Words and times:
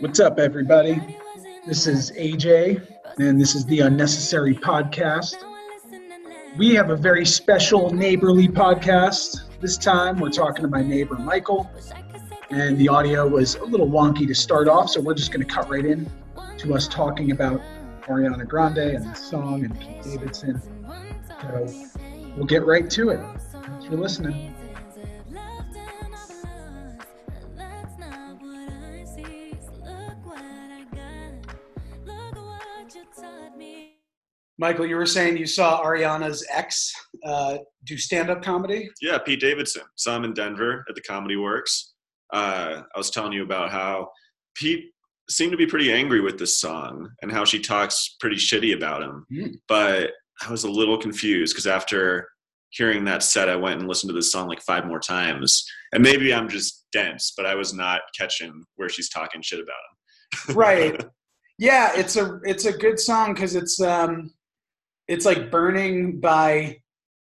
What's 0.00 0.18
up, 0.18 0.40
everybody? 0.40 1.18
This 1.66 1.86
is 1.86 2.10
AJ, 2.12 2.84
and 3.18 3.40
this 3.40 3.54
is 3.54 3.64
the 3.66 3.80
Unnecessary 3.80 4.54
Podcast. 4.54 5.36
We 6.56 6.74
have 6.74 6.90
a 6.90 6.96
very 6.96 7.24
special 7.24 7.92
neighborly 7.92 8.48
podcast. 8.48 9.42
This 9.60 9.76
time, 9.76 10.18
we're 10.18 10.30
talking 10.30 10.62
to 10.62 10.68
my 10.68 10.82
neighbor 10.82 11.14
Michael, 11.14 11.70
and 12.50 12.76
the 12.76 12.88
audio 12.88 13.28
was 13.28 13.54
a 13.54 13.64
little 13.64 13.88
wonky 13.88 14.26
to 14.26 14.34
start 14.34 14.66
off, 14.66 14.90
so 14.90 15.00
we're 15.00 15.14
just 15.14 15.30
going 15.30 15.46
to 15.46 15.52
cut 15.52 15.70
right 15.70 15.84
in 15.84 16.10
to 16.58 16.74
us 16.74 16.88
talking 16.88 17.30
about 17.30 17.60
Ariana 18.06 18.48
Grande 18.48 18.78
and 18.78 19.06
the 19.06 19.14
song 19.14 19.64
and 19.64 19.78
Pete 19.78 20.02
Davidson. 20.02 20.60
So 21.40 21.66
we'll 22.36 22.46
get 22.46 22.64
right 22.66 22.90
to 22.90 23.10
it. 23.10 23.20
Thanks 23.52 23.84
for 23.84 23.96
listening. 23.96 24.54
Michael, 34.64 34.86
you 34.86 34.96
were 34.96 35.04
saying 35.04 35.36
you 35.36 35.44
saw 35.44 35.84
Ariana's 35.84 36.42
ex 36.50 36.90
uh, 37.22 37.58
do 37.84 37.98
stand-up 37.98 38.42
comedy. 38.42 38.88
Yeah, 39.02 39.18
Pete 39.18 39.38
Davidson. 39.38 39.82
Saw 39.94 40.16
him 40.16 40.24
in 40.24 40.32
Denver 40.32 40.86
at 40.88 40.94
the 40.94 41.02
Comedy 41.02 41.36
Works. 41.36 41.92
Uh, 42.32 42.80
I 42.94 42.98
was 42.98 43.10
telling 43.10 43.34
you 43.34 43.42
about 43.42 43.70
how 43.70 44.08
Pete 44.54 44.86
seemed 45.28 45.52
to 45.52 45.58
be 45.58 45.66
pretty 45.66 45.92
angry 45.92 46.22
with 46.22 46.38
this 46.38 46.58
song 46.58 47.10
and 47.20 47.30
how 47.30 47.44
she 47.44 47.58
talks 47.60 48.16
pretty 48.20 48.36
shitty 48.36 48.74
about 48.74 49.02
him. 49.02 49.26
Mm. 49.30 49.52
But 49.68 50.12
I 50.40 50.50
was 50.50 50.64
a 50.64 50.70
little 50.70 50.96
confused 50.96 51.52
because 51.52 51.66
after 51.66 52.26
hearing 52.70 53.04
that 53.04 53.22
set, 53.22 53.50
I 53.50 53.56
went 53.56 53.80
and 53.80 53.86
listened 53.86 54.08
to 54.08 54.14
this 54.14 54.32
song 54.32 54.48
like 54.48 54.62
five 54.62 54.86
more 54.86 54.98
times. 54.98 55.62
And 55.92 56.02
maybe 56.02 56.32
I'm 56.32 56.48
just 56.48 56.86
dense, 56.90 57.34
but 57.36 57.44
I 57.44 57.54
was 57.54 57.74
not 57.74 58.00
catching 58.18 58.64
where 58.76 58.88
she's 58.88 59.10
talking 59.10 59.42
shit 59.42 59.60
about 59.60 60.48
him. 60.48 60.56
Right. 60.56 61.04
Yeah, 61.58 61.92
it's 61.94 62.16
a 62.16 62.40
it's 62.42 62.64
a 62.64 62.72
good 62.72 62.98
song 62.98 63.32
because 63.32 63.54
it's 63.54 63.80
um 63.80 64.33
it's 65.08 65.24
like 65.26 65.50
burning 65.50 66.20
by 66.20 66.78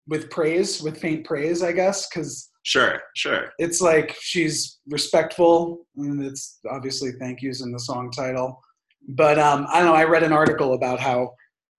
with 0.09 0.31
praise 0.31 0.83
with 0.83 0.99
faint 0.99 1.25
praise, 1.25 1.63
I 1.63 1.73
guess, 1.73 2.09
because 2.09 2.51
sure, 2.63 3.01
sure. 3.17 3.51
it's 3.59 3.81
like 3.81 4.17
she's 4.21 4.79
respectful 4.89 5.87
and 5.97 6.25
it's 6.25 6.59
obviously 6.71 7.13
thank 7.21 7.43
yous 7.43 7.63
in 7.63 7.73
the 7.73 7.79
song 7.79 8.11
title 8.11 8.61
but 9.09 9.39
um, 9.39 9.67
i 9.73 9.79
don't 9.79 9.87
know 9.87 9.95
i 9.95 10.03
read 10.05 10.25
an 10.25 10.33
article 10.33 10.75
about 10.75 10.99
how 10.99 11.33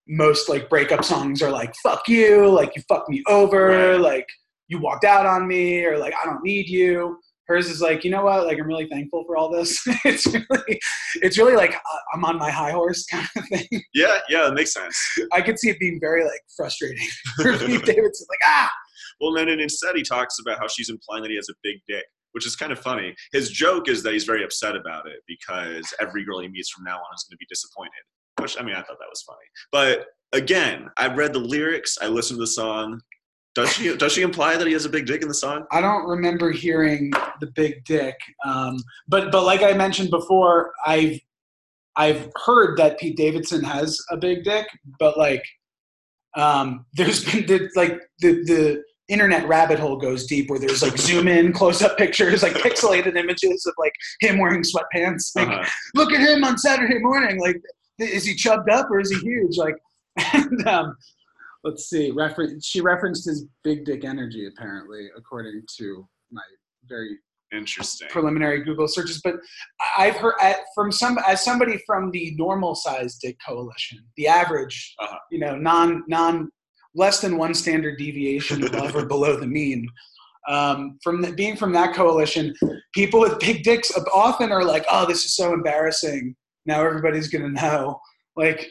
most 0.08 0.48
like 0.48 0.70
breakup 0.70 1.04
songs 1.04 1.42
are 1.42 1.50
like 1.50 1.74
fuck 1.82 2.08
you 2.08 2.48
like 2.48 2.74
you 2.74 2.82
fucked 2.88 3.10
me 3.10 3.22
over 3.28 3.68
Right. 3.68 4.00
like 4.00 4.26
you 4.68 4.78
walked 4.78 5.04
out 5.04 5.26
on 5.26 5.46
me 5.46 5.84
or 5.84 5.98
like 5.98 6.14
i 6.22 6.24
don't 6.24 6.42
need 6.42 6.68
you 6.70 7.18
hers 7.48 7.68
is 7.68 7.80
like 7.80 8.04
you 8.04 8.10
know 8.10 8.24
what 8.24 8.46
like 8.46 8.58
i'm 8.58 8.66
really 8.66 8.88
thankful 8.88 9.24
for 9.26 9.36
all 9.36 9.50
this 9.50 9.78
it's 10.04 10.26
really 10.26 10.80
it's 11.22 11.38
really 11.38 11.56
like 11.56 11.74
uh, 11.74 11.98
i'm 12.14 12.24
on 12.24 12.38
my 12.38 12.50
high 12.50 12.70
horse 12.70 13.04
kind 13.06 13.26
of 13.36 13.44
thing 13.48 13.66
Yeah, 13.94 14.18
yeah, 14.28 14.48
it 14.48 14.54
makes 14.54 14.72
sense. 14.72 14.96
i 15.32 15.40
could 15.40 15.58
see 15.58 15.70
it 15.70 15.78
being 15.80 15.98
very 16.00 16.22
like 16.24 16.40
frustrating 16.56 17.06
for 17.36 17.56
Pete 17.58 17.84
Davidson 17.84 18.26
like 18.30 18.40
ah 18.44 18.70
Well, 19.20 19.32
then 19.32 19.48
and 19.48 19.60
instead 19.60 19.96
he 19.96 20.02
talks 20.02 20.36
about 20.40 20.58
how 20.58 20.68
she's 20.68 20.90
implying 20.90 21.22
that 21.22 21.30
he 21.30 21.36
has 21.36 21.48
a 21.48 21.54
big 21.62 21.76
dick, 21.88 22.04
which 22.32 22.46
is 22.46 22.54
kind 22.54 22.70
of 22.70 22.78
funny. 22.78 23.14
His 23.32 23.50
joke 23.50 23.88
is 23.88 24.02
that 24.04 24.12
he's 24.12 24.24
very 24.24 24.44
upset 24.44 24.76
about 24.76 25.08
it 25.08 25.20
because 25.26 25.92
every 26.00 26.24
girl 26.24 26.40
he 26.40 26.48
meets 26.48 26.70
from 26.70 26.84
now 26.84 26.96
on 26.96 27.14
is 27.16 27.24
going 27.24 27.34
to 27.36 27.38
be 27.38 27.46
disappointed. 27.48 28.04
Which 28.40 28.56
I 28.60 28.62
mean, 28.62 28.76
I 28.76 28.82
thought 28.82 28.98
that 29.00 29.10
was 29.10 29.22
funny. 29.26 29.46
But 29.72 30.06
again, 30.32 30.88
I 30.96 31.12
read 31.12 31.32
the 31.32 31.40
lyrics, 31.40 31.98
I 32.00 32.06
listened 32.06 32.38
to 32.38 32.42
the 32.42 32.46
song. 32.46 33.00
Does 33.58 33.72
she 33.72 33.96
does 33.96 34.12
she 34.12 34.22
imply 34.22 34.56
that 34.56 34.68
he 34.68 34.72
has 34.72 34.84
a 34.84 34.88
big 34.88 35.04
dick 35.04 35.20
in 35.20 35.26
the 35.26 35.34
song? 35.34 35.66
I 35.72 35.80
don't 35.80 36.06
remember 36.06 36.52
hearing 36.52 37.10
the 37.40 37.48
big 37.56 37.84
dick, 37.84 38.14
um, 38.44 38.76
but 39.08 39.32
but 39.32 39.42
like 39.42 39.62
I 39.64 39.72
mentioned 39.72 40.10
before, 40.10 40.70
I've 40.86 41.18
I've 41.96 42.30
heard 42.44 42.78
that 42.78 43.00
Pete 43.00 43.16
Davidson 43.16 43.64
has 43.64 44.00
a 44.12 44.16
big 44.16 44.44
dick, 44.44 44.68
but 45.00 45.18
like 45.18 45.44
um, 46.36 46.86
there's 46.94 47.24
been 47.24 47.46
the, 47.46 47.68
like 47.74 47.98
the 48.20 48.44
the 48.44 48.82
internet 49.08 49.48
rabbit 49.48 49.80
hole 49.80 49.96
goes 49.96 50.24
deep 50.24 50.48
where 50.50 50.60
there's 50.60 50.80
like 50.80 50.96
zoom 50.96 51.26
in, 51.26 51.52
close 51.52 51.82
up 51.82 51.98
pictures, 51.98 52.44
like 52.44 52.52
pixelated 52.52 53.16
images 53.16 53.66
of 53.66 53.74
like 53.76 53.94
him 54.20 54.38
wearing 54.38 54.62
sweatpants. 54.62 55.34
Like 55.34 55.48
Uh-huh. 55.48 55.68
look 55.96 56.12
at 56.12 56.20
him 56.20 56.44
on 56.44 56.58
Saturday 56.58 57.00
morning. 57.00 57.40
Like, 57.40 57.60
is 57.98 58.24
he 58.24 58.36
chubbed 58.36 58.70
up 58.70 58.88
or 58.88 59.00
is 59.00 59.10
he 59.10 59.18
huge? 59.18 59.56
Like, 59.56 59.74
and, 60.34 60.68
um, 60.68 60.96
let's 61.64 61.88
see. 61.88 62.10
Refer- 62.10 62.58
she 62.62 62.80
referenced 62.80 63.26
his 63.26 63.46
big 63.64 63.84
dick 63.84 64.04
energy, 64.04 64.46
apparently, 64.46 65.08
according 65.16 65.62
to 65.78 66.06
my 66.30 66.42
very 66.88 67.18
Interesting. 67.52 68.08
preliminary 68.10 68.62
Google 68.62 68.86
searches. 68.88 69.20
But 69.24 69.36
I've 69.96 70.16
heard 70.16 70.34
at, 70.40 70.58
from 70.74 70.92
some 70.92 71.18
as 71.26 71.42
somebody 71.44 71.80
from 71.86 72.10
the 72.10 72.34
normal 72.36 72.74
size 72.74 73.16
dick 73.16 73.38
coalition, 73.46 73.98
the 74.16 74.28
average, 74.28 74.94
Uh-huh. 74.98 75.18
you 75.30 75.38
know, 75.38 75.56
non 75.56 76.04
non 76.08 76.50
less 76.94 77.20
than 77.20 77.36
one 77.38 77.54
standard 77.54 77.96
deviation 77.98 78.64
above 78.64 78.94
or 78.96 79.06
below 79.06 79.36
the 79.36 79.46
mean. 79.46 79.88
Um, 80.48 80.98
from 81.02 81.20
the, 81.20 81.32
being 81.32 81.56
from 81.56 81.72
that 81.72 81.94
coalition, 81.94 82.54
people 82.94 83.20
with 83.20 83.38
big 83.38 83.62
dicks 83.62 83.92
often 84.14 84.50
are 84.52 84.64
like, 84.64 84.84
"Oh, 84.90 85.06
this 85.06 85.24
is 85.24 85.34
so 85.36 85.52
embarrassing. 85.52 86.34
Now 86.66 86.84
everybody's 86.84 87.28
gonna 87.28 87.50
know." 87.50 88.00
Like, 88.36 88.70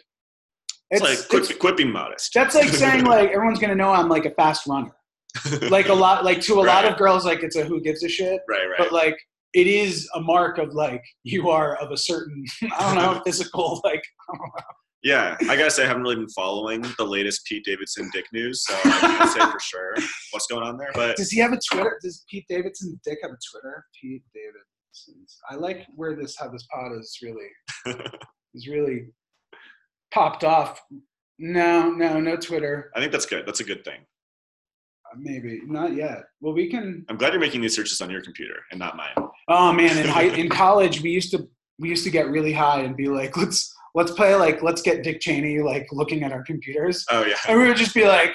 It's, 0.91 1.01
like 1.01 1.27
quit, 1.27 1.43
it's- 1.43 1.57
quit 1.57 1.77
being 1.77 1.91
modest. 1.91 2.31
that's 2.33 2.55
like 2.55 2.69
saying 2.83 3.05
like 3.05 3.29
everyone's 3.31 3.59
gonna 3.59 3.75
know 3.75 3.91
I'm 3.91 4.09
like 4.09 4.25
a 4.25 4.31
fast 4.31 4.67
runner. 4.67 4.91
Like 5.69 5.89
a 5.89 5.93
lot, 5.93 6.25
like 6.25 6.41
to 6.41 6.55
a 6.61 6.63
lot 6.63 6.85
of 6.85 6.97
girls, 6.97 7.23
like 7.23 7.43
it's 7.43 7.55
a 7.55 7.63
who 7.63 7.79
gives 7.79 8.03
a 8.03 8.09
shit 8.09 8.41
right, 8.49 8.65
right. 8.65 8.79
but 8.79 8.91
like 8.91 9.15
it 9.53 9.67
is 9.67 10.09
a 10.15 10.19
mark 10.21 10.57
of 10.57 10.73
like 10.73 11.03
you 11.23 11.49
are 11.49 11.75
of 11.75 11.91
a 11.91 11.97
certain 11.97 12.43
I 12.77 12.93
don't 12.93 12.95
know 12.95 13.21
physical 13.23 13.79
like 13.83 14.01
Yeah, 15.03 15.37
I 15.41 15.55
gotta 15.55 15.69
say 15.69 15.83
I 15.83 15.87
haven't 15.87 16.01
really 16.03 16.15
been 16.15 16.29
following 16.29 16.83
the 16.97 17.05
latest 17.05 17.45
Pete 17.45 17.63
Davidson 17.65 18.09
dick 18.13 18.25
news, 18.33 18.63
so 18.65 18.73
I 18.83 18.89
can't 18.99 19.29
say 19.29 19.39
for 19.39 19.59
sure 19.59 19.93
what's 20.31 20.47
going 20.47 20.63
on 20.67 20.77
there. 20.77 20.89
But 20.93 21.17
does 21.17 21.29
he 21.29 21.39
have 21.39 21.53
a 21.53 21.59
Twitter? 21.71 21.99
Does 22.01 22.23
Pete 22.29 22.45
Davidson 22.49 22.99
dick 23.03 23.19
have 23.21 23.31
a 23.31 23.37
Twitter? 23.51 23.85
Pete 24.01 24.23
Davidson's. 24.33 25.37
I 25.49 25.55
like 25.55 25.85
where 25.95 26.15
this 26.15 26.35
how 26.39 26.49
this 26.49 26.65
pod 26.73 26.93
is 26.99 27.15
really 27.21 27.47
is 28.55 28.67
really 28.67 29.07
popped 30.17 30.43
off. 30.43 30.81
No, 31.39 31.91
no, 31.91 32.19
no 32.19 32.35
Twitter. 32.35 32.91
I 32.95 32.99
think 32.99 33.11
that's 33.11 33.25
good. 33.25 33.45
That's 33.45 33.59
a 33.59 33.63
good 33.63 33.85
thing. 33.85 33.99
Uh, 35.05 35.15
Maybe 35.19 35.61
not 35.65 35.93
yet. 35.93 36.23
Well, 36.41 36.53
we 36.53 36.69
can. 36.69 37.05
I'm 37.09 37.17
glad 37.17 37.33
you're 37.33 37.39
making 37.39 37.61
these 37.61 37.75
searches 37.75 38.01
on 38.01 38.09
your 38.09 38.21
computer 38.21 38.55
and 38.71 38.79
not 38.79 38.97
mine. 38.97 39.13
Oh 39.47 39.71
man, 39.71 39.97
in 39.97 40.07
high, 40.07 40.23
in 40.41 40.49
college 40.49 41.01
we 41.01 41.11
used 41.11 41.31
to 41.31 41.47
we 41.79 41.89
used 41.89 42.03
to 42.05 42.09
get 42.09 42.27
really 42.29 42.51
high 42.51 42.81
and 42.81 42.97
be 42.97 43.07
like, 43.07 43.37
let's 43.37 43.73
let's 43.93 44.11
play 44.11 44.33
like 44.35 44.63
let's 44.63 44.81
get 44.81 45.03
Dick 45.03 45.21
Cheney 45.21 45.59
like 45.59 45.87
looking 45.91 46.23
at 46.23 46.31
our 46.31 46.43
computers. 46.43 47.05
Oh 47.11 47.23
yeah. 47.23 47.35
and 47.47 47.59
we 47.59 47.67
would 47.67 47.77
just 47.77 47.93
be 47.93 48.07
like, 48.07 48.33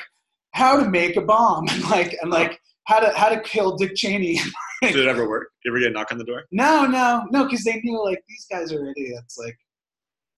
how 0.52 0.78
to 0.78 0.88
make 0.88 1.16
a 1.16 1.22
bomb, 1.22 1.66
and 1.70 1.82
like 1.90 2.16
and 2.22 2.30
like 2.30 2.60
how 2.86 3.00
to 3.00 3.10
how 3.16 3.28
to 3.28 3.40
kill 3.40 3.76
Dick 3.76 3.96
Cheney. 3.96 4.38
Did 4.82 4.96
it 4.96 5.08
ever 5.08 5.28
work? 5.28 5.48
You 5.64 5.72
ever 5.72 5.80
get 5.80 5.90
a 5.90 5.92
knock 5.92 6.12
on 6.12 6.18
the 6.18 6.24
door? 6.24 6.44
no, 6.52 6.86
no, 6.86 7.24
no, 7.32 7.44
because 7.44 7.64
they 7.64 7.80
knew 7.82 8.02
like 8.04 8.22
these 8.28 8.46
guys 8.50 8.72
are 8.72 8.88
idiots. 8.90 9.36
Like, 9.38 9.56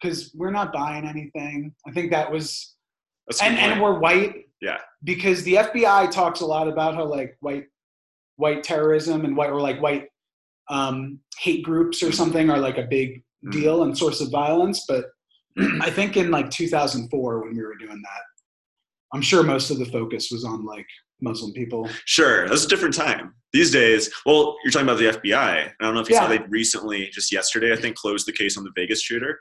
because 0.04 0.30
we're 0.34 0.50
not 0.50 0.72
buying 0.72 1.06
anything. 1.06 1.74
I 1.86 1.90
think 1.90 2.10
that 2.10 2.30
was, 2.30 2.76
and 3.42 3.56
and 3.58 3.80
we're 3.80 3.98
white. 3.98 4.46
Yeah. 4.60 4.78
Because 5.02 5.42
the 5.44 5.54
FBI 5.54 6.10
talks 6.10 6.40
a 6.40 6.46
lot 6.46 6.68
about 6.68 6.94
how 6.94 7.04
like 7.04 7.36
white 7.40 7.64
white 8.36 8.62
terrorism 8.62 9.24
and 9.24 9.36
white 9.36 9.50
or 9.50 9.60
like 9.60 9.80
white 9.80 10.08
um, 10.68 11.20
hate 11.38 11.62
groups 11.64 12.02
or 12.02 12.10
something 12.12 12.50
are 12.50 12.58
like 12.58 12.78
a 12.78 12.82
big 12.82 13.22
Mhm. 13.46 13.52
deal 13.52 13.82
and 13.82 13.96
source 13.96 14.20
of 14.22 14.30
violence. 14.30 14.84
But 14.88 15.06
I 15.80 15.90
think 15.90 16.16
in 16.16 16.30
like 16.30 16.50
2004 16.50 17.42
when 17.44 17.54
we 17.54 17.62
were 17.62 17.76
doing 17.76 18.00
that, 18.02 18.22
I'm 19.12 19.20
sure 19.22 19.42
most 19.42 19.70
of 19.70 19.78
the 19.78 19.84
focus 19.86 20.30
was 20.32 20.44
on 20.44 20.64
like 20.64 20.86
Muslim 21.20 21.52
people. 21.52 21.88
Sure, 22.06 22.48
that's 22.48 22.64
a 22.64 22.68
different 22.68 22.94
time. 22.94 23.34
These 23.52 23.70
days, 23.70 24.10
well, 24.26 24.56
you're 24.64 24.72
talking 24.72 24.88
about 24.88 24.98
the 24.98 25.08
FBI. 25.18 25.66
I 25.68 25.72
don't 25.84 25.94
know 25.94 26.00
if 26.00 26.08
you 26.08 26.16
saw 26.16 26.22
Yeah. 26.30 26.38
they 26.38 26.44
recently, 26.48 27.08
just 27.10 27.30
yesterday, 27.30 27.72
I 27.72 27.76
think, 27.76 27.96
closed 27.96 28.26
the 28.26 28.32
case 28.32 28.56
on 28.58 28.64
the 28.64 28.72
Vegas 28.74 29.02
shooter. 29.02 29.40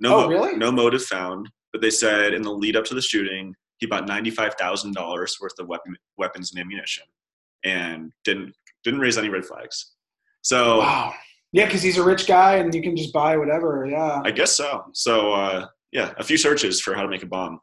No, 0.00 0.16
Oh, 0.16 0.20
mo- 0.22 0.28
really? 0.28 0.56
No 0.56 0.72
motive 0.72 1.04
found, 1.04 1.48
but 1.72 1.80
they 1.80 1.90
said 1.90 2.34
in 2.34 2.42
the 2.42 2.52
lead 2.52 2.76
up 2.76 2.84
to 2.86 2.94
the 2.94 3.02
shooting, 3.02 3.54
he 3.78 3.86
bought 3.86 4.06
ninety-five 4.06 4.54
thousand 4.54 4.94
dollars 4.94 5.36
worth 5.40 5.52
of 5.58 5.66
weapon, 5.68 5.96
weapons 6.16 6.52
and 6.52 6.60
ammunition, 6.60 7.04
and 7.64 8.12
didn't 8.24 8.54
didn't 8.84 9.00
raise 9.00 9.16
any 9.18 9.28
red 9.28 9.44
flags. 9.44 9.92
So 10.42 10.78
Wow. 10.80 11.14
Yeah, 11.52 11.66
because 11.66 11.82
he's 11.82 11.98
a 11.98 12.04
rich 12.04 12.26
guy 12.26 12.56
and 12.56 12.74
you 12.74 12.82
can 12.82 12.96
just 12.96 13.12
buy 13.12 13.36
whatever. 13.36 13.86
Yeah. 13.88 14.20
I 14.24 14.30
guess 14.32 14.52
so. 14.56 14.84
So 14.92 15.32
uh, 15.32 15.66
yeah, 15.92 16.12
a 16.18 16.24
few 16.24 16.36
searches 16.36 16.80
for 16.80 16.94
how 16.94 17.02
to 17.02 17.08
make 17.08 17.22
a 17.22 17.26
bomb. 17.26 17.60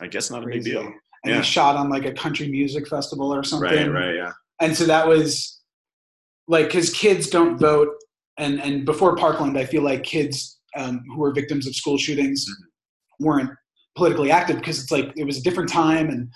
I 0.00 0.06
guess 0.06 0.30
not 0.30 0.42
a 0.42 0.46
big 0.46 0.64
deal. 0.64 0.80
And 0.82 0.94
Yeah. 1.34 1.36
he 1.36 1.42
shot 1.42 1.76
on 1.76 1.90
like 1.90 2.06
a 2.06 2.12
country 2.12 2.48
music 2.48 2.88
festival 2.88 3.32
or 3.34 3.44
something. 3.44 3.68
Right, 3.70 4.06
right, 4.06 4.14
yeah. 4.14 4.32
and 4.62 4.74
so 4.74 4.84
that 4.86 5.06
was 5.06 5.60
like 6.48 6.66
because 6.66 6.90
kids 6.90 7.28
don't 7.28 7.58
vote 7.58 7.88
and 8.38 8.60
and 8.60 8.84
before 8.86 9.14
parkland 9.16 9.56
i 9.58 9.64
feel 9.64 9.82
like 9.82 10.02
kids 10.02 10.58
um, 10.76 11.02
who 11.08 11.18
were 11.18 11.32
victims 11.32 11.66
of 11.66 11.74
school 11.74 11.96
shootings 11.98 12.44
Mm-hmm. 12.48 13.24
weren't 13.26 13.50
politically 13.96 14.30
active 14.30 14.56
because 14.56 14.80
it's 14.82 14.90
like 14.90 15.12
it 15.16 15.24
was 15.24 15.36
a 15.38 15.42
different 15.42 15.68
time 15.68 16.08
and 16.08 16.28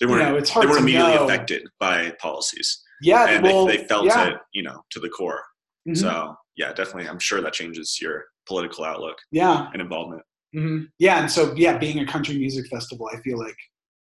They 0.00 0.06
weren't. 0.06 0.22
know 0.22 0.36
it's 0.36 0.50
hard 0.50 0.64
they 0.66 0.70
weren't 0.70 0.78
to 0.78 0.82
immediately 0.84 1.14
know. 1.14 1.24
affected 1.24 1.62
by 1.80 2.12
policies, 2.20 2.82
yeah 3.02 3.28
and 3.28 3.42
well, 3.42 3.66
they, 3.66 3.78
they 3.78 3.84
felt 3.86 4.04
yeah. 4.06 4.28
it, 4.28 4.34
you 4.52 4.62
know, 4.62 4.82
to 4.90 5.00
the 5.00 5.08
core. 5.08 5.42
Mhm. 5.88 5.96
So 5.96 6.36
yeah, 6.56 6.72
definitely. 6.72 7.08
I'm 7.08 7.18
sure 7.18 7.40
that 7.40 7.52
changes 7.54 7.98
your 8.00 8.24
political 8.46 8.84
outlook 8.84 9.16
Yeah. 9.32 9.68
and 9.72 9.80
involvement. 9.82 10.22
hmm 10.52 10.82
Yeah. 10.98 11.20
And 11.20 11.30
so, 11.30 11.52
yeah, 11.56 11.78
being 11.78 11.98
a 12.00 12.06
country 12.06 12.36
music 12.38 12.66
festival, 12.68 13.08
I 13.12 13.20
feel 13.22 13.38
like 13.38 13.56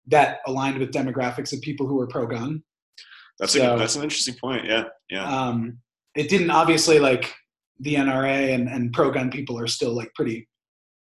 that 0.07 0.39
aligned 0.47 0.77
with 0.79 0.91
demographics 0.91 1.53
of 1.53 1.61
people 1.61 1.87
who 1.87 1.99
are 2.01 2.07
pro 2.07 2.27
gun. 2.27 2.61
That's 3.39 3.53
So- 3.53 3.75
a, 3.75 3.79
that's 3.79 3.95
an 3.95 4.03
interesting 4.03 4.35
point. 4.35 4.65
Yeah, 4.65 4.85
yeah. 5.09 5.23
Um, 5.25 5.79
it 6.15 6.29
didn't 6.29 6.49
obviously 6.51 6.99
like 6.99 7.33
the 7.81 7.95
NRA 7.95 8.53
and, 8.53 8.67
and 8.69 8.93
pro 8.93 9.11
gun 9.11 9.29
people 9.29 9.59
are 9.59 9.67
still 9.67 9.93
like 9.93 10.13
pretty 10.15 10.47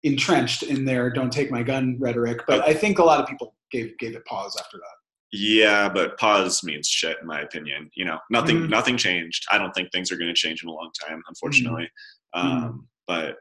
entrenched 0.03 0.63
in 0.63 0.85
their 0.85 1.11
don't 1.11 1.33
take 1.33 1.51
my 1.51 1.63
gun 1.63 1.97
rhetoric. 2.01 2.41
But 2.47 2.63
I 2.63 2.73
think 2.75 2.99
a 2.99 3.05
lot 3.05 3.21
of 3.21 3.27
people 3.29 3.55
gave, 3.71 3.97
gave 3.99 4.17
it 4.17 4.25
pause 4.25 4.57
after 4.59 4.79
that. 4.79 4.97
Yeah, 5.33 5.89
but 5.89 6.19
pause 6.19 6.65
means 6.65 6.89
shit 6.89 7.19
in 7.21 7.27
my 7.27 7.43
opinion. 7.43 7.91
You 7.95 8.05
know, 8.07 8.19
nothing 8.31 8.63
Mhm. 8.63 8.69
nothing 8.71 8.97
changed. 8.97 9.47
I 9.51 9.59
don't 9.59 9.73
think 9.73 9.93
things 9.93 10.11
are 10.11 10.17
going 10.17 10.29
to 10.29 10.35
change 10.35 10.63
in 10.63 10.69
a 10.69 10.73
long 10.73 10.91
time, 11.07 11.23
unfortunately. 11.29 11.89
Um, 12.33 12.89
but 13.07 13.37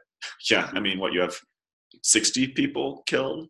yeah, 0.50 0.70
I 0.72 0.78
mean, 0.80 1.00
what 1.00 1.12
you 1.12 1.20
have 1.20 1.36
sixty 2.04 2.46
people 2.46 3.02
killed, 3.06 3.48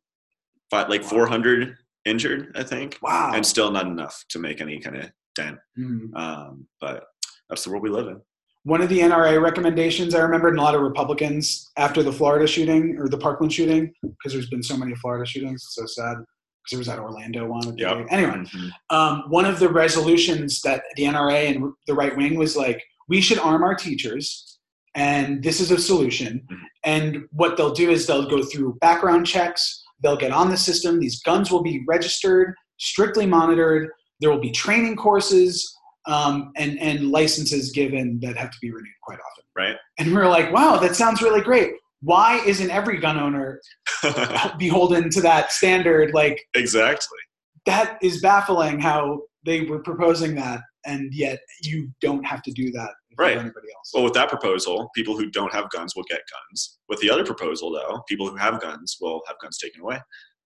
but 0.71 0.89
like 0.89 1.03
four 1.05 1.27
hundred 1.27 1.77
injured, 2.07 2.53
I 2.57 2.63
think, 2.63 2.99
Wow. 3.03 3.33
and 3.35 3.45
still 3.45 3.71
not 3.71 3.87
enough 3.87 4.25
to 4.31 4.39
make 4.39 4.63
any 4.63 4.81
kind 4.81 4.97
of 4.97 5.13
dent. 5.35 5.59
Mhm. 5.79 6.17
Um, 6.17 6.67
but 6.81 7.09
that's 7.51 7.65
the 7.65 7.71
world 7.71 7.83
we 7.83 7.91
live 7.91 8.07
in. 8.09 8.23
One 8.65 8.83
of 8.83 8.89
the 8.91 9.01
NRA 9.01 9.41
recommendations 9.43 10.15
I 10.15 10.21
remembered, 10.21 10.51
and 10.51 10.59
a 10.59 10.63
lot 10.63 10.75
of 10.75 10.83
Republicans 10.83 11.71
after 11.79 12.03
the 12.03 12.13
Florida 12.13 12.47
shooting 12.47 12.97
or 12.99 13.09
the 13.09 13.17
Parkland 13.17 13.53
shooting, 13.53 13.93
because 14.03 14.33
there's 14.33 14.51
been 14.51 14.63
so 14.63 14.77
many 14.77 14.95
Florida 14.97 15.25
shootings, 15.27 15.63
it's 15.65 15.75
so 15.75 15.87
sad. 15.87 16.17
Because 16.19 16.71
there 16.73 16.79
was 16.79 16.87
that 16.89 16.99
Orlando 16.99 17.47
one. 17.47 17.79
Yep. 17.79 18.09
Anyway, 18.11 18.33
Mhm. 18.33 18.71
um, 18.91 19.23
one 19.29 19.47
of 19.47 19.59
the 19.61 19.69
resolutions 19.71 20.61
that 20.61 20.83
the 20.97 21.05
NRA 21.07 21.47
and 21.49 21.73
the 21.87 21.95
right 21.95 22.15
wing 22.15 22.35
was 22.37 22.55
like, 22.55 22.83
we 23.09 23.23
should 23.23 23.39
arm 23.39 23.63
our 23.65 23.75
teachers, 23.75 24.59
and 24.95 25.43
this 25.43 25.59
is 25.61 25.71
a 25.71 25.79
solution. 25.79 26.43
Mhm. 26.53 26.57
And 26.85 27.25
what 27.33 27.57
they'll 27.57 27.73
do 27.73 27.91
is 27.91 28.07
they'll 28.07 28.29
go 28.29 28.43
through 28.43 28.77
background 28.83 29.27
checks, 29.27 29.83
they'll 30.03 30.19
get 30.19 30.33
on 30.33 30.51
the 30.51 30.57
system, 30.59 31.01
these 31.01 31.23
guns 31.23 31.51
will 31.51 31.63
be 31.63 31.83
registered, 31.89 32.55
strictly 32.79 33.25
monitored, 33.25 33.89
there 34.21 34.31
will 34.31 34.39
be 34.41 34.51
training 34.53 34.97
courses, 34.97 35.75
um, 36.07 36.53
and, 36.57 36.79
and 36.79 37.11
licenses 37.11 37.73
given 37.73 38.19
that 38.23 38.37
have 38.37 38.51
to 38.51 38.59
be 38.61 38.71
renewed 38.71 38.89
quite 39.03 39.19
often. 39.19 39.45
Right. 39.57 39.77
And 39.99 40.15
we're 40.15 40.29
like, 40.29 40.53
wow, 40.53 40.77
that 40.79 40.97
sounds 40.97 41.21
really 41.23 41.41
great. 41.43 41.73
Why 42.03 42.41
isn't 42.47 42.71
every 42.71 42.99
gun 42.99 43.19
owner 43.19 43.61
beholden 44.59 45.11
to 45.11 45.21
that 45.21 45.53
standard? 45.53 46.15
Like, 46.15 46.41
exactly. 46.55 47.19
that 47.67 47.99
is 48.03 48.21
baffling 48.23 48.81
how 48.81 49.21
they 49.45 49.63
were 49.63 49.83
proposing 49.83 50.35
that 50.37 50.61
and 50.87 51.13
yet 51.13 51.39
you 51.63 51.91
don't 52.01 52.25
have 52.25 52.43
to 52.43 52.53
do 52.53 52.71
that 52.73 52.91
Right. 53.19 53.33
anybody 53.37 53.69
else 53.77 53.91
Well, 53.93 54.05
with 54.05 54.15
that 54.15 54.31
proposal, 54.31 54.89
people 54.95 55.15
who 55.17 55.31
don't 55.31 55.53
have 55.53 55.69
guns 55.71 55.95
will 55.95 56.05
get 56.05 56.21
guns. 56.49 56.79
With 56.89 57.01
the 57.01 57.11
other 57.11 57.25
proposal, 57.25 57.71
though, 57.71 58.01
people 58.09 58.27
who 58.29 58.37
have 58.37 58.61
guns 58.63 58.97
will 59.01 59.21
have 59.27 59.37
guns 59.43 59.59
taken 59.59 59.83
away. 59.83 60.01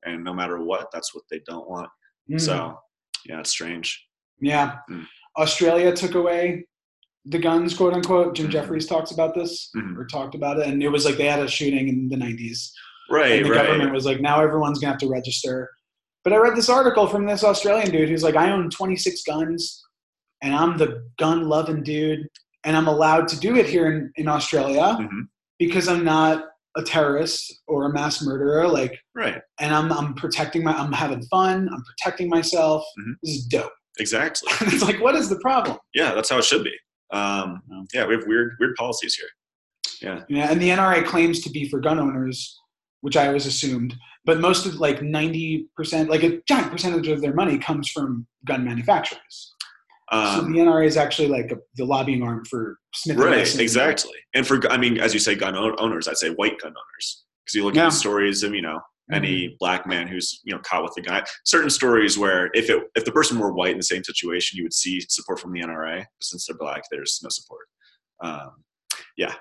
And 0.05 0.25
no 0.25 0.35
matter 0.35 0.61
what, 0.65 0.89
that's 0.93 1.15
what 1.15 1.23
they 1.31 1.41
don't 1.47 1.69
want. 1.71 1.89
Mm. 2.31 2.41
So, 2.41 2.77
yeah, 3.27 3.39
it's 3.41 3.51
strange. 3.51 4.05
yeah 4.41 4.77
Mm. 4.91 5.07
Australia 5.39 5.93
took 5.95 6.15
away 6.15 6.65
the 7.27 7.39
guns 7.39 7.75
quote 7.75 7.95
unquote 7.95 8.35
jim 8.37 8.49
Mhm. 8.49 8.51
jefferies 8.53 8.87
talks 8.87 9.11
about 9.11 9.35
this 9.35 9.71
Mhm. 9.75 9.97
or 9.97 10.05
talked 10.07 10.35
about 10.35 10.59
it 10.59 10.67
and 10.67 10.83
it 10.83 10.91
was 10.91 11.05
like 11.07 11.17
they 11.17 11.25
had 11.27 11.41
a 11.41 11.49
shooting 11.49 11.89
in 11.89 12.09
the 12.11 12.17
90s 12.17 12.71
Right, 13.11 13.33
and 13.39 13.47
the 13.47 13.51
right. 13.51 13.67
government 13.67 13.93
was 13.95 14.05
like 14.05 14.21
now 14.21 14.41
everyone's 14.43 14.79
gonna 14.79 14.93
have 14.93 15.01
to 15.01 15.09
register 15.09 15.71
but 16.23 16.35
i 16.35 16.37
read 16.37 16.55
this 16.55 16.69
article 16.69 17.07
from 17.07 17.25
this 17.25 17.43
australian 17.43 17.91
dude 17.91 18.11
who's 18.11 18.23
like 18.23 18.37
i 18.37 18.51
own 18.53 18.69
26 18.69 19.23
guns 19.23 19.83
and 20.43 20.55
i'm 20.55 20.77
the 20.77 21.03
gun 21.19 21.49
loving 21.49 21.83
dude 21.83 22.29
and 22.65 22.77
i'm 22.77 22.89
allowed 22.89 23.27
to 23.29 23.41
do 23.41 23.57
it 23.57 23.67
here 23.67 23.91
in, 23.91 24.13
in 24.17 24.29
australia 24.29 24.99
Mhm. 25.01 25.23
because 25.59 25.89
i'm 25.89 26.05
not 26.05 26.45
a 26.77 26.83
terrorist 26.83 27.63
or 27.69 27.87
a 27.87 27.93
mass 27.93 28.21
murderer 28.23 28.69
like 28.69 28.99
Right, 29.15 29.41
and 29.61 29.75
i'm, 29.75 29.91
I'm 29.91 30.13
protecting 30.13 30.63
my 30.63 30.73
i'm 30.75 30.93
having 30.93 31.23
fun 31.29 31.71
i'm 31.73 31.83
protecting 31.85 32.29
myself 32.29 32.85
Mhm. 33.01 33.15
this 33.23 33.35
is 33.37 33.47
dope 33.47 33.73
exactly. 33.99 34.51
it's 34.63 34.83
like 34.83 35.01
what 35.01 35.15
is 35.15 35.29
the 35.29 35.39
problem 35.41 35.79
Yeah, 35.95 36.15
that's 36.15 36.31
how 36.31 36.39
it 36.39 36.45
should 36.45 36.65
be. 36.65 36.75
Um, 37.13 37.63
yeah, 37.93 38.07
we 38.07 38.15
have 38.15 38.27
weird, 38.27 38.57
weird 38.59 38.75
policies 38.77 39.15
here. 39.15 39.29
Yeah. 40.03 40.23
Yeah, 40.29 40.51
and 40.51 40.61
the 40.61 40.71
nra 40.71 41.05
claims 41.07 41.41
to 41.41 41.51
be 41.51 41.69
for 41.69 41.81
gun 41.81 41.99
owners 41.99 42.59
which 43.03 43.17
i 43.17 43.27
always 43.27 43.47
assumed 43.47 43.95
but 44.25 44.41
most 44.41 44.65
of 44.67 44.75
like 44.77 45.01
90% 45.01 45.69
like 46.09 46.23
a 46.23 46.41
giant 46.49 46.73
percentage 46.73 47.09
of 47.09 47.21
their 47.21 47.35
money 47.35 47.59
comes 47.59 47.89
from 47.91 48.27
gun 48.47 48.65
manufacturers 48.65 49.53
so 50.13 50.19
Um, 50.19 50.53
the 50.53 50.59
NRA 50.59 50.87
is 50.87 50.97
actually 50.99 51.29
like 51.29 51.51
a, 51.51 51.57
the 51.77 51.85
lobbying 51.85 52.23
arm 52.23 52.45
for 52.45 52.79
Smith. 52.95 53.17
right, 53.19 53.59
exactly. 53.61 54.13
And 54.35 54.47
for, 54.47 54.61
I 54.71 54.77
mean, 54.77 54.99
as 55.01 55.15
you 55.15 55.19
say, 55.19 55.35
gun 55.35 55.57
owners, 55.57 56.07
I'd 56.07 56.19
say 56.19 56.29
white 56.31 56.59
gun 56.61 56.73
owners. 56.83 57.25
Because 57.43 57.55
you 57.55 57.65
look 57.65 57.75
Yeah. 57.75 57.85
at 57.87 57.91
the 57.93 57.97
stories 57.97 58.43
of, 58.43 58.55
you 58.55 58.61
know, 58.61 58.81
any 59.13 59.57
black 59.61 59.87
man 59.87 60.07
who's 60.09 60.41
you 60.45 60.55
know 60.55 60.61
caught 60.61 60.83
with 60.83 60.95
a 60.99 61.03
gun. 61.03 61.23
Certain 61.45 61.71
stories 61.71 62.19
where 62.19 62.51
if 62.55 62.71
it 62.71 62.83
if 62.95 63.05
the 63.05 63.13
person 63.13 63.39
were 63.39 63.53
white 63.53 63.73
in 63.73 63.77
the 63.77 63.83
same 63.83 64.03
situation, 64.05 64.57
you 64.57 64.63
would 64.65 64.73
see 64.73 65.01
support 65.09 65.39
from 65.41 65.53
the 65.53 65.61
NRA. 65.61 65.99
But 65.99 66.25
since 66.25 66.47
they're 66.47 66.57
black, 66.57 66.83
there's 66.91 67.21
no 67.23 67.29
support. 67.31 67.67
Um, 68.23 68.65
Yeah, 69.19 69.35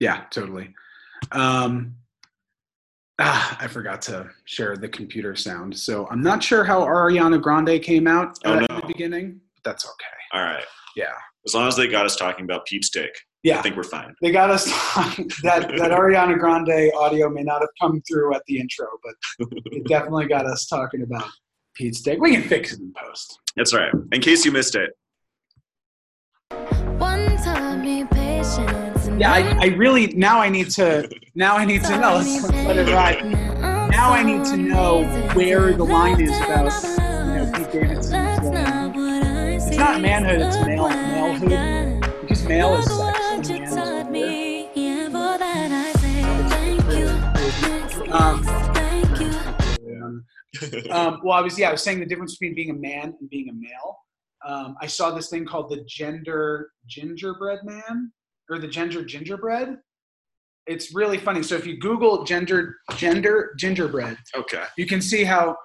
Yeah, 0.00 0.24
totally. 0.30 0.74
Um, 1.32 1.94
ah, 3.20 3.56
I 3.60 3.68
forgot 3.68 4.02
to 4.02 4.30
share 4.44 4.76
the 4.76 4.88
computer 4.88 5.36
sound, 5.36 5.76
so 5.78 6.08
I'm 6.10 6.22
not 6.22 6.42
sure 6.42 6.64
how 6.64 6.80
Ariana 6.82 7.40
Grande 7.40 7.80
came 7.82 8.06
out 8.06 8.38
Oh, 8.44 8.54
uh, 8.54 8.58
in 8.58 8.66
no. 8.68 8.80
the 8.80 8.86
beginning, 8.86 9.40
but 9.54 9.64
that's 9.70 9.84
okay. 9.86 9.94
all 10.32 10.42
right. 10.42 10.64
Yeah, 10.96 11.12
As 11.46 11.54
long 11.54 11.66
as 11.68 11.76
they 11.76 11.88
got 11.88 12.06
us 12.06 12.14
talking 12.16 12.44
about 12.44 12.66
Pete's 12.66 12.90
dick, 13.44 13.58
I 13.58 13.62
think 13.62 13.76
we're 13.76 13.84
fine. 13.84 14.14
They 14.22 14.32
got 14.32 14.50
us 14.50 14.64
talking, 14.66 15.28
that 15.42 15.68
that 15.68 15.90
Ariana 15.90 16.38
Grande 16.38 16.90
audio 16.96 17.28
may 17.28 17.42
not 17.42 17.60
have 17.60 17.68
come 17.80 18.02
through 18.08 18.34
at 18.34 18.42
the 18.46 18.58
intro, 18.58 18.86
but 19.02 19.14
it 19.66 19.86
definitely 19.88 20.26
got 20.26 20.46
us 20.46 20.66
talking 20.66 21.02
about 21.02 21.28
Pete's 21.74 22.00
dick. 22.00 22.18
We 22.20 22.32
can 22.32 22.42
fix 22.42 22.72
it 22.72 22.80
in 22.80 22.92
post. 22.96 23.38
That's 23.54 23.72
all 23.74 23.80
right. 23.80 23.92
In 24.12 24.20
case 24.22 24.44
you 24.44 24.50
missed 24.50 24.74
it, 24.74 24.90
One 26.98 27.36
taught 27.36 27.82
patience. 28.10 29.08
Yeah, 29.18 29.32
I, 29.32 29.58
I 29.60 29.66
really 29.76 30.06
now 30.08 30.40
I 30.40 30.48
need 30.48 30.70
to 30.70 31.08
now 31.34 31.56
I 31.56 31.66
need 31.66 31.84
to 31.84 31.98
know. 31.98 32.16
Let's, 32.16 32.42
let's 32.44 32.66
let 32.66 32.76
it 32.78 32.92
ride. 32.92 33.24
Now 33.90 34.10
I 34.10 34.22
need 34.22 34.44
to 34.46 34.56
know 34.56 35.04
where 35.34 35.74
the 35.74 35.84
line 35.84 36.20
is 36.20 36.30
about 36.30 36.72
you 36.82 37.34
know 37.34 37.52
Pete 37.54 37.72
Davidson's. 37.72 38.46
Uh, 38.46 38.90
it's 39.68 39.76
not 39.76 40.00
manhood; 40.00 40.40
it's 40.40 40.56
male 40.66 40.88
malehood 40.88 42.20
because 42.22 42.44
male 42.44 42.74
is 42.74 43.03
Um, 48.14 48.46
um, 50.90 51.20
well, 51.24 51.36
I 51.36 51.40
was 51.40 51.58
yeah, 51.58 51.68
I 51.68 51.72
was 51.72 51.82
saying 51.82 51.98
the 51.98 52.06
difference 52.06 52.36
between 52.36 52.54
being 52.54 52.70
a 52.70 52.74
man 52.74 53.14
and 53.18 53.28
being 53.28 53.48
a 53.48 53.52
male. 53.52 53.98
Um, 54.46 54.76
I 54.80 54.86
saw 54.86 55.10
this 55.10 55.30
thing 55.30 55.44
called 55.44 55.68
the 55.68 55.84
gender 55.88 56.70
gingerbread 56.86 57.60
man 57.64 58.12
or 58.48 58.58
the 58.58 58.68
gender 58.68 59.04
gingerbread. 59.04 59.78
It's 60.68 60.94
really 60.94 61.18
funny. 61.18 61.42
So 61.42 61.56
if 61.56 61.66
you 61.66 61.76
Google 61.80 62.24
gender 62.24 62.76
gender 62.96 63.52
gingerbread, 63.58 64.16
okay. 64.36 64.62
you 64.78 64.86
can 64.86 65.02
see 65.02 65.24
how 65.24 65.56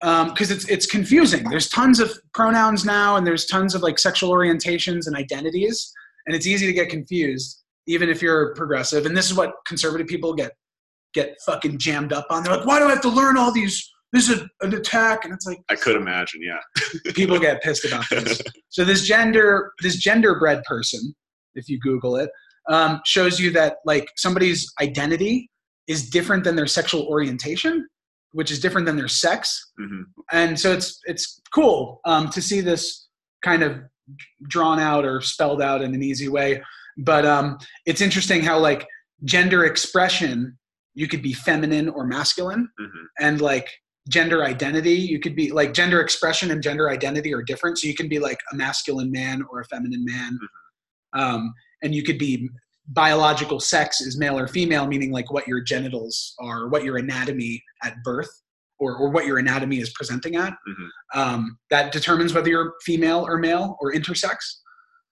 because 0.00 0.50
it's 0.50 0.66
it's 0.70 0.86
confusing. 0.86 1.44
There's 1.50 1.68
tons 1.68 2.00
of 2.00 2.18
pronouns 2.32 2.86
now, 2.86 3.16
and 3.16 3.26
there's 3.26 3.44
tons 3.44 3.74
of 3.74 3.82
like 3.82 3.98
sexual 3.98 4.30
orientations 4.30 5.06
and 5.06 5.14
identities, 5.14 5.92
and 6.26 6.34
it's 6.34 6.46
easy 6.46 6.66
to 6.66 6.72
get 6.72 6.88
confused, 6.88 7.62
even 7.86 8.08
if 8.08 8.22
you're 8.22 8.54
progressive. 8.54 9.04
And 9.04 9.14
this 9.14 9.30
is 9.30 9.36
what 9.36 9.52
conservative 9.66 10.06
people 10.06 10.32
get 10.32 10.52
get 11.14 11.36
fucking 11.44 11.78
jammed 11.78 12.12
up 12.12 12.26
on. 12.30 12.42
They're 12.42 12.56
like, 12.56 12.66
why 12.66 12.78
do 12.78 12.86
I 12.86 12.90
have 12.90 13.00
to 13.02 13.08
learn 13.08 13.36
all 13.36 13.52
these? 13.52 13.88
This 14.12 14.28
is 14.28 14.42
an 14.60 14.74
attack, 14.74 15.24
and 15.24 15.32
it's 15.32 15.46
like 15.46 15.58
I 15.70 15.76
could 15.76 15.96
imagine, 15.96 16.40
yeah. 16.42 17.12
people 17.14 17.38
get 17.38 17.62
pissed 17.62 17.84
about 17.84 18.04
this. 18.10 18.40
So 18.72 18.84
this 18.84 19.04
gender 19.04 19.72
this 19.82 20.00
genderbread 20.00 20.62
person, 20.62 21.12
if 21.56 21.68
you 21.68 21.80
Google 21.80 22.16
it, 22.16 22.30
um, 22.68 23.00
shows 23.04 23.40
you 23.40 23.50
that 23.52 23.78
like 23.84 24.08
somebody's 24.16 24.72
identity 24.80 25.50
is 25.88 26.08
different 26.08 26.44
than 26.44 26.54
their 26.54 26.68
sexual 26.68 27.02
orientation, 27.06 27.88
which 28.30 28.52
is 28.52 28.60
different 28.60 28.86
than 28.86 28.96
their 28.96 29.08
sex, 29.08 29.72
hmm 29.76 30.02
and 30.32 30.58
so 30.58 30.72
it's 30.72 31.00
it's 31.06 31.40
cool 31.52 32.00
um, 32.04 32.28
to 32.30 32.40
see 32.40 32.60
this 32.60 33.08
kind 33.42 33.62
of 33.62 33.80
drawn 34.48 34.78
out 34.78 35.04
or 35.04 35.20
spelled 35.20 35.62
out 35.62 35.82
in 35.82 35.94
an 35.94 36.02
easy 36.02 36.28
way. 36.28 36.62
But 36.98 37.24
um, 37.24 37.58
it's 37.86 38.00
interesting 38.00 38.42
how 38.42 38.58
like 38.58 38.86
gender 39.24 39.64
expression, 39.64 40.58
you 40.94 41.06
could 41.08 41.22
be 41.22 41.32
feminine 41.32 41.88
or 41.88 42.06
masculine, 42.06 42.68
hmm 42.78 43.04
and 43.20 43.40
like 43.40 43.68
gender 44.08 44.42
identity 44.44 44.92
you 44.94 45.20
could 45.20 45.36
be 45.36 45.52
like 45.52 45.72
gender 45.74 46.00
expression 46.00 46.50
and 46.50 46.62
gender 46.62 46.88
identity 46.90 47.32
are 47.34 47.42
different. 47.42 47.78
So 47.78 47.86
you 47.86 47.94
can 47.94 48.08
be 48.08 48.18
like 48.18 48.38
a 48.52 48.56
masculine 48.56 49.10
man 49.12 49.44
or 49.50 49.60
a 49.60 49.64
feminine 49.66 50.04
man. 50.04 50.38
Um, 51.12 51.52
and 51.82 51.94
you 51.94 52.02
could 52.02 52.18
be 52.18 52.48
biological 52.88 53.60
sex 53.60 54.00
is 54.00 54.18
male 54.18 54.38
or 54.38 54.48
female 54.48 54.86
meaning 54.86 55.12
like 55.12 55.30
what 55.32 55.46
your 55.46 55.60
genitals 55.60 56.34
are 56.40 56.68
what 56.68 56.82
your 56.82 56.96
anatomy 56.96 57.62
at 57.84 57.94
birth 58.02 58.30
or, 58.80 58.96
or 58.96 59.10
what 59.10 59.26
your 59.26 59.38
anatomy 59.38 59.78
is 59.80 59.90
presenting 59.92 60.34
at. 60.36 60.54
Mhm. 60.68 60.88
um, 61.14 61.58
that 61.68 61.92
determines 61.92 62.32
whether 62.34 62.48
you're 62.48 62.74
female 62.84 63.24
or 63.28 63.36
male 63.38 63.76
or 63.80 63.92
intersex. 63.92 64.36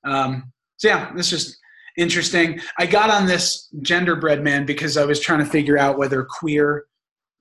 Um, 0.05 0.53
So 0.79 0.89
yeah, 0.89 1.13
it's 1.17 1.29
just 1.31 1.57
interesting. 1.99 2.61
I 2.79 2.87
got 2.87 3.11
on 3.11 3.27
this 3.27 3.69
genderbread 3.83 4.43
man 4.43 4.65
because 4.65 4.97
I 4.97 5.05
was 5.05 5.21
trying 5.21 5.41
to 5.41 5.45
figure 5.51 5.77
out 5.77 5.99
whether 5.99 6.25
queer 6.25 6.87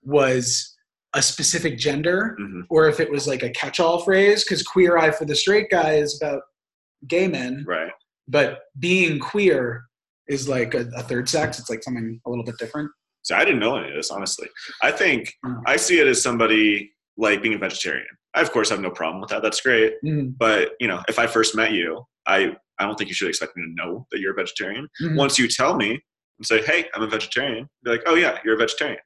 was 0.04 0.76
a 1.16 1.22
specific 1.22 1.78
gender 1.78 2.36
hmm 2.38 2.62
or 2.70 2.90
if 2.90 3.00
it 3.00 3.10
was 3.10 3.28
like 3.28 3.44
a 3.44 3.50
catch-all 3.52 4.04
phrase. 4.04 4.44
Because 4.44 4.62
queer 4.64 4.98
eye 4.98 5.12
for 5.12 5.24
the 5.26 5.36
straight 5.36 5.70
guy 5.70 5.94
is 5.94 6.20
about 6.22 6.42
gay 7.08 7.28
men, 7.28 7.64
Right. 7.66 7.92
but 8.28 8.60
being 8.80 9.20
queer 9.20 9.86
is 10.28 10.50
like 10.50 10.74
a, 10.74 10.90
a 10.96 11.04
third 11.04 11.30
sex. 11.30 11.58
It's 11.60 11.70
like 11.70 11.84
something 11.84 12.20
a 12.26 12.30
little 12.30 12.44
bit 12.44 12.58
different. 12.58 12.92
So 13.22 13.36
I 13.36 13.46
didn't 13.46 13.60
know 13.60 13.78
any 13.78 13.90
of 13.90 13.96
this, 13.96 14.12
honestly. 14.12 14.48
I 14.82 14.92
think 14.92 15.34
Mm. 15.46 15.62
I 15.66 15.78
see 15.78 16.00
it 16.00 16.08
as 16.08 16.22
somebody 16.22 16.92
like 17.18 17.42
being 17.42 17.54
a 17.56 17.58
vegetarian. 17.58 18.06
I 18.34 18.42
of 18.42 18.52
course 18.52 18.70
have 18.70 18.80
no 18.82 18.92
problem 18.92 19.22
with 19.22 19.30
that. 19.32 19.42
That's 19.42 19.62
great. 19.62 19.94
Mm, 20.06 20.34
But 20.38 20.72
you 20.80 20.88
know, 20.88 21.02
if 21.08 21.18
I 21.20 21.28
first 21.28 21.56
met 21.56 21.72
you, 21.72 22.04
I 22.28 22.56
I 22.80 22.86
don't 22.86 22.96
think 22.98 23.10
you 23.10 23.16
should 23.16 23.28
expect 23.30 23.56
me 23.56 23.64
to 23.64 23.74
know 23.76 24.08
that 24.12 24.20
you're 24.20 24.34
a 24.34 24.36
vegetarian. 24.36 24.88
mhm. 25.02 25.16
Once 25.16 25.38
you 25.40 25.48
tell 25.48 25.76
me 25.76 25.92
and 26.38 26.46
say, 26.46 26.62
"Hey, 26.64 26.86
I'm 26.94 27.02
a 27.04 27.08
vegetarian," 27.08 27.68
be 27.84 27.92
like, 27.92 28.04
"Oh 28.06 28.16
yeah, 28.16 28.40
you're 28.44 28.56
a 28.56 28.58
vegetarian." 28.58 29.00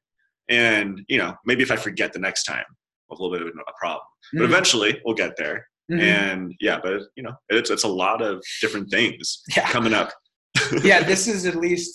And 0.49 1.01
you 1.07 1.17
know, 1.17 1.35
maybe 1.45 1.63
if 1.63 1.71
I 1.71 1.75
forget 1.77 2.11
the 2.13 2.19
next 2.19 2.43
time, 2.43 2.65
a 3.09 3.13
little 3.13 3.31
bit 3.31 3.41
of 3.41 3.47
a 3.47 3.73
problem. 3.79 4.03
But 4.33 4.41
Mhm. 4.41 4.45
eventually, 4.45 5.01
we'll 5.05 5.15
get 5.15 5.35
there. 5.37 5.67
Mhm. 5.91 5.99
And 6.01 6.55
yeah, 6.59 6.79
but 6.81 7.01
you 7.15 7.23
know, 7.23 7.33
it's 7.49 7.69
it's 7.69 7.83
a 7.83 7.87
lot 7.87 8.21
of 8.21 8.41
different 8.61 8.89
things 8.89 9.41
yeah. 9.55 9.69
coming 9.71 9.93
up. 9.93 10.11
yeah, 10.83 11.01
this 11.11 11.27
is 11.27 11.45
at 11.45 11.55
least 11.55 11.93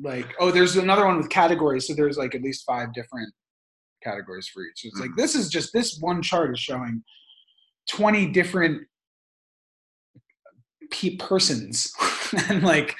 like 0.00 0.32
oh, 0.40 0.50
there's 0.50 0.76
another 0.76 1.06
one 1.06 1.16
with 1.18 1.28
categories. 1.30 1.86
So 1.86 1.94
there's 1.94 2.16
like 2.16 2.34
at 2.34 2.42
least 2.42 2.64
five 2.66 2.92
different 2.94 3.32
categories 4.02 4.48
for 4.48 4.62
each. 4.64 4.80
So 4.82 4.88
it's 4.88 5.00
like 5.00 5.10
Mhm. 5.10 5.16
this 5.16 5.34
is 5.34 5.48
just 5.48 5.72
this 5.72 5.98
one 6.00 6.22
chart 6.22 6.52
is 6.54 6.60
showing 6.60 7.04
twenty 7.88 8.26
different 8.30 8.86
pe- 10.92 11.16
persons 11.16 11.92
and 12.48 12.62
like 12.62 12.94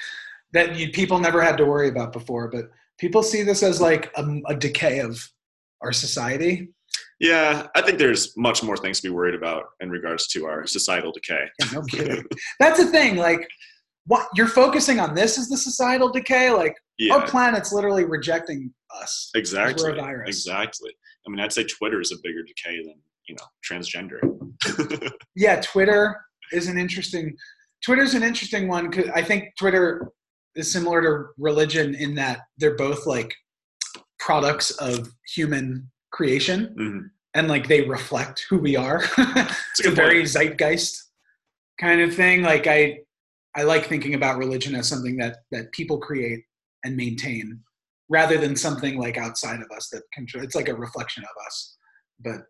that 0.51 0.75
you, 0.75 0.89
people 0.91 1.19
never 1.19 1.41
had 1.41 1.57
to 1.57 1.65
worry 1.65 1.87
about 1.89 2.11
before. 2.11 2.49
But 2.49 2.65
people 2.99 3.23
see 3.23 3.43
this 3.43 3.63
as 3.63 3.79
like 3.79 4.11
a, 4.17 4.25
a 4.47 4.55
decay 4.55 4.99
of 4.99 5.25
our 5.81 5.93
society. 5.93 6.69
Yeah, 7.19 7.67
I 7.75 7.81
think 7.81 7.99
there's 7.99 8.35
much 8.37 8.63
more 8.63 8.75
things 8.75 8.99
to 8.99 9.07
be 9.07 9.13
worried 9.13 9.35
about 9.35 9.65
in 9.79 9.89
regards 9.89 10.27
to 10.29 10.45
our 10.45 10.67
societal 10.67 11.11
decay. 11.11 11.45
Yeah, 11.59 11.67
no 11.73 11.81
kidding. 11.83 12.25
That's 12.59 12.79
the 12.79 12.87
thing. 12.91 13.15
Like, 13.15 13.47
what 14.07 14.27
you're 14.35 14.47
focusing 14.47 14.99
on 14.99 15.13
this 15.15 15.37
is 15.37 15.47
the 15.47 15.55
societal 15.57 16.09
decay. 16.11 16.51
Like, 16.51 16.75
Yeah, 16.97 17.13
our 17.13 17.25
planet's 17.25 17.71
literally 17.71 18.03
rejecting 18.03 18.73
us. 19.01 19.29
exactly. 19.35 19.83
we're 19.91 19.97
a 19.97 20.01
virus. 20.01 20.27
Exactly. 20.29 20.91
I 21.25 21.29
mean, 21.29 21.39
I'd 21.39 21.53
say 21.53 21.63
Twitter 21.63 22.01
is 22.01 22.11
a 22.11 22.17
bigger 22.21 22.43
decay 22.43 22.83
than 22.83 22.95
you 23.27 23.35
know 23.35 23.45
transgender. 23.69 24.19
Yeah, 25.35 25.61
Twitter 25.61 26.19
is 26.51 26.67
an 26.67 26.77
interesting. 26.77 27.35
Twitter's 27.85 28.13
an 28.13 28.23
interesting 28.23 28.67
one 28.67 28.89
because 28.89 29.09
I 29.13 29.21
think 29.21 29.49
Twitter 29.59 30.09
is 30.55 30.71
similar 30.71 31.01
to 31.01 31.25
religion 31.37 31.95
in 31.95 32.15
that 32.15 32.39
they're 32.57 32.75
both 32.77 33.05
like 33.05 33.33
products 34.19 34.71
of 34.71 35.09
human 35.35 35.89
creation 36.11 36.73
Mhm. 36.77 37.09
and 37.33 37.47
like 37.47 37.67
they 37.67 37.81
reflect 37.81 38.45
who 38.49 38.57
we 38.59 38.75
are. 38.75 39.03
It's 39.03 39.17
a 39.17 39.57
it's 39.79 39.85
a 39.87 39.91
very 39.91 40.19
point. 40.19 40.29
zeitgeist 40.29 41.11
kind 41.79 42.01
of 42.01 42.15
thing. 42.15 42.41
Like 42.43 42.67
I, 42.67 42.99
I 43.55 43.63
like 43.63 43.85
thinking 43.87 44.13
about 44.13 44.37
religion 44.37 44.75
as 44.75 44.87
something 44.87 45.17
that 45.17 45.37
that 45.51 45.71
people 45.73 45.97
create 45.99 46.43
and 46.85 46.95
maintain, 46.95 47.59
rather 48.09 48.37
than 48.37 48.55
something 48.55 48.97
like 48.99 49.17
outside 49.17 49.59
of 49.61 49.67
us 49.75 49.89
that 49.89 50.03
control. 50.13 50.43
It's 50.43 50.55
like 50.55 50.69
a 50.69 50.75
reflection 50.75 51.23
of 51.23 51.45
us, 51.47 51.77
but 52.19 52.41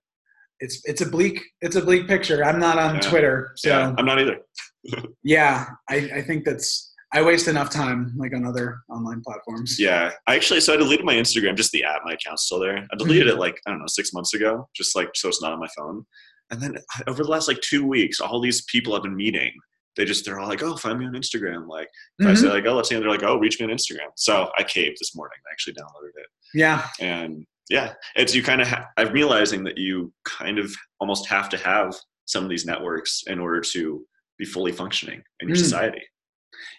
it's 0.63 0.81
it's 0.85 1.01
a 1.01 1.05
bleak 1.15 1.37
it's 1.61 1.75
a 1.75 1.81
bleak 1.81 2.07
picture. 2.07 2.43
I'm 2.43 2.59
not 2.59 2.77
on 2.79 2.95
Yeah. 2.95 3.01
Twitter, 3.09 3.51
so 3.55 3.69
Yeah, 3.69 3.93
I'm 3.97 4.05
not 4.05 4.19
either. 4.19 4.37
Yeah, 5.23 5.65
I 5.89 5.95
I 6.19 6.21
think 6.21 6.43
that's 6.45 6.91
I 7.15 7.21
waste 7.21 7.47
enough 7.47 7.69
time 7.69 8.11
like 8.17 8.33
on 8.35 8.43
other 8.45 8.79
online 8.89 9.21
platforms. 9.21 9.79
Yeah, 9.79 10.11
I 10.27 10.35
actually 10.35 10.61
so 10.61 10.73
I 10.73 10.77
deleted 10.77 11.05
my 11.05 11.13
Instagram, 11.13 11.55
just 11.55 11.71
the 11.71 11.83
app. 11.83 12.01
My 12.05 12.13
account's 12.13 12.43
still 12.45 12.59
there. 12.59 12.77
I 12.91 12.95
deleted 12.97 13.27
it 13.27 13.37
like 13.37 13.55
I 13.65 13.69
don't 13.71 13.79
know 13.79 13.87
six 13.87 14.13
months 14.13 14.33
ago, 14.33 14.67
just 14.75 14.95
like 14.95 15.09
so 15.15 15.27
it's 15.29 15.41
not 15.41 15.53
on 15.53 15.59
my 15.59 15.69
phone. 15.77 16.05
And 16.51 16.59
then 16.61 16.75
over 17.07 17.23
the 17.23 17.29
last 17.29 17.47
like 17.47 17.61
two 17.61 17.85
weeks, 17.85 18.19
all 18.19 18.39
these 18.41 18.63
people 18.65 18.95
I've 18.95 19.03
been 19.03 19.15
meeting, 19.15 19.51
they 19.95 20.05
just 20.05 20.25
they're 20.25 20.39
all 20.39 20.47
like, 20.49 20.63
"Oh, 20.63 20.75
find 20.75 20.99
me 20.99 21.05
on 21.05 21.13
Instagram." 21.13 21.67
Like 21.67 21.87
if 22.19 22.27
I 22.27 22.31
Mhm. 22.31 22.37
say 22.37 22.47
like, 22.49 22.65
"Oh, 22.65 22.73
let's 22.75 22.89
see," 22.89 22.95
they're 22.95 23.09
like, 23.17 23.23
"Oh, 23.23 23.37
reach 23.37 23.59
me 23.59 23.65
on 23.67 23.71
Instagram." 23.71 24.09
So 24.15 24.51
I 24.57 24.63
caved 24.63 24.97
this 24.99 25.15
morning. 25.15 25.37
I 25.47 25.51
actually 25.53 25.75
downloaded 25.75 26.15
it, 26.23 26.27
yeah, 26.55 26.87
and 26.99 27.45
yeah, 27.69 27.93
it's 28.15 28.33
you 28.35 28.43
kind 28.43 28.61
of. 28.61 28.67
Ha- 28.67 28.87
I'm 28.97 29.11
realizing 29.11 29.63
that 29.65 29.77
you 29.77 30.11
kind 30.25 30.59
of 30.59 30.73
almost 30.99 31.27
have 31.27 31.49
to 31.49 31.57
have 31.57 31.95
some 32.25 32.43
of 32.43 32.49
these 32.49 32.65
networks 32.65 33.23
in 33.27 33.39
order 33.39 33.61
to 33.73 34.05
be 34.37 34.45
fully 34.45 34.71
functioning 34.71 35.21
in 35.39 35.47
your 35.47 35.57
Mm. 35.57 35.61
society. 35.61 36.01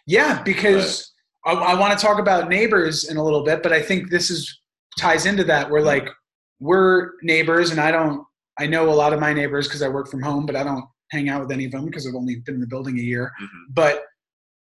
Yeah, 0.06 0.42
because 0.42 1.12
I, 1.46 1.52
I 1.52 1.74
want 1.78 1.98
to 1.98 2.04
talk 2.06 2.18
about 2.18 2.48
neighbors 2.48 3.04
in 3.10 3.16
a 3.16 3.24
little 3.24 3.44
bit, 3.44 3.62
but 3.62 3.72
I 3.72 3.80
think 3.82 4.10
this 4.10 4.30
is 4.30 4.60
ties 4.98 5.26
into 5.26 5.44
that. 5.44 5.70
We're 5.70 5.80
like 5.80 6.08
we're 6.60 7.12
neighbors, 7.22 7.70
and 7.70 7.80
I 7.80 7.90
don't. 7.90 8.24
I 8.58 8.66
know 8.66 8.88
a 8.88 8.94
lot 8.94 9.12
of 9.12 9.18
my 9.20 9.32
neighbors 9.32 9.66
because 9.66 9.82
I 9.82 9.88
work 9.88 10.08
from 10.08 10.22
home, 10.22 10.46
but 10.46 10.54
I 10.56 10.62
don't 10.62 10.84
hang 11.10 11.28
out 11.28 11.40
with 11.40 11.50
any 11.50 11.64
of 11.64 11.72
them 11.72 11.84
because 11.86 12.06
I've 12.06 12.14
only 12.14 12.36
been 12.36 12.54
in 12.56 12.60
the 12.60 12.66
building 12.66 12.98
a 12.98 13.02
year. 13.02 13.32
Mhm. 13.42 13.48
But 13.70 14.04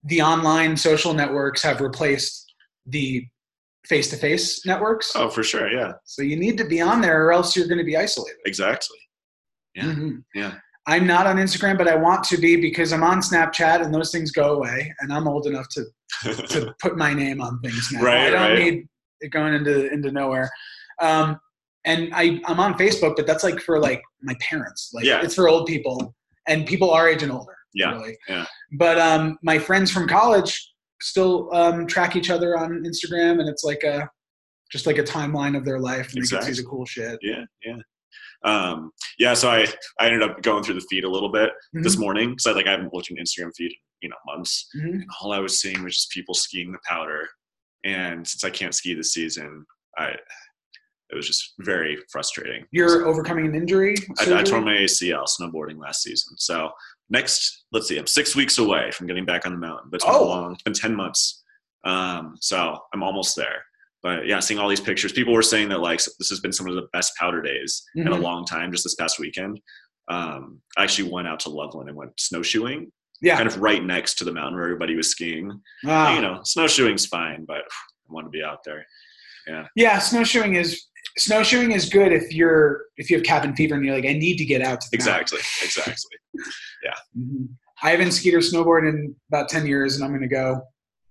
the 0.03 0.21
online 0.21 0.77
social 0.77 1.13
networks 1.13 1.61
have 1.63 1.81
replaced 1.81 2.53
the 2.85 3.25
face-to-face 3.89 4.65
networks. 4.65 5.12
Oh, 5.15 5.29
for 5.29 5.43
sure. 5.43 5.69
Yeah, 5.72 5.93
So 6.05 6.22
you 6.22 6.36
need 6.38 6.58
to 6.60 6.65
be 6.65 6.79
on 6.79 7.01
there, 7.01 7.25
or 7.25 7.34
else 7.34 7.55
you're 7.55 7.67
going 7.67 7.79
to 7.79 7.84
be 7.84 7.98
isolated. 7.98 8.38
exactly. 8.46 8.98
Yeah. 9.75 9.84
Mhm. 9.86 10.24
Yeah. 10.34 10.53
I'm 10.88 11.05
not 11.05 11.27
on 11.27 11.36
Instagram, 11.38 11.77
but 11.77 11.88
I 11.88 11.96
want 11.96 12.24
to 12.25 12.38
be 12.38 12.55
because 12.60 12.91
I'm 12.93 13.03
on 13.03 13.19
Snapchat, 13.22 13.84
and 13.84 13.93
those 13.93 14.12
things 14.12 14.31
go 14.31 14.53
away, 14.55 14.93
and 15.01 15.12
I'm 15.13 15.27
old 15.27 15.46
enough 15.48 15.67
to 15.75 15.86
to 16.48 16.74
put 16.81 16.98
my 16.98 17.13
name 17.13 17.41
on 17.41 17.60
things 17.62 17.89
now. 17.91 18.01
Right, 18.01 18.27
I 18.27 18.29
don't 18.31 18.41
right. 18.51 18.60
need 18.60 18.88
it 19.22 19.29
going 19.29 19.53
into 19.53 19.91
into 19.93 20.12
nowhere. 20.12 20.50
Um, 21.01 21.39
and 21.86 22.10
I 22.15 22.41
I'm 22.48 22.60
on 22.60 22.74
Facebook, 22.75 23.15
but 23.15 23.27
that's 23.27 23.43
like 23.43 23.60
for 23.62 23.79
like 23.79 24.01
my 24.22 24.34
parents. 24.41 24.89
Like 24.93 25.05
Yeah. 25.05 25.22
it's 25.22 25.36
for 25.36 25.48
old 25.48 25.67
people 25.67 26.15
and 26.48 26.65
people 26.65 26.89
our 26.91 27.08
age 27.08 27.22
and 27.24 27.31
older. 27.31 27.55
Yeah, 27.75 27.91
Really. 27.91 28.17
yeah. 28.27 28.46
But 28.74 28.98
um, 29.00 29.38
my 29.43 29.60
friends 29.60 29.91
from 29.91 30.08
college 30.08 30.51
still 31.01 31.53
um, 31.53 31.88
track 31.88 32.15
each 32.15 32.29
other 32.29 32.58
on 32.58 32.84
Instagram, 32.84 33.39
and 33.39 33.50
it's 33.50 33.63
like 33.63 33.84
a 33.84 34.10
just 34.72 34.86
like 34.86 34.98
a 35.00 35.03
timeline 35.03 35.58
of 35.58 35.65
their 35.65 35.79
life, 35.79 36.13
and 36.13 36.24
they 36.24 36.27
can 36.27 36.41
see 36.53 36.62
the 36.62 36.68
cool 36.68 36.86
shit. 36.86 37.18
yeah, 37.22 37.44
yeah. 37.65 37.77
Um, 38.44 38.91
yeah, 39.18 39.34
so 39.34 39.50
I, 39.50 39.65
I 40.00 40.06
ended 40.06 40.22
up 40.24 40.41
going 40.41 40.63
through 40.63 40.75
the 40.75 40.86
feed 40.89 41.03
a 41.03 41.10
little 41.10 41.32
bit 41.32 41.51
this 41.74 41.96
Mhm. 41.96 42.00
morning 42.00 42.29
because 42.32 42.46
I 42.48 42.51
like 42.51 42.68
I 42.68 42.72
haven't 42.72 42.94
looked 42.94 43.12
at 43.12 43.18
Instagram 43.18 43.51
feed 43.58 43.72
in, 43.72 43.77
you 44.01 44.10
know 44.10 44.15
months. 44.25 44.70
Mhm. 44.77 44.91
And 44.94 45.06
all 45.22 45.32
I 45.34 45.39
was 45.39 45.60
seeing 45.60 45.84
was 45.84 45.96
just 45.96 46.12
people 46.12 46.34
skiing 46.36 46.72
the 46.72 46.79
powder, 46.88 47.27
and 47.84 48.25
since 48.27 48.44
I 48.44 48.50
can't 48.50 48.74
ski 48.75 48.94
this 48.94 49.13
season, 49.13 49.65
I 49.98 50.15
it 51.12 51.15
was 51.15 51.25
just 51.25 51.53
very 51.62 51.98
frustrating. 52.12 52.65
You're 52.72 53.08
overcoming 53.08 53.48
an 53.48 53.56
injury. 53.56 53.96
I, 54.20 54.41
I 54.41 54.44
tore 54.44 54.62
my 54.62 54.75
ACL 54.77 55.25
snowboarding 55.25 55.79
last 55.79 56.03
season, 56.03 56.38
so 56.38 56.70
next 57.10 57.66
let's 57.72 57.88
see, 57.88 57.98
I'm 57.98 58.08
six 58.08 58.36
weeks 58.36 58.58
away 58.58 58.92
from 58.92 59.08
getting 59.08 59.25
back 59.25 59.46
on 59.46 59.51
the 59.54 59.58
mountain, 59.60 59.89
but 59.89 59.98
it's 59.98 60.06
been 60.06 60.13
Oh. 60.16 60.24
a 60.24 60.28
long, 60.28 60.54
it's 60.54 60.63
been 60.63 60.74
ten 60.74 60.96
months, 60.96 61.44
um, 61.86 62.36
so 62.39 62.80
I'm 62.94 63.04
almost 63.04 63.36
there. 63.36 63.63
But 64.01 64.25
yeah, 64.28 64.39
seeing 64.39 64.60
all 64.60 64.70
these 64.70 64.80
pictures, 64.80 65.12
people 65.12 65.34
were 65.34 65.42
saying 65.42 65.70
that 65.70 65.80
like 65.82 66.00
this 66.20 66.30
has 66.30 66.39
been 66.39 66.54
some 66.54 66.68
of 66.68 66.75
the 66.75 66.88
best 66.94 67.16
powder 67.18 67.42
days 67.42 67.84
in 67.96 68.08
a 68.08 68.12
Mhm. 68.16 68.22
long 68.22 68.46
time, 68.46 68.72
just 68.72 68.84
this 68.86 68.96
past 68.96 69.20
weekend. 69.20 69.60
Um, 70.10 70.62
I 70.78 70.84
actually 70.84 71.12
went 71.12 71.28
out 71.28 71.39
to 71.42 71.50
Loveland 71.50 71.89
and 71.89 71.98
went 71.98 72.20
snowshoeing, 72.20 72.92
yeah. 73.22 73.36
kind 73.36 73.48
of 73.48 73.58
right 73.60 73.84
next 73.84 74.16
to 74.20 74.24
the 74.24 74.32
mountain 74.32 74.56
where 74.56 74.63
everybody 74.63 74.96
was 74.96 75.12
skiing. 75.12 75.62
Ah. 75.86 76.16
You 76.16 76.22
know, 76.22 76.39
snowshoeing's 76.44 77.06
fine, 77.06 77.46
but 77.46 77.58
I 77.58 78.13
want 78.13 78.25
to 78.25 78.32
be 78.32 78.44
out 78.44 78.63
there. 78.63 78.86
yeah 79.48 79.68
Yeah, 79.75 80.00
snowshoeing 80.00 80.56
is 80.56 80.88
snowshoeing 81.19 81.71
is 81.71 81.89
good 81.89 82.11
if 82.11 82.31
you're 82.33 82.81
if 82.97 83.09
you 83.09 83.17
have 83.17 83.25
cabin 83.25 83.55
fever 83.55 83.75
and 83.75 83.85
you're 83.85 83.95
like, 83.95 84.05
I 84.05 84.13
need 84.13 84.38
to 84.38 84.45
get 84.45 84.61
out 84.61 84.81
to 84.81 84.88
the 84.91 84.95
Exactly, 84.95 85.39
exactly. 85.63 85.93
mountain. 86.83 86.93
Mhm. 87.17 87.47
I 87.81 87.91
haven't 87.91 88.11
skied 88.11 88.33
or 88.33 88.39
snowboarded 88.39 88.89
in 88.89 89.15
about 89.31 89.49
ten 89.49 89.65
years, 89.65 89.95
and 89.95 90.03
I'm 90.03 90.11
going 90.11 90.21
to 90.21 90.27
go 90.27 90.61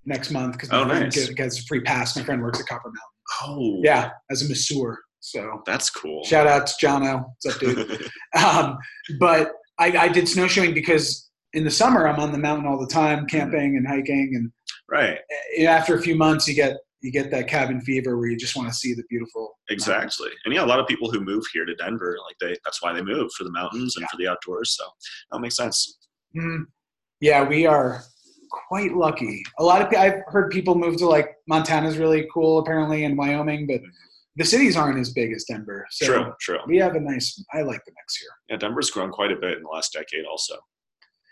next 0.05 0.31
month 0.31 0.53
because 0.55 0.71
my 0.71 0.79
Oh, 0.81 0.85
nice. 0.85 1.29
gets, 1.31 1.59
a 1.61 1.63
free 1.65 1.81
pass. 1.81 2.17
My 2.17 2.23
friend 2.23 2.43
works 2.43 2.61
at 2.61 2.67
Copper 2.67 2.89
Mountain. 2.89 3.01
Oh, 3.43 3.81
Yeah, 3.85 4.11
as 4.31 4.43
a 4.43 4.49
masseur. 4.49 4.99
So 5.21 5.63
that's 5.67 5.91
cool. 5.91 6.23
shout 6.25 6.47
out 6.47 6.67
to 6.69 6.75
Jono. 6.87 7.25
What's 7.43 7.55
up, 7.57 7.61
dude? 7.61 8.11
um, 8.43 8.79
but 9.19 9.53
I, 9.79 9.97
I 9.97 10.09
did 10.09 10.29
snowshoeing 10.29 10.75
because 10.75 11.29
in 11.55 11.65
the 11.65 11.71
summer 11.71 12.07
I'm 12.07 12.21
on 12.21 12.33
the 12.33 12.39
mountain 12.39 12.67
all 12.67 12.79
the 12.79 12.87
time, 12.93 13.27
camping 13.27 13.77
and 13.77 13.87
hiking, 13.87 14.33
and 14.35 14.53
right, 14.91 15.19
after 15.67 15.95
a 15.97 16.01
few 16.03 16.15
months 16.17 16.47
you 16.47 16.55
get 16.55 16.77
you 17.01 17.13
get 17.13 17.31
that 17.31 17.47
cabin 17.49 17.81
fever 17.81 18.19
where 18.19 18.29
you 18.29 18.37
just 18.37 18.57
want 18.57 18.69
to 18.69 18.75
see 18.75 18.93
the 18.95 19.05
beautiful. 19.09 19.43
mountains. 19.71 19.87
exactly. 19.87 20.31
And 20.45 20.55
yeah, 20.55 20.65
a 20.65 20.67
lot 20.67 20.81
of 20.81 20.87
people 20.87 21.11
who 21.11 21.21
move 21.21 21.45
here 21.53 21.65
to 21.65 21.75
Denver, 21.77 22.17
like 22.27 22.37
they, 22.41 22.57
that's 22.65 22.83
why 22.83 22.93
they 22.93 23.03
move 23.03 23.31
for 23.33 23.45
the 23.45 23.53
mountains 23.53 23.97
and 23.97 24.09
for 24.11 24.17
the 24.17 24.27
outdoors. 24.29 24.77
So 24.77 24.85
that 25.31 25.39
makes 25.41 25.57
sense. 25.57 25.99
Mhm. 26.37 26.65
Yeah, 27.21 27.45
we 27.49 27.67
are 27.67 28.03
quite 28.69 28.95
lucky. 28.95 29.43
A 29.59 29.65
lot 29.65 29.83
of 29.83 29.93
I've 29.99 30.23
heard 30.27 30.51
people 30.51 30.75
move 30.75 30.97
to 30.99 31.07
like 31.07 31.35
Montana's 31.49 31.99
really 31.99 32.27
cool 32.33 32.59
apparently 32.59 33.05
and 33.05 33.17
Wyoming, 33.17 33.67
but 33.67 33.81
the 34.37 34.45
cities 34.45 34.77
aren't 34.77 34.99
as 34.99 35.13
big 35.13 35.33
as 35.33 35.45
Denver. 35.45 35.87
So 35.91 36.07
true, 36.07 36.33
true. 36.41 36.59
we 36.67 36.79
have 36.79 36.95
a 36.95 37.01
nice. 37.01 37.43
I 37.53 37.63
like 37.63 37.85
the 37.85 37.93
mix 37.93 38.17
here. 38.17 38.29
Yeah, 38.49 38.57
Denver's 38.57 38.91
grown 38.91 39.11
quite 39.11 39.33
a 39.33 39.37
bit 39.37 39.57
in 39.59 39.63
the 39.65 39.69
last 39.69 39.93
decade, 39.93 40.25
also. 40.25 40.55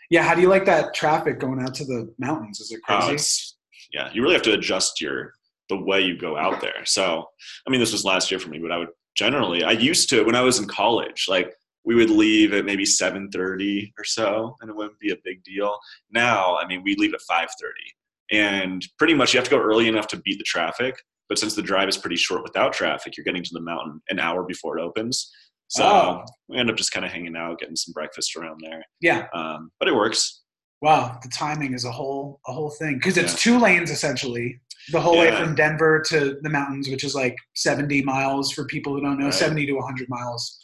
Yeah, 0.09 0.23
how 0.23 0.35
do 0.35 0.41
you 0.41 0.49
like 0.49 0.65
that 0.65 0.93
traffic 0.93 1.39
going 1.39 1.61
out 1.61 1.73
to 1.75 1.85
the 1.85 2.13
mountains? 2.19 2.59
Is 2.61 2.71
it 2.71 2.79
Oh, 2.89 3.07
crazy? 3.07 3.53
yeah. 3.93 4.09
You 4.13 4.21
really 4.21 4.33
have 4.35 4.43
to 4.43 4.53
adjust 4.53 4.99
your 5.01 5.33
the 5.69 5.77
way 5.77 6.01
you 6.01 6.17
go 6.17 6.37
out 6.37 6.61
there. 6.61 6.85
So, 6.85 7.25
I 7.67 7.69
mean, 7.69 7.79
this 7.79 7.91
was 7.91 8.05
last 8.05 8.31
year 8.31 8.39
for 8.39 8.49
me, 8.49 8.59
but 8.59 8.71
I 8.71 8.77
would 8.77 8.89
generally 9.15 9.63
I 9.63 9.71
used 9.71 10.09
to 10.09 10.23
when 10.23 10.35
I 10.35 10.41
was 10.41 10.59
in 10.59 10.67
college, 10.67 11.25
like 11.27 11.53
we 11.83 11.95
would 11.95 12.09
leave 12.09 12.53
at 12.53 12.65
maybe 12.65 12.85
seven 12.85 13.29
thirty 13.31 13.93
or 13.97 14.03
so, 14.03 14.55
and 14.61 14.69
it 14.69 14.75
wouldn't 14.75 14.99
be 14.99 15.11
a 15.11 15.17
big 15.23 15.43
deal. 15.43 15.77
Now, 16.11 16.57
I 16.57 16.67
mean, 16.67 16.83
we 16.83 16.95
leave 16.95 17.13
at 17.13 17.21
five 17.21 17.49
thirty, 17.61 17.93
and 18.31 18.85
pretty 18.97 19.13
much 19.13 19.33
you 19.33 19.39
have 19.39 19.45
to 19.49 19.55
go 19.55 19.61
early 19.61 19.87
enough 19.87 20.07
to 20.07 20.17
beat 20.17 20.37
the 20.37 20.43
traffic. 20.43 20.95
But 21.29 21.37
since 21.39 21.55
the 21.55 21.61
drive 21.61 21.89
is 21.89 21.97
pretty 21.97 22.15
short 22.15 22.43
without 22.43 22.71
traffic, 22.73 23.17
you're 23.17 23.25
getting 23.25 23.43
to 23.43 23.49
the 23.53 23.59
mountain 23.61 24.01
an 24.09 24.19
hour 24.19 24.43
before 24.43 24.77
it 24.77 24.81
opens. 24.81 25.29
So 25.69 25.83
Oh. 25.83 26.23
we 26.47 26.57
end 26.57 26.69
up 26.69 26.77
just 26.77 26.93
kind 26.93 27.05
of 27.05 27.11
hanging 27.11 27.35
out, 27.35 27.59
getting 27.59 27.75
some 27.75 27.91
breakfast 27.91 28.37
around 28.37 28.61
there. 28.63 28.81
yeah. 29.01 29.27
Um, 29.33 29.69
but 29.79 29.89
it 29.89 29.95
works. 29.95 30.43
Wow, 30.81 31.17
the 31.21 31.27
timing 31.29 31.73
is 31.73 31.83
a 31.85 31.91
whole 31.91 32.39
a 32.47 32.53
whole 32.53 32.69
thing 32.69 32.95
because 32.95 33.17
it's 33.17 33.41
two 33.41 33.59
lanes 33.59 33.89
essentially 33.91 34.61
the 34.91 35.01
whole 35.01 35.17
way 35.17 35.31
from 35.35 35.55
Denver 35.55 36.01
to 36.07 36.37
the 36.41 36.49
mountains, 36.49 36.89
which 36.89 37.03
is 37.03 37.13
like 37.15 37.35
70 37.55 38.03
miles 38.03 38.51
for 38.51 38.65
people 38.65 38.93
who 38.93 39.01
don't 39.01 39.17
know, 39.19 39.25
Right. 39.25 39.33
70 39.33 39.65
to 39.67 39.73
100 39.73 40.07
miles, 40.09 40.59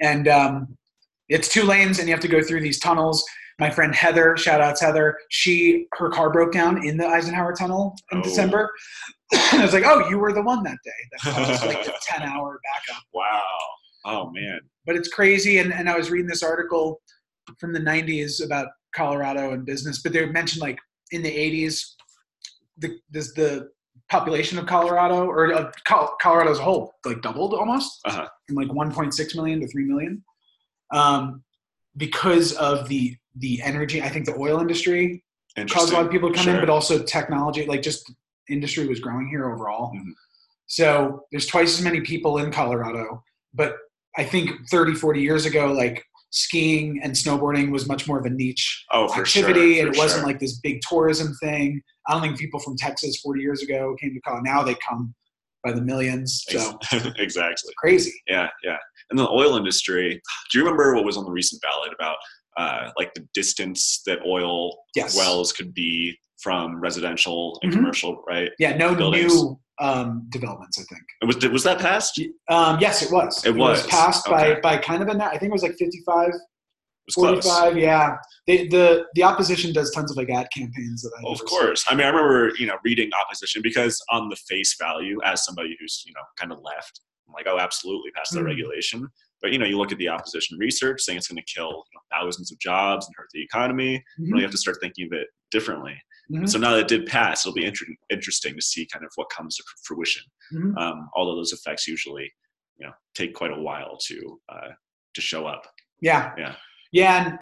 and 0.00 0.28
um, 0.28 0.76
it's 1.28 1.48
two 1.48 1.62
lanes, 1.64 1.98
and 1.98 2.08
you 2.08 2.14
have 2.14 2.22
to 2.22 2.28
go 2.28 2.42
through 2.42 2.60
these 2.60 2.78
tunnels. 2.78 3.24
My 3.60 3.68
friend 3.70 3.94
Heather, 3.94 4.36
shout 4.36 4.60
outs 4.60 4.80
Heather, 4.80 5.16
she 5.30 5.86
her 5.98 6.08
car 6.10 6.30
broke 6.30 6.52
down 6.52 6.86
in 6.86 6.96
the 6.96 7.06
Eisenhower 7.06 7.52
Tunnel 7.54 7.94
in 8.12 8.18
Oh. 8.18 8.22
December. 8.22 8.70
I 9.52 9.60
was 9.62 9.72
like, 9.74 9.84
oh, 9.84 10.08
you 10.08 10.18
were 10.18 10.32
the 10.32 10.42
one 10.42 10.62
that 10.62 10.78
day 10.84 10.90
that 11.10 11.34
caused 11.34 11.66
like 11.66 11.84
the 11.84 11.92
10 12.02 12.22
hour 12.22 12.60
backup. 12.64 13.02
Wow. 13.12 13.42
Oh 14.04 14.30
man. 14.30 14.60
but 14.86 14.94
it's 14.96 15.08
crazy. 15.08 15.58
And, 15.58 15.74
and 15.74 15.90
I 15.90 15.96
was 15.96 16.08
reading 16.10 16.28
this 16.28 16.42
article 16.42 17.00
from 17.58 17.72
the 17.72 17.80
90s 17.80 18.42
about 18.44 18.68
Colorado 18.94 19.52
and 19.52 19.66
business, 19.66 20.00
but 20.02 20.12
they 20.12 20.24
mentioned 20.26 20.62
like 20.62 20.78
in 21.10 21.22
the 21.22 21.30
80s, 21.30 21.82
the 22.78 22.98
this, 23.10 23.32
the 23.34 23.70
population 24.10 24.58
of 24.58 24.66
Colorado 24.66 25.26
or 25.26 25.52
of 25.52 25.72
Colorado 25.84 26.50
as 26.50 26.58
a 26.58 26.62
whole 26.62 26.94
like 27.04 27.20
doubled 27.20 27.54
almost 27.54 28.00
Uh-huh. 28.06 28.26
from 28.46 28.56
like 28.56 28.68
1.6 28.68 29.36
million 29.36 29.60
to 29.60 29.68
3 29.68 29.84
million 29.84 30.24
um, 30.92 31.42
because 31.96 32.52
of 32.54 32.88
the 32.88 33.16
the 33.36 33.60
energy. 33.62 34.02
I 34.02 34.08
think 34.08 34.24
the 34.26 34.34
oil 34.36 34.60
industry 34.60 35.22
caused 35.70 35.92
a 35.92 35.96
lot 35.96 36.06
of 36.06 36.10
people 36.12 36.32
to 36.32 36.36
come 36.38 36.48
in, 36.48 36.60
but 36.60 36.70
also 36.70 37.02
technology, 37.02 37.66
like 37.66 37.82
just 37.82 38.10
industry 38.48 38.86
was 38.86 39.00
growing 39.00 39.28
here 39.28 39.50
overall. 39.52 39.92
Mhm. 39.94 40.12
So 40.66 41.24
there's 41.30 41.46
twice 41.46 41.78
as 41.78 41.84
many 41.84 42.00
people 42.00 42.38
in 42.38 42.50
Colorado, 42.50 43.22
but 43.54 43.76
I 44.16 44.24
think 44.24 44.50
30, 44.70 44.94
40 44.94 45.20
years 45.20 45.46
ago, 45.46 45.72
like 45.72 46.04
skiing 46.30 47.00
and 47.02 47.12
snowboarding 47.14 47.70
was 47.70 47.88
much 47.88 48.06
more 48.06 48.18
of 48.18 48.26
a 48.26 48.30
niche 48.30 48.84
oh, 48.92 49.06
activity 49.14 49.76
sure, 49.76 49.86
and 49.86 49.94
it 49.94 49.98
wasn't 49.98 50.26
like 50.26 50.38
this 50.38 50.58
big 50.60 50.80
tourism 50.88 51.34
thing. 51.40 51.82
I 52.08 52.12
don't 52.14 52.22
think 52.22 52.38
people 52.38 52.58
from 52.60 52.76
Texas 52.76 53.20
40 53.20 53.40
years 53.42 53.62
ago 53.62 53.94
came 54.00 54.14
to 54.14 54.20
Colorado. 54.20 54.44
Now 54.50 54.62
they 54.62 54.74
come 54.86 55.14
by 55.62 55.72
the 55.72 55.82
millions. 55.82 56.44
So 56.48 56.78
exactly. 57.18 57.72
crazy. 57.76 58.12
Yeah, 58.26 58.48
yeah. 58.64 58.76
And 59.10 59.18
the 59.18 59.28
oil 59.28 59.56
industry. 59.56 60.20
Do 60.50 60.58
you 60.58 60.64
remember 60.64 60.94
what 60.94 61.04
was 61.04 61.16
on 61.16 61.24
the 61.24 61.30
recent 61.30 61.60
ballot 61.62 61.92
about 61.94 62.16
uh, 62.56 62.90
like 62.96 63.12
the 63.14 63.26
distance 63.34 64.02
that 64.06 64.18
oil 64.26 64.76
Yes. 64.96 65.16
wells 65.16 65.52
could 65.52 65.72
be 65.74 66.16
from 66.42 66.80
residential 66.80 67.58
and 67.62 67.70
Mhm. 67.72 67.76
commercial? 67.76 68.24
Right. 68.26 68.50
Yeah, 68.58 68.76
no 68.76 68.94
buildings. 68.94 69.34
new 69.34 69.58
um, 69.80 70.26
developments, 70.30 70.76
I 70.78 70.82
think. 70.92 71.02
And 71.20 71.28
Was 71.28 71.36
was 71.50 71.62
that 71.64 71.78
passed? 71.78 72.20
Um, 72.48 72.78
yes, 72.80 73.00
it 73.02 73.12
was. 73.12 73.44
It 73.44 73.54
was. 73.54 73.86
passed 73.86 74.26
Okay. 74.26 74.54
by, 74.54 74.60
by 74.76 74.78
kind 74.78 75.02
of 75.02 75.08
a, 75.08 75.24
I 75.24 75.38
think 75.38 75.50
it 75.50 75.52
was 75.52 75.62
like 75.62 75.76
55, 75.76 76.30
was 77.08 77.14
close. 77.14 77.44
45. 77.44 77.78
Yeah. 77.78 78.16
They, 78.46 78.68
the, 78.68 79.04
the 79.14 79.22
opposition 79.22 79.72
does 79.72 79.90
tons 79.90 80.10
of 80.10 80.16
like 80.16 80.30
ad 80.30 80.48
campaigns 80.54 81.02
that 81.02 81.12
I 81.18 81.22
Well, 81.22 81.32
of 81.32 81.44
course. 81.44 81.84
I 81.88 81.94
mean, 81.94 82.06
I 82.06 82.10
remember 82.10 82.52
you 82.58 82.66
know 82.66 82.76
reading 82.84 83.10
opposition 83.20 83.62
because 83.62 84.00
on 84.10 84.28
the 84.28 84.36
face 84.36 84.76
value, 84.80 85.18
as 85.24 85.44
somebody 85.44 85.76
who's 85.80 86.02
you 86.06 86.12
know 86.14 86.22
kind 86.38 86.52
of 86.52 86.58
left, 86.62 87.00
I'm 87.26 87.34
like, 87.34 87.46
oh, 87.48 87.58
absolutely, 87.58 88.10
pass 88.12 88.30
the 88.30 88.40
Mhm. 88.40 88.44
regulation. 88.46 89.06
But 89.42 89.52
you 89.52 89.58
know, 89.58 89.66
you 89.66 89.78
look 89.78 89.92
at 89.92 89.98
the 89.98 90.08
opposition 90.08 90.58
research 90.58 91.00
saying 91.00 91.18
it's 91.18 91.28
going 91.28 91.42
to 91.44 91.54
kill 91.54 91.68
you 91.68 91.94
know, 91.94 92.00
thousands 92.10 92.50
of 92.50 92.58
jobs 92.58 93.06
and 93.06 93.14
hurt 93.16 93.28
the 93.32 93.42
economy. 93.42 94.02
see. 94.16 94.24
You 94.24 94.32
really 94.32 94.42
have 94.42 94.50
to 94.50 94.58
start 94.58 94.78
thinking 94.80 95.06
of 95.06 95.12
it 95.12 95.28
differently. 95.50 95.96
Mhm. 96.32 96.48
So 96.48 96.58
now 96.58 96.72
that 96.72 96.80
it 96.80 96.88
did 96.88 97.06
pass, 97.06 97.46
it'll 97.46 97.54
be 97.54 97.64
inter- 97.64 97.86
interesting 98.10 98.54
to 98.56 98.60
see 98.62 98.84
kind 98.92 99.04
of 99.04 99.10
what 99.14 99.30
comes 99.30 99.56
to 99.56 99.62
fruition. 99.84 100.22
Mhm. 100.52 100.76
Um, 100.76 101.08
although 101.14 101.36
those 101.36 101.52
effects 101.52 101.86
usually, 101.86 102.30
you 102.78 102.86
know, 102.86 102.92
take 103.14 103.32
quite 103.34 103.52
a 103.52 103.60
while 103.60 103.96
to 104.08 104.40
uh, 104.48 104.68
to 105.14 105.20
show 105.20 105.46
up. 105.46 105.62
Yeah. 106.00 106.32
Yeah. 106.36 106.56
Yeah. 106.92 107.26
And 107.26 107.38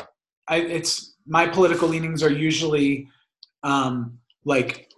I, 0.48 0.56
it's 0.58 1.16
my 1.26 1.46
political 1.46 1.88
leanings 1.88 2.22
are 2.22 2.30
usually 2.30 3.08
um, 3.62 4.18
like 4.44 4.88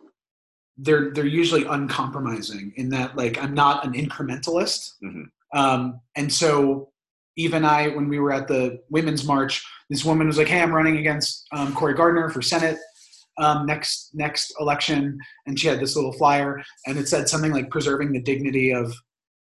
they're 0.76 1.10
they're 1.12 1.26
usually 1.26 1.64
uncompromising 1.64 2.72
in 2.76 2.90
that 2.90 3.16
like 3.16 3.42
I'm 3.42 3.54
not 3.54 3.84
an 3.84 3.94
incrementalist. 3.94 4.92
Mhm. 5.02 5.24
Um, 5.54 6.00
and 6.16 6.32
so 6.32 6.90
even 7.36 7.64
I, 7.64 7.88
when 7.88 8.08
we 8.08 8.18
were 8.18 8.32
at 8.32 8.48
the 8.48 8.80
women's 8.90 9.24
march, 9.24 9.64
this 9.88 10.04
woman 10.04 10.26
was 10.26 10.38
like, 10.38 10.48
"Hey, 10.48 10.60
I'm 10.60 10.74
running 10.74 10.98
against 10.98 11.46
um, 11.52 11.72
Cory 11.72 11.94
Gardner 11.94 12.28
for 12.30 12.42
Senate 12.42 12.78
um, 13.38 13.64
next 13.64 14.10
next 14.14 14.52
election," 14.60 15.18
and 15.46 15.58
she 15.58 15.68
had 15.68 15.80
this 15.80 15.96
little 15.96 16.12
flyer, 16.12 16.62
and 16.86 16.98
it 16.98 17.08
said 17.08 17.28
something 17.28 17.52
like 17.52 17.70
"preserving 17.70 18.12
the 18.12 18.20
dignity 18.22 18.72
of." 18.72 18.92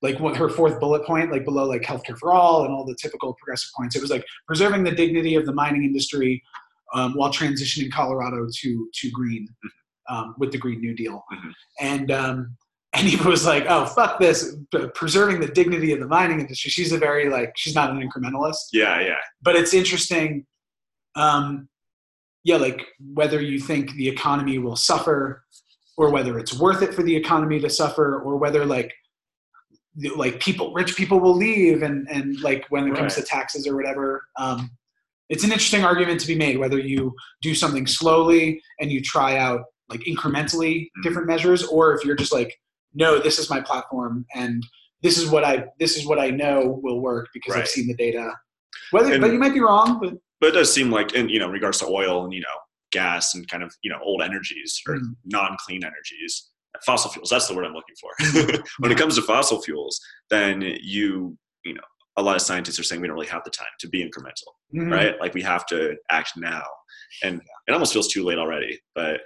Like 0.03 0.21
what 0.21 0.37
her 0.37 0.49
fourth 0.49 0.79
bullet 0.81 1.07
point, 1.07 1.33
like 1.33 1.45
below 1.45 1.65
like 1.65 1.83
healthcare 1.83 2.19
for 2.19 2.33
all 2.33 2.65
and 2.65 2.75
all 2.75 2.85
the 2.85 2.95
typical 2.95 3.33
progressive 3.35 3.71
points. 3.77 3.97
It 3.97 4.03
was 4.03 4.11
like 4.11 4.25
preserving 4.47 4.85
the 4.85 4.91
dignity 4.91 5.35
of 5.35 5.47
the 5.47 5.53
mining 5.53 5.85
industry 5.85 6.43
um, 6.93 7.15
while 7.15 7.31
transitioning 7.31 7.91
Colorado 7.91 8.47
to 8.53 8.89
to 8.93 9.11
green 9.11 9.49
um, 10.09 10.35
with 10.39 10.53
the 10.53 10.59
Green 10.59 10.81
New 10.81 10.95
Deal. 10.95 11.25
Mhm. 11.33 11.53
And 11.81 12.11
um, 12.11 12.57
and 12.95 13.09
he 13.09 13.17
was 13.29 13.45
like, 13.45 13.65
"Oh 13.69 13.87
fuck 13.87 14.21
this, 14.21 14.57
preserving 14.95 15.41
the 15.41 15.49
dignity 15.49 15.93
of 15.93 16.01
the 16.01 16.07
mining 16.07 16.41
industry." 16.41 16.71
She's 16.71 16.93
a 16.93 16.99
very 16.99 17.29
like 17.29 17.53
she's 17.57 17.75
not 17.75 17.91
an 17.91 18.09
incrementalist, 18.09 18.69
Yeah, 18.73 19.01
yeah, 19.01 19.17
but 19.43 19.57
it's 19.57 19.75
interesting. 19.75 20.47
Um, 21.17 21.69
yeah, 22.45 22.57
like 22.57 22.83
whether 23.15 23.41
you 23.41 23.59
think 23.59 23.93
the 23.95 24.09
economy 24.09 24.59
will 24.59 24.77
suffer, 24.77 25.45
or 25.97 26.11
whether 26.11 26.39
it's 26.39 26.59
worth 26.59 26.83
it 26.83 26.95
for 26.95 27.03
the 27.03 27.17
economy 27.17 27.59
to 27.61 27.71
suffer, 27.71 28.21
or 28.21 28.37
whether 28.37 28.65
like 28.65 28.93
like 30.17 30.41
people 30.41 30.73
rich 30.73 30.97
people 30.97 31.21
will 31.21 31.37
leave 31.37 31.83
and 31.83 32.09
and 32.11 32.41
like 32.41 32.65
when 32.71 32.89
it 32.89 32.97
comes 32.97 33.15
to 33.15 33.23
taxes 33.23 33.67
or 33.67 33.77
whatever 33.77 34.23
um 34.39 34.71
it's 35.29 35.45
an 35.45 35.51
interesting 35.53 35.85
argument 35.85 36.21
to 36.21 36.27
be 36.27 36.35
made 36.35 36.59
whether 36.59 36.79
you 36.79 37.15
do 37.43 37.55
something 37.55 37.87
slowly 37.87 38.61
and 38.81 38.91
you 38.91 39.01
try 39.01 39.37
out 39.39 39.61
like 39.89 40.01
incrementally 40.01 40.83
Mhm. 40.99 41.03
different 41.05 41.29
measures 41.29 41.63
or 41.65 41.95
if 41.95 42.05
you're 42.05 42.17
just 42.17 42.33
like 42.33 42.53
no 42.95 43.19
this 43.21 43.39
is 43.39 43.49
my 43.49 43.61
platform 43.61 44.27
and 44.35 44.65
this 45.03 45.17
is 45.17 45.29
what 45.31 45.45
i 45.45 45.65
this 45.79 45.97
is 45.97 46.07
what 46.07 46.19
i 46.19 46.29
know 46.29 46.81
will 46.83 47.01
work 47.01 47.29
because 47.33 47.55
i've 47.55 47.69
seen 47.69 47.87
the 47.87 47.95
data 47.95 48.33
whether 48.91 49.13
And- 49.13 49.21
but 49.21 49.33
you 49.33 49.39
might 49.39 49.55
be 49.55 49.61
wrong 49.61 50.01
but 50.01 50.15
but 50.41 50.49
it 50.49 50.53
does 50.59 50.71
seem 50.71 50.91
like, 50.91 51.15
in 51.15 51.29
you 51.31 51.39
know, 51.39 51.49
regards 51.49 51.79
to 51.79 51.87
oil 51.87 52.25
and 52.25 52.33
you 52.35 52.41
know, 52.41 52.57
gas 52.91 53.35
and 53.35 53.49
kind 53.49 53.63
of 53.63 53.75
you 53.83 53.89
know, 53.91 53.99
old 54.03 54.21
energies 54.21 54.79
or 54.87 54.97
Mhm. 54.97 55.15
non-clean 55.25 55.83
energies, 55.85 56.51
fossil 56.85 57.11
fuels. 57.11 57.31
That's 57.31 57.47
the 57.49 57.55
word 57.55 57.65
I'm 57.67 57.73
looking 57.75 57.95
for. 58.01 58.11
Mm-hmm. 58.21 58.63
when 58.83 58.93
it 58.93 58.99
comes 58.99 59.17
to 59.17 59.23
fossil 59.23 59.61
fuels, 59.63 60.01
then 60.31 60.61
you, 60.83 61.37
you 61.65 61.75
know, 61.75 61.81
a 62.17 62.23
lot 62.23 62.37
of 62.37 62.43
scientists 62.43 62.79
are 62.79 62.85
saying 62.85 63.01
we 63.01 63.09
don't 63.09 63.17
really 63.17 63.27
have 63.29 63.43
the 63.45 63.51
time 63.51 63.67
to 63.81 63.89
be 63.89 64.03
incremental, 64.03 64.53
Mhm. 64.75 64.91
right? 64.93 65.21
Like 65.21 65.35
we 65.35 65.43
have 65.43 65.67
to 65.67 65.97
act 66.11 66.33
now, 66.37 66.63
and 67.23 67.41
it 67.67 67.73
almost 67.73 67.93
feels 67.93 68.09
too 68.09 68.25
late 68.25 68.39
already. 68.39 68.79
But 68.95 69.21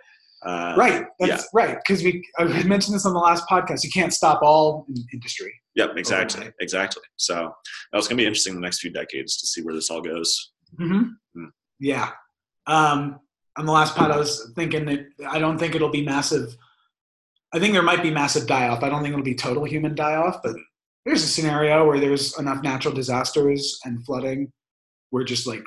uh, 0.46 0.72
right 0.78 1.04
that's 1.18 1.42
yeah. 1.42 1.48
right 1.52 1.78
because 1.84 2.00
we 2.04 2.22
i 2.38 2.44
mentioned 2.62 2.94
this 2.94 3.04
on 3.04 3.12
the 3.12 3.18
last 3.18 3.44
podcast 3.48 3.82
you 3.82 3.90
can't 3.90 4.14
stop 4.14 4.40
all 4.40 4.86
industry 5.12 5.52
Yep, 5.74 5.96
exactly, 5.96 6.40
Overnight. 6.40 6.54
exactly. 6.60 7.02
So 7.18 7.52
it's 7.92 8.08
going 8.08 8.16
to 8.16 8.22
be 8.22 8.26
interesting 8.26 8.54
the 8.56 8.60
next 8.60 8.80
few 8.80 8.90
decades 8.90 9.36
to 9.38 9.46
see 9.46 9.62
where 9.62 9.72
this 9.74 9.90
all 9.90 10.00
goes. 10.00 10.50
Mm-hmm. 10.80 11.02
Mm. 11.40 11.50
Yeah. 11.78 12.10
Um, 12.66 13.20
on 13.56 13.64
the 13.64 13.70
last 13.70 13.94
pod, 13.94 14.10
I 14.10 14.16
was 14.16 14.50
thinking 14.56 14.84
that 14.86 15.06
I 15.28 15.38
don't 15.38 15.56
think 15.56 15.76
it'll 15.76 15.88
be 15.90 16.04
massive. 16.04 16.56
I 17.52 17.58
think 17.58 17.72
there 17.72 17.82
might 17.82 18.02
be 18.02 18.10
massive 18.10 18.46
die 18.46 18.68
off. 18.68 18.82
I 18.82 18.88
don't 18.88 19.02
think 19.02 19.12
it'll 19.12 19.24
be 19.24 19.34
total 19.34 19.64
human 19.64 19.94
die 19.94 20.16
off, 20.16 20.42
but 20.42 20.54
there's 21.06 21.22
a 21.24 21.26
scenario 21.28 21.86
where 21.86 21.98
there's 21.98 22.38
enough 22.38 22.62
natural 22.62 22.92
disasters 22.94 23.78
and 23.84 24.04
flooding 24.04 24.52
where 25.10 25.24
just 25.24 25.46
like 25.46 25.62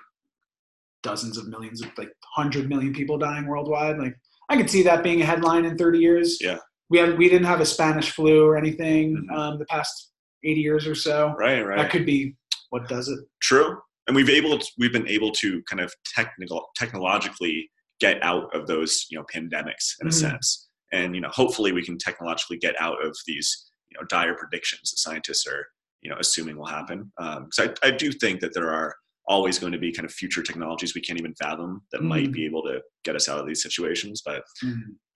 dozens 1.04 1.38
of 1.38 1.48
millions 1.48 1.82
of 1.82 1.88
like 1.98 2.10
100 2.36 2.70
million 2.70 2.94
people 2.94 3.18
dying 3.18 3.48
worldwide. 3.48 3.98
Like 3.98 4.16
I 4.50 4.58
could 4.58 4.70
see 4.70 4.84
that 4.84 5.04
being 5.04 5.22
a 5.22 5.26
headline 5.26 5.66
in 5.66 5.78
30 5.78 5.98
years. 6.00 6.38
Yeah. 6.40 6.58
We 6.90 7.00
had 7.00 7.18
we 7.18 7.28
didn't 7.30 7.48
have 7.48 7.62
a 7.62 7.66
Spanish 7.66 8.12
flu 8.12 8.46
or 8.46 8.58
anything 8.58 9.16
Mhm. 9.32 9.36
um, 9.36 9.58
the 9.60 9.66
past 9.66 10.12
80 10.44 10.62
years 10.62 10.86
or 10.86 10.94
so. 10.94 11.34
Right, 11.40 11.62
right. 11.66 11.78
That 11.78 11.90
could 11.90 12.06
be 12.06 12.36
what 12.70 12.88
does 12.88 13.08
it. 13.08 13.20
True, 13.42 13.78
and 14.08 14.16
we've 14.16 14.30
able 14.30 14.58
to, 14.60 14.68
we've 14.78 14.92
been 14.94 15.08
able 15.08 15.32
to 15.32 15.62
kind 15.64 15.80
of 15.80 15.92
technical 16.14 16.68
technologically 16.78 17.70
get 18.00 18.22
out 18.24 18.54
of 18.56 18.68
those 18.68 19.08
you 19.10 19.18
know 19.18 19.26
pandemics 19.34 19.96
in 20.02 20.08
a 20.08 20.10
Mhm. 20.10 20.14
sense, 20.14 20.68
and 20.92 21.16
you 21.16 21.22
know 21.22 21.30
hopefully 21.30 21.72
we 21.72 21.84
can 21.84 21.98
technologically 21.98 22.58
get 22.58 22.80
out 22.80 23.04
of 23.06 23.16
these 23.28 23.72
you 23.90 24.00
know 24.00 24.06
dire 24.08 24.36
predictions 24.36 24.92
that 24.92 24.98
scientists 24.98 25.46
are 25.48 25.66
you 26.02 26.10
know 26.10 26.18
assuming 26.20 26.58
will 26.58 26.66
happen. 26.66 27.12
Because 27.18 27.60
I 27.84 27.88
I 27.88 27.92
do 27.92 28.12
think 28.12 28.40
that 28.42 28.54
there 28.54 28.72
are 28.72 28.96
always 29.28 29.60
going 29.60 29.72
to 29.72 29.78
be 29.78 29.92
kind 29.92 30.06
of 30.06 30.12
future 30.12 30.42
technologies 30.42 30.96
we 30.96 31.02
can't 31.02 31.20
even 31.20 31.34
fathom 31.36 31.82
that 31.92 32.02
Mm. 32.02 32.08
might 32.08 32.32
be 32.32 32.44
able 32.46 32.64
to 32.64 32.82
get 33.06 33.16
us 33.16 33.30
out 33.30 33.40
of 33.40 33.46
these 33.48 33.62
situations, 33.62 34.22
but 34.26 34.44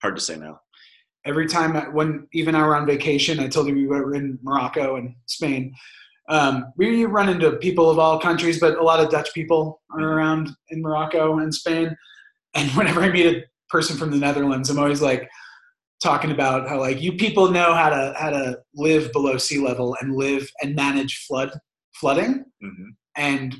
hard 0.02 0.14
to 0.16 0.22
say 0.22 0.36
now. 0.36 0.60
every 1.24 1.48
time 1.48 1.76
I, 1.76 1.88
when 1.88 2.28
even 2.32 2.54
I 2.54 2.64
were 2.64 2.76
on 2.76 2.86
vacation, 2.86 3.40
I 3.40 3.48
told 3.48 3.66
you 3.66 3.74
we 3.74 3.86
were 3.88 4.14
in 4.14 4.38
Morocco 4.44 4.94
and 4.94 5.12
Spain. 5.26 5.74
Um, 6.28 6.72
we 6.76 7.04
run 7.04 7.28
into 7.28 7.50
people 7.56 7.90
of 7.90 7.98
all 7.98 8.20
countries, 8.20 8.60
but 8.60 8.78
a 8.78 8.82
lot 8.82 9.00
of 9.00 9.10
Dutch 9.10 9.34
people 9.34 9.82
are 9.90 10.00
around 10.00 10.50
in 10.70 10.80
Morocco 10.82 11.38
and 11.40 11.52
Spain. 11.52 11.96
And 12.54 12.70
whenever 12.78 13.00
I 13.02 13.08
meet 13.10 13.26
a 13.26 13.44
person 13.68 13.96
from 13.96 14.12
the 14.12 14.18
Netherlands, 14.18 14.70
I'm 14.70 14.78
always 14.78 15.02
like 15.02 15.28
talking 16.02 16.30
about 16.30 16.68
how 16.68 16.78
like 16.78 17.00
you 17.00 17.12
people 17.12 17.50
know 17.50 17.74
how 17.74 17.88
to 17.88 18.14
how 18.18 18.30
to 18.30 18.58
live 18.74 19.12
below 19.12 19.36
sea 19.36 19.58
level 19.58 19.96
and 20.00 20.14
live 20.14 20.48
and 20.62 20.74
manage 20.74 21.24
flood 21.26 21.50
flooding 21.94 22.44
hmm 22.60 22.88
and 23.18 23.56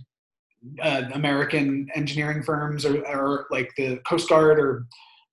uh, 0.83 1.03
American 1.15 1.89
engineering 1.95 2.43
firms 2.43 2.85
or, 2.85 3.01
or 3.07 3.47
like 3.51 3.71
the 3.79 3.99
Coast 4.07 4.29
Guard 4.29 4.59
or 4.59 4.85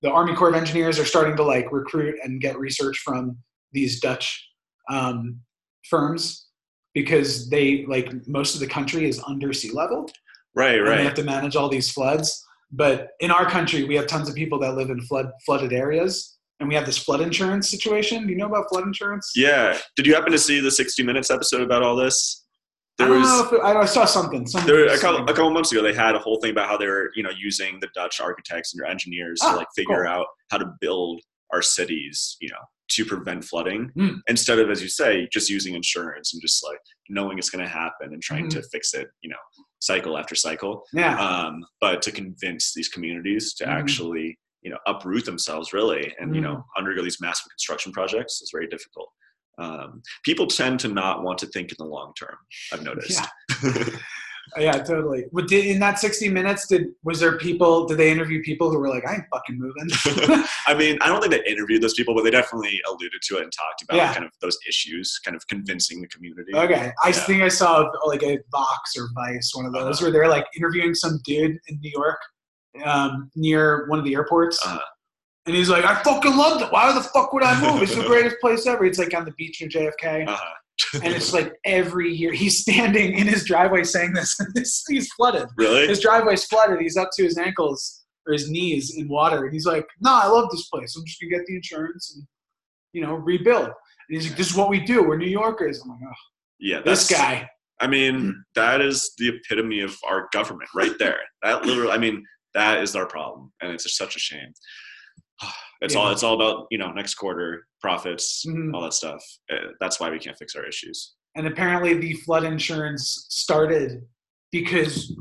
the 0.02 0.10
Army 0.10 0.34
Corps 0.34 0.50
of 0.50 0.56
Engineers 0.56 0.98
are 0.98 1.06
starting 1.06 1.36
to 1.36 1.44
like 1.44 1.72
recruit 1.74 2.16
and 2.24 2.40
get 2.40 2.58
research 2.58 3.00
from 3.00 3.38
these 3.74 4.00
Dutch 4.00 4.48
um, 4.90 5.40
firms 5.90 6.48
because 6.94 7.50
they 7.50 7.86
like 7.88 8.14
most 8.28 8.54
of 8.54 8.62
the 8.62 8.68
country 8.68 9.10
is 9.10 9.22
under 9.28 9.52
sea 9.52 9.72
level 9.72 10.08
Right, 10.56 10.78
and 10.78 10.88
they 10.88 10.92
have 10.98 11.06
right. 11.08 11.16
to 11.16 11.24
manage 11.24 11.56
all 11.56 11.70
these 11.70 11.92
floods. 11.92 12.46
But 12.72 13.10
in 13.20 13.32
our 13.32 13.50
country, 13.50 13.84
we 13.84 13.96
have 13.96 14.08
tons 14.08 14.30
of 14.30 14.36
people 14.36 14.60
that 14.60 14.76
live 14.76 14.90
in 14.90 15.02
flood 15.02 15.32
flooded 15.46 15.74
areas, 15.74 16.33
and 16.64 16.70
we 16.70 16.76
have 16.76 16.86
this 16.86 16.98
flood 16.98 17.20
insurance 17.22 17.70
situation. 17.70 18.26
Do 18.26 18.32
you 18.32 18.38
know 18.38 18.48
about 18.48 18.70
flood 18.70 18.86
insurance? 18.88 19.32
Yeah. 19.36 19.78
Did 19.98 20.08
you 20.08 20.16
happen 20.16 20.32
to 20.32 20.40
see 20.40 20.60
the 20.62 20.72
60 20.72 21.04
Minutes 21.04 21.30
episode 21.30 21.62
about 21.62 21.84
all 21.84 21.96
this? 21.96 22.46
I 23.00 23.04
There 23.06 23.08
don't 23.14 23.22
was 23.22 23.52
it, 23.52 23.60
I 23.62 23.74
I 23.82 23.86
saw 23.86 24.06
something. 24.06 24.48
something 24.48 24.74
there 24.74 24.86
a 24.88 24.98
couple, 24.98 25.24
a 25.24 25.28
couple 25.28 25.50
months 25.52 25.72
ago 25.72 25.82
they 25.82 25.94
had 25.94 26.16
a 26.16 26.20
whole 26.20 26.40
thing 26.40 26.52
about 26.52 26.70
how 26.70 26.78
they 26.78 26.86
were 26.88 27.10
you 27.16 27.24
know 27.24 27.32
using 27.38 27.80
the 27.82 27.88
Dutch 27.96 28.22
architects 28.22 28.74
and 28.74 28.80
their 28.82 28.90
engineers 28.90 29.40
Ah, 29.44 29.52
to 29.52 29.58
like 29.58 29.68
figure 29.76 30.04
cool. 30.04 30.14
out 30.14 30.28
how 30.52 30.60
to 30.60 30.68
build 30.80 31.20
our 31.52 31.62
cities 31.64 32.38
you 32.40 32.50
know 32.50 32.64
to 32.90 33.04
prevent 33.04 33.44
flooding 33.44 33.90
Hmm. 33.96 34.18
instead 34.28 34.60
of 34.60 34.70
as 34.70 34.80
you 34.84 34.90
say 34.90 35.28
just 35.34 35.50
using 35.50 35.74
insurance 35.74 36.34
and 36.34 36.42
just 36.42 36.64
like 36.64 36.78
knowing 37.10 37.40
it's 37.40 37.50
going 37.50 37.66
to 37.66 37.70
happen 37.70 38.14
and 38.14 38.22
trying 38.22 38.44
Mm-hmm. 38.48 38.62
to 38.62 38.70
fix 38.72 38.94
it 38.94 39.08
you 39.24 39.30
know 39.32 39.44
cycle 39.80 40.16
after 40.16 40.36
cycle 40.36 40.84
yeah. 40.94 41.18
um, 41.20 41.66
but 41.82 42.00
to 42.04 42.12
convince 42.12 42.74
these 42.76 42.90
communities 42.90 43.56
to 43.56 43.64
Mhm. 43.66 43.70
actually 43.80 44.38
you 44.64 44.72
know 44.72 44.78
uproot 44.88 45.26
themselves 45.26 45.74
really 45.74 46.14
and 46.20 46.36
you 46.36 46.42
know 46.42 46.54
Mm-hmm. 46.56 46.80
undergo 46.80 47.02
these 47.04 47.20
massive 47.22 47.50
construction 47.52 47.92
projects 47.92 48.42
is 48.42 48.50
very 48.52 48.68
difficult 48.68 49.10
um, 49.60 50.02
people 50.26 50.48
tend 50.48 50.80
to 50.80 50.88
not 50.88 51.22
want 51.24 51.38
to 51.40 51.48
think 51.48 51.70
in 51.72 51.76
the 51.78 51.86
long 51.86 52.12
term 52.20 52.36
i've 52.72 52.84
noticed 52.84 53.22
Yeah, 54.58 54.74
totally. 54.84 55.24
But 55.32 55.48
did, 55.48 55.66
in 55.66 55.80
that 55.80 56.00
60 56.00 56.28
minutes, 56.30 56.68
did 56.68 56.88
was 57.04 57.20
there 57.22 57.38
people? 57.38 57.88
Did 57.88 57.98
they 57.98 58.12
interview 58.12 58.44
people 58.44 58.70
who 58.70 58.78
were 58.78 58.90
like, 58.90 59.08
"I 59.08 59.14
ain't 59.16 59.24
fucking 59.32 59.58
moving"? 59.58 59.88
I 60.68 60.76
mean, 60.78 60.98
I 61.02 61.08
don't 61.08 61.22
think 61.22 61.32
they 61.32 61.50
interviewed 61.50 61.82
those 61.82 61.94
people, 61.94 62.14
but 62.14 62.24
they 62.26 62.30
definitely 62.30 62.80
alluded 62.88 63.22
to 63.30 63.38
it 63.38 63.44
and 63.44 63.52
talked 63.54 63.82
about 63.84 63.96
Yeah. 63.96 64.14
kind 64.14 64.26
of 64.26 64.32
those 64.42 64.58
issues, 64.68 65.18
kind 65.24 65.36
of 65.36 65.48
convincing 65.48 66.02
the 66.02 66.08
community. 66.10 66.52
okay, 66.54 66.92
I 67.02 67.08
Yeah. 67.08 67.14
think 67.14 67.42
I 67.42 67.48
saw 67.48 67.90
like 68.06 68.22
a 68.22 68.38
Vox 68.52 68.96
or 68.98 69.08
Vice, 69.16 69.50
one 69.56 69.66
of 69.66 69.72
those, 69.72 69.96
Uh-huh. 69.98 70.06
where 70.06 70.12
they're 70.12 70.30
like 70.30 70.46
interviewing 70.58 70.94
some 70.94 71.20
dude 71.24 71.58
in 71.70 71.80
New 71.80 71.92
York, 71.96 72.20
um, 72.84 73.30
near 73.36 73.88
one 73.88 74.00
of 74.00 74.06
the 74.06 74.14
airports, 74.16 74.60
Uh-huh. 74.66 74.80
and 75.46 75.56
he's 75.56 75.70
like, 75.70 75.86
"I 75.86 76.02
fucking 76.04 76.36
loved 76.36 76.64
it. 76.64 76.72
Why 76.72 76.92
the 76.94 77.02
fuck 77.02 77.34
would 77.34 77.44
I 77.44 77.60
move? 77.62 77.82
It's 77.84 77.96
the 77.96 78.04
greatest 78.08 78.38
place 78.42 78.66
ever." 78.68 78.86
It's 78.86 78.98
like 79.00 79.14
on 79.16 79.26
the 79.26 79.32
beach 79.38 79.62
in 79.62 79.70
JFK. 79.70 80.28
Uh-huh. 80.28 80.54
and 81.04 81.14
it's 81.14 81.34
like 81.34 81.54
every 81.66 82.12
year 82.12 82.32
he's 82.34 82.60
standing 82.62 83.16
in 83.18 83.28
his 83.28 83.46
driveway 83.46 83.84
saying 83.84 84.14
this. 84.14 84.36
and 84.40 84.52
this 84.56 84.84
he's 84.88 85.12
flooded. 85.14 85.48
Really? 85.58 85.88
His 85.88 86.00
driveway's 86.00 86.46
flooded. 86.46 86.80
He's 86.82 86.98
up 86.98 87.10
to 87.18 87.24
his 87.24 87.38
ankles 87.38 88.04
or 88.26 88.34
his 88.34 88.50
knees 88.50 88.96
in 88.98 89.08
water, 89.08 89.44
and 89.46 89.54
he's 89.54 89.66
like, 89.66 89.86
"No, 90.02 90.12
I 90.14 90.28
love 90.28 90.50
this 90.52 90.68
place. 90.70 90.96
I'm 90.96 91.06
just 91.06 91.20
gonna 91.22 91.30
get 91.38 91.46
the 91.46 91.56
insurance 91.56 92.14
and 92.16 92.26
you 92.94 93.02
know 93.02 93.14
rebuild." 93.16 93.66
And 93.68 93.74
he's 94.10 94.28
like, 94.30 94.38
"This 94.38 94.50
is 94.50 94.56
what 94.56 94.70
we 94.70 94.80
do. 94.80 95.04
We're 95.08 95.18
New 95.18 95.28
Yorkers." 95.28 95.82
I'm 95.84 95.90
like, 95.90 96.00
"Oh, 96.08 96.14
yeah. 96.60 96.82
this 96.84 97.10
guy." 97.10 97.48
I 97.82 97.88
mean, 97.88 98.44
that 98.56 98.80
is 98.82 99.14
the 99.18 99.30
epitome 99.30 99.82
of 99.82 99.96
our 100.08 100.30
government 100.32 100.70
right 100.74 100.98
there. 101.00 101.20
That 101.42 101.66
literally, 101.66 101.92
I 101.92 101.98
mean, 101.98 102.24
that 102.54 102.82
is 102.82 102.96
our 102.96 103.08
problem, 103.08 103.52
and 103.62 103.72
it's 103.72 103.84
just 103.84 103.98
such 103.98 104.16
a 104.16 104.20
shame. 104.20 104.54
It's 105.82 105.96
all 105.98 106.12
it's 106.12 106.24
all 106.24 106.36
about 106.36 106.68
you 106.72 106.78
know 106.78 106.92
next 106.94 107.16
quarter 107.16 107.68
profits, 107.82 108.46
Mhm. 108.48 108.74
all 108.74 108.82
that 108.84 108.94
stuff. 108.94 109.22
Uh, 109.52 109.72
That's 109.82 110.00
why 110.00 110.10
we 110.10 110.18
can't 110.18 110.38
fix 110.38 110.56
our 110.56 110.66
issues. 110.66 111.16
And 111.36 111.46
apparently, 111.46 111.94
the 111.96 112.14
flood 112.14 112.46
insurance 112.46 113.26
started 113.30 114.04
because 114.52 115.14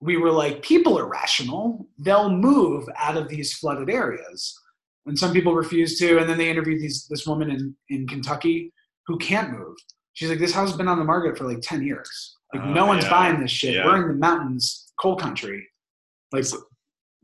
we 0.00 0.16
were 0.16 0.30
like, 0.30 0.62
people 0.62 0.96
are 0.98 1.08
rational. 1.08 1.88
They'll 1.98 2.30
move 2.30 2.88
out 2.96 3.16
of 3.16 3.28
these 3.28 3.54
flooded 3.54 3.90
areas. 3.90 4.56
And 5.06 5.18
some 5.18 5.32
people 5.32 5.54
refuse 5.54 5.98
to. 5.98 6.18
And 6.18 6.28
then 6.28 6.38
they 6.38 6.48
interviewed 6.50 6.80
these, 6.80 7.06
this 7.08 7.26
woman 7.26 7.50
in, 7.50 7.74
in 7.88 8.06
Kentucky 8.06 8.72
who 9.06 9.16
can't 9.18 9.50
move. 9.58 9.76
She's 10.12 10.28
like, 10.28 10.38
this 10.38 10.52
house 10.52 10.68
has 10.68 10.76
been 10.76 10.88
on 10.88 10.98
the 10.98 11.04
market 11.04 11.36
for 11.38 11.44
like 11.44 11.60
10 11.62 11.82
years. 11.82 12.36
Like, 12.52 12.62
Oh, 12.62 12.72
no 12.72 12.86
one's 12.86 13.04
yeah. 13.04 13.10
buying 13.10 13.40
this 13.40 13.50
shit. 13.50 13.74
Yeah. 13.74 13.86
We're 13.86 14.02
in 14.02 14.08
the 14.08 14.14
mountains, 14.14 14.92
coal 15.00 15.16
country. 15.16 15.66
Like, 16.30 16.44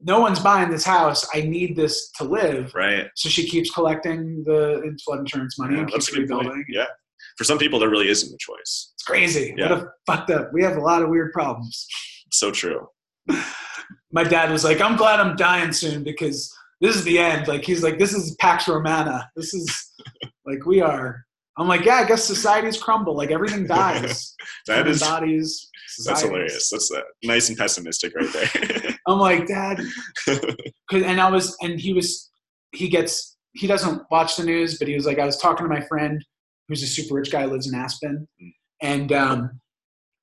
no 0.03 0.21
one's 0.21 0.39
buying 0.41 0.71
this 0.71 0.85
house. 0.85 1.27
I 1.35 1.43
need 1.43 1.77
this 1.77 2.11
to 2.13 2.25
live. 2.25 2.73
Right? 2.75 3.07
So 3.17 3.29
she 3.29 3.47
keeps 3.49 3.71
collecting 3.71 4.43
the 4.45 4.97
flood 5.05 5.21
insurance 5.21 5.59
money 5.59 5.75
Yeah, 5.75 5.83
and 5.83 5.91
keeps 5.91 6.09
point. 6.11 6.21
rebuilding. 6.23 6.65
Yeah. 6.69 6.87
For 7.37 7.45
some 7.45 7.59
people, 7.59 7.79
there 7.79 7.91
really 7.91 8.09
isn't 8.09 8.29
a 8.33 8.39
choice. 8.39 8.93
It's 8.95 9.03
crazy. 9.05 9.55
Yeah. 9.57 9.71
What 9.71 9.79
a 9.79 9.89
fucked 10.07 10.31
up. 10.31 10.51
We 10.53 10.63
have 10.63 10.77
a 10.77 10.81
lot 10.81 11.03
of 11.03 11.09
weird 11.09 11.33
problems. 11.33 11.87
So 12.33 12.51
true. 12.51 12.87
My 14.13 14.25
dad 14.25 14.51
was 14.51 14.65
like, 14.65 14.81
I'm 14.81 14.97
glad 14.97 15.21
I'm 15.21 15.37
dying 15.37 15.73
soon 15.73 16.03
because 16.03 16.53
this 16.81 16.97
is 16.97 17.05
the 17.05 17.19
end. 17.19 17.47
Like 17.49 17.65
he's 17.65 17.83
like, 17.83 17.99
this 17.99 18.13
is 18.13 18.35
Pax 18.37 18.67
Romana. 18.69 19.29
This 19.37 19.55
is 19.55 19.93
like 20.47 20.65
we 20.67 20.81
are. 20.81 21.25
I'm 21.59 21.69
like, 21.69 21.85
yeah, 21.85 21.97
I 21.97 22.05
guess 22.07 22.25
societies 22.25 22.83
crumble. 22.83 23.15
Like 23.17 23.31
everything 23.31 23.67
dies. 23.67 24.35
That 24.67 24.79
Human 24.79 24.93
is 24.93 25.01
bodies. 25.01 25.70
That's 26.07 26.23
hilarious. 26.23 26.71
That's 26.71 26.91
uh, 26.91 27.01
nice 27.25 27.49
and 27.49 27.59
pessimistic 27.59 28.13
right 28.15 28.33
there. 28.33 28.97
I'm 29.07 29.19
like, 29.19 29.47
Dad, 29.47 29.81
'Cause- 30.27 31.03
and 31.03 31.21
I 31.21 31.31
was, 31.31 31.57
and 31.63 31.81
he 31.81 31.93
was, 31.93 32.31
he 32.73 32.89
gets, 32.89 33.37
he 33.55 33.67
doesn't 33.67 34.03
watch 34.11 34.37
the 34.37 34.45
news, 34.45 34.79
but 34.79 34.89
he 34.89 34.95
was 34.95 35.07
like, 35.07 35.19
I 35.19 35.27
was 35.27 35.37
talking 35.39 35.67
to 35.67 35.73
my 35.73 35.81
friend 35.83 36.25
who's 36.69 36.83
a 36.83 36.87
super 36.87 37.15
rich 37.17 37.33
guy, 37.33 37.45
lives 37.45 37.67
in 37.67 37.75
Aspen, 37.75 38.29
Mm. 38.43 38.51
and 38.83 39.13
um, 39.13 39.61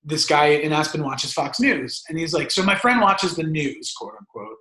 this 0.04 0.26
guy 0.26 0.48
in 0.48 0.72
Aspen 0.72 1.04
watches 1.04 1.34
Fox 1.34 1.60
News, 1.60 2.04
and 2.08 2.18
he's 2.18 2.34
like, 2.34 2.52
so 2.52 2.64
my 2.64 2.76
friend 2.76 3.02
watches 3.02 3.36
the 3.36 3.44
news, 3.44 3.94
quote 3.98 4.14
unquote, 4.18 4.56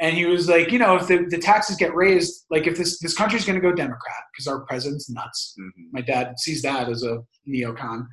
and 0.00 0.14
he 0.16 0.26
was 0.26 0.48
like, 0.48 0.70
you 0.72 0.78
know, 0.78 0.96
if 0.96 1.06
the, 1.06 1.24
the 1.30 1.38
taxes 1.38 1.76
get 1.76 1.94
raised, 1.94 2.44
like 2.50 2.66
if 2.66 2.76
this 2.76 2.98
this 2.98 3.14
country's 3.16 3.46
going 3.46 3.58
to 3.58 3.66
go 3.66 3.72
Democrat 3.74 4.22
because 4.32 4.46
our 4.48 4.66
president's 4.66 5.08
nuts. 5.08 5.54
Mhm. 5.58 5.86
My 5.92 6.00
dad 6.02 6.38
sees 6.38 6.60
that 6.62 6.88
as 6.90 7.04
a 7.04 7.18
neocon. 7.48 8.04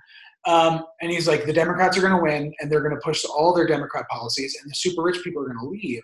Um, 0.47 0.85
and 1.01 1.11
he's 1.11 1.27
like, 1.27 1.45
the 1.45 1.53
Democrats 1.53 1.97
are 1.97 2.01
going 2.01 2.15
to 2.15 2.21
win, 2.21 2.53
and 2.59 2.71
they're 2.71 2.81
going 2.81 2.95
to 2.95 3.01
push 3.01 3.23
all 3.25 3.53
their 3.53 3.67
Democrat 3.67 4.07
policies, 4.09 4.57
and 4.61 4.69
the 4.69 4.75
super 4.75 5.03
rich 5.03 5.23
people 5.23 5.41
are 5.43 5.45
going 5.45 5.59
to 5.59 5.65
leave. 5.69 6.01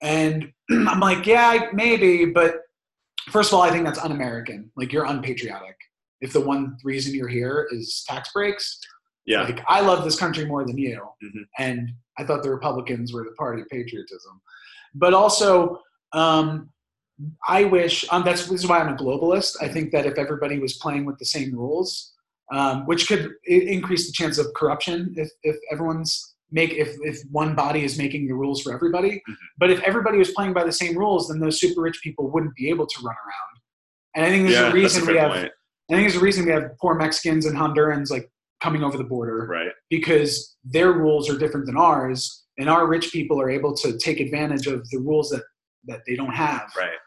And 0.00 0.52
I'm 0.70 1.00
like, 1.00 1.26
yeah, 1.26 1.68
maybe, 1.72 2.26
but 2.26 2.60
first 3.30 3.50
of 3.50 3.54
all, 3.54 3.62
I 3.62 3.70
think 3.70 3.84
that's 3.84 3.98
un-American. 3.98 4.70
Like, 4.76 4.92
you're 4.92 5.06
unpatriotic. 5.06 5.76
If 6.20 6.32
the 6.32 6.40
one 6.40 6.76
reason 6.84 7.14
you're 7.14 7.28
here 7.28 7.68
is 7.72 8.04
tax 8.08 8.32
breaks, 8.32 8.78
Yeah. 9.26 9.42
like 9.42 9.60
I 9.66 9.80
love 9.80 10.04
this 10.04 10.18
country 10.18 10.44
more 10.44 10.64
than 10.64 10.78
you, 10.78 11.00
Mhm. 11.24 11.44
and 11.58 11.90
I 12.18 12.24
thought 12.24 12.42
the 12.44 12.50
Republicans 12.50 13.12
were 13.12 13.24
the 13.24 13.32
party 13.32 13.62
of 13.62 13.68
patriotism. 13.68 14.40
But 14.94 15.14
also, 15.14 15.80
um, 16.12 16.70
I 17.48 17.64
wish 17.64 18.04
um, 18.12 18.24
that's 18.24 18.46
this 18.46 18.62
is 18.62 18.68
why 18.68 18.78
I'm 18.80 18.92
a 18.92 18.96
globalist. 18.96 19.56
I 19.60 19.68
think 19.68 19.90
that 19.92 20.06
if 20.06 20.16
everybody 20.18 20.58
was 20.58 20.74
playing 20.74 21.04
with 21.06 21.18
the 21.18 21.24
same 21.24 21.52
rules, 21.54 22.12
um, 22.52 22.86
which 22.86 23.08
could 23.08 23.30
increase 23.46 24.06
the 24.06 24.12
chance 24.12 24.38
of 24.38 24.46
corruption 24.54 25.12
if, 25.16 25.28
if 25.42 25.56
everyone's 25.72 26.34
make 26.50 26.72
if, 26.74 26.90
if 27.02 27.18
one 27.30 27.54
body 27.54 27.82
is 27.82 27.96
making 27.96 28.28
the 28.28 28.34
rules 28.34 28.60
for 28.62 28.74
everybody. 28.74 29.12
Mhm. 29.28 29.34
But 29.58 29.70
if 29.70 29.80
everybody 29.84 30.18
was 30.18 30.30
playing 30.32 30.52
by 30.52 30.64
the 30.64 30.72
same 30.72 30.96
rules, 30.96 31.28
then 31.28 31.40
those 31.40 31.58
super 31.58 31.80
rich 31.80 31.98
people 32.04 32.30
wouldn't 32.30 32.54
be 32.54 32.68
able 32.68 32.86
to 32.86 32.96
run 33.02 33.16
around. 33.26 33.54
And 34.14 34.26
I 34.26 34.28
think 34.28 34.42
there's 34.48 34.60
Yeah, 34.60 34.70
a 34.70 34.72
reason 34.74 35.06
we 35.06 35.16
have. 35.16 35.32
point. 35.32 35.52
I 35.90 35.94
think 35.94 36.08
there's 36.10 36.20
a 36.20 36.24
reason 36.24 36.44
we 36.44 36.52
have 36.52 36.70
poor 36.80 36.94
Mexicans 36.94 37.46
and 37.46 37.56
Hondurans 37.56 38.10
like 38.10 38.30
coming 38.62 38.84
over 38.84 38.98
the 38.98 39.04
border 39.04 39.46
Right. 39.50 39.72
because 39.88 40.56
their 40.62 40.92
rules 40.92 41.28
are 41.30 41.38
different 41.38 41.64
than 41.66 41.76
ours, 41.76 42.44
and 42.58 42.68
our 42.68 42.86
rich 42.86 43.10
people 43.12 43.40
are 43.40 43.50
able 43.50 43.74
to 43.78 43.96
take 43.98 44.20
advantage 44.20 44.66
of 44.66 44.86
the 44.90 44.98
rules 44.98 45.30
that 45.30 45.42
that 45.84 46.00
they 46.06 46.14
don't 46.14 46.32
have. 46.34 46.70
Right. 46.76 46.98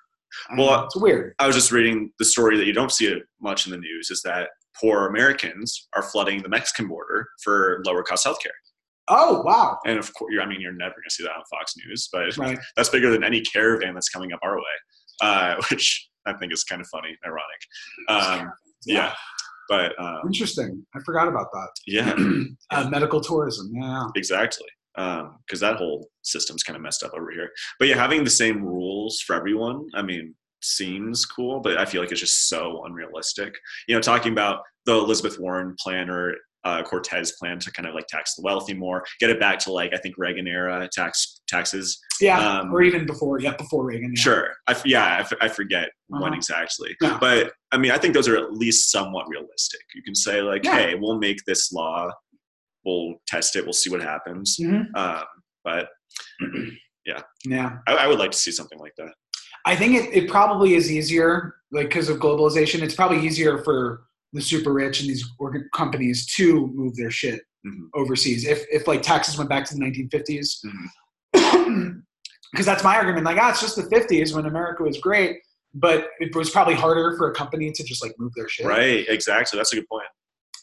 I 0.50 0.56
Well, 0.58 0.72
know, 0.80 0.84
it's 0.86 0.96
weird. 0.98 1.34
I 1.40 1.48
was 1.48 1.56
just 1.56 1.72
reading 1.72 2.12
the 2.20 2.26
story 2.26 2.58
that 2.58 2.66
you 2.66 2.74
don't 2.74 2.92
see 2.92 3.06
it 3.06 3.24
much 3.40 3.66
in 3.68 3.72
the 3.72 3.78
news 3.78 4.10
is 4.10 4.22
that 4.24 4.50
poor 4.80 5.08
Americans 5.08 5.88
are 5.96 6.04
flooding 6.04 6.42
the 6.42 6.50
Mexican 6.50 6.88
border 6.88 7.28
for 7.44 7.82
lower 7.86 8.04
cost 8.04 8.26
healthcare. 8.26 8.56
Oh 9.08 9.42
wow! 9.44 9.78
And 9.86 10.00
of 10.00 10.12
course, 10.16 10.34
I 10.42 10.46
mean, 10.48 10.60
you're 10.62 10.72
never 10.74 10.96
going 10.96 11.04
to 11.08 11.14
see 11.14 11.24
that 11.24 11.32
on 11.32 11.44
Fox 11.52 11.74
News, 11.78 12.10
but 12.12 12.36
Right. 12.38 12.58
that's 12.76 12.90
bigger 12.90 13.12
than 13.12 13.24
any 13.24 13.42
caravan 13.42 13.94
that's 13.94 14.10
coming 14.10 14.34
up 14.34 14.40
our 14.42 14.58
way, 14.58 14.64
uh, 15.22 15.56
which 15.70 16.10
I 16.26 16.34
think 16.34 16.52
is 16.52 16.64
kind 16.64 16.82
of 16.82 16.88
funny, 16.88 17.16
ironic. 17.26 18.42
Um, 18.42 18.52
yeah. 18.86 19.14
But 19.70 19.94
um, 20.00 20.22
Interesting. 20.26 20.86
I 20.96 21.00
forgot 21.06 21.28
about 21.28 21.48
that. 21.52 21.70
yeah, 21.88 22.16
uh, 22.72 22.90
medical 22.90 23.20
tourism. 23.22 23.72
Yeah. 23.74 24.08
exactly. 24.16 24.68
Because 24.96 25.60
that 25.60 25.76
whole 25.78 26.08
system's 26.22 26.64
kind 26.64 26.78
of 26.78 26.82
messed 26.82 27.04
up 27.04 27.14
over 27.14 27.30
here. 27.32 27.50
But 27.80 27.88
yeah, 27.90 27.96
having 27.96 28.24
the 28.24 28.30
same 28.30 28.64
rules 28.64 29.20
for 29.22 29.36
everyone, 29.36 29.88
I 29.94 30.02
mean, 30.04 30.34
seems 30.66 31.26
cool, 31.26 31.60
but 31.60 31.78
I 31.78 31.86
feel 31.86 32.02
like 32.02 32.12
it's 32.12 32.20
just 32.22 32.50
so 32.50 32.84
unrealistic. 32.86 33.54
You 33.88 33.96
know, 33.96 34.02
talking 34.02 34.32
about 34.32 34.62
the 34.86 34.94
Elizabeth 34.94 35.40
Warren 35.40 35.76
plan 35.80 36.10
or 36.10 36.36
uh, 36.64 36.82
Cortez 36.82 37.34
plan 37.34 37.60
to 37.60 37.72
kind 37.72 37.88
of 37.88 37.94
like 37.94 38.08
tax 38.08 38.34
the 38.36 38.42
wealthy 38.42 38.74
more, 38.74 39.04
get 39.20 39.30
it 39.30 39.40
back 39.40 39.60
to 39.60 39.72
like 39.72 39.94
I 39.94 39.98
think 39.98 40.16
Reagan 40.18 40.48
era 40.48 40.90
tax 40.92 41.42
taxes. 41.48 42.00
Yeah. 42.20 42.40
Um, 42.40 42.74
or 42.74 42.82
even 42.82 43.06
before. 43.06 43.40
Yeah, 43.40 43.56
before 43.56 43.86
Reagan. 43.86 44.14
Yeah. 44.16 44.22
Sure, 44.22 44.50
I 44.68 44.76
yeah, 44.84 45.06
I, 45.06 45.20
f- 45.20 45.34
I 45.42 45.48
forget 45.48 45.90
when 46.08 46.24
Uh-huh. 46.24 46.34
exactly, 46.36 46.96
Yeah. 47.02 47.18
but 47.20 47.54
I 47.72 47.78
mean, 47.78 47.92
I 47.92 47.98
think 48.00 48.16
those 48.16 48.28
are 48.28 48.36
at 48.38 48.54
least 48.54 48.90
somewhat 48.92 49.28
realistic. 49.30 49.82
You 49.94 50.02
can 50.02 50.16
say 50.16 50.42
like, 50.42 50.64
Yeah. 50.64 50.76
hey, 50.76 50.96
we'll 50.96 51.20
make 51.20 51.38
this 51.46 51.72
law, 51.72 52.10
we'll 52.84 53.14
test 53.28 53.56
it, 53.56 53.64
we'll 53.64 53.74
see 53.74 53.92
what 53.92 54.02
happens. 54.02 54.58
Mhm. 54.60 54.86
Um, 54.96 55.24
but 55.64 55.90
Yeah. 57.46 57.78
I, 57.88 57.94
I 57.94 58.08
would 58.08 58.18
like 58.18 58.32
to 58.32 58.38
see 58.38 58.52
something 58.52 58.80
like 58.80 58.94
that. 58.98 59.14
I 59.66 59.76
think 59.76 59.96
it, 59.96 60.14
it 60.24 60.30
probably 60.30 60.76
is 60.76 60.92
easier, 60.92 61.56
like 61.72 61.88
because 61.90 62.10
of 62.10 62.18
globalization. 62.20 62.82
It's 62.82 62.96
probably 62.96 63.26
easier 63.26 63.58
for 63.64 64.04
the 64.34 64.42
super 64.42 64.74
rich 64.74 65.00
and 65.02 65.10
these 65.10 65.26
organ- 65.40 65.70
companies 65.74 66.26
to 66.36 66.68
move 66.76 66.96
their 66.96 67.12
shit 67.12 67.42
Mhm. 67.66 67.88
overseas. 67.96 68.46
If 68.46 68.64
if 68.72 68.88
like 68.88 69.02
taxes 69.02 69.38
went 69.38 69.50
back 69.50 69.66
to 69.66 69.74
the 69.74 69.80
1950s, 69.80 70.62
Mhm. 71.34 72.02
because 72.52 72.66
that's 72.66 72.84
my 72.84 72.96
argument. 72.96 73.26
Like, 73.26 73.38
ah, 73.40 73.50
it's 73.50 73.62
just 73.62 73.76
the 73.76 73.84
50s 73.84 74.34
when 74.34 74.46
America 74.46 74.84
was 74.84 74.98
great, 75.00 75.38
but 75.74 76.10
it 76.20 76.36
was 76.36 76.50
probably 76.50 76.76
harder 76.76 77.16
for 77.18 77.32
a 77.32 77.34
company 77.34 77.72
to 77.72 77.84
just 77.84 78.04
like 78.04 78.14
move 78.20 78.32
their 78.36 78.48
shit. 78.48 78.66
Right, 78.66 79.06
exactly. 79.10 79.58
That's 79.58 79.74
a 79.74 79.78
good 79.78 79.88
point. 79.90 80.06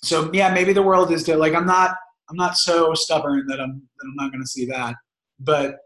So 0.05 0.31
yeah, 0.33 0.53
maybe 0.53 0.73
the 0.73 0.83
world 0.83 1.13
is 1.13 1.23
to 1.25 1.37
like 1.37 1.55
I'm 1.55 1.67
not 1.67 1.97
I'm 2.31 2.37
not 2.37 2.57
so 2.57 2.95
stubborn 2.95 3.47
that 3.49 3.61
I'm 3.61 3.83
that 3.99 4.05
I'm 4.07 4.15
not 4.17 4.31
going 4.33 4.43
to 4.43 4.49
see 4.49 4.65
that. 4.67 4.95
But 5.41 5.79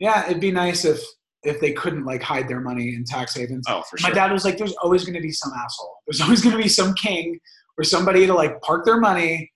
yeah, 0.00 0.26
it'd 0.26 0.40
be 0.40 0.50
nice 0.50 0.84
if 0.84 1.00
if 1.44 1.60
they 1.60 1.72
couldn't 1.72 2.04
like 2.04 2.22
hide 2.22 2.48
their 2.48 2.60
money 2.60 2.94
in 2.94 3.04
tax 3.04 3.34
havens. 3.36 3.64
Oh, 3.68 3.82
for 3.82 3.98
sure. 3.98 4.10
My 4.10 4.14
dad 4.14 4.32
was 4.32 4.44
like, 4.44 4.56
"There's 4.58 4.74
always 4.82 5.04
going 5.04 5.14
to 5.14 5.20
be 5.20 5.32
some 5.32 5.52
asshole. 5.52 5.96
There's 6.06 6.20
always 6.20 6.42
going 6.42 6.56
to 6.56 6.62
be 6.62 6.68
some 6.68 6.94
king 6.94 7.38
or 7.78 7.84
somebody 7.84 8.26
to 8.26 8.34
like 8.34 8.60
park 8.62 8.84
their 8.84 8.98
money." 8.98 9.50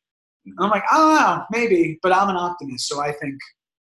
And 0.46 0.55
I'm 0.61 0.70
like, 0.70 0.85
"I 0.90 0.96
don't 0.96 1.44
maybe," 1.51 1.98
but 2.03 2.12
I'm 2.12 2.29
an 2.29 2.37
optimist, 2.37 2.88
so 2.88 3.01
I 3.01 3.12
think 3.12 3.35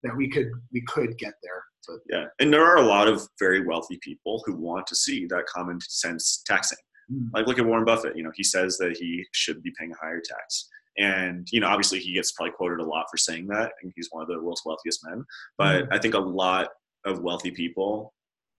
that 0.04 0.16
we 0.16 0.30
could 0.30 0.48
we 0.72 0.82
could 0.88 1.18
get 1.18 1.34
there. 1.44 1.64
But 1.88 2.00
Yeah, 2.10 2.26
and 2.40 2.52
there 2.52 2.66
are 2.66 2.78
a 2.78 2.82
lot 2.86 3.08
of 3.08 3.28
very 3.40 3.66
wealthy 3.66 3.98
people 4.02 4.44
who 4.46 4.56
want 4.56 4.88
to 4.88 4.96
see 4.96 5.26
that 5.28 5.46
common 5.46 5.80
sense 5.82 6.44
taxing. 6.46 6.78
Mm. 7.12 7.30
Like, 7.34 7.48
look 7.48 7.60
at 7.60 7.66
Warren 7.66 7.86
Buffett. 7.86 8.18
You 8.18 8.24
know, 8.24 8.32
he 8.36 8.44
says 8.44 8.78
that 8.80 8.98
he 8.98 9.26
should 9.32 9.64
be 9.64 9.72
paying 9.80 9.94
a 9.94 10.06
higher 10.06 10.22
tax, 10.22 10.68
and 10.98 11.48
you 11.52 11.62
know, 11.62 11.68
obviously, 11.68 12.00
he 12.00 12.14
gets 12.14 12.32
probably 12.34 12.52
quoted 12.52 12.80
a 12.80 12.84
lot 12.86 13.06
for 13.10 13.18
saying 13.18 13.48
that, 13.48 13.72
and 13.82 13.94
he's 13.96 14.10
one 14.12 14.22
of 14.22 14.28
the 14.28 14.42
world's 14.42 14.64
wealthiest 14.66 15.06
men. 15.08 15.24
But 15.58 15.86
Mm. 15.86 15.88
I 15.92 15.98
think 16.00 16.14
a 16.14 16.20
lot 16.20 16.70
of 17.06 17.20
wealthy 17.22 17.52
people 17.52 18.14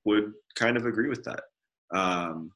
would 0.04 0.32
kind 0.54 0.76
of 0.76 0.86
agree 0.86 1.08
with 1.08 1.24
that, 1.24 1.42
um, 1.94 2.50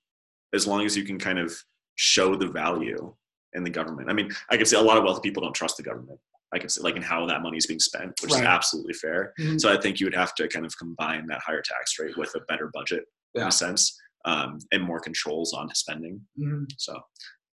as 0.55 0.66
long 0.66 0.85
as 0.85 0.97
you 0.97 1.05
can 1.05 1.18
kind 1.18 1.38
of 1.38 1.55
show 1.97 2.35
the 2.37 2.47
value 2.49 3.14
in 3.55 3.64
the 3.64 3.71
government. 3.71 4.09
I 4.09 4.14
mean, 4.14 4.31
I 4.51 4.57
can 4.57 4.64
say 4.66 4.77
a 4.77 4.81
lot 4.83 4.97
of 4.97 5.05
wealthy 5.05 5.21
people 5.29 5.42
don't 5.42 5.55
trust 5.55 5.77
the 5.77 5.83
government. 5.83 6.18
I 6.55 6.59
can 6.59 6.68
say 6.68 6.83
like 6.83 6.97
in 6.97 7.03
how 7.03 7.27
that 7.27 7.42
money 7.42 7.57
is 7.59 7.66
being 7.66 7.81
spent, 7.81 8.12
which 8.23 8.31
Right. 8.33 8.40
is 8.42 8.47
absolutely 8.47 8.95
fair. 8.95 9.33
Mhm. 9.38 9.61
So 9.61 9.73
I 9.73 9.79
think 9.81 10.01
you 10.01 10.07
would 10.07 10.14
have 10.14 10.35
to 10.37 10.49
kind 10.49 10.64
of 10.66 10.77
combine 10.79 11.27
that 11.29 11.40
higher 11.40 11.62
tax 11.62 11.99
rate 11.99 12.16
with 12.16 12.35
a 12.35 12.40
better 12.49 12.71
budget 12.73 13.05
in 13.35 13.42
a 13.42 13.51
sense, 13.51 13.99
um, 14.27 14.59
and 14.71 14.83
more 14.83 15.01
controls 15.01 15.53
on 15.55 15.75
spending. 15.75 16.27
Mhm. 16.38 16.66
So 16.79 17.01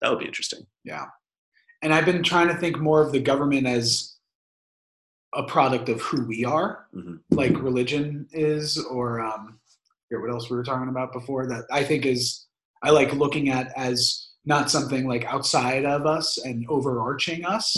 that 0.01 0.11
would 0.11 0.19
be 0.19 0.27
interesting. 0.27 0.67
Yeah. 0.85 1.07
And 1.83 1.93
I've 1.93 2.07
been 2.07 2.23
trying 2.23 2.49
to 2.49 2.57
think 2.57 2.79
more 2.79 3.03
of 3.03 3.13
the 3.13 3.21
government 3.21 3.67
as 3.67 4.16
a 5.37 5.43
product 5.45 5.89
of 5.89 6.01
who 6.01 6.27
we 6.27 6.45
are, 6.45 6.87
Mhm. 6.95 7.21
like 7.31 7.53
religion 7.61 8.27
is, 8.33 8.79
or 8.79 9.21
um, 9.21 9.61
here, 10.09 10.21
what 10.21 10.31
else 10.31 10.51
we 10.51 10.57
were 10.57 10.65
talking 10.65 10.89
about 10.89 11.13
before 11.13 11.47
that 11.47 11.65
I 11.71 11.85
think 11.85 12.07
is, 12.07 12.47
I 12.83 12.91
like 12.91 13.13
looking 13.13 13.51
at 13.51 13.73
as 13.77 14.29
not 14.45 14.71
something 14.71 15.07
like 15.07 15.25
outside 15.25 15.85
of 15.85 16.07
us 16.07 16.39
and 16.39 16.65
overarching 16.69 17.45
us. 17.45 17.77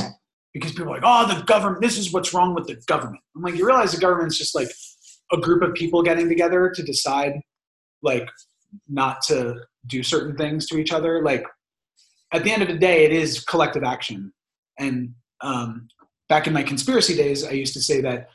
Because 0.54 0.72
people 0.72 0.88
are 0.88 1.00
like, 1.00 1.02
oh, 1.04 1.34
the 1.34 1.42
government, 1.44 1.82
this 1.82 1.98
is 1.98 2.12
what's 2.12 2.32
wrong 2.34 2.54
with 2.54 2.66
the 2.66 2.76
government. 2.86 3.20
I'm 3.36 3.42
like, 3.42 3.54
you 3.54 3.66
realize 3.66 3.92
the 3.92 4.00
government's 4.00 4.38
just 4.38 4.54
like 4.54 4.70
a 5.32 5.36
group 5.38 5.62
of 5.62 5.74
people 5.74 6.02
getting 6.02 6.28
together 6.28 6.70
to 6.74 6.82
decide, 6.82 7.34
like, 8.02 8.28
not 8.88 9.20
to 9.28 9.60
do 9.86 10.02
certain 10.02 10.36
things 10.36 10.66
to 10.66 10.78
each 10.78 10.92
other. 10.92 11.22
Like, 11.22 11.44
at 12.32 12.44
the 12.44 12.50
end 12.52 12.62
of 12.62 12.68
the 12.68 12.78
day, 12.78 13.04
it 13.04 13.12
is 13.12 13.44
collective 13.44 13.84
action. 13.84 14.32
And 14.78 15.14
um, 15.40 15.88
back 16.28 16.46
in 16.46 16.52
my 16.52 16.62
conspiracy 16.62 17.16
days, 17.16 17.44
I 17.44 17.52
used 17.52 17.74
to 17.74 17.80
say 17.80 18.00
that 18.02 18.28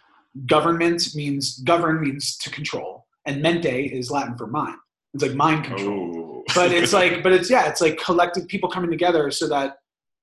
government 0.45 1.15
means 1.15 1.59
govern 1.59 2.01
means 2.01 2.37
to 2.37 2.49
control, 2.49 3.05
and 3.25 3.41
mente 3.41 3.85
is 3.85 4.11
Latin 4.11 4.37
for 4.37 4.47
mind. 4.47 4.77
It's 5.13 5.23
like 5.23 5.35
mind 5.35 5.65
control. 5.65 6.11
Oh. 6.15 6.43
But 6.55 6.71
it's 6.71 6.93
like, 6.99 7.23
but 7.23 7.31
it's 7.31 7.49
yeah, 7.49 7.69
it's 7.69 7.81
like 7.81 7.97
collective 7.97 8.47
people 8.47 8.69
coming 8.69 8.89
together 8.89 9.31
so 9.31 9.47
that 9.49 9.77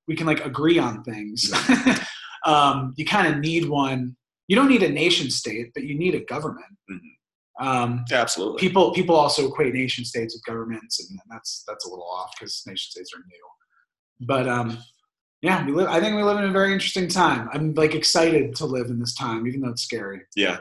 we 0.08 0.16
can 0.16 0.26
like 0.26 0.44
agree 0.44 0.78
on 0.78 1.02
things. 1.04 1.52
um, 2.46 2.92
you 2.96 3.04
kind 3.04 3.32
of 3.32 3.38
need 3.40 3.68
one. 3.68 4.16
You 4.48 4.56
don't 4.56 4.68
need 4.68 4.82
a 4.82 4.88
nation 4.88 5.30
state, 5.30 5.70
but 5.74 5.84
you 5.84 5.96
need 5.96 6.14
a 6.14 6.24
government. 6.24 6.76
Mhm. 6.90 6.98
Um, 7.60 8.04
yeah, 8.10 8.22
absolutely. 8.22 8.58
people 8.58 8.92
people 8.92 9.14
also 9.14 9.46
equate 9.46 9.74
nation 9.74 10.04
states 10.04 10.34
with 10.34 10.44
governments, 10.44 10.98
and 10.98 11.18
that's 11.30 11.62
that's 11.68 11.84
a 11.84 11.88
little 11.88 12.08
off 12.10 12.32
because 12.36 12.62
nation 12.66 12.90
states 12.90 13.12
are 13.14 13.18
new. 13.18 14.26
But 14.26 14.48
um, 14.48 14.78
yeah, 15.42 15.64
we 15.64 15.72
live. 15.72 15.88
I 15.88 16.00
think 16.00 16.16
we 16.16 16.22
live 16.22 16.38
in 16.38 16.44
a 16.44 16.50
very 16.52 16.72
interesting 16.72 17.08
time. 17.08 17.48
I'm 17.52 17.72
like 17.74 17.94
excited 17.94 18.54
to 18.56 18.66
live 18.66 18.86
in 18.86 18.98
this 18.98 19.14
time, 19.14 19.46
even 19.46 19.60
though 19.60 19.70
it's 19.70 19.82
scary. 19.82 20.20
Yeah, 20.36 20.58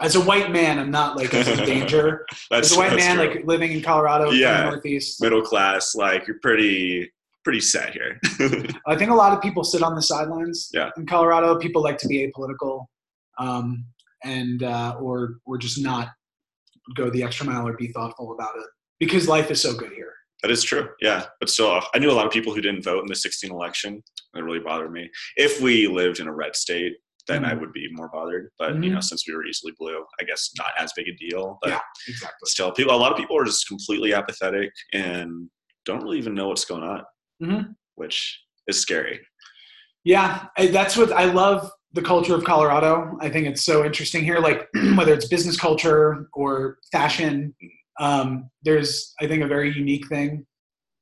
As 0.00 0.16
a 0.16 0.20
white 0.20 0.50
man, 0.50 0.78
I'm 0.78 0.90
not 0.90 1.16
like 1.16 1.32
in 1.32 1.56
danger. 1.64 2.26
that's 2.50 2.70
As 2.70 2.76
a 2.76 2.78
white 2.78 2.94
man, 2.96 3.16
true. 3.16 3.26
like 3.28 3.46
living 3.46 3.72
in 3.72 3.80
Colorado, 3.82 4.30
in 4.30 4.36
Yeah. 4.38 4.64
the 4.64 4.70
Northeast, 4.72 5.22
middle 5.22 5.42
class. 5.42 5.94
Like 5.94 6.26
you're 6.26 6.38
pretty 6.42 7.10
pretty 7.44 7.60
set 7.60 7.94
here. 7.94 8.20
I 8.86 8.94
think 8.96 9.10
a 9.10 9.14
lot 9.14 9.32
of 9.32 9.40
people 9.40 9.64
sit 9.64 9.82
on 9.82 9.94
the 9.94 10.02
sidelines 10.02 10.68
Yeah. 10.74 10.90
in 10.98 11.06
Colorado. 11.06 11.58
People 11.58 11.82
like 11.82 11.96
to 11.98 12.08
be 12.08 12.30
apolitical, 12.30 12.84
um, 13.38 13.86
and 14.24 14.62
uh, 14.62 14.96
or 15.00 15.38
or 15.46 15.56
just 15.56 15.80
not 15.80 16.08
go 16.96 17.08
the 17.10 17.22
extra 17.22 17.46
mile 17.46 17.66
or 17.66 17.72
be 17.74 17.88
thoughtful 17.88 18.32
about 18.32 18.54
it 18.56 18.66
because 18.98 19.26
life 19.28 19.50
is 19.50 19.60
so 19.62 19.72
good 19.74 19.92
here. 19.92 20.12
That 20.42 20.50
is 20.50 20.62
true. 20.62 20.88
Yeah. 21.00 21.26
But 21.40 21.50
still, 21.50 21.80
I 21.94 21.98
knew 21.98 22.10
a 22.10 22.12
lot 22.12 22.26
of 22.26 22.32
people 22.32 22.54
who 22.54 22.60
didn't 22.60 22.82
vote 22.84 23.00
in 23.00 23.06
the 23.08 23.14
16 23.16 23.50
election. 23.50 24.02
That 24.34 24.44
really 24.44 24.60
bothered 24.60 24.92
me. 24.92 25.10
If 25.36 25.60
we 25.60 25.88
lived 25.88 26.20
in 26.20 26.28
a 26.28 26.32
red 26.32 26.54
state, 26.54 26.94
then 27.26 27.44
I 27.44 27.52
Mhm. 27.54 27.60
would 27.60 27.72
be 27.72 27.88
more 27.92 28.08
bothered. 28.12 28.50
But, 28.58 28.74
you 28.76 28.90
Mhm. 28.90 28.94
know, 28.94 29.00
since 29.00 29.26
we 29.26 29.34
were 29.34 29.44
easily 29.44 29.72
blue, 29.78 30.04
I 30.20 30.24
guess 30.24 30.50
not 30.56 30.70
as 30.78 30.92
big 30.94 31.08
a 31.08 31.12
deal. 31.16 31.58
But 31.60 31.70
Yeah. 31.70 31.80
Exactly. 32.06 32.46
still, 32.46 32.72
people, 32.72 32.94
a 32.94 32.96
lot 32.96 33.12
of 33.12 33.18
people 33.18 33.36
are 33.36 33.44
just 33.44 33.66
completely 33.68 34.14
apathetic 34.14 34.70
and 34.92 35.50
don't 35.84 36.02
really 36.02 36.18
even 36.18 36.34
know 36.34 36.48
what's 36.48 36.64
going 36.64 36.82
on, 36.84 37.04
Mhm. 37.42 37.74
which 37.96 38.40
is 38.66 38.80
scary. 38.80 39.20
Yeah, 40.04 40.46
that's 40.56 40.96
what 40.96 41.12
I 41.12 41.24
love 41.24 41.70
the 41.92 42.02
culture 42.02 42.34
of 42.34 42.44
Colorado. 42.44 43.16
I 43.20 43.28
think 43.28 43.46
it's 43.46 43.64
so 43.64 43.84
interesting 43.84 44.22
here. 44.24 44.38
Like 44.38 44.68
whether 44.96 45.12
it's 45.12 45.26
business 45.26 45.58
culture 45.58 46.28
or 46.32 46.78
fashion, 46.92 47.54
um, 47.98 48.50
there's 48.62 49.14
I 49.20 49.26
think 49.26 49.42
a 49.42 49.48
very 49.48 49.72
unique 49.72 50.08
thing 50.08 50.46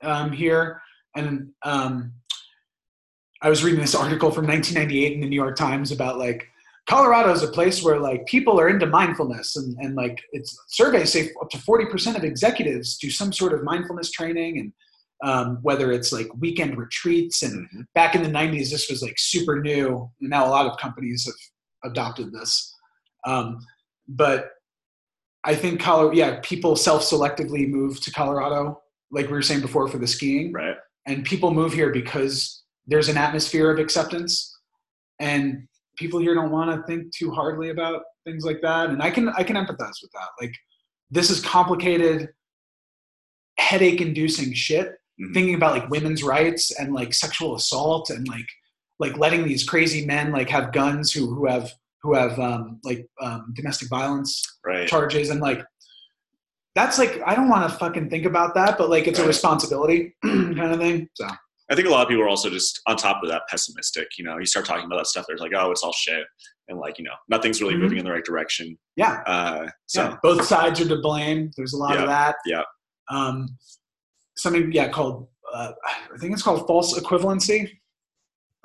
um, 0.02 0.32
here. 0.32 0.80
And 1.14 1.50
um, 1.62 2.12
I 3.42 3.48
was 3.48 3.64
reading 3.64 3.80
this 3.80 3.94
article 3.94 4.30
from 4.30 4.46
1998 4.46 5.12
in 5.12 5.20
the 5.20 5.28
New 5.28 5.36
York 5.36 5.56
Times 5.56 5.92
about 5.92 6.18
like 6.18 6.46
Colorado 6.88 7.32
is 7.32 7.42
a 7.42 7.48
place 7.48 7.82
where 7.82 7.98
like 7.98 8.24
people 8.26 8.60
are 8.60 8.68
into 8.68 8.86
mindfulness 8.86 9.56
and, 9.56 9.76
and 9.80 9.94
like 9.96 10.22
it's 10.32 10.56
surveys 10.68 11.12
say 11.12 11.30
up 11.42 11.50
to 11.50 11.58
40% 11.58 12.16
of 12.16 12.24
executives 12.24 12.96
do 12.96 13.10
some 13.10 13.32
sort 13.32 13.52
of 13.52 13.64
mindfulness 13.64 14.10
training 14.10 14.58
and 14.58 14.72
um, 15.24 15.58
whether 15.62 15.90
it's 15.92 16.12
like 16.12 16.28
weekend 16.38 16.76
retreats 16.76 17.42
and 17.42 17.68
Mhm. 17.70 17.86
back 17.94 18.14
in 18.14 18.22
the 18.22 18.28
90s 18.28 18.70
this 18.70 18.88
was 18.88 19.02
like 19.02 19.14
super 19.16 19.60
new 19.60 20.10
and 20.20 20.30
now 20.30 20.46
a 20.46 20.50
lot 20.50 20.66
of 20.66 20.78
companies 20.78 21.24
have 21.26 21.90
adopted 21.90 22.32
this 22.32 22.72
um, 23.26 23.58
but 24.08 24.50
i 25.46 25.54
think 25.54 25.80
colorado 25.80 26.14
yeah 26.14 26.38
people 26.42 26.76
self-selectively 26.76 27.66
move 27.68 27.98
to 28.00 28.10
colorado 28.10 28.78
like 29.10 29.26
we 29.26 29.32
were 29.32 29.42
saying 29.42 29.60
before 29.60 29.86
for 29.88 29.98
the 29.98 30.06
skiing. 30.06 30.52
Right. 30.52 30.76
and 31.06 31.24
people 31.24 31.52
move 31.52 31.72
here 31.72 31.90
because 31.92 32.64
there's 32.86 33.08
an 33.08 33.16
atmosphere 33.16 33.70
of 33.70 33.78
acceptance. 33.78 34.56
And 35.18 35.66
people 35.96 36.20
here 36.20 36.34
don't 36.34 36.50
want 36.50 36.70
to 36.70 36.86
think 36.86 37.12
too 37.14 37.30
hardly 37.30 37.70
about 37.70 38.02
things 38.24 38.44
like 38.44 38.60
that. 38.62 38.90
And 38.90 39.02
i 39.02 39.10
can 39.10 39.28
i 39.30 39.42
can 39.42 39.56
empathize 39.56 39.98
with 40.02 40.12
that. 40.12 40.28
Like 40.40 40.54
this 41.10 41.30
is 41.30 41.40
complicated 41.40 42.28
headache 43.58 44.00
inducing 44.00 44.52
shit. 44.54 44.88
Mhm. 45.20 45.32
thinking 45.32 45.54
about 45.54 45.74
like 45.78 45.88
women's 45.88 46.22
rights 46.22 46.70
and 46.78 46.92
like 46.92 47.14
sexual 47.14 47.54
assault 47.54 48.10
and 48.10 48.28
like 48.28 48.48
like 48.98 49.16
letting 49.16 49.44
these 49.44 49.64
crazy 49.64 50.04
men 50.04 50.30
like 50.30 50.50
have 50.50 50.72
guns 50.72 51.10
who 51.12 51.34
who 51.34 51.46
have 51.46 51.72
who 52.06 52.14
have 52.14 52.38
um 52.38 52.80
like 52.84 53.06
um 53.20 53.52
domestic 53.54 53.88
violence 53.88 54.42
Right. 54.64 54.88
charges 54.88 55.30
and 55.30 55.40
like 55.40 55.62
that's 56.74 56.98
like 56.98 57.20
I 57.26 57.34
don't 57.34 57.48
want 57.48 57.70
to 57.70 57.76
fucking 57.78 58.10
think 58.10 58.26
about 58.26 58.54
that, 58.54 58.76
but 58.78 58.90
like 58.90 59.06
it's 59.06 59.18
a 59.18 59.26
responsibility 59.26 60.14
kind 60.24 60.60
of 60.60 60.78
thing. 60.78 61.08
So 61.14 61.26
I 61.70 61.74
think 61.74 61.88
a 61.88 61.90
lot 61.90 62.02
of 62.02 62.08
people 62.08 62.22
are 62.22 62.28
also 62.28 62.48
just 62.50 62.80
on 62.86 62.96
top 62.96 63.22
of 63.22 63.28
that 63.30 63.42
pessimistic. 63.48 64.06
You 64.18 64.24
know, 64.24 64.38
you 64.38 64.46
start 64.46 64.66
talking 64.66 64.84
about 64.84 64.98
that 64.98 65.06
stuff, 65.06 65.24
they're 65.26 65.36
like, 65.38 65.52
oh, 65.56 65.70
it's 65.70 65.82
all 65.82 65.92
shit, 65.92 66.24
and 66.68 66.78
like 66.78 66.98
you 66.98 67.04
know, 67.04 67.14
nothing's 67.28 67.60
really 67.62 67.74
Mhm. 67.74 67.80
moving 67.80 67.98
in 67.98 68.04
the 68.04 68.12
right 68.12 68.24
direction. 68.24 68.76
Yeah. 68.96 69.22
Uh, 69.26 69.68
so 69.86 70.02
yeah. 70.02 70.16
Both 70.22 70.44
sides 70.44 70.80
are 70.80 70.88
to 70.88 70.96
blame. 71.00 71.50
There's 71.56 71.72
a 71.72 71.76
lot 71.78 71.94
Yeah, 71.94 72.02
of 72.02 72.08
that. 72.08 72.36
yeah. 72.44 72.62
Um, 73.10 73.56
something, 74.36 74.70
yeah, 74.72 74.88
called, 74.88 75.28
uh, 75.54 75.72
I 76.14 76.18
think 76.18 76.34
it's 76.34 76.42
called 76.42 76.66
false 76.66 76.98
equivalency. 76.98 77.70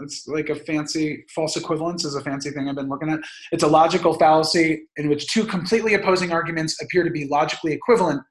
It's 0.01 0.27
like 0.27 0.49
a 0.49 0.55
fancy, 0.55 1.25
false 1.33 1.55
equivalence 1.57 2.05
is 2.05 2.15
a 2.15 2.21
fancy 2.21 2.51
thing 2.51 2.67
I've 2.69 2.75
been 2.75 2.89
looking 2.89 3.09
at. 3.09 3.19
It's 3.51 3.63
a 3.63 3.67
logical 3.67 4.13
fallacy 4.13 4.83
in 4.97 5.09
which 5.09 5.27
two 5.27 5.45
completely 5.45 5.93
opposing 5.93 6.31
arguments 6.31 6.81
appear 6.81 7.03
to 7.03 7.09
be 7.11 7.27
logically 7.27 7.73
equivalent 7.73 8.21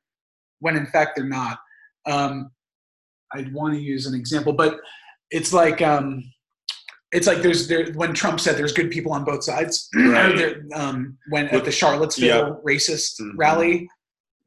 when 0.60 0.76
in 0.76 0.86
fact 0.86 1.12
they're 1.16 1.26
not. 1.26 1.58
Um, 2.06 2.50
I'd 3.32 3.52
want 3.52 3.74
to 3.74 3.80
use 3.80 4.06
an 4.06 4.14
example, 4.14 4.52
but 4.52 4.78
it's 5.30 5.52
like, 5.52 5.80
um, 5.82 6.24
it's 7.12 7.26
like 7.26 7.38
there's 7.42 7.66
there 7.68 7.92
when 7.92 8.12
Trump 8.14 8.38
said 8.40 8.56
there's 8.56 8.72
good 8.72 8.90
people 8.90 9.12
on 9.12 9.24
both 9.24 9.42
sides. 9.44 9.88
Right. 9.96 10.36
There- 10.36 10.62
um, 10.74 11.18
when 11.28 11.48
at 11.48 11.64
the 11.64 11.72
Charlottesville 11.72 12.26
yeah. 12.26 12.50
racist 12.74 13.20
Mhm. 13.20 13.32
rally, 13.36 13.88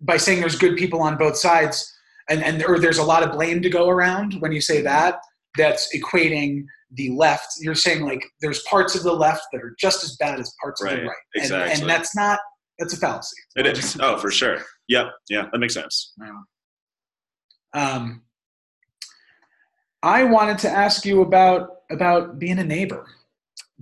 by 0.02 0.18
saying 0.18 0.40
there's 0.42 0.58
good 0.58 0.78
people 0.78 1.02
on 1.02 1.18
both 1.18 1.38
sides, 1.38 1.92
and 2.30 2.44
and 2.44 2.64
or 2.66 2.80
there's 2.80 2.98
a 3.00 3.04
lot 3.04 3.24
of 3.24 3.32
blame 3.32 3.62
to 3.62 3.70
go 3.70 3.90
around. 3.90 4.36
When 4.40 4.52
you 4.52 4.62
say 4.62 4.82
that, 4.82 5.16
that's 5.58 5.96
equating 5.96 6.64
the 6.92 7.10
left. 7.12 7.48
You're 7.60 7.76
saying 7.76 8.04
like 8.04 8.26
there's 8.42 8.62
parts 8.64 8.96
of 8.96 9.04
the 9.04 9.14
left 9.14 9.44
that 9.52 9.62
are 9.62 9.76
just 9.80 10.04
as 10.04 10.16
bad 10.18 10.40
as 10.40 10.54
parts 10.62 10.84
of 10.84 10.90
the 10.90 10.96
Right, 10.96 11.06
right, 11.06 11.16
and, 11.36 11.52
and 11.52 11.90
that's 11.90 12.16
not 12.16 12.40
that's 12.80 12.94
a 12.94 12.98
fallacy. 12.98 13.36
it 13.56 13.68
is. 13.68 13.98
Oh, 14.00 14.18
for 14.18 14.32
sure. 14.32 14.58
Yeah, 14.88 15.10
yeah, 15.30 15.48
that 15.52 15.60
makes 15.60 15.74
sense. 15.74 16.14
Um, 17.74 18.24
I 20.02 20.24
wanted 20.24 20.58
to 20.60 20.70
ask 20.70 21.06
you 21.06 21.22
about 21.22 21.70
about 21.90 22.40
being 22.40 22.60
a 22.60 22.64
neighbor. 22.64 23.08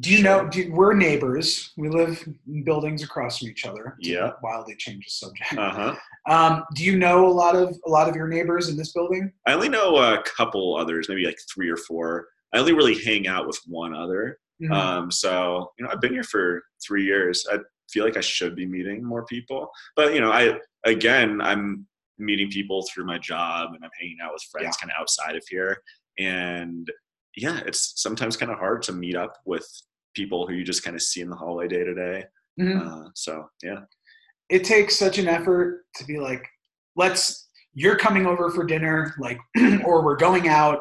Do 0.02 0.12
you 0.12 0.24
know? 0.24 0.48
Do 0.48 0.72
we're 0.72 0.94
neighbors. 0.94 1.72
We 1.78 1.88
live 1.88 2.28
in 2.48 2.64
buildings 2.64 3.04
across 3.04 3.40
from 3.40 3.50
each 3.50 3.66
other. 3.66 3.96
Yeah. 4.00 4.32
Wildly 4.42 4.76
change 4.78 5.06
the 5.06 5.12
subject. 5.12 5.58
Uh 5.58 5.72
huh. 5.72 5.96
Um, 6.28 6.64
do 6.76 6.84
you 6.84 6.98
know 6.98 7.28
a 7.28 7.30
lot 7.30 7.56
of 7.56 7.76
a 7.86 7.90
lot 7.90 8.10
of 8.10 8.16
your 8.16 8.28
neighbors 8.28 8.68
in 8.70 8.78
this 8.78 8.94
building? 8.94 9.32
I 9.48 9.54
only 9.54 9.70
know 9.70 9.98
a 9.98 10.24
couple 10.24 10.76
others, 10.76 11.08
maybe 11.08 11.26
like 11.26 11.38
three 11.54 11.70
or 11.70 11.78
four. 11.78 12.28
I 12.54 12.58
only 12.60 12.74
really 12.74 12.98
hang 13.02 13.28
out 13.28 13.48
with 13.48 13.60
one 13.68 13.94
other. 13.94 14.40
Mhm. 14.62 14.72
Um, 14.72 15.12
so 15.12 15.72
you 15.78 15.86
know, 15.86 15.92
I've 15.92 16.02
been 16.02 16.14
here 16.14 16.24
for 16.24 16.64
three 16.86 17.06
years. 17.06 17.46
I 17.52 17.60
feel 17.92 18.04
like 18.04 18.18
I 18.18 18.22
should 18.22 18.56
be 18.56 18.66
meeting 18.66 19.04
more 19.04 19.26
people, 19.26 19.70
but 19.96 20.14
you 20.16 20.22
know, 20.22 20.32
I 20.32 20.58
again, 20.86 21.42
I'm 21.42 21.88
meeting 22.18 22.50
people 22.50 22.88
through 22.92 23.06
my 23.06 23.18
job, 23.20 23.74
and 23.74 23.84
I'm 23.84 23.90
hanging 24.00 24.18
out 24.24 24.34
with 24.34 24.44
friends 24.52 24.78
kind 24.78 24.92
of 24.92 25.00
outside 25.00 25.36
of 25.36 25.44
here. 25.50 25.78
And 26.18 26.90
yeah, 27.36 27.60
it's 27.66 27.94
sometimes 28.02 28.36
kind 28.36 28.52
of 28.52 28.58
hard 28.58 28.82
to 28.84 28.94
meet 28.94 29.16
up 29.16 29.38
with 29.46 29.68
people 30.16 30.48
who 30.48 30.54
you 30.54 30.64
just 30.64 30.84
kind 30.84 30.96
of 30.96 31.02
see 31.02 31.22
in 31.22 31.30
the 31.30 31.36
hallway 31.36 31.68
day 31.68 31.84
to 31.84 31.94
day. 31.94 32.24
Mhm. 32.60 32.82
Uh, 33.08 33.10
So 33.16 33.48
yeah, 33.64 33.82
it 34.50 34.64
takes 34.64 34.98
such 34.98 35.18
an 35.18 35.28
effort 35.28 35.86
to 35.96 36.06
be 36.06 36.20
like, 36.20 36.46
let's, 36.96 37.50
you're 37.74 37.96
coming 37.98 38.26
over 38.26 38.50
for 38.52 38.66
dinner, 38.66 39.14
like, 39.20 39.40
or 39.86 40.04
we're 40.04 40.18
going 40.18 40.48
out 40.50 40.80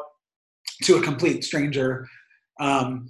to 0.83 0.97
a 0.97 1.01
complete 1.01 1.43
stranger. 1.43 2.07
Um, 2.59 3.09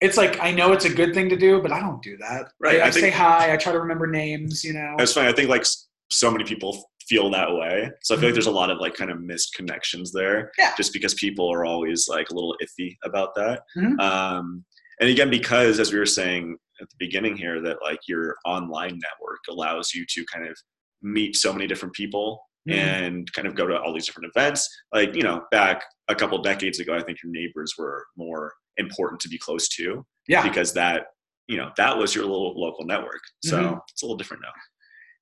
it's 0.00 0.16
like, 0.16 0.40
I 0.40 0.50
know 0.52 0.72
it's 0.72 0.84
a 0.84 0.94
good 0.94 1.12
thing 1.12 1.28
to 1.28 1.36
do, 1.36 1.60
but 1.60 1.72
I 1.72 1.80
don't 1.80 2.02
do 2.02 2.16
that. 2.18 2.48
Right, 2.60 2.80
I, 2.80 2.84
I 2.84 2.86
I 2.86 2.90
think- 2.90 3.02
say 3.04 3.10
hi, 3.10 3.52
I 3.52 3.56
try 3.56 3.72
to 3.72 3.80
remember 3.80 4.06
names, 4.06 4.64
you 4.64 4.72
know? 4.72 4.96
it's 4.98 5.12
funny. 5.12 5.28
I 5.28 5.32
think 5.32 5.48
like 5.50 5.64
so 6.10 6.30
many 6.30 6.44
people 6.44 6.88
feel 7.08 7.30
that 7.30 7.52
way. 7.52 7.90
So 8.02 8.14
I 8.14 8.18
feel 8.18 8.28
like 8.28 8.34
there's 8.34 8.46
a 8.46 8.50
lot 8.50 8.70
of 8.70 8.78
like 8.78 8.94
kind 8.94 9.10
of 9.10 9.20
missed 9.20 9.54
connections 9.54 10.12
there. 10.12 10.52
Yeah. 10.58 10.72
Just 10.76 10.92
because 10.92 11.14
people 11.14 11.50
are 11.52 11.64
always 11.64 12.06
like 12.08 12.30
a 12.30 12.34
little 12.34 12.54
iffy 12.62 12.96
about 13.04 13.34
that. 13.34 13.62
Mhm. 13.76 13.98
Um, 14.00 14.64
and 15.00 15.08
again, 15.10 15.30
because 15.30 15.78
as 15.80 15.92
we 15.92 15.98
were 15.98 16.06
saying 16.06 16.56
at 16.80 16.88
the 16.90 16.96
beginning 16.98 17.36
here, 17.36 17.60
that 17.62 17.78
like 17.82 18.00
your 18.08 18.36
online 18.44 18.98
network 18.98 19.40
allows 19.48 19.94
you 19.94 20.04
to 20.08 20.24
kind 20.32 20.46
of 20.48 20.56
meet 21.02 21.36
so 21.36 21.52
many 21.52 21.66
different 21.66 21.94
people 21.94 22.40
Mhm. 22.68 22.72
and 22.74 23.32
kind 23.32 23.46
of 23.48 23.54
go 23.54 23.66
to 23.66 23.78
all 23.80 23.92
these 23.94 24.06
different 24.06 24.30
events. 24.34 24.68
Like, 24.92 25.14
you 25.14 25.22
know, 25.22 25.44
back 25.50 25.82
a 26.08 26.14
couple 26.14 26.36
decades 26.42 26.80
ago, 26.80 26.94
I 26.94 27.02
think 27.02 27.18
your 27.22 27.32
neighbors 27.32 27.74
were 27.78 28.04
more 28.16 28.52
important 28.76 29.20
to 29.22 29.28
be 29.28 29.38
close 29.38 29.68
to 29.70 30.04
yeah. 30.26 30.42
because 30.46 30.72
that, 30.74 31.06
you 31.46 31.56
know, 31.56 31.70
that 31.76 31.96
was 31.96 32.14
your 32.14 32.24
little 32.24 32.60
local 32.60 32.84
network. 32.84 33.20
So 33.44 33.58
Mhm. 33.62 33.80
it's 33.90 34.02
a 34.02 34.06
little 34.06 34.16
different 34.18 34.42
now. 34.42 34.52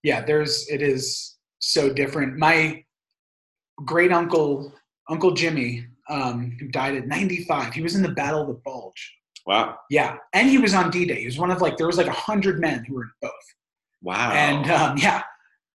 yeah 0.03 0.21
there's 0.25 0.69
it 0.69 0.83
is 0.83 1.37
so 1.59 1.93
different 1.93 2.37
my 2.37 2.85
great 3.85 4.13
uncle 4.13 4.73
uncle 5.09 5.33
jimmy 5.33 5.87
um, 6.09 6.53
who 6.61 6.69
died 6.69 6.95
at 6.95 7.07
95 7.09 7.73
he 7.75 7.83
was 7.83 7.95
in 7.97 8.03
the 8.03 8.13
battle 8.13 8.43
of 8.43 8.49
the 8.49 8.61
bulge 8.65 9.03
Wow. 9.47 9.77
yeah 9.91 10.17
and 10.33 10.49
he 10.49 10.59
was 10.59 10.75
on 10.75 10.91
d-day 10.91 11.21
he 11.21 11.27
was 11.27 11.39
one 11.39 11.51
of 11.51 11.61
like 11.61 11.77
there 11.77 11.87
was 11.87 11.99
like 11.99 12.07
a 12.09 12.13
hundred 12.13 12.61
men 12.61 12.85
who 12.85 12.95
were 12.95 13.05
in 13.05 13.11
both 13.23 13.33
Wow. 14.03 14.33
and 14.33 14.71
um, 14.71 14.97
yeah 14.99 15.23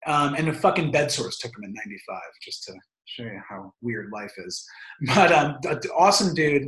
um, 0.05 0.35
and 0.35 0.47
the 0.47 0.53
fucking 0.53 0.91
bed 0.91 1.11
sores 1.11 1.37
took 1.37 1.51
him 1.57 1.63
in 1.65 1.73
95 1.73 2.19
just 2.41 2.63
to 2.65 2.73
show 3.05 3.23
you 3.23 3.41
how 3.49 3.73
weird 3.81 4.09
life 4.11 4.33
is 4.37 4.65
but 5.15 5.31
um, 5.31 5.57
awesome 5.97 6.33
dude 6.33 6.67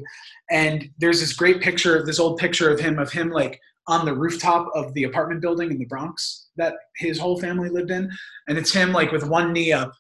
and 0.52 0.90
there's 0.98 1.20
this 1.20 1.34
great 1.34 1.62
picture 1.62 2.06
this 2.06 2.20
old 2.20 2.38
picture 2.38 2.70
of 2.70 2.80
him 2.80 3.00
of 3.00 3.12
him 3.12 3.30
like 3.30 3.60
on 3.88 4.06
the 4.06 4.14
rooftop 4.14 4.68
of 4.76 4.94
the 4.94 5.04
apartment 5.06 5.42
building 5.42 5.72
in 5.72 5.78
the 5.80 5.86
bronx 5.86 6.48
that 6.58 6.76
his 6.98 7.18
whole 7.18 7.40
family 7.40 7.70
lived 7.70 7.92
in 7.92 8.10
and 8.48 8.58
it's 8.58 8.72
him 8.74 8.92
like 8.92 9.12
with 9.12 9.26
one 9.28 9.52
knee 9.54 9.72
up 9.74 9.92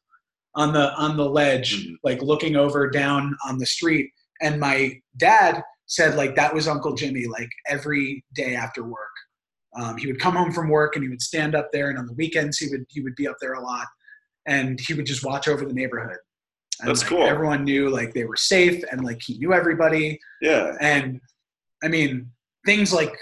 on 0.55 0.73
the 0.73 0.93
on 0.95 1.15
the 1.17 1.25
ledge 1.29 1.87
Mhm. 1.87 1.95
like 2.03 2.21
looking 2.21 2.55
over 2.55 2.89
down 2.89 3.35
on 3.47 3.57
the 3.57 3.65
street 3.65 4.09
and 4.41 4.59
my 4.59 4.99
dad 5.17 5.61
said 5.89 6.15
like 6.15 6.35
that 6.35 6.53
was 6.53 6.67
uncle 6.67 6.93
jimmy 6.93 7.25
like 7.27 7.49
every 7.67 8.23
day 8.33 8.55
after 8.55 8.83
work 8.83 9.11
um, 9.75 9.97
he 9.97 10.07
would 10.07 10.19
come 10.19 10.35
home 10.35 10.51
from 10.51 10.69
work 10.69 10.95
and 10.95 11.03
he 11.03 11.09
would 11.09 11.21
stand 11.21 11.55
up 11.55 11.69
there, 11.71 11.89
and 11.89 11.97
on 11.97 12.07
the 12.07 12.13
weekends 12.13 12.57
he 12.57 12.69
would 12.69 12.85
he 12.89 13.01
would 13.01 13.15
be 13.15 13.27
up 13.27 13.37
there 13.39 13.53
a 13.53 13.61
lot, 13.61 13.85
and 14.47 14.79
he 14.79 14.93
would 14.93 15.05
just 15.05 15.23
watch 15.23 15.47
over 15.47 15.65
the 15.65 15.73
neighborhood. 15.73 16.17
And, 16.81 16.89
That's 16.89 17.01
like, 17.01 17.09
cool. 17.09 17.23
Everyone 17.23 17.63
knew 17.63 17.89
like 17.89 18.13
they 18.13 18.25
were 18.25 18.35
safe, 18.35 18.83
and 18.91 19.03
like 19.03 19.21
he 19.21 19.37
knew 19.37 19.53
everybody. 19.53 20.19
yeah. 20.41 20.75
And 20.81 21.21
I 21.83 21.87
mean 21.87 22.31
things 22.65 22.91
like 22.91 23.15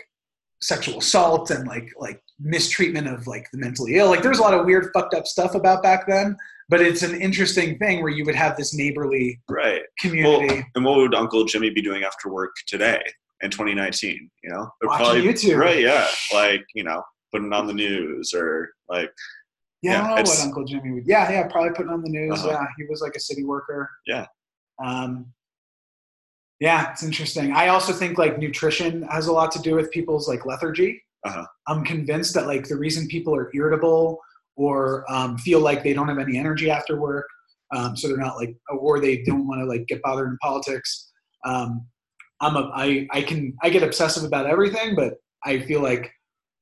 sexual 0.62 1.00
assault 1.00 1.52
and 1.52 1.68
like 1.68 1.90
like 2.00 2.22
mistreatment 2.40 3.08
of 3.08 3.28
like 3.28 3.48
the 3.52 3.58
mentally 3.58 3.96
ill. 3.96 4.08
Like 4.08 4.22
there 4.22 4.32
was 4.32 4.40
a 4.40 4.44
lot 4.44 4.54
of 4.54 4.66
weird 4.66 4.90
fucked 4.94 5.14
up 5.14 5.28
stuff 5.28 5.54
about 5.54 5.84
back 5.84 6.08
then. 6.08 6.36
But 6.70 6.82
it's 6.82 7.02
an 7.02 7.20
interesting 7.22 7.78
thing 7.78 8.02
where 8.02 8.12
you 8.12 8.26
would 8.26 8.36
have 8.36 8.58
this 8.58 8.74
neighborly 8.74 9.40
Right. 9.50 9.84
community. 10.00 10.66
And 10.76 10.84
what 10.84 10.98
would 10.98 11.16
Uncle 11.16 11.46
Jimmy 11.46 11.70
be 11.70 11.82
doing 11.82 12.04
after 12.04 12.30
work 12.30 12.52
today 12.68 13.02
in 13.42 13.50
2019? 13.52 14.30
You 14.44 14.50
know, 14.50 14.70
Watching 14.84 15.24
YouTube. 15.24 15.58
Right. 15.58 15.80
Yeah. 15.80 16.08
Like 16.34 16.66
you 16.76 16.84
know, 16.84 17.02
putting 17.32 17.54
on 17.54 17.68
the 17.68 17.74
news 17.74 18.34
or 18.34 18.70
like 18.90 19.12
Yeah, 19.82 19.94
Yeah, 19.94 20.04
I 20.04 20.08
know 20.18 20.30
what 20.30 20.40
Uncle 20.42 20.66
Jimmy 20.66 20.92
would. 20.92 21.08
Yeah, 21.08 21.32
yeah, 21.32 21.48
probably 21.48 21.72
putting 21.72 21.92
on 21.92 22.02
the 22.02 22.10
news. 22.10 22.40
Uh-huh. 22.40 22.50
Yeah, 22.52 22.66
he 22.78 22.84
was 22.90 23.02
like 23.02 23.16
a 23.16 23.20
city 23.20 23.44
worker. 23.46 23.90
Yeah. 24.06 24.26
Um, 24.84 25.34
yeah, 26.60 26.92
it's 26.92 27.04
interesting. 27.04 27.54
I 27.54 27.68
also 27.68 27.94
think 27.94 28.18
like 28.18 28.40
nutrition 28.40 29.04
has 29.04 29.28
a 29.28 29.32
lot 29.32 29.52
to 29.54 29.60
do 29.60 29.76
with 29.76 29.92
people's 29.92 30.28
like 30.28 30.46
lethargy. 30.46 31.02
Uh-huh. 31.24 31.46
I'm 31.68 31.84
convinced 31.86 32.34
that 32.34 32.48
like 32.48 32.68
the 32.68 32.76
reason 32.78 33.08
people 33.08 33.36
are 33.36 33.50
irritable 33.54 34.20
or 34.58 35.06
um, 35.10 35.38
feel 35.38 35.62
like 35.62 35.84
they 35.84 35.94
don't 35.94 36.10
have 36.10 36.20
any 36.20 36.38
energy 36.38 36.70
after 36.70 37.00
work, 37.00 37.26
um, 37.74 37.96
so 37.96 38.08
they're 38.08 38.18
not 38.18 38.36
like, 38.36 38.56
or 38.78 39.00
they 39.00 39.24
don't 39.24 39.48
want 39.48 39.62
to 39.62 39.66
like 39.66 39.88
get 39.88 40.02
bothered 40.02 40.28
in 40.30 40.38
politics. 40.42 41.12
Um, 41.46 41.86
I'm 42.42 42.56
a, 42.56 42.72
I, 42.76 43.08
I 43.12 43.22
can, 43.22 43.56
I 43.64 43.70
get 43.70 43.84
obsessive 43.84 44.24
about 44.24 44.46
everything, 44.46 44.96
but 44.96 45.14
I 45.46 45.60
feel 45.62 45.82
like 45.82 46.12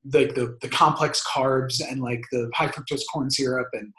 the, 0.04 0.26
the, 0.36 0.58
the 0.62 0.70
complex 0.70 1.24
carbs 1.26 1.82
and 1.82 2.02
like 2.02 2.22
the 2.32 2.50
high 2.54 2.68
fructose 2.68 3.02
corn 3.12 3.32
syrup 3.32 3.68
and 3.74 3.92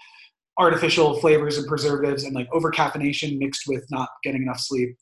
artificial 0.58 1.18
flavors 1.20 1.58
and 1.58 1.66
preservatives 1.66 2.24
and 2.24 2.34
like 2.34 2.48
over 2.52 2.70
caffeination 2.70 3.38
mixed 3.38 3.64
with 3.66 3.84
not 3.90 4.08
getting 4.22 4.42
enough 4.42 4.60
sleep. 4.60 4.96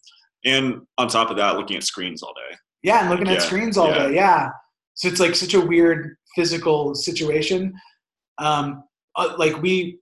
and 0.45 0.83
on 0.99 1.09
top 1.09 1.31
of 1.31 1.37
that, 1.37 1.57
looking 1.57 1.77
at 1.77 1.85
screens 1.85 2.23
all 2.23 2.35
day. 2.35 2.57
Yeah, 2.83 3.01
and 3.01 3.11
looking 3.11 3.29
at 3.29 3.43
screens 3.43 3.79
all 3.79 3.89
yeah. 3.89 4.09
day. 4.09 4.15
Yeah. 4.15 4.51
So 4.95 5.09
it's 5.09 5.21
like 5.21 5.35
such 5.35 5.55
a 5.55 5.61
weird 5.61 6.17
physical 6.37 6.95
situation. 6.95 7.73
Um, 8.39 8.85
uh, 9.17 9.35
like 9.39 9.61
we, 9.63 9.99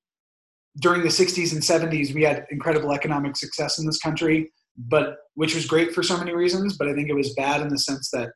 during 0.80 1.02
the 1.02 1.08
60s 1.08 1.52
and 1.52 1.62
70s, 1.62 2.14
we 2.14 2.22
had 2.22 2.46
incredible 2.50 2.92
economic 2.92 3.36
success 3.36 3.78
in 3.78 3.86
this 3.86 3.98
country, 3.98 4.50
but 4.76 5.16
which 5.34 5.54
was 5.54 5.66
great 5.66 5.92
for 5.94 6.02
so 6.02 6.16
many 6.16 6.34
reasons. 6.34 6.76
But 6.78 6.88
I 6.88 6.94
think 6.94 7.08
it 7.08 7.14
was 7.14 7.34
bad 7.34 7.60
in 7.60 7.68
the 7.68 7.78
sense 7.78 8.10
that, 8.12 8.30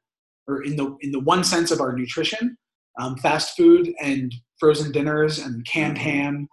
or 0.47 0.63
in 0.63 0.77
the 0.77 0.97
in 1.01 1.11
the 1.13 1.21
one 1.21 1.43
sense 1.45 1.71
of 1.71 1.81
our 1.81 1.93
nutrition, 1.97 2.57
um, 3.01 3.17
fast 3.19 3.57
food 3.57 3.93
and 4.01 4.33
frozen 4.61 4.93
dinners 4.93 5.39
and 5.39 5.65
canned 5.67 5.97
Mhm. 5.97 6.01
ham 6.01 6.49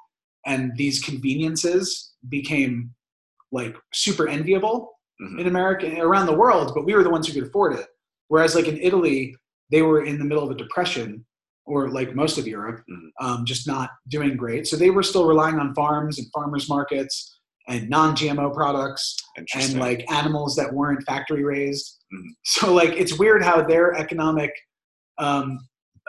and 0.45 0.71
these 0.75 1.01
conveniences 1.01 2.13
became 2.29 2.93
like 3.51 3.75
super 3.93 4.27
enviable 4.27 4.91
Mhm. 5.21 5.39
in 5.41 5.47
America 5.47 6.01
around 6.01 6.25
the 6.25 6.35
world, 6.35 6.73
but 6.75 6.85
we 6.85 6.93
were 6.95 7.03
the 7.03 7.09
ones 7.09 7.27
who 7.27 7.33
could 7.33 7.43
afford 7.49 7.75
it. 7.75 7.87
Whereas 8.27 8.55
like 8.55 8.67
in 8.67 8.77
Italy, 8.77 9.35
they 9.71 9.81
were 9.83 10.03
in 10.03 10.17
the 10.17 10.25
middle 10.25 10.43
of 10.43 10.51
a 10.51 10.55
depression, 10.55 11.25
or 11.65 11.89
like 11.89 12.13
most 12.15 12.37
of 12.37 12.47
Europe, 12.47 12.83
Mhm. 12.89 13.09
um, 13.21 13.45
just 13.45 13.67
not 13.67 13.89
doing 14.09 14.35
great. 14.35 14.67
So 14.67 14.75
they 14.75 14.89
were 14.89 15.03
still 15.03 15.25
relying 15.25 15.59
on 15.59 15.73
farms 15.73 16.19
and 16.19 16.27
farmers 16.33 16.67
markets 16.67 17.39
and 17.69 17.89
non-GMO 17.89 18.53
products 18.53 19.15
and 19.55 19.79
like 19.79 20.05
animals 20.11 20.55
that 20.57 20.73
weren't 20.73 21.03
factory 21.05 21.43
raised. 21.43 22.03
Mhm. 22.13 22.27
So 22.43 22.73
like 22.73 22.89
it's 22.91 23.17
weird 23.17 23.43
how 23.43 23.61
their 23.61 23.93
economic 23.93 24.51
um, 25.19 25.59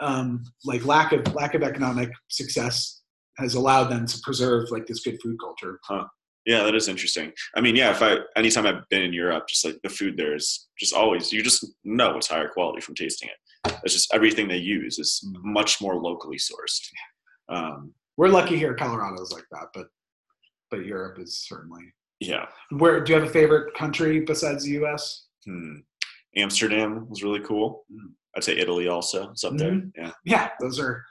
um, 0.01 0.43
like 0.65 0.85
lack 0.85 1.13
of 1.13 1.21
lack 1.35 1.53
of 1.53 1.63
economic 1.63 2.09
success 2.27 3.01
has 3.37 3.53
allowed 3.55 3.85
them 3.85 4.05
to 4.07 4.19
preserve 4.23 4.69
like 4.71 4.87
this 4.87 5.01
good 5.01 5.17
food 5.21 5.37
culture. 5.39 5.79
Huh. 5.83 6.05
Yeah, 6.45 6.63
that 6.63 6.75
is 6.75 6.87
interesting. 6.87 7.31
I 7.55 7.61
mean, 7.61 7.75
yeah, 7.75 7.91
if 7.91 8.01
I 8.01 8.17
anytime 8.35 8.65
I've 8.67 8.87
been 8.89 9.03
in 9.03 9.13
Europe, 9.13 9.47
just 9.47 9.63
like 9.65 9.79
the 9.83 9.89
food 9.89 10.17
there 10.17 10.35
is 10.35 10.67
just 10.79 10.93
always 10.93 11.31
you 11.31 11.41
just 11.43 11.65
know 11.83 12.17
it's 12.17 12.27
higher 12.27 12.49
quality 12.49 12.81
from 12.81 12.95
tasting 12.95 13.29
it. 13.29 13.35
It's 13.85 13.93
just 13.93 14.13
everything 14.13 14.47
they 14.47 14.57
use 14.57 14.97
is 14.99 15.23
much 15.43 15.79
more 15.79 15.95
locally 15.95 16.37
sourced. 16.37 16.89
Um, 17.47 17.93
We're 18.17 18.29
lucky 18.29 18.57
here. 18.57 18.73
Colorado's 18.73 19.31
like 19.31 19.45
that, 19.51 19.67
but 19.73 19.87
but 20.71 20.83
Europe 20.85 21.19
is 21.19 21.37
certainly. 21.47 21.83
yeah, 22.19 22.47
Where 22.71 23.03
do 23.03 23.13
you 23.13 23.19
have 23.19 23.27
a 23.29 23.31
favorite 23.31 23.73
country 23.75 24.21
besides 24.21 24.63
the 24.65 24.71
U.S.? 24.71 25.27
hmm. 25.45 25.75
Amsterdam 26.35 27.07
was 27.07 27.23
really 27.23 27.39
cool. 27.41 27.85
Mm. 27.93 28.11
I'd 28.35 28.43
say 28.43 28.57
Italy 28.57 28.89
also 28.89 29.31
is 29.31 29.43
up 29.45 29.55
there. 29.55 29.71
Mhm. 29.71 29.91
Yeah, 29.95 30.11
Yeah, 30.25 30.49
those 30.59 30.79
are. 30.79 31.05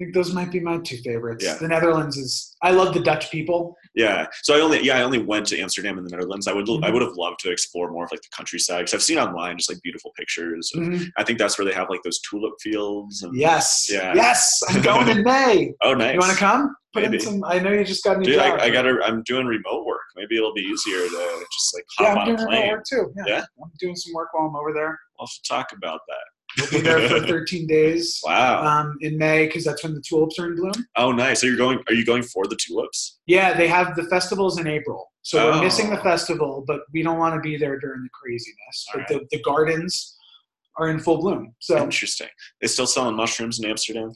I 0.00 0.04
think 0.04 0.14
those 0.14 0.32
might 0.34 0.50
be 0.50 0.58
my 0.58 0.78
two 0.78 0.96
favorites. 1.04 1.44
Yeah. 1.44 1.54
The 1.54 1.68
Netherlands 1.68 2.16
is. 2.16 2.56
I 2.62 2.72
love 2.72 2.94
the 2.94 3.00
Dutch 3.00 3.30
people. 3.30 3.76
yeah. 3.94 4.26
So 4.42 4.56
I 4.56 4.60
only 4.60 4.82
yeah 4.82 4.98
I 4.98 5.02
only 5.02 5.18
went 5.22 5.46
to 5.48 5.58
Amsterdam 5.60 5.98
and 5.98 6.06
the 6.06 6.10
Netherlands. 6.10 6.48
I 6.48 6.52
would 6.52 6.68
I 6.68 6.72
Mhm. 6.72 6.92
would 6.94 7.02
have 7.02 7.12
loved 7.16 7.38
to 7.40 7.50
explore 7.52 7.92
more 7.92 8.04
of 8.04 8.10
like 8.10 8.20
the 8.22 8.28
countryside 8.36 8.78
because 8.80 8.94
I've 8.94 9.02
seen 9.04 9.18
online 9.18 9.56
just 9.56 9.70
like 9.70 9.80
beautiful 9.82 10.10
pictures. 10.18 10.72
of- 10.74 11.00
I 11.16 11.22
think 11.22 11.38
that's 11.38 11.56
where 11.58 11.64
they 11.64 11.72
have 11.74 11.90
like 11.90 12.02
those 12.02 12.18
tulip 12.28 12.54
fields. 12.60 13.22
And, 13.22 13.36
Yes. 13.36 13.86
Yeah. 13.88 14.12
Yes. 14.16 14.60
I'm 14.68 14.82
going 14.82 15.08
in 15.08 15.22
May. 15.22 15.72
Oh, 15.82 15.94
nice. 15.94 16.14
You 16.14 16.18
want 16.18 16.32
to 16.32 16.38
come? 16.38 16.74
Put 16.92 17.02
Maybe. 17.04 17.16
in 17.16 17.20
some. 17.22 17.44
I 17.44 17.60
know 17.60 17.70
you 17.70 17.84
just 17.84 18.02
got 18.02 18.16
a 18.16 18.18
new 18.20 18.26
Dude, 18.26 18.34
job. 18.36 18.58
I, 18.60 18.64
I 18.64 18.70
gotta. 18.70 18.98
I'm 19.04 19.22
doing 19.24 19.46
remote 19.46 19.84
work. 19.86 20.00
Maybe 20.16 20.36
it'll 20.36 20.54
be 20.54 20.62
easier 20.62 20.98
to 20.98 21.44
just 21.52 21.74
like 21.74 21.84
hop 21.98 22.04
Yeah, 22.06 22.12
I'm 22.12 22.18
on 22.18 22.26
doing 22.26 22.40
a 22.40 22.44
remote 22.50 22.68
work 22.70 22.84
too. 22.88 23.12
Yeah. 23.16 23.24
Yeah? 23.28 23.44
I'm 23.62 23.70
doing 23.78 23.94
some 23.96 24.12
work 24.12 24.28
while 24.32 24.46
I'm 24.48 24.56
over 24.56 24.72
there. 24.72 24.98
I'll 25.20 25.26
have 25.26 25.34
to 25.42 25.48
talk 25.48 25.72
about 25.72 26.00
that. 26.08 26.24
We'll 26.58 26.70
be 26.70 26.80
there 26.80 27.08
for 27.08 27.20
13 27.26 27.66
days 27.66 28.20
Wow. 28.24 28.62
um, 28.64 28.96
in 29.00 29.18
May 29.18 29.46
because 29.46 29.64
that's 29.64 29.82
when 29.82 29.94
the 29.94 30.00
tulips 30.00 30.38
are 30.38 30.46
in 30.46 30.56
bloom. 30.56 30.72
oh, 30.96 31.12
nice. 31.12 31.40
So 31.40 31.46
you're 31.46 31.56
going? 31.56 31.78
Are 31.88 31.94
you 31.94 32.04
going 32.04 32.22
for 32.22 32.46
the 32.46 32.56
tulips? 32.56 33.18
Yeah, 33.26 33.54
they 33.56 33.66
have 33.68 33.96
the 33.96 34.04
festivals 34.04 34.58
in 34.60 34.66
April. 34.66 35.10
So 35.22 35.46
we're 35.50 35.58
Oh. 35.58 35.62
missing 35.62 35.90
the 35.90 35.96
festival, 35.98 36.64
but 36.66 36.80
we 36.92 37.02
don't 37.02 37.18
want 37.18 37.34
to 37.34 37.40
be 37.40 37.56
there 37.56 37.78
during 37.78 38.02
the 38.02 38.10
craziness. 38.12 38.86
All 38.94 39.00
But 39.00 39.08
the, 39.08 39.26
the 39.36 39.42
gardens 39.42 40.16
are 40.76 40.88
in 40.90 40.98
full 40.98 41.18
bloom. 41.18 41.54
So 41.60 41.82
Interesting. 41.82 42.28
They 42.60 42.66
still 42.66 42.86
selling 42.86 43.16
mushrooms 43.16 43.58
in 43.58 43.64
Amsterdam? 43.70 44.12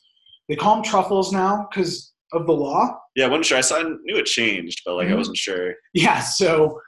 they 0.49 0.57
call 0.57 0.77
them 0.77 0.85
truffles 0.85 1.31
now 1.33 1.67
because 1.71 2.13
of 2.33 2.47
the 2.47 2.53
law. 2.53 2.99
Yeah, 3.15 3.27
I 3.27 3.29
wasn't 3.29 3.47
sure. 3.47 3.59
I 3.59 3.61
saw. 3.63 3.79
I 3.81 3.83
knew 3.83 4.17
it 4.17 4.27
changed, 4.27 4.81
but 4.85 4.95
like 4.97 5.09
I 5.09 5.13
Mhm. 5.13 5.17
wasn't 5.19 5.37
sure. 5.37 5.75
Yeah, 5.95 6.21
so 6.21 6.81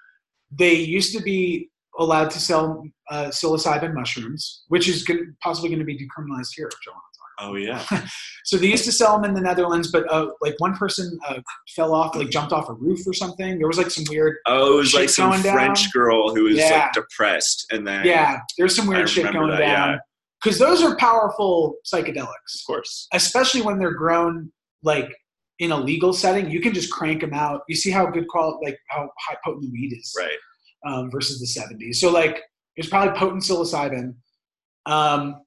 they 0.50 0.74
used 0.74 1.16
to 1.16 1.22
be 1.22 1.69
allowed 1.98 2.30
to 2.30 2.38
sell 2.40 2.84
uh, 3.10 3.26
psilocybin 3.26 3.92
mushrooms, 3.94 4.64
which 4.68 4.88
is 4.88 5.02
gon- 5.04 5.36
possibly 5.42 5.68
going 5.70 5.78
to 5.80 5.84
be 5.84 5.96
decriminalized 5.98 6.50
here. 6.56 6.70
Oh 7.38 7.54
yeah. 7.56 7.82
So 8.44 8.56
they 8.56 8.66
used 8.66 8.84
to 8.86 8.92
sell 8.92 9.14
them 9.16 9.24
in 9.26 9.34
the 9.34 9.40
Netherlands, 9.40 9.92
but 9.92 10.10
uh, 10.12 10.28
like 10.40 10.54
one 10.58 10.74
person 10.74 11.16
uh, 11.28 11.40
fell 11.76 11.94
off, 11.94 12.16
like 12.16 12.30
jumped 12.30 12.52
off 12.52 12.68
a 12.68 12.72
roof 12.72 13.06
or 13.06 13.12
something. 13.12 13.58
There 13.58 13.68
was 13.68 13.76
like 13.78 13.90
some 13.90 14.04
weird, 14.08 14.38
Oh, 14.46 14.72
it 14.72 14.76
was 14.76 14.94
like 14.94 15.08
some 15.10 15.30
going 15.30 15.42
down. 15.42 15.54
French 15.54 15.92
girl 15.92 16.34
who 16.34 16.44
was 16.44 16.56
Yeah. 16.56 16.70
like 16.70 16.92
depressed, 16.94 17.66
and 17.70 17.86
then 17.86 18.04
yeah, 18.06 18.38
there's 18.58 18.74
some 18.74 18.86
I 18.90 18.96
weird 18.96 19.08
shit 19.10 19.30
going 19.32 19.50
that, 19.50 19.58
down. 19.58 19.90
yeah. 19.90 19.96
Because 20.42 20.58
those 20.58 20.82
are 20.82 20.96
powerful 20.96 21.76
psychedelics, 21.86 22.54
of 22.54 22.66
course. 22.66 23.06
especially 23.12 23.60
when 23.62 23.78
they're 23.78 23.92
grown 23.94 24.50
like 24.82 25.14
in 25.60 25.70
a 25.70 25.76
legal 25.76 26.12
setting. 26.14 26.50
You 26.50 26.60
can 26.60 26.72
just 26.72 26.90
crank 26.90 27.20
them 27.20 27.34
out. 27.34 27.60
You 27.68 27.76
see 27.76 27.90
how 27.90 28.06
good 28.06 28.26
quality, 28.28 28.58
like 28.64 28.78
how 28.88 29.08
high 29.28 29.36
potent 29.44 29.62
the 29.64 29.70
weed 29.70 29.92
is. 29.96 30.12
Right. 30.18 30.38
Um, 30.86 31.10
versus 31.10 31.38
the 31.40 31.60
70s. 31.60 31.96
So 31.96 32.10
like 32.10 32.40
there's 32.76 32.88
probably 32.88 33.18
potent 33.18 33.42
psilocybin. 33.42 34.14
Um, 34.86 35.42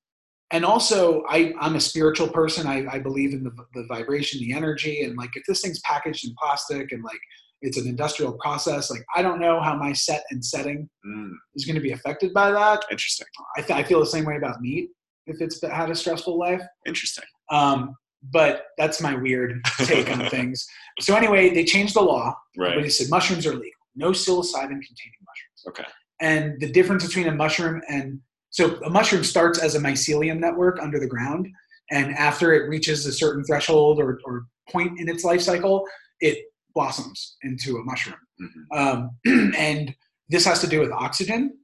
and 0.51 0.63
also 0.63 1.23
I, 1.29 1.53
I'm 1.59 1.75
a 1.75 1.79
spiritual 1.81 2.27
person. 2.29 2.67
I, 2.67 2.85
I 2.87 2.99
believe 2.99 3.33
in 3.33 3.43
the, 3.43 3.51
the 3.73 3.85
vibration, 3.87 4.39
the 4.39 4.53
energy, 4.53 5.01
and 5.03 5.17
like 5.17 5.31
if 5.35 5.43
this 5.47 5.61
thing's 5.61 5.79
packaged 5.81 6.27
in 6.27 6.35
plastic 6.39 6.91
and 6.91 7.03
like 7.03 7.19
it's 7.61 7.77
an 7.77 7.87
industrial 7.87 8.33
process, 8.33 8.91
like 8.91 9.03
I 9.15 9.21
don't 9.21 9.39
know 9.39 9.59
how 9.61 9.75
my 9.75 9.93
set 9.93 10.23
and 10.31 10.43
setting 10.45 10.89
Mm, 11.05 11.31
is 11.55 11.65
going 11.65 11.75
to 11.75 11.81
be 11.81 11.91
affected 11.91 12.33
by 12.33 12.51
that. 12.51 12.83
interesting. 12.91 13.27
I, 13.57 13.61
th- 13.61 13.77
I 13.77 13.83
feel 13.83 13.99
the 13.99 14.05
same 14.05 14.25
way 14.25 14.37
about 14.37 14.61
meat 14.61 14.89
if 15.27 15.41
it's 15.41 15.61
had 15.61 15.89
a 15.89 15.95
stressful 15.95 16.37
life. 16.37 16.61
Interesting. 16.85 17.23
Um, 17.51 17.95
but 18.31 18.67
that's 18.77 19.01
my 19.01 19.15
weird 19.15 19.61
take 19.79 20.09
on 20.11 20.29
things. 20.29 20.65
So 21.01 21.15
anyway, 21.15 21.53
they 21.53 21.65
changed 21.65 21.93
the 21.95 22.01
law. 22.01 22.35
But 22.55 22.61
Right. 22.63 22.81
they 22.83 22.89
said 22.89 23.09
mushrooms 23.09 23.45
are 23.47 23.53
legal. 23.53 23.71
No 23.95 24.11
psilocybin 24.11 24.53
containing. 24.67 25.22
Okay. 25.67 25.85
And 26.21 26.59
the 26.59 26.71
difference 26.71 27.05
between 27.05 27.27
a 27.27 27.35
mushroom 27.35 27.81
and 27.89 28.19
so 28.49 28.75
a 28.83 28.89
mushroom 28.89 29.23
starts 29.23 29.59
as 29.59 29.73
a 29.75 29.79
mycelium 29.79 30.39
network 30.39 30.79
under 30.79 30.99
the 30.99 31.07
ground, 31.07 31.47
and 31.91 32.13
after 32.13 32.53
it 32.53 32.69
reaches 32.69 33.05
a 33.05 33.11
certain 33.11 33.43
threshold 33.43 33.99
or, 33.99 34.19
or 34.25 34.45
point 34.69 34.99
in 34.99 35.09
its 35.09 35.23
life 35.23 35.41
cycle, 35.41 35.85
it 36.19 36.37
blossoms 36.73 37.37
into 37.43 37.77
a 37.77 37.83
mushroom. 37.83 38.15
Mhm. 38.41 38.77
Um, 38.77 39.53
and 39.57 39.95
this 40.29 40.45
has 40.45 40.59
to 40.61 40.67
do 40.67 40.79
with 40.79 40.91
oxygen 40.91 41.57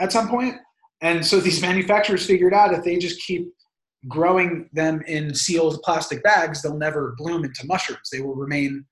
at 0.00 0.12
some 0.12 0.28
point. 0.28 0.56
And 1.00 1.24
so 1.24 1.40
these 1.40 1.60
manufacturers 1.68 2.26
figured 2.26 2.54
out 2.54 2.74
if 2.74 2.84
they 2.84 2.98
just 2.98 3.20
keep 3.22 3.48
growing 4.06 4.68
them 4.72 5.02
in 5.06 5.34
sealed 5.34 5.80
plastic 5.82 6.22
bags, 6.22 6.62
they'll 6.62 6.78
never 6.78 7.14
bloom 7.18 7.44
into 7.44 7.66
mushrooms. 7.66 8.10
They 8.12 8.20
will 8.20 8.36
remain, 8.36 8.84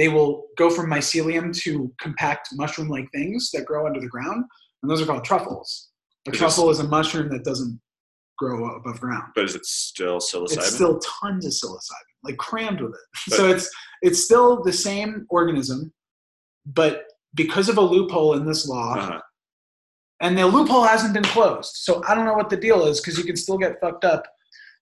they 0.00 0.08
will 0.08 0.46
go 0.56 0.70
from 0.70 0.90
mycelium 0.90 1.54
to 1.54 1.92
compact 2.00 2.48
mushroom 2.54 2.88
like 2.88 3.06
things 3.12 3.50
that 3.52 3.66
grow 3.66 3.86
under 3.86 4.00
the 4.00 4.08
ground. 4.08 4.42
And 4.82 4.90
those 4.90 5.02
are 5.02 5.04
called 5.04 5.24
truffles. 5.24 5.90
A 6.26 6.30
Is 6.30 6.38
truffle 6.38 6.70
is 6.70 6.80
a 6.80 6.84
mushroom 6.84 7.28
that 7.28 7.44
doesn't 7.44 7.78
grow 8.38 8.76
above 8.76 8.98
ground. 8.98 9.24
But 9.34 9.44
is 9.44 9.54
it 9.54 9.66
still 9.66 10.18
psilocybin? 10.18 10.56
It's 10.56 10.74
still 10.74 10.98
tons 11.00 11.44
of 11.44 11.52
psilocybin, 11.52 12.24
like 12.24 12.38
crammed 12.38 12.80
with 12.80 12.92
it. 12.92 13.00
But- 13.28 13.36
so 13.36 13.50
it's 13.50 13.70
it's 14.00 14.24
still 14.24 14.62
the 14.62 14.72
same 14.72 15.26
organism, 15.28 15.92
but 16.64 17.04
because 17.34 17.68
of 17.68 17.76
a 17.76 17.82
loophole 17.82 18.32
in 18.32 18.46
this 18.46 18.66
law, 18.66 18.94
uh-huh. 18.94 19.20
and 20.22 20.38
the 20.38 20.46
loophole 20.46 20.84
hasn't 20.84 21.12
been 21.12 21.24
closed. 21.24 21.72
So 21.74 22.02
I 22.08 22.14
don't 22.14 22.24
know 22.24 22.32
what 22.32 22.48
the 22.48 22.56
deal 22.56 22.86
is 22.86 23.02
because 23.02 23.18
you 23.18 23.24
can 23.24 23.36
still 23.36 23.58
get 23.58 23.78
fucked 23.82 24.06
up. 24.06 24.22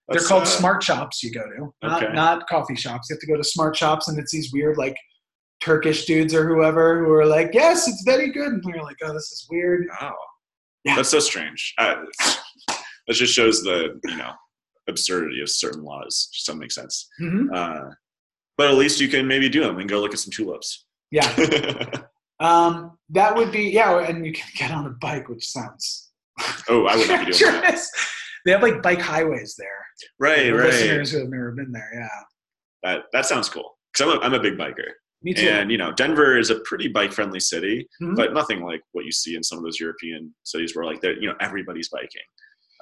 They're 0.09 0.21
That's, 0.21 0.29
called 0.29 0.43
uh, 0.45 0.47
smart 0.47 0.81
shops. 0.85 1.25
You 1.25 1.33
go 1.33 1.43
to 1.43 1.75
not 1.83 2.05
Okay. 2.05 2.13
not 2.15 2.49
coffee 2.49 2.77
shops. 2.77 3.11
You 3.11 3.15
have 3.15 3.21
to 3.21 3.27
go 3.27 3.37
to 3.37 3.43
smart 3.43 3.77
shops, 3.77 4.07
and 4.07 4.17
it's 4.21 4.31
these 4.31 4.53
weird 4.53 4.79
like 4.79 4.97
Turkish 5.61 6.05
dudes 6.05 6.35
or 6.35 6.47
whoever 6.47 7.05
who 7.05 7.13
are 7.13 7.27
like, 7.27 7.51
"Yes, 7.53 7.89
it's 7.89 8.03
very 8.05 8.31
good," 8.31 8.53
and 8.53 8.65
you're 8.65 8.83
like, 8.83 8.97
"Oh, 9.03 9.13
this 9.13 9.33
is 9.33 9.47
weird." 9.51 9.87
Wow. 10.01 10.15
Yeah. 10.85 10.97
That's 10.97 11.09
so 11.09 11.21
strange. 11.21 11.75
Uh, 11.79 11.97
that 12.69 13.15
just 13.15 13.35
shows 13.35 13.63
the 13.63 14.01
you 14.05 14.17
know 14.17 14.33
absurdity 14.89 15.41
of 15.41 15.51
certain 15.51 15.83
laws. 15.83 16.29
Just 16.33 16.47
doesn't 16.47 16.61
make 16.61 16.73
sense. 16.73 17.09
hmm 17.19 17.49
Uh, 17.53 17.91
but 18.57 18.69
at 18.69 18.75
least 18.77 19.01
you 19.01 19.09
can 19.09 19.27
maybe 19.27 19.49
do 19.49 19.61
them 19.61 19.79
and 19.79 19.89
go 19.89 20.01
look 20.01 20.13
at 20.13 20.19
some 20.19 20.33
tulips. 20.33 20.87
Yeah, 21.11 21.29
um, 22.41 22.99
that 23.11 23.35
would 23.35 23.53
be 23.53 23.71
yeah, 23.71 23.99
and 24.01 24.27
you 24.27 24.33
can 24.33 24.49
get 24.57 24.71
on 24.71 24.87
a 24.87 24.91
bike, 24.91 25.29
which 25.29 25.47
sounds 25.47 26.11
oh, 26.69 26.87
I 26.87 26.97
would 26.97 27.09
not 27.09 27.27
be 27.27 27.33
doing 27.33 27.53
that. 27.53 27.81
They 28.45 28.53
have 28.53 28.63
like 28.63 28.83
bike 28.83 29.01
highways 29.01 29.57
there. 29.57 29.69
Right, 30.19 30.51
right. 30.53 30.67
Listeners 30.67 31.13
who 31.13 31.19
have 31.19 31.29
never 31.29 31.53
been 31.53 31.73
there, 31.73 31.91
yeah. 31.95 32.09
That 32.83 33.03
that 33.13 33.27
sounds 33.27 33.49
cool. 33.49 33.77
Because 33.93 34.15
I'm 34.15 34.19
a, 34.19 34.25
I'm 34.25 34.35
a 34.35 34.41
big 34.41 34.57
biker, 34.57 34.91
Me 35.23 35.35
too. 35.35 35.49
and 35.49 35.71
you 35.71 35.79
know 35.79 35.93
Denver 35.93 36.39
is 36.39 36.51
a 36.51 36.61
pretty 36.61 36.87
bike 36.89 37.13
friendly 37.13 37.41
city, 37.41 37.89
Mhm. 38.01 38.15
but 38.17 38.33
nothing 38.33 38.63
like 38.63 38.83
what 38.93 39.05
you 39.05 39.11
see 39.13 39.35
in 39.35 39.43
some 39.43 39.59
of 39.59 39.65
those 39.65 39.81
European 39.81 40.35
cities 40.45 40.77
where 40.77 40.85
like 40.85 41.03
you 41.03 41.27
know 41.27 41.35
everybody's 41.41 41.89
biking. 41.89 42.23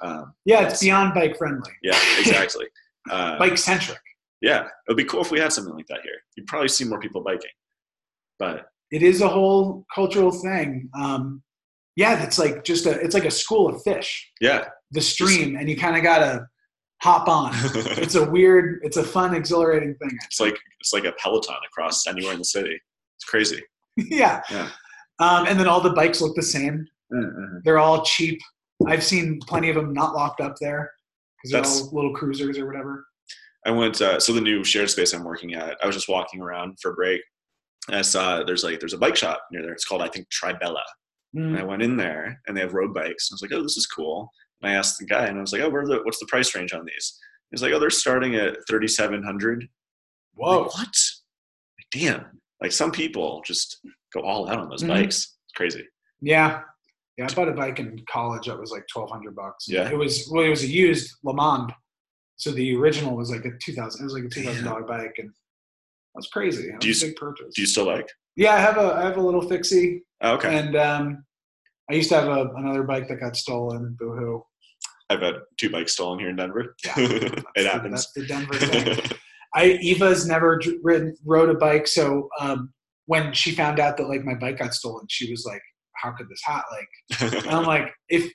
Um, 0.03 0.33
yeah, 0.45 0.67
it's 0.67 0.79
beyond 0.81 1.13
bike 1.15 1.37
friendly. 1.37 1.71
yeah, 1.83 1.97
exactly. 2.19 2.65
Uh, 3.09 3.37
Bike 3.39 3.57
centric. 3.57 4.01
yeah, 4.41 4.65
it 4.65 4.71
would 4.89 4.97
be 4.97 5.05
cool 5.05 5.21
if 5.21 5.31
we 5.31 5.39
had 5.39 5.53
something 5.53 5.73
like 5.73 5.87
that 5.87 6.01
here. 6.03 6.17
You'd 6.35 6.45
probably 6.45 6.67
see 6.67 6.83
more 6.83 6.99
people 6.99 7.21
biking. 7.23 7.49
But 8.37 8.65
it 8.91 9.01
is 9.01 9.21
a 9.21 9.29
whole 9.29 9.85
cultural 9.95 10.29
thing. 10.29 10.89
Um, 10.93 11.41
yeah, 11.95 12.21
it's 12.21 12.37
like 12.37 12.65
just 12.65 12.85
a 12.85 12.91
it's 12.99 13.13
like 13.13 13.23
a 13.23 13.31
school 13.31 13.69
of 13.69 13.81
fish, 13.83 14.29
yeah, 14.41 14.65
the 14.91 14.99
stream, 14.99 15.55
and 15.55 15.69
you 15.69 15.77
kind 15.77 15.95
of 15.95 16.03
gotta 16.03 16.47
hop 17.01 17.27
on. 17.27 17.51
it's 18.01 18.15
a 18.15 18.29
weird, 18.29 18.79
it's 18.83 18.97
a 18.97 19.03
fun, 19.03 19.35
exhilarating 19.35 19.95
thing. 19.95 20.17
It's 20.25 20.39
like 20.39 20.57
it's 20.79 20.93
like 20.93 21.05
a 21.05 21.13
peloton 21.13 21.55
across 21.65 22.07
anywhere 22.07 22.33
in 22.33 22.39
the 22.39 22.45
city. 22.45 22.79
It's 23.17 23.25
crazy. 23.25 23.61
yeah. 23.97 24.41
Yeah. 24.49 24.69
Um, 25.19 25.47
and 25.47 25.59
then 25.59 25.67
all 25.67 25.81
the 25.81 25.91
bikes 25.91 26.21
look 26.21 26.35
the 26.35 26.43
same. 26.43 26.87
Mm-hmm. 27.13 27.57
They're 27.63 27.79
all 27.79 28.03
cheap. 28.03 28.39
I've 28.85 29.03
seen 29.03 29.39
plenty 29.47 29.69
of 29.69 29.75
them 29.75 29.93
not 29.93 30.13
locked 30.13 30.41
up 30.41 30.55
there 30.61 30.91
because 31.43 31.51
they're 31.51 31.83
all 31.83 31.89
little 31.95 32.13
cruisers 32.13 32.57
or 32.57 32.67
whatever. 32.67 33.05
I 33.65 33.71
went 33.71 34.01
uh, 34.01 34.19
so 34.19 34.33
the 34.33 34.41
new 34.41 34.63
shared 34.63 34.89
space 34.89 35.13
I'm 35.13 35.23
working 35.23 35.55
at. 35.55 35.77
I 35.81 35.87
was 35.87 35.95
just 35.95 36.09
walking 36.09 36.41
around 36.41 36.77
for 36.79 36.91
a 36.91 36.93
break, 36.93 37.21
and 37.87 37.97
I 37.97 38.01
saw 38.01 38.43
there's 38.43 38.63
like 38.63 38.79
there's 38.79 38.93
a 38.93 38.97
bike 38.99 39.15
shop 39.15 39.41
near 39.51 39.61
there. 39.63 39.73
It's 39.73 39.85
called 39.85 40.01
I 40.01 40.07
think 40.09 40.29
Tribella. 40.29 40.83
And 41.33 41.55
Mm. 41.55 41.59
I 41.59 41.63
went 41.63 41.81
in 41.81 41.97
there, 41.97 42.41
and 42.47 42.55
they 42.55 42.61
have 42.61 42.73
road 42.73 42.93
bikes. 42.93 43.29
I 43.29 43.33
was 43.33 43.41
like, 43.41 43.51
oh, 43.51 43.61
this 43.61 43.77
is 43.77 43.85
cool. 43.85 44.31
And 44.61 44.71
I 44.71 44.75
asked 44.75 44.97
the 44.99 45.05
guy, 45.05 45.25
and 45.27 45.37
I 45.37 45.41
was 45.41 45.53
like, 45.53 45.61
oh, 45.61 45.69
where 45.69 45.85
the, 45.85 45.99
what's 46.03 46.19
the 46.19 46.25
price 46.27 46.55
range 46.55 46.73
on 46.73 46.85
these? 46.85 47.17
He's 47.51 47.61
like, 47.61 47.73
oh, 47.73 47.79
they're 47.79 47.89
starting 47.89 48.35
at 48.35 48.57
thirty 48.69 48.87
seven 48.87 49.23
hundred. 49.23 49.67
Whoa. 50.35 50.61
Like, 50.63 50.73
what? 50.73 50.95
Like, 51.79 51.87
damn. 51.91 52.25
Like 52.61 52.71
some 52.71 52.91
people 52.91 53.41
just 53.45 53.79
go 54.13 54.21
all 54.21 54.49
out 54.49 54.59
on 54.59 54.69
those 54.69 54.83
Mhm. 54.83 54.87
bikes. 54.89 55.35
It's 55.45 55.53
crazy. 55.55 55.85
Yeah. 56.21 56.61
Yeah, 57.17 57.27
I 57.29 57.33
bought 57.33 57.47
a 57.47 57.53
bike 57.53 57.79
in 57.79 57.99
college 58.09 58.47
that 58.47 58.59
was 58.59 58.71
like 58.71 58.85
twelve 58.91 59.09
hundred 59.09 59.35
bucks. 59.35 59.65
Yeah. 59.67 59.89
It 59.89 59.97
was 59.97 60.27
well, 60.31 60.43
it 60.43 60.49
was 60.49 60.63
a 60.63 60.67
used 60.67 61.17
Le 61.23 61.33
Mans. 61.35 61.71
So 62.35 62.51
the 62.51 62.75
original 62.75 63.15
was 63.15 63.31
like 63.31 63.45
a 63.45 63.51
two 63.63 63.73
thousand. 63.73 64.01
It 64.01 64.03
was 64.05 64.13
like 64.13 64.25
a 64.25 64.29
two 64.29 64.43
thousand 64.43 64.65
dollar 64.65 64.83
bike, 64.83 65.15
and 65.17 65.31
that's 66.13 66.27
crazy. 66.27 66.69
That 66.71 66.79
Do 66.81 66.87
you 66.89 66.95
big 66.99 67.15
purchase. 67.15 67.53
Do 67.55 67.61
you 67.61 67.67
still 67.67 67.85
like? 67.85 68.07
yeah, 68.35 68.53
I 68.55 68.59
have 68.59 68.77
a 68.77 68.93
I 68.95 69.03
have 69.05 69.17
a 69.17 69.21
little 69.21 69.41
fixie, 69.41 70.03
Oh, 70.21 70.33
okay. 70.35 70.57
and 70.59 70.75
um, 70.75 71.23
I 71.89 71.93
used 71.93 72.09
to 72.09 72.15
have 72.15 72.27
a, 72.27 72.49
another 72.55 72.83
bike 72.83 73.07
that 73.07 73.19
got 73.19 73.35
stolen. 73.35 73.95
Boo 73.99 74.13
hoo. 74.13 74.43
I've 75.09 75.21
had 75.21 75.35
two 75.57 75.69
bikes 75.69 75.93
stolen 75.93 76.19
here 76.19 76.29
in 76.29 76.35
Denver. 76.35 76.75
Yeah, 76.85 76.93
it 76.97 77.45
That's 77.55 77.67
happens. 77.67 78.11
the 78.15 78.25
Denver 78.25 78.55
thing. 78.55 79.17
I 79.55 79.65
Eva's 79.81 80.27
never 80.27 80.59
ridden, 80.83 81.15
rode 81.25 81.49
a 81.49 81.53
bike, 81.55 81.87
so 81.87 82.27
um, 82.39 82.73
when 83.05 83.33
she 83.33 83.51
found 83.53 83.79
out 83.79 83.97
that 83.97 84.09
like 84.09 84.23
my 84.25 84.35
bike 84.35 84.59
got 84.59 84.73
stolen, 84.73 85.05
she 85.09 85.31
was 85.31 85.45
like, 85.45 85.61
"How 85.95 86.11
could 86.11 86.27
this 86.29 86.41
happen?" 86.43 86.63
Like, 86.71 87.43
and 87.45 87.55
I'm 87.55 87.63
like, 87.65 87.93
if 88.09 88.29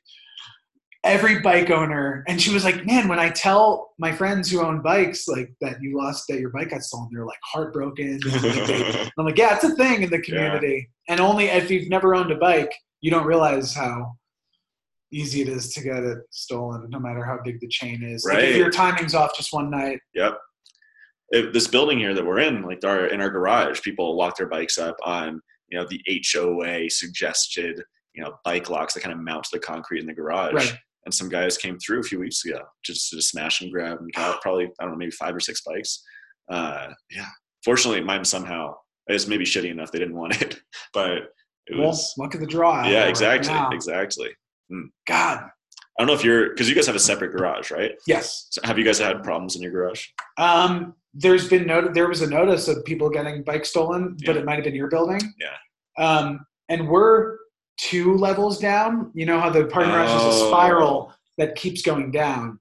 every 1.05 1.41
bike 1.41 1.71
owner, 1.71 2.25
and 2.27 2.41
she 2.41 2.55
was 2.55 2.65
like, 2.65 2.87
"Man, 2.87 3.07
when 3.09 3.19
I 3.19 3.29
tell 3.29 3.91
my 3.99 4.11
friends 4.11 4.51
who 4.51 4.63
own 4.63 4.81
bikes 4.81 5.29
like 5.29 5.53
that 5.61 5.77
you 5.83 5.99
lost 5.99 6.25
that 6.29 6.41
your 6.41 6.51
bike 6.51 6.71
got 6.71 6.83
stolen, 6.83 7.11
they're 7.13 7.27
like 7.27 7.39
heartbroken." 7.45 8.19
They- 8.25 9.11
I'm 9.19 9.27
like, 9.27 9.37
"Yeah, 9.37 9.55
it's 9.55 9.65
a 9.65 9.75
thing 9.77 10.03
in 10.03 10.11
the 10.11 10.23
community, 10.23 10.89
and 11.11 11.21
only 11.21 11.45
if 11.47 11.71
you've 11.71 11.91
never 11.91 12.15
owned 12.15 12.33
a 12.33 12.37
bike, 12.37 12.73
you 13.03 13.11
don't 13.11 13.27
realize 13.27 13.75
how." 13.75 14.15
Easy 15.15 15.43
it 15.43 15.49
is 15.49 15.75
to 15.75 15.83
get 15.83 16.03
it 16.05 16.17
stolen, 16.31 16.89
no 16.89 16.99
matter 16.99 17.23
how 17.23 17.39
big 17.45 17.61
the 17.61 17.69
chain 17.69 18.03
is. 18.03 18.25
Like, 18.25 18.37
Right. 18.39 18.45
if 18.49 18.57
your 18.57 18.71
timing's 18.71 19.15
off 19.15 19.37
just 19.37 19.53
one 19.53 19.69
night, 19.71 20.01
Yep. 20.15 20.39
If 21.35 21.53
this 21.53 21.67
building 21.69 21.99
here 21.99 22.15
that 22.15 22.25
we're 22.25 22.39
in, 22.41 22.63
like 22.63 22.83
our 22.85 23.07
in 23.07 23.21
our 23.21 23.29
garage, 23.29 23.83
people 23.83 24.17
lock 24.17 24.39
their 24.39 24.49
bikes 24.49 24.79
up 24.79 24.97
on 25.05 25.39
you 25.69 25.79
know 25.79 25.87
the 25.87 26.01
HOA 26.33 26.89
suggested 26.89 27.83
you 28.15 28.23
know 28.25 28.35
bike 28.45 28.71
locks 28.71 28.95
that 28.95 29.03
kind 29.03 29.15
of 29.15 29.21
mount 29.21 29.45
to 29.45 29.51
the 29.53 29.59
concrete 29.59 30.01
in 30.01 30.07
the 30.07 30.15
garage. 30.15 30.55
Right. 30.55 30.75
And 31.05 31.13
some 31.13 31.29
guys 31.29 31.59
came 31.59 31.79
through 31.79 32.01
a 32.01 32.05
few 32.05 32.19
weeks 32.21 32.45
ago 32.47 32.61
just 32.85 33.11
to 33.11 33.21
smash 33.21 33.61
and 33.61 33.71
grab 33.73 33.99
and 33.99 34.11
got 34.15 34.41
probably 34.41 34.65
I 34.79 34.85
don't 34.85 34.93
know 34.93 34.97
maybe 34.99 35.11
five 35.11 35.35
or 35.37 35.41
six 35.41 35.61
bikes. 35.63 36.03
Uh, 36.51 36.89
yeah. 37.11 37.29
Fortunately, 37.65 38.01
mine 38.03 38.25
somehow 38.25 38.77
it's 39.09 39.27
maybe 39.27 39.45
shitty 39.45 39.71
enough 39.71 39.91
they 39.93 39.99
didn't 39.99 40.17
want 40.17 40.41
it, 40.41 40.59
but 40.95 41.25
it 41.67 41.79
well, 41.79 41.89
was 41.89 42.15
look 42.19 42.35
at 42.35 42.41
the 42.41 42.47
draw. 42.47 42.87
yeah 42.87 43.05
exactly 43.07 43.53
Right 43.53 43.73
exactly. 43.73 44.31
God, 45.07 45.39
I 45.45 45.49
don't 45.99 46.07
know 46.07 46.15
if 46.15 46.25
you're 46.25 46.51
because 46.51 46.69
you 46.69 46.75
guys 46.75 46.87
have 46.87 46.97
a 46.97 47.01
separate 47.01 47.33
garage, 47.33 47.71
right? 47.71 47.93
yes. 48.07 48.47
So 48.51 48.61
have 48.65 48.79
you 48.79 48.85
guys 48.85 48.99
had 48.99 49.23
problems 49.23 49.55
in 49.57 49.63
your 49.63 49.71
garage? 49.73 50.07
Um, 50.39 50.95
there's 51.15 51.47
been 51.49 51.67
no, 51.67 51.89
there 51.93 52.09
was 52.09 52.23
a 52.23 52.27
notice 52.31 52.69
of 52.69 52.83
people 52.87 53.11
getting 53.11 53.43
bikes 53.43 53.69
stolen, 53.69 54.17
but 54.25 54.37
it 54.37 54.47
might 54.47 54.55
have 54.55 54.65
been 54.65 54.75
your 54.75 54.89
building. 54.89 55.21
Yeah. 55.39 56.03
Um, 56.03 56.47
and 56.71 56.89
we're 56.89 57.37
two 57.79 58.17
levels 58.17 58.59
down. 58.59 59.11
You 59.15 59.27
know 59.27 59.39
how 59.39 59.51
the 59.51 59.67
parking 59.67 59.93
garage 59.93 60.09
is 60.09 60.23
a 60.41 60.45
Oh. 60.45 60.49
spiral 60.51 61.13
that 61.37 61.55
keeps 61.55 61.83
going 61.83 62.11
down. 62.13 62.59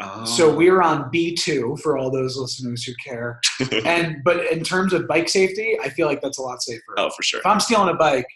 Oh. 0.00 0.24
So 0.24 0.54
we're 0.54 0.80
on 0.80 1.10
B 1.10 1.34
two 1.34 1.76
for 1.82 1.98
all 1.98 2.08
those 2.12 2.36
listeners 2.36 2.84
who 2.84 2.92
care. 3.04 3.40
and 3.84 4.18
but 4.24 4.46
in 4.52 4.62
terms 4.62 4.92
of 4.92 5.08
bike 5.08 5.28
safety, 5.28 5.76
I 5.82 5.88
feel 5.88 6.06
like 6.06 6.20
that's 6.22 6.38
a 6.38 6.42
lot 6.42 6.62
safer. 6.62 6.94
oh 6.98 7.10
for 7.10 7.22
sure. 7.24 7.40
If 7.40 7.46
I'm 7.46 7.58
stealing 7.58 7.88
a 7.88 7.94
bike, 7.94 8.26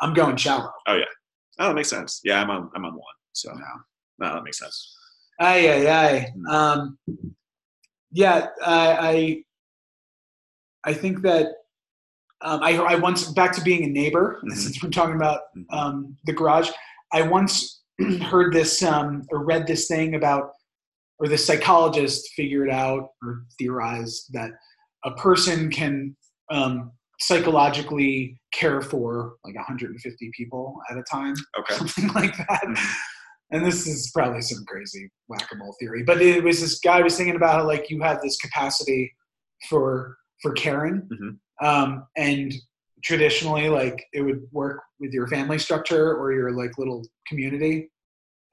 I'm 0.00 0.14
going 0.14 0.36
shallow. 0.36 0.70
Oh, 0.86 0.94
yeah. 0.94 1.04
Oh, 1.58 1.68
that 1.68 1.74
makes 1.74 1.88
sense. 1.90 2.20
Yeah, 2.24 2.40
I'm 2.42 2.50
on. 2.50 2.70
I'm 2.74 2.84
on 2.84 2.92
one. 2.94 3.14
So 3.32 3.50
No. 3.52 3.64
no, 4.18 4.34
that 4.34 4.44
makes 4.44 4.58
sense. 4.58 4.96
Aye, 5.40 5.68
aye, 5.68 5.90
aye. 6.06 6.32
Hmm. 6.34 6.46
Um, 6.46 6.98
yeah, 8.12 8.48
I, 8.64 8.96
I, 8.96 9.44
I 10.90 10.94
think 10.94 11.22
that 11.22 11.46
um, 12.42 12.60
I, 12.62 12.76
I 12.76 12.94
once 12.96 13.32
back 13.32 13.52
to 13.54 13.62
being 13.62 13.84
a 13.84 13.88
neighbor. 13.88 14.40
Mhm. 14.44 14.52
Since 14.56 14.82
we're 14.82 14.90
talking 14.90 15.16
about 15.16 15.40
Mhm. 15.56 15.64
um, 15.72 16.16
the 16.26 16.32
garage, 16.32 16.70
I 17.12 17.22
once 17.22 17.82
heard 18.22 18.52
this 18.52 18.82
um, 18.82 19.22
or 19.30 19.44
read 19.44 19.66
this 19.66 19.86
thing 19.88 20.14
about, 20.16 20.50
or 21.18 21.28
the 21.28 21.38
psychologist 21.38 22.28
figured 22.34 22.70
out 22.70 23.10
or 23.22 23.44
theorized 23.58 24.32
that 24.32 24.50
a 25.04 25.12
person 25.12 25.70
can 25.70 26.16
um, 26.50 26.90
psychologically 27.20 28.38
care 28.52 28.80
for 28.80 29.34
like 29.44 29.54
150 29.54 30.30
people 30.36 30.76
at 30.90 30.96
a 30.96 31.02
time 31.10 31.34
Okay. 31.58 31.74
something 31.74 32.08
like 32.14 32.36
that. 32.36 32.62
Mhm. 32.64 32.94
And 33.50 33.64
this 33.64 33.86
is 33.86 34.10
probably 34.12 34.40
some 34.40 34.64
crazy 34.66 35.10
whack-a-mole 35.28 35.76
theory, 35.78 36.02
but 36.02 36.20
it 36.20 36.42
was 36.42 36.60
this 36.60 36.80
guy 36.80 37.02
was 37.02 37.16
thinking 37.16 37.36
about 37.36 37.60
how 37.60 37.66
like 37.66 37.88
you 37.90 38.00
have 38.02 38.20
this 38.20 38.36
capacity 38.38 39.12
for 39.68 40.16
for 40.42 40.52
caring, 40.52 41.08
Mhm. 41.12 41.38
um, 41.66 42.06
and 42.16 42.52
traditionally 43.04 43.68
like 43.68 44.04
it 44.12 44.22
would 44.22 44.42
work 44.50 44.80
with 44.98 45.12
your 45.12 45.28
family 45.28 45.58
structure 45.58 46.14
or 46.16 46.32
your 46.32 46.52
like 46.52 46.76
little 46.78 47.06
community, 47.28 47.90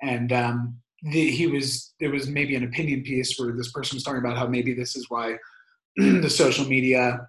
and 0.01 0.32
um, 0.34 0.78
the, 1.03 1.32
he 1.32 1.47
was 1.47 1.93
there 1.99 2.12
was 2.12 2.28
maybe 2.28 2.55
an 2.55 2.64
opinion 2.64 3.01
piece 3.01 3.39
where 3.39 3.53
this 3.53 3.72
person 3.72 3.95
was 3.95 4.03
talking 4.03 4.20
about 4.20 4.38
how 4.38 4.45
maybe 4.47 4.74
this 4.74 4.95
is 4.95 5.05
why 5.09 5.36
the 5.95 6.30
social 6.30 6.66
media 6.66 7.28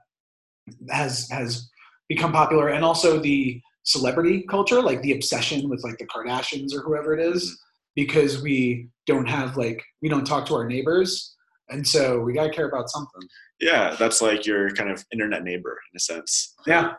has 0.90 1.28
has 1.30 1.68
become 2.08 2.32
popular 2.32 2.68
and 2.68 2.84
also 2.84 3.18
the 3.18 3.60
celebrity 3.84 4.42
culture 4.48 4.80
like 4.80 5.00
the 5.02 5.12
obsession 5.12 5.68
with 5.68 5.82
like 5.82 5.98
the 5.98 6.06
kardashians 6.06 6.72
or 6.74 6.80
whoever 6.82 7.14
it 7.16 7.20
is 7.20 7.58
because 7.96 8.42
we 8.42 8.88
don't 9.06 9.28
have 9.28 9.56
like 9.56 9.82
we 10.02 10.08
don't 10.08 10.24
talk 10.24 10.46
to 10.46 10.54
our 10.54 10.66
neighbors 10.66 11.34
and 11.70 11.86
so 11.86 12.20
we 12.20 12.32
got 12.32 12.44
to 12.44 12.50
care 12.50 12.68
about 12.68 12.88
something 12.90 13.22
Yeah, 13.60 13.96
that's 13.98 14.20
like 14.22 14.46
your 14.46 14.70
kind 14.70 14.90
of 14.90 15.04
internet 15.12 15.42
neighbor 15.42 15.78
in 15.92 15.96
a 15.96 16.00
sense. 16.00 16.54
yeah 16.66 16.92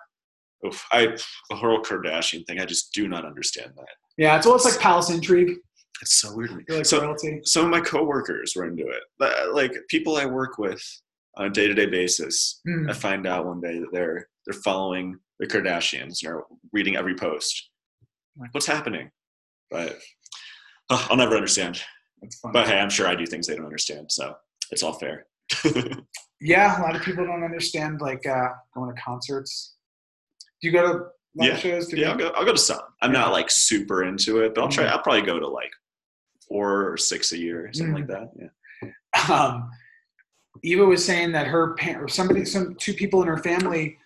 Oof, 0.65 0.85
I 0.91 1.07
the 1.49 1.55
whole 1.57 1.81
Kardashian 1.81 2.45
thing. 2.47 2.59
I 2.59 2.65
just 2.65 2.93
do 2.93 3.07
not 3.07 3.25
understand 3.25 3.71
that. 3.75 3.87
yeah 4.17 4.35
it's 4.37 4.45
almost 4.45 4.65
like 4.65 4.79
palace 4.79 5.09
intrigue 5.09 5.57
It's 6.01 6.15
so 6.21 6.35
weird 6.35 6.49
to 6.51 6.55
me. 6.57 6.63
Like 6.69 6.85
So 6.85 7.01
royalty 7.01 7.41
some 7.45 7.65
of 7.65 7.71
my 7.71 7.81
coworkers 7.81 8.53
were 8.55 8.65
into 8.65 8.87
it. 8.87 9.53
Like 9.53 9.73
people 9.89 10.17
I 10.17 10.25
work 10.25 10.57
with 10.57 10.81
on 11.37 11.45
a 11.47 11.49
day 11.49 11.67
to 11.67 11.73
day 11.73 11.85
basis. 11.87 12.61
Hmm. 12.65 12.89
I 12.89 12.93
find 12.93 13.25
out 13.27 13.45
one 13.45 13.61
day 13.61 13.79
that 13.79 13.89
they're 13.91 14.27
they're 14.45 14.61
following 14.61 15.17
the 15.39 15.47
Kardashians 15.47 16.23
and 16.23 16.31
are 16.33 16.43
reading 16.71 16.95
every 16.95 17.15
post. 17.15 17.69
Like, 18.37 18.53
what's 18.53 18.65
happening? 18.65 19.09
But 19.71 19.99
uh, 20.89 21.07
I'll 21.09 21.17
never 21.17 21.35
understand. 21.35 21.81
But 22.53 22.67
hey, 22.67 22.79
I'm 22.79 22.89
sure 22.89 23.07
I 23.07 23.15
do 23.15 23.25
things 23.25 23.47
they 23.47 23.55
don't 23.55 23.65
understand, 23.65 24.11
so 24.11 24.35
it's 24.71 24.83
all 24.83 24.93
fair. 24.93 25.25
yeah 26.41 26.79
a 26.79 26.81
lot 26.81 26.95
of 26.95 27.01
people 27.03 27.25
don't 27.25 27.43
understand 27.43 27.99
like 28.01 28.25
uh 28.25 28.47
going 28.73 28.93
to 28.93 28.99
concerts 29.01 29.75
do 30.61 30.67
you 30.69 30.73
go 30.73 30.81
to 30.81 30.93
live 31.35 31.53
Yeah. 31.53 31.57
shows 31.57 31.87
do 31.89 31.97
yeah, 31.97 32.11
I'll 32.11 32.17
go. 32.17 32.27
I'll 32.29 32.45
go 32.45 32.53
to 32.53 32.57
some. 32.57 32.79
I'm 33.01 33.13
Yeah. 33.13 33.19
not 33.21 33.33
like 33.33 33.51
super 33.51 34.03
into 34.05 34.39
it, 34.39 34.55
but 34.55 34.61
I'll 34.61 34.69
try. 34.69 34.85
Mhm. 34.85 34.89
I'll 34.91 35.01
probably 35.01 35.21
go 35.23 35.37
to 35.39 35.47
like 35.47 35.71
four 36.47 36.91
or 36.91 36.97
six 36.97 37.31
a 37.33 37.37
year, 37.37 37.69
something 37.73 37.93
Mhm. 37.93 37.97
like 37.97 38.07
that. 38.07 38.29
Yeah. 38.39 39.33
um, 39.35 39.69
Eva 40.61 40.85
was 40.85 41.03
saying 41.03 41.31
that 41.31 41.47
her 41.47 41.73
parent 41.75 42.03
or 42.03 42.07
somebody, 42.07 42.45
some 42.45 42.75
two 42.75 42.93
people 42.93 43.21
in 43.21 43.27
her 43.27 43.37
family 43.37 43.97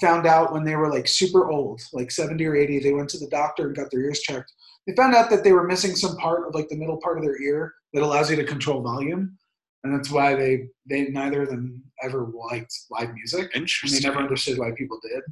found 0.00 0.26
out 0.26 0.52
when 0.52 0.64
they 0.64 0.76
were 0.76 0.90
like 0.90 1.06
super 1.06 1.48
old, 1.50 1.80
like 1.92 2.10
70 2.10 2.44
or 2.44 2.56
80, 2.56 2.80
they 2.80 2.92
went 2.92 3.08
to 3.10 3.18
the 3.18 3.28
doctor 3.28 3.66
and 3.68 3.76
got 3.76 3.90
their 3.90 4.00
ears 4.00 4.20
checked. 4.20 4.52
They 4.86 4.94
found 4.94 5.14
out 5.14 5.30
that 5.30 5.44
they 5.44 5.52
were 5.52 5.66
missing 5.66 5.94
some 5.96 6.16
part 6.16 6.46
of 6.46 6.54
like 6.54 6.68
the 6.68 6.76
middle 6.76 6.98
part 6.98 7.18
of 7.18 7.24
their 7.24 7.40
ear 7.40 7.74
that 7.92 8.02
allows 8.02 8.30
you 8.30 8.36
to 8.36 8.44
control 8.44 8.82
volume. 8.82 9.36
And 9.84 9.94
that's 9.96 10.10
why 10.10 10.34
they, 10.34 10.68
they 10.88 11.08
neither 11.08 11.42
of 11.42 11.48
them 11.48 11.82
ever 12.02 12.26
liked 12.50 12.74
live 12.90 13.14
music. 13.14 13.50
And 13.54 13.62
Interesting. 13.62 14.02
they 14.02 14.08
never 14.08 14.20
understood 14.20 14.58
why 14.58 14.72
people 14.76 14.98
did. 15.02 15.22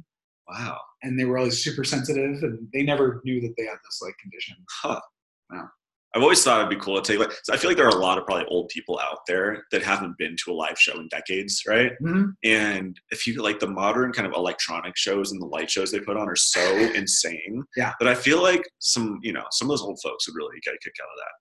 wow. 0.47 0.79
And 1.03 1.19
they 1.19 1.25
were 1.25 1.37
always 1.37 1.63
super 1.63 1.83
sensitive 1.83 2.41
and 2.43 2.67
they 2.73 2.83
never 2.83 3.21
knew 3.25 3.41
that 3.41 3.53
they 3.57 3.65
had 3.65 3.77
this 3.83 3.99
like 4.01 4.17
condition. 4.21 4.55
Huh. 4.69 5.01
Wow. 5.51 5.69
I've 6.15 6.21
always 6.23 6.41
thought 6.43 6.59
it'd 6.59 6.69
be 6.69 6.77
cool 6.83 6.99
to 7.01 7.01
take 7.11 7.19
like. 7.19 7.31
So 7.43 7.53
I 7.53 7.57
feel 7.57 7.69
like 7.69 7.75
there 7.77 7.85
are 7.87 7.97
a 7.97 8.01
lot 8.01 8.17
of 8.17 8.25
probably 8.25 8.45
old 8.47 8.69
people 8.69 8.97
out 9.03 9.19
there 9.27 9.65
that 9.71 9.83
haven't 9.83 10.17
been 10.17 10.35
to 10.45 10.51
a 10.51 10.53
live 10.53 10.79
show 10.79 10.97
in 10.99 11.09
decades, 11.09 11.61
right? 11.67 11.91
Mhm. 12.01 12.33
And 12.43 12.97
if 13.11 13.27
you 13.27 13.41
like 13.41 13.59
the 13.59 13.67
modern 13.67 14.13
kind 14.13 14.25
of 14.25 14.33
electronic 14.33 14.95
shows 14.95 15.31
and 15.33 15.41
the 15.41 15.45
light 15.45 15.69
shows 15.69 15.91
they 15.91 15.99
put 15.99 16.15
on 16.17 16.29
are 16.29 16.35
so 16.37 16.61
insane 16.95 17.63
Yeah. 17.75 17.91
that 17.99 18.07
I 18.07 18.15
feel 18.15 18.41
like 18.41 18.63
some, 18.79 19.19
you 19.21 19.33
know, 19.33 19.43
some 19.51 19.67
of 19.67 19.73
those 19.73 19.81
old 19.81 19.99
folks 20.01 20.25
would 20.27 20.35
really 20.35 20.57
get 20.63 20.73
a 20.73 20.77
kick 20.81 20.93
out 21.01 21.09
of 21.09 21.17
that. 21.17 21.31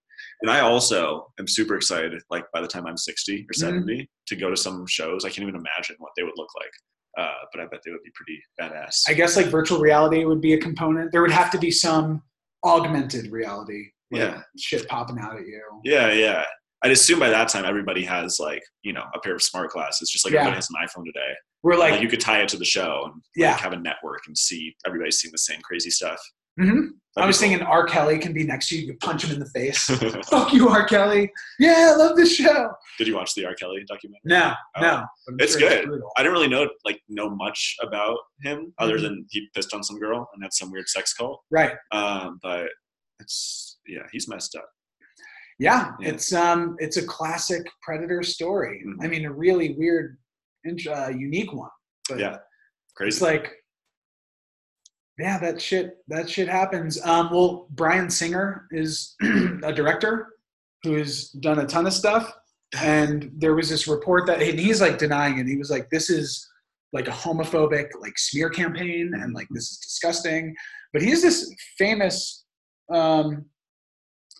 And 0.42 0.50
I 0.50 0.60
also 0.60 1.32
am 1.38 1.46
super 1.46 1.76
excited, 1.76 2.20
like 2.30 2.44
by 2.52 2.60
the 2.60 2.66
time 2.68 2.86
I'm 2.86 2.96
60 2.96 3.42
or 3.48 3.52
Mhm. 3.52 3.54
70, 3.54 4.10
to 4.26 4.36
go 4.36 4.50
to 4.50 4.56
some 4.56 4.86
shows. 4.88 5.24
I 5.24 5.28
can't 5.28 5.46
even 5.48 5.54
imagine 5.54 5.94
what 5.98 6.10
they 6.16 6.24
would 6.24 6.34
look 6.36 6.50
like. 6.56 6.72
Uh, 7.16 7.44
but 7.52 7.60
I 7.62 7.66
bet 7.66 7.80
they 7.84 7.92
would 7.92 8.02
be 8.02 8.10
pretty 8.16 8.42
badass. 8.60 9.04
I 9.08 9.14
guess 9.14 9.36
like 9.36 9.46
virtual 9.46 9.78
reality 9.78 10.24
would 10.24 10.40
be 10.40 10.54
a 10.54 10.58
component. 10.58 11.12
There 11.12 11.22
would 11.22 11.30
have 11.30 11.52
to 11.52 11.58
be 11.58 11.70
some 11.70 12.22
augmented 12.64 13.30
reality. 13.30 13.90
Yeah. 14.10 14.40
Shit 14.58 14.86
popping 14.88 15.18
out 15.18 15.36
at 15.36 15.46
you. 15.46 15.62
Yeah, 15.84 16.12
yeah. 16.12 16.44
I'd 16.82 16.90
assume 16.92 17.18
by 17.18 17.30
that 17.30 17.48
time 17.48 17.64
everybody 17.64 18.04
has 18.04 18.38
like, 18.38 18.62
you 18.82 18.92
know, 18.92 19.04
a 19.14 19.18
pair 19.20 19.34
of 19.34 19.42
smart 19.42 19.70
glasses, 19.70 20.10
just 20.10 20.24
like 20.24 20.34
Yeah. 20.34 20.40
everybody 20.40 20.56
has 20.56 20.68
an 20.68 20.76
iPhone 20.86 21.04
today. 21.06 21.32
We're 21.62 21.76
Like, 21.76 21.92
like, 21.92 22.02
you 22.02 22.08
could 22.08 22.20
tie 22.20 22.42
it 22.42 22.48
to 22.50 22.58
the 22.58 22.64
show 22.64 23.10
and 23.12 23.22
Yeah. 23.36 23.52
like, 23.52 23.60
have 23.60 23.72
a 23.72 23.78
network 23.78 24.20
and 24.26 24.36
see 24.36 24.76
everybody 24.86 25.10
seeing 25.10 25.32
the 25.32 25.38
same 25.38 25.60
crazy 25.62 25.90
stuff. 25.90 26.20
Mhm. 26.60 26.90
I 27.16 27.26
was 27.26 27.40
thinking 27.40 27.62
R. 27.62 27.86
Kelly 27.86 28.18
can 28.18 28.32
be 28.32 28.44
next 28.44 28.68
to 28.68 28.76
you. 28.78 28.86
You 28.88 28.96
punch 28.98 29.24
him 29.24 29.32
in 29.32 29.40
the 29.40 29.48
face. 29.50 29.86
Fuck 30.28 30.52
you, 30.52 30.68
R. 30.68 30.84
Kelly. 30.86 31.32
Yeah, 31.58 31.92
I 31.92 31.96
love 31.96 32.16
this 32.16 32.34
show. 32.36 32.70
Did 32.98 33.08
you 33.08 33.14
watch 33.16 33.34
the 33.34 33.44
R. 33.46 33.54
Kelly 33.54 33.82
documentary? 33.88 34.20
No, 34.24 34.54
Oh. 34.76 34.80
no. 34.80 35.04
It's 35.38 35.58
sure 35.58 35.68
good. 35.68 35.86
brutal. 35.86 36.12
I 36.16 36.22
didn't 36.22 36.34
really 36.34 36.48
know 36.48 36.68
like 36.84 37.00
know 37.08 37.30
much 37.30 37.76
about 37.82 38.18
him 38.42 38.72
other 38.78 38.98
Mhm. 38.98 39.02
than 39.02 39.26
he 39.30 39.48
pissed 39.54 39.72
on 39.74 39.82
some 39.82 39.98
girl 39.98 40.28
and 40.34 40.42
had 40.44 40.52
some 40.52 40.70
weird 40.70 40.88
sex 40.88 41.12
cult. 41.14 41.42
Right. 41.50 41.74
Um, 41.92 42.38
but 42.42 42.68
it's 43.18 43.73
yeah, 43.86 44.02
he's 44.12 44.28
messed 44.28 44.54
up. 44.56 44.68
Yeah, 45.58 45.92
Yeah. 46.00 46.08
it's 46.10 46.32
um, 46.32 46.76
it's 46.78 46.96
a 46.96 47.06
classic 47.06 47.62
Predator 47.82 48.22
story. 48.22 48.82
Mhm. 48.86 49.04
I 49.04 49.08
mean, 49.08 49.24
a 49.24 49.32
really 49.32 49.74
weird, 49.74 50.18
uh, 50.88 51.08
unique 51.08 51.52
one. 51.52 51.70
But 52.08 52.18
Yeah, 52.18 52.34
it's 52.34 52.92
crazy. 52.96 53.24
like, 53.24 53.52
yeah, 55.18 55.38
that 55.38 55.60
shit, 55.62 55.98
that 56.08 56.28
shit 56.28 56.48
happens. 56.48 57.00
Um, 57.04 57.30
well, 57.30 57.68
Bryan 57.70 58.10
Singer 58.10 58.66
is 58.72 59.14
a 59.62 59.72
director 59.72 60.28
who 60.82 60.94
has 60.96 61.28
done 61.30 61.60
a 61.60 61.66
ton 61.66 61.86
of 61.86 61.92
stuff, 61.92 62.32
and 62.82 63.30
there 63.36 63.54
was 63.54 63.68
this 63.68 63.86
report 63.86 64.26
that, 64.26 64.42
and 64.42 64.58
he's 64.58 64.80
like 64.80 64.98
denying 64.98 65.38
it. 65.38 65.46
He 65.46 65.56
was 65.56 65.70
like, 65.70 65.88
"This 65.90 66.10
is 66.10 66.46
like 66.92 67.06
a 67.06 67.12
homophobic 67.12 67.90
like 68.00 68.18
smear 68.18 68.50
campaign, 68.50 69.12
and 69.14 69.34
like 69.34 69.46
this 69.50 69.70
is 69.70 69.78
disgusting." 69.78 70.54
But 70.92 71.02
he's 71.02 71.22
this 71.22 71.48
famous 71.78 72.44
um, 72.92 73.46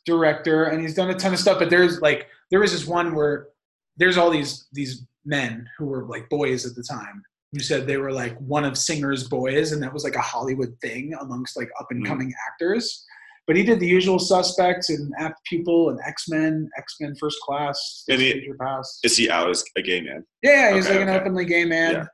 director, 0.05 0.65
and 0.65 0.81
he's 0.81 0.95
done 0.95 1.11
a 1.11 1.15
ton 1.15 1.33
of 1.33 1.39
stuff. 1.39 1.59
But 1.59 1.71
there's 1.71 2.01
like, 2.01 2.29
there 2.51 2.61
was 2.61 2.73
this 2.73 2.87
one 2.87 3.15
where 3.15 3.49
there's 3.97 4.17
all 4.19 4.31
these 4.31 4.67
these 4.73 5.03
men 5.25 5.69
who 5.79 5.87
were 5.87 6.05
like 6.05 6.29
boys 6.29 6.67
at 6.67 6.75
the 6.75 6.83
time 6.83 7.23
who 7.53 7.61
said 7.61 7.87
they 7.87 7.97
were 7.97 8.13
like 8.13 8.37
one 8.39 8.65
of 8.65 8.77
Singer's 8.77 9.29
boys, 9.29 9.73
and 9.73 9.83
that 9.83 9.93
was 9.93 10.05
like 10.05 10.17
a 10.17 10.21
Hollywood 10.21 10.77
thing 10.81 11.15
amongst 11.21 11.57
like 11.57 11.71
up 11.81 11.87
and 11.91 12.05
coming 12.07 12.33
actors. 12.51 13.05
But 13.47 13.57
he 13.57 13.63
did 13.63 13.79
the 13.79 13.87
usual 13.87 14.19
suspects 14.19 14.89
and 14.89 15.13
Apt 15.19 15.39
Pupil 15.45 15.91
and 15.91 15.99
X 16.07 16.29
Men, 16.31 16.69
X 16.79 16.97
Men 17.01 17.15
First 17.21 17.39
Class, 17.43 18.05
And 18.09 18.19
he- 18.21 18.51
Past. 18.59 19.01
Is 19.05 19.17
he 19.19 19.29
out 19.29 19.51
as 19.51 19.63
a 19.77 19.83
gay 19.83 20.01
man? 20.01 20.25
Yeah, 20.43 20.75
he's 20.75 20.87
Okay, 20.87 20.99
like 21.01 21.09
an 21.09 21.15
openly 21.15 21.45
gay 21.45 21.67
man, 21.67 21.93
Yeah. 21.93 22.07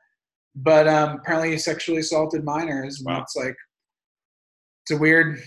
but 0.55 0.89
um, 0.89 1.19
apparently 1.21 1.51
he 1.51 1.57
sexually 1.57 2.01
assaulted 2.01 2.43
minors. 2.43 2.99
And 2.99 3.05
Wow. 3.07 3.21
it's 3.21 3.35
like 3.35 3.55
it's 4.83 4.91
a 4.91 4.97
weird, 4.97 5.39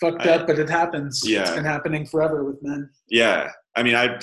fucked 0.00 0.26
I- 0.26 0.30
up, 0.34 0.46
but 0.46 0.58
it 0.58 0.68
happens. 0.68 1.22
Yeah. 1.24 1.42
it's 1.42 1.50
been 1.52 1.64
happening 1.64 2.06
forever 2.06 2.44
with 2.44 2.62
men. 2.62 2.90
Yeah, 3.08 3.50
I 3.76 3.82
mean, 3.82 3.94
I 3.94 4.18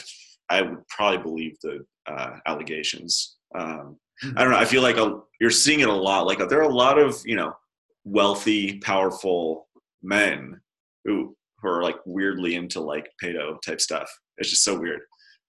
I 0.49 0.61
would 0.61 0.87
probably 0.89 1.17
believe 1.19 1.57
the 1.61 1.85
uh, 2.07 2.37
allegations. 2.45 3.37
Um, 3.55 3.97
I 4.35 4.43
don't 4.43 4.51
know. 4.51 4.57
I 4.57 4.65
feel 4.65 4.81
like 4.81 4.97
a, 4.97 5.19
you're 5.39 5.51
seeing 5.51 5.81
it 5.81 5.89
a 5.89 5.93
lot. 5.93 6.25
Like 6.25 6.39
there 6.49 6.59
are 6.59 6.69
a 6.69 6.75
lot 6.75 6.97
of 6.97 7.21
you 7.25 7.35
know 7.35 7.53
wealthy, 8.03 8.79
powerful 8.79 9.67
men 10.03 10.59
who 11.05 11.35
who 11.61 11.67
are 11.69 11.83
like 11.83 11.97
weirdly 12.05 12.55
into 12.55 12.79
like 12.79 13.09
pedo 13.23 13.61
type 13.65 13.81
stuff. 13.81 14.09
It's 14.37 14.49
just 14.49 14.63
so 14.63 14.79
weird. 14.79 15.01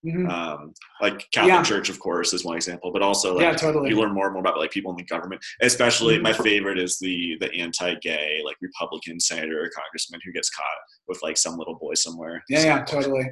Mhm. 0.06 0.30
Um, 0.30 0.72
like 1.00 1.28
Catholic 1.32 1.54
Yeah. 1.54 1.62
Church, 1.64 1.88
of 1.88 1.98
course, 1.98 2.32
is 2.32 2.44
one 2.44 2.54
example, 2.56 2.92
but 2.92 3.02
also 3.02 3.34
like 3.34 3.42
yeah, 3.42 3.54
totally. 3.54 3.90
you 3.90 3.96
learn 3.98 4.14
more 4.14 4.26
and 4.26 4.32
more 4.34 4.40
about 4.40 4.56
like 4.58 4.70
people 4.70 4.90
in 4.92 4.96
the 4.96 5.04
government. 5.04 5.44
Especially, 5.60 6.18
Mhm. 6.18 6.22
my 6.22 6.32
favorite 6.32 6.78
is 6.78 6.98
the 7.00 7.36
the 7.40 7.52
anti-gay 7.58 8.40
like 8.44 8.56
Republican 8.60 9.18
senator 9.18 9.60
or 9.64 9.68
congressman 9.70 10.20
who 10.24 10.32
gets 10.32 10.50
caught 10.50 10.64
with 11.08 11.20
like 11.22 11.36
some 11.36 11.56
little 11.56 11.74
boy 11.78 11.94
somewhere. 11.94 12.42
Yeah, 12.48 12.64
yeah, 12.64 12.84
totally. 12.84 13.26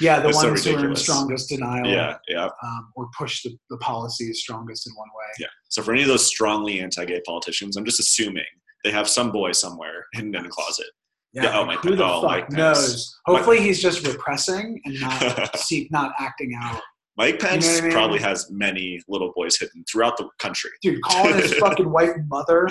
Yeah, 0.00 0.20
the 0.20 0.30
It's 0.30 0.40
so 0.40 0.48
ones 0.48 0.64
who 0.64 0.76
are 0.76 0.88
in 0.88 0.96
strongest 0.96 1.50
denial. 1.50 1.86
Yeah, 1.86 2.16
yeah, 2.26 2.48
Um, 2.64 2.92
or 2.96 3.08
push 3.16 3.42
the, 3.42 3.56
the 3.68 3.76
policies 3.76 4.40
strongest 4.40 4.86
in 4.88 4.94
one 4.94 5.08
way. 5.14 5.26
yeah. 5.38 5.48
So 5.68 5.82
for 5.82 5.92
any 5.92 6.00
of 6.02 6.08
those 6.08 6.26
strongly 6.26 6.80
anti-gay 6.80 7.20
politicians, 7.26 7.76
I'm 7.76 7.84
just 7.84 8.00
assuming 8.00 8.46
they 8.84 8.90
have 8.90 9.06
some 9.08 9.30
boy 9.30 9.52
somewhere 9.52 10.06
hidden 10.14 10.34
in 10.34 10.46
a 10.46 10.48
closet. 10.48 10.86
Yeah, 11.34 11.58
oh, 11.58 11.64
Mike 11.64 11.78
who 11.80 11.96
the 11.96 12.04
Oh, 12.04 12.22
fuck 12.22 12.50
knows? 12.50 13.18
Hopefully, 13.26 13.60
he's 13.60 13.80
just 13.80 14.06
repressing 14.06 14.80
and 14.84 15.00
not 15.00 15.20
not 15.90 16.12
acting 16.18 16.52
out. 16.60 16.80
Mike 17.18 17.38
Pence 17.40 17.66
what 17.66 17.78
I 17.78 17.80
mean? 17.82 17.92
probably 17.92 18.18
has 18.20 18.50
many 18.50 18.98
little 19.06 19.32
boys 19.36 19.58
hidden 19.58 19.84
throughout 19.90 20.16
the 20.16 20.28
country. 20.38 20.70
Dude, 20.82 21.02
calling 21.02 21.34
his 21.36 21.52
fucking 21.60 21.90
wife 21.90 22.10
mother. 22.28 22.68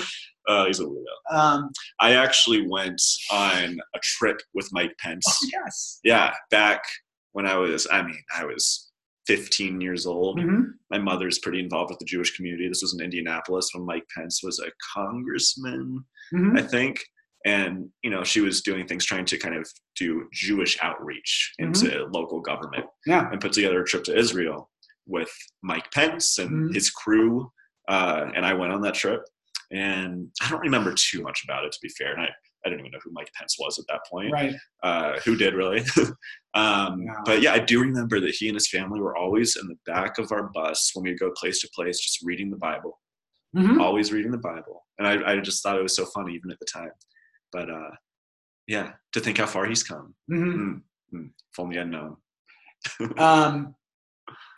Uh, 0.48 0.66
he's 0.66 0.80
a 0.80 0.84
weirdo. 0.84 1.04
Um, 1.36 1.70
I 2.00 2.14
actually 2.16 2.68
went 2.68 3.00
on 3.32 3.80
a 3.96 4.00
trip 4.02 4.42
with 4.56 4.68
Mike 4.72 4.94
Pence. 5.00 5.26
oh, 5.30 5.48
yes. 5.54 6.00
Yeah, 6.04 6.34
back 6.50 6.82
when 7.34 7.46
I 7.46 7.56
was, 7.58 7.88
I 7.92 8.02
mean, 8.02 8.18
I 8.36 8.46
was 8.46 8.92
15 9.28 9.80
years 9.80 10.08
old. 10.08 10.40
Mhm. 10.40 10.66
My 10.90 10.98
mother's 10.98 11.38
pretty 11.38 11.60
involved 11.60 11.92
with 11.92 12.00
the 12.00 12.06
Jewish 12.06 12.36
community. 12.36 12.68
This 12.68 12.82
was 12.82 12.96
in 12.96 13.02
Indianapolis 13.06 13.70
when 13.74 13.86
Mike 13.86 14.06
Pence 14.16 14.42
was 14.44 14.60
a 14.60 14.72
congressman, 14.94 16.04
Mhm. 16.34 16.58
I 16.60 16.64
think. 16.64 17.00
And, 17.46 17.90
you 18.04 18.10
know, 18.12 18.24
she 18.24 18.40
was 18.42 18.62
doing 18.62 18.88
things 18.88 19.04
trying 19.06 19.26
to 19.26 19.38
kind 19.38 19.56
of 19.56 19.68
do 19.96 20.28
Jewish 20.32 20.78
outreach 20.82 21.54
into 21.60 22.06
local 22.12 22.40
government 22.40 22.86
Yeah. 23.06 23.30
and 23.32 23.42
put 23.42 23.54
together 23.54 23.82
a 23.82 23.86
trip 23.86 24.04
to 24.06 24.18
Israel 24.18 24.70
with 25.08 25.32
Mike 25.64 25.90
Pence 25.92 26.38
and 26.38 26.70
Mhm. 26.70 26.76
his 26.76 26.92
crew. 26.92 27.52
Uh, 27.88 28.28
and 28.36 28.46
I 28.46 28.54
went 28.54 28.72
on 28.74 28.82
that 28.82 28.94
trip. 28.94 29.22
And 29.72 30.30
I 30.42 30.50
don't 30.50 30.60
remember 30.60 30.94
too 30.94 31.22
much 31.22 31.44
about 31.46 31.64
it, 31.66 31.72
to 31.72 31.80
be 31.82 31.90
fair. 31.90 32.12
And 32.14 32.22
I, 32.22 32.26
I 32.66 32.70
didn't 32.70 32.82
even 32.82 32.92
know 32.92 33.00
who 33.04 33.12
Mike 33.12 33.32
Pence 33.36 33.56
was 33.58 33.80
at 33.80 33.86
that 33.88 34.02
point 34.10 34.32
Right. 34.32 34.54
uh, 34.84 35.18
who 35.22 35.36
did 35.36 35.56
really. 35.56 35.80
um, 36.54 37.02
Yeah. 37.04 37.16
But 37.26 37.42
yeah, 37.42 37.54
I 37.54 37.60
do 37.60 37.82
remember 37.82 38.20
that 38.20 38.36
he 38.36 38.48
and 38.50 38.56
his 38.56 38.70
family 38.70 39.00
were 39.00 39.16
always 39.16 39.56
in 39.56 39.68
the 39.68 39.78
back 39.86 40.18
of 40.20 40.32
our 40.32 40.50
bus 40.54 40.92
when 40.94 41.04
we 41.04 41.16
go 41.16 41.32
place 41.32 41.60
to 41.62 41.70
place, 41.74 42.00
just 42.00 42.20
reading 42.22 42.52
the 42.52 42.58
Bible, 42.58 43.00
Mhm. 43.56 43.80
always 43.80 44.12
reading 44.12 44.32
the 44.32 44.38
Bible. 44.38 44.86
And 45.00 45.08
I, 45.08 45.32
I 45.34 45.40
just 45.40 45.64
thought 45.64 45.78
it 45.80 45.84
was 45.84 45.96
so 45.96 46.06
funny 46.06 46.36
even 46.36 46.52
at 46.52 46.60
the 46.60 46.66
time. 46.66 46.92
But 47.52 47.70
uh, 47.70 47.90
yeah, 48.68 48.94
to 49.14 49.20
think 49.20 49.38
how 49.38 49.46
far 49.46 49.66
he's 49.66 49.84
come. 49.84 50.16
Mhm. 50.30 50.54
Mm, 50.54 50.82
mm, 51.14 51.30
if 51.52 51.60
only 51.60 51.80
I'd 51.80 51.90
known. 51.90 52.18
Um, 53.18 53.76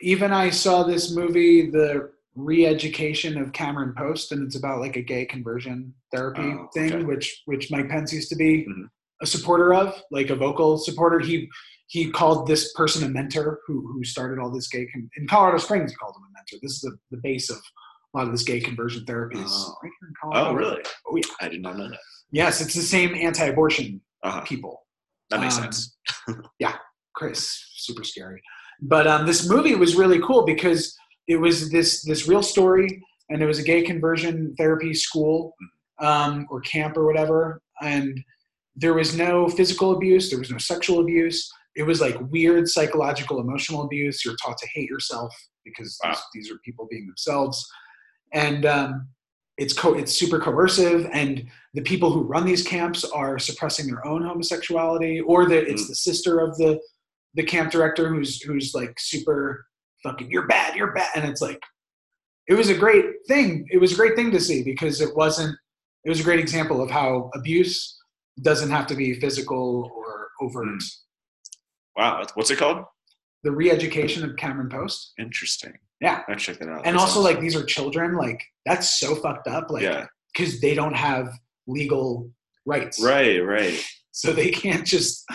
even 0.01 0.31
I 0.31 0.49
saw 0.49 0.83
this 0.83 1.15
movie, 1.15 1.69
The 1.69 2.11
Re-Education 2.35 3.37
of 3.37 3.51
Cameron 3.53 3.93
Post, 3.97 4.31
and 4.31 4.43
it's 4.45 4.55
about 4.55 4.79
like 4.79 4.95
a 4.95 5.01
gay 5.01 5.25
conversion 5.25 5.93
therapy 6.11 6.41
Oh, 6.41 6.67
thing, 6.73 6.93
okay. 6.93 7.03
which 7.03 7.41
which 7.45 7.71
Mike 7.71 7.89
Pence 7.89 8.13
used 8.13 8.29
to 8.29 8.35
be 8.35 8.65
Mhm. 8.65 8.89
a 9.21 9.25
supporter 9.25 9.73
of, 9.73 10.01
like 10.11 10.29
a 10.29 10.35
vocal 10.35 10.77
supporter. 10.77 11.19
He 11.19 11.49
he 11.87 12.09
called 12.11 12.47
this 12.47 12.73
person 12.73 13.03
a 13.05 13.09
mentor 13.09 13.59
who 13.67 13.87
who 13.93 14.03
started 14.03 14.39
all 14.41 14.51
this 14.51 14.67
gay 14.67 14.85
con- 14.87 15.09
in 15.17 15.27
Colorado 15.27 15.57
Springs. 15.57 15.91
He 15.91 15.97
called 15.97 16.15
him 16.15 16.23
a 16.29 16.33
mentor. 16.33 16.57
This 16.61 16.73
is 16.73 16.81
the, 16.81 16.97
the 17.11 17.21
base 17.21 17.49
of 17.49 17.57
a 18.13 18.17
lot 18.17 18.25
of 18.27 18.31
this 18.31 18.43
gay 18.43 18.59
conversion 18.59 19.05
therapies 19.05 19.49
Oh. 19.49 19.75
right 19.83 19.91
here 19.99 20.07
in 20.09 20.13
Colorado. 20.21 20.49
Oh, 20.49 20.53
really? 20.53 20.83
Oh, 21.07 21.15
yeah. 21.17 21.23
I 21.41 21.49
did 21.49 21.61
not 21.61 21.77
know 21.77 21.89
that. 21.89 21.99
Yes, 22.33 22.59
it's 22.61 22.73
the 22.73 22.81
same 22.81 23.13
anti-abortion 23.15 24.01
Uh-huh. 24.23 24.41
people. 24.41 24.85
That 25.29 25.39
makes 25.39 25.57
Um, 25.57 25.63
sense. 25.63 25.95
Yeah, 26.59 26.75
Chris, 27.15 27.41
super 27.75 28.03
scary. 28.03 28.41
But 28.81 29.05
um, 29.07 29.25
this 29.25 29.47
movie 29.47 29.75
was 29.75 29.95
really 29.95 30.19
cool 30.19 30.43
because 30.45 30.81
it 31.27 31.37
was 31.37 31.69
this 31.69 32.03
this 32.03 32.27
real 32.27 32.43
story, 32.43 32.87
and 33.29 33.41
it 33.41 33.45
was 33.45 33.59
a 33.59 33.63
gay 33.63 33.81
conversion 33.83 34.53
therapy 34.57 34.93
school 34.93 35.53
um, 35.99 36.47
or 36.49 36.59
camp 36.61 36.97
or 36.97 37.05
whatever, 37.05 37.61
and 37.81 38.19
there 38.75 38.93
was 38.95 39.15
no 39.15 39.47
physical 39.47 39.89
abuse, 39.95 40.29
there 40.29 40.39
was 40.39 40.49
no 40.49 40.57
sexual 40.57 40.99
abuse. 40.99 41.39
It 41.75 41.83
was 41.83 42.01
like 42.01 42.17
weird 42.31 42.67
psychological, 42.67 43.39
emotional 43.39 43.81
abuse. 43.83 44.25
You're 44.25 44.35
taught 44.43 44.57
to 44.59 44.67
hate 44.73 44.89
yourself 44.89 45.31
because 45.63 45.97
Wow. 46.03 46.11
these, 46.11 46.21
these 46.33 46.51
are 46.51 46.57
people 46.65 46.87
being 46.89 47.05
themselves, 47.07 47.55
and 48.33 48.65
um, 48.65 49.07
it's 49.57 49.73
co- 49.73 49.93
it's 49.93 50.11
super 50.13 50.39
coercive 50.39 51.07
and 51.13 51.45
the 51.73 51.81
people 51.81 52.11
who 52.11 52.21
run 52.23 52.45
these 52.45 52.63
camps 52.63 53.03
are 53.03 53.37
suppressing 53.37 53.85
their 53.87 54.05
own 54.07 54.23
homosexuality 54.23 55.19
or 55.21 55.47
that 55.47 55.69
it's 55.69 55.83
Mm. 55.83 55.87
the 55.89 55.95
sister 55.95 56.39
of 56.39 56.57
the 56.57 56.79
the 57.35 57.43
camp 57.43 57.71
director 57.71 58.07
who's 58.09 58.41
who's 58.41 58.73
like 58.73 58.93
super 58.99 59.65
fucking 60.03 60.29
you're 60.31 60.47
bad 60.47 60.75
you're 60.75 60.93
bad 60.93 61.09
and 61.15 61.25
it's 61.29 61.41
like 61.41 61.61
it 62.47 62.55
was 62.55 62.69
a 62.69 62.75
great 62.77 63.05
thing 63.27 63.65
it 63.71 63.77
was 63.79 63.93
a 63.93 63.95
great 63.95 64.15
thing 64.15 64.31
to 64.31 64.39
see 64.39 64.63
because 64.63 65.01
it 65.01 65.15
wasn't 65.15 65.55
it 66.03 66.09
was 66.09 66.19
a 66.19 66.23
great 66.23 66.39
example 66.39 66.81
of 66.81 66.89
how 66.89 67.29
abuse 67.35 67.97
doesn't 68.41 68.71
have 68.71 68.87
to 68.87 68.95
be 68.95 69.13
physical 69.19 69.91
or 69.95 70.29
overt 70.41 70.65
Mm. 70.65 70.83
Wow. 71.95 72.25
What's 72.33 72.49
it 72.49 72.57
called? 72.57 72.85
The 73.43 73.51
re-education 73.51 74.23
of 74.23 74.35
cameron 74.37 74.69
post 74.69 75.13
Interesting. 75.19 75.73
Yeah. 76.01 76.21
I 76.27 76.35
check 76.35 76.59
that 76.59 76.69
out. 76.69 76.85
and 76.85 76.95
That 76.95 77.01
also 77.01 77.15
sounds- 77.15 77.25
like 77.25 77.39
these 77.39 77.55
are 77.55 77.63
children 77.65 78.15
like 78.15 78.41
that's 78.65 78.99
so 78.99 79.15
fucked 79.15 79.47
up 79.47 79.69
like 79.69 79.83
yeah. 79.83 80.05
because 80.33 80.59
they 80.61 80.73
don't 80.75 80.95
have 80.95 81.29
legal 81.67 82.29
rights 82.65 83.01
Right, 83.03 83.39
right. 83.39 83.83
so 84.11 84.31
they 84.33 84.49
can't 84.51 84.85
just 84.85 85.25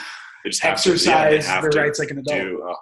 They 0.45 0.51
just 0.51 0.63
have 0.63 0.81
to- 0.83 0.91
yeah, 0.91 0.95
exercise 1.25 1.63
their 1.75 1.83
rights 1.83 1.99
like 1.99 2.11
an 2.11 2.19
adult 2.19 2.41
do. 2.41 2.63
Oh. 2.67 2.77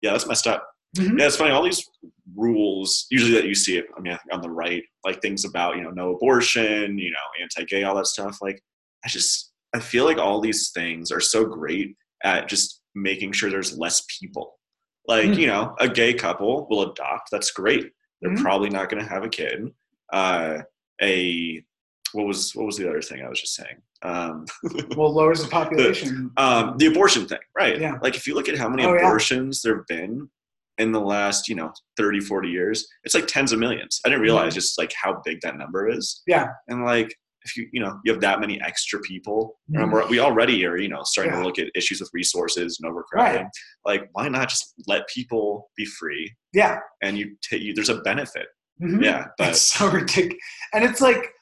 Yeah, 0.00 0.12
that's 0.12 0.26
messed 0.26 0.46
up. 0.48 0.68
Mhm. 0.96 1.18
Yeah, 1.18 1.26
it's 1.26 1.36
funny. 1.36 1.52
All 1.52 1.62
these 1.62 1.88
rules, 2.34 3.06
usually 3.10 3.32
that 3.32 3.44
you 3.46 3.54
see 3.54 3.78
it, 3.78 3.86
I 3.96 4.00
mean, 4.00 4.18
on 4.32 4.40
the 4.42 4.50
right, 4.50 4.82
like 5.04 5.22
things 5.22 5.44
about 5.44 5.76
you 5.76 5.82
know 5.82 5.90
no 5.90 6.14
abortion, 6.14 6.98
you 6.98 7.10
know, 7.10 7.18
anti-gay, 7.40 7.84
all 7.84 7.94
that 7.96 8.06
stuff. 8.06 8.38
Like, 8.42 8.60
I 9.04 9.08
just 9.08 9.52
I 9.74 9.80
feel 9.80 10.04
like 10.04 10.18
all 10.18 10.40
these 10.40 10.70
things 10.74 11.10
are 11.10 11.20
so 11.20 11.44
great 11.46 11.96
at 12.24 12.46
just 12.48 12.81
making 12.94 13.32
sure 13.32 13.50
there's 13.50 13.76
less 13.78 14.04
people. 14.20 14.58
Like, 15.08 15.26
Mhm. 15.30 15.38
you 15.38 15.46
know, 15.46 15.74
a 15.80 15.88
gay 15.88 16.14
couple 16.14 16.66
will 16.70 16.90
adopt. 16.92 17.30
That's 17.32 17.50
great. 17.50 17.90
They're 18.20 18.32
Mhm. 18.32 18.42
probably 18.42 18.70
not 18.70 18.88
going 18.88 19.02
to 19.02 19.08
have 19.08 19.24
a 19.24 19.28
kid. 19.28 19.72
Uh, 20.12 20.58
a 21.02 21.64
what 22.12 22.26
was 22.26 22.54
what 22.54 22.66
was 22.66 22.76
the 22.76 22.86
other 22.88 23.00
thing 23.00 23.22
I 23.24 23.28
was 23.28 23.40
just 23.40 23.54
saying? 23.54 23.76
Um, 24.02 24.44
Well, 24.96 25.12
lowers 25.14 25.42
the 25.42 25.48
population. 25.48 26.30
um, 26.36 26.76
the 26.76 26.86
abortion 26.86 27.26
thing, 27.26 27.38
right? 27.56 27.80
Yeah. 27.80 27.94
Like 28.02 28.16
if 28.16 28.26
you 28.26 28.34
look 28.34 28.48
at 28.50 28.58
how 28.58 28.68
many 28.68 28.84
Oh, 28.84 28.92
yeah. 28.92 28.98
abortions 29.00 29.62
there 29.62 29.76
have 29.76 29.86
been 29.86 30.28
in 30.78 30.92
the 30.92 31.00
last, 31.00 31.48
you 31.48 31.54
know, 31.54 31.72
30, 31.96 32.20
40 32.20 32.48
years, 32.50 32.86
it's 33.04 33.14
like 33.14 33.26
tens 33.26 33.52
of 33.52 33.58
millions. 33.58 34.00
I 34.04 34.10
didn't 34.10 34.20
realize 34.22 34.52
just 34.54 34.76
like 34.78 34.92
how 34.92 35.22
big 35.24 35.40
that 35.40 35.56
number 35.56 35.88
is. 35.88 36.22
Yeah. 36.26 36.48
And 36.68 36.84
like 36.84 37.16
if 37.44 37.56
you, 37.56 37.68
you 37.72 37.80
know, 37.80 37.98
you 38.04 38.12
have 38.12 38.20
that 38.20 38.40
many 38.40 38.60
extra 38.62 39.00
people, 39.00 39.58
Mhm. 39.70 39.82
and 39.82 39.92
we're, 39.92 40.06
we 40.08 40.18
already 40.20 40.64
are, 40.66 40.76
you 40.76 40.88
know, 40.88 41.02
starting 41.04 41.32
Yeah. 41.34 41.40
to 41.40 41.44
look 41.46 41.58
at 41.58 41.68
issues 41.74 42.00
with 42.00 42.10
resources 42.12 42.78
and 42.80 42.90
overcrowding. 42.90 43.48
Like, 43.84 44.08
why 44.12 44.28
not 44.28 44.48
just 44.48 44.74
let 44.86 45.06
people 45.08 45.70
be 45.76 45.84
free 45.84 46.34
yeah. 46.52 46.78
and 47.02 47.18
you 47.18 47.36
take 47.48 47.62
you? 47.62 47.74
There's 47.74 47.88
a 47.88 48.00
benefit. 48.02 48.46
Mhm. 48.82 49.02
Yeah, 49.04 49.26
but 49.38 49.50
It's 49.50 49.62
so 49.62 49.88
ridiculous. 49.90 50.38
And 50.72 50.84
it's 50.84 51.00
like, 51.00 51.32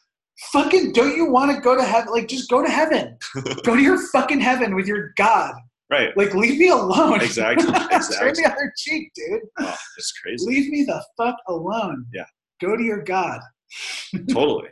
fucking, 0.52 0.92
don't 0.92 1.16
you 1.16 1.30
want 1.30 1.54
to 1.54 1.60
go 1.60 1.76
to 1.76 1.82
heaven? 1.84 2.12
Like, 2.12 2.28
just 2.28 2.48
go 2.48 2.62
to 2.62 2.70
heaven. 2.70 3.16
go 3.64 3.76
to 3.76 3.82
your 3.82 3.98
fucking 4.08 4.40
heaven 4.40 4.74
with 4.74 4.86
your 4.86 5.12
God. 5.16 5.54
right. 5.90 6.16
Like, 6.16 6.34
leave 6.34 6.58
me 6.58 6.68
alone. 6.68 7.20
Exactly, 7.20 7.66
Turn 7.72 8.34
the 8.34 8.46
other 8.46 8.72
cheek, 8.78 9.10
dude. 9.14 9.40
Oh, 9.58 9.76
it's 9.98 10.12
crazy. 10.12 10.46
Leave 10.48 10.70
me 10.70 10.84
the 10.84 11.04
fuck 11.18 11.36
alone. 11.48 12.06
Yeah. 12.14 12.24
Go 12.60 12.76
to 12.76 12.82
your 12.82 13.02
God. 13.02 13.40
totally. 14.32 14.68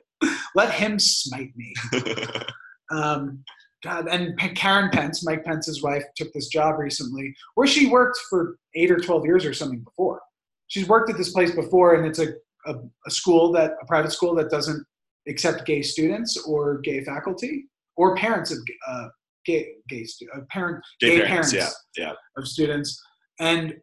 Let 0.54 0.72
him 0.72 0.98
smite 0.98 1.52
me. 1.56 1.74
Um, 2.90 3.44
God, 3.84 4.08
and 4.08 4.38
Karen 4.56 4.88
Pence, 4.90 5.22
Mike 5.24 5.44
Pence's 5.44 5.82
wife, 5.82 6.02
took 6.16 6.32
this 6.32 6.48
job 6.48 6.78
recently 6.78 7.34
where 7.54 7.66
she 7.66 7.86
worked 7.86 8.18
for 8.30 8.56
eight 8.74 8.90
or 8.90 8.98
12 8.98 9.26
years 9.26 9.44
or 9.44 9.52
something 9.52 9.80
before. 9.80 10.20
She's 10.68 10.88
worked 10.88 11.10
at 11.10 11.18
this 11.18 11.32
place 11.32 11.54
before, 11.54 11.94
and 11.94 12.06
it's 12.06 12.18
a, 12.18 12.28
a, 12.66 12.74
a 13.06 13.10
school 13.10 13.52
that, 13.52 13.72
a 13.82 13.86
private 13.86 14.10
school 14.10 14.34
that 14.36 14.50
doesn't 14.50 14.84
accept 15.28 15.66
gay 15.66 15.82
students 15.82 16.36
or 16.46 16.78
gay 16.78 17.04
faculty 17.04 17.66
or 17.96 18.16
parents 18.16 18.50
of 18.50 18.58
uh, 18.88 19.08
gay, 19.44 19.68
gay 19.88 20.04
stu- 20.04 20.26
uh, 20.34 20.40
parent, 20.50 20.82
Gay, 21.00 21.18
Gay 21.18 21.26
parents. 21.26 21.52
parents. 21.52 21.84
Yeah. 21.96 22.04
Yeah. 22.06 22.12
of 22.38 22.48
students. 22.48 22.98
And 23.38 23.76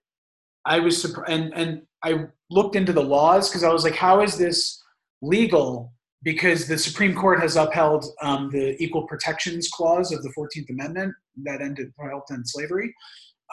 I 0.65 0.79
was 0.79 0.99
surprised, 0.99 1.31
and, 1.31 1.53
and 1.53 1.81
I 2.03 2.25
looked 2.49 2.75
into 2.75 2.91
the 2.91 3.03
laws 3.03 3.49
because 3.49 3.63
I 3.63 3.71
was 3.71 3.83
like, 3.83 3.95
how 3.95 4.21
is 4.21 4.37
this 4.37 4.81
legal? 5.21 5.91
Because 6.25 6.67
the 6.67 6.77
Supreme 6.77 7.15
Court 7.15 7.39
has 7.39 7.55
upheld 7.55 8.03
um, 8.21 8.49
the 8.51 8.75
Equal 8.83 9.03
Protections 9.07 9.69
Clause 9.69 10.11
of 10.11 10.21
the 10.23 10.33
14th 10.37 10.69
Amendment 10.71 11.13
that 11.43 11.61
ended 11.61 11.93
helped 12.01 12.31
end 12.31 12.49
slavery. 12.49 12.93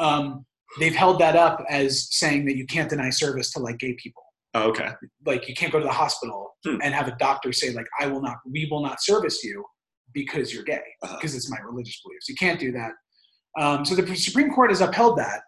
Um, 0.00 0.44
they've 0.80 0.94
held 0.94 1.20
that 1.20 1.36
up 1.36 1.62
as 1.68 2.08
saying 2.12 2.46
that 2.46 2.56
you 2.56 2.66
can't 2.66 2.88
deny 2.90 3.10
service 3.10 3.52
to 3.52 3.60
like 3.60 3.78
gay 3.78 3.94
people. 4.02 4.24
Oh, 4.54 4.68
okay. 4.70 4.88
Like 5.24 5.48
you 5.48 5.54
can't 5.54 5.70
go 5.72 5.78
to 5.78 5.84
the 5.84 5.92
hospital 5.92 6.48
Hmm. 6.64 6.76
and 6.82 6.94
have 6.94 7.08
a 7.08 7.16
doctor 7.18 7.52
say 7.52 7.72
like, 7.72 7.86
I 8.00 8.06
will 8.06 8.22
not, 8.22 8.36
we 8.50 8.68
will 8.70 8.82
not 8.82 9.02
service 9.02 9.42
you 9.44 9.64
because 10.14 10.54
you're 10.54 10.62
gay 10.64 10.80
Uh-huh. 11.02 11.16
because 11.16 11.34
it's 11.34 11.50
my 11.50 11.58
religious 11.58 12.00
beliefs. 12.02 12.28
You 12.28 12.36
can't 12.36 12.58
do 12.60 12.72
that. 12.72 12.92
Um, 13.60 13.84
so 13.84 13.94
the 13.94 14.14
Supreme 14.16 14.50
Court 14.50 14.70
has 14.70 14.80
upheld 14.80 15.18
that. 15.18 15.40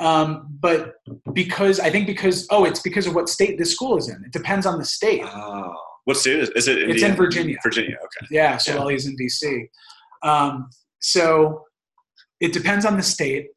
Um, 0.00 0.48
but 0.60 0.94
because 1.32 1.80
I 1.80 1.90
think 1.90 2.06
because 2.06 2.46
oh, 2.50 2.64
it's 2.64 2.80
because 2.80 3.06
of 3.06 3.14
what 3.14 3.28
state 3.28 3.56
this 3.58 3.72
school 3.72 3.96
is 3.96 4.08
in. 4.08 4.22
It 4.24 4.32
depends 4.32 4.64
on 4.66 4.78
the 4.78 4.84
state. 4.84 5.22
Oh, 5.24 5.74
what 6.08 6.16
state 6.16 6.38
is, 6.38 6.48
is 6.56 6.68
it? 6.68 6.78
It's 6.88 7.02
in 7.02 7.14
Virginia. 7.14 7.58
Virginia. 7.62 7.96
Okay. 7.96 8.26
Yeah, 8.30 8.56
so 8.56 8.72
Yeah. 8.72 8.78
while 8.78 8.88
he's 8.88 9.06
in 9.06 9.14
DC. 9.14 9.68
Um, 10.22 10.70
so 11.00 11.64
it 12.40 12.54
depends 12.54 12.86
on 12.86 12.96
the 12.96 13.02
state. 13.02 13.48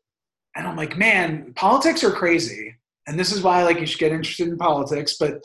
And 0.57 0.67
I'm 0.67 0.75
like, 0.75 0.97
man, 0.97 1.53
politics 1.55 2.03
are 2.03 2.11
crazy. 2.11 2.75
And 3.07 3.17
this 3.17 3.31
is 3.31 3.41
why 3.41 3.63
like 3.63 3.79
you 3.79 3.85
should 3.85 3.99
get 3.99 4.11
interested 4.11 4.49
in 4.49 4.57
politics, 4.57 5.15
but 5.17 5.41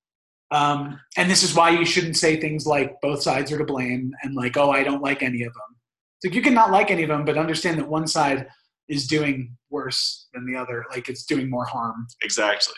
um, 0.50 0.98
and 1.18 1.30
this 1.30 1.42
is 1.42 1.54
why 1.54 1.68
you 1.68 1.84
shouldn't 1.84 2.16
say 2.16 2.40
things 2.40 2.64
like 2.64 2.94
both 3.02 3.20
sides 3.20 3.52
are 3.52 3.58
to 3.58 3.64
blame 3.64 4.10
and 4.22 4.34
like, 4.34 4.56
oh, 4.56 4.70
I 4.70 4.82
don't 4.82 5.02
like 5.02 5.22
any 5.22 5.42
of 5.42 5.52
them. 5.52 5.76
It's 6.16 6.30
like 6.30 6.34
you 6.34 6.40
can 6.40 6.54
not 6.54 6.70
like 6.70 6.90
any 6.90 7.02
of 7.02 7.10
them, 7.10 7.26
but 7.26 7.36
understand 7.36 7.78
that 7.80 7.86
one 7.86 8.06
side 8.06 8.46
is 8.88 9.06
doing 9.06 9.54
worse 9.68 10.28
than 10.32 10.46
the 10.50 10.58
other. 10.58 10.86
Like 10.90 11.10
it's 11.10 11.26
doing 11.26 11.50
more 11.50 11.66
harm. 11.66 12.06
Exactly. 12.22 12.76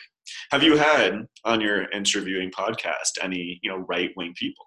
Have 0.53 0.63
you 0.63 0.77
had 0.77 1.27
on 1.45 1.61
your 1.61 1.91
interviewing 1.91 2.51
podcast 2.51 3.19
any, 3.23 3.59
you 3.63 3.71
know, 3.71 3.79
right 3.89 4.11
wing 4.17 4.35
people? 4.37 4.65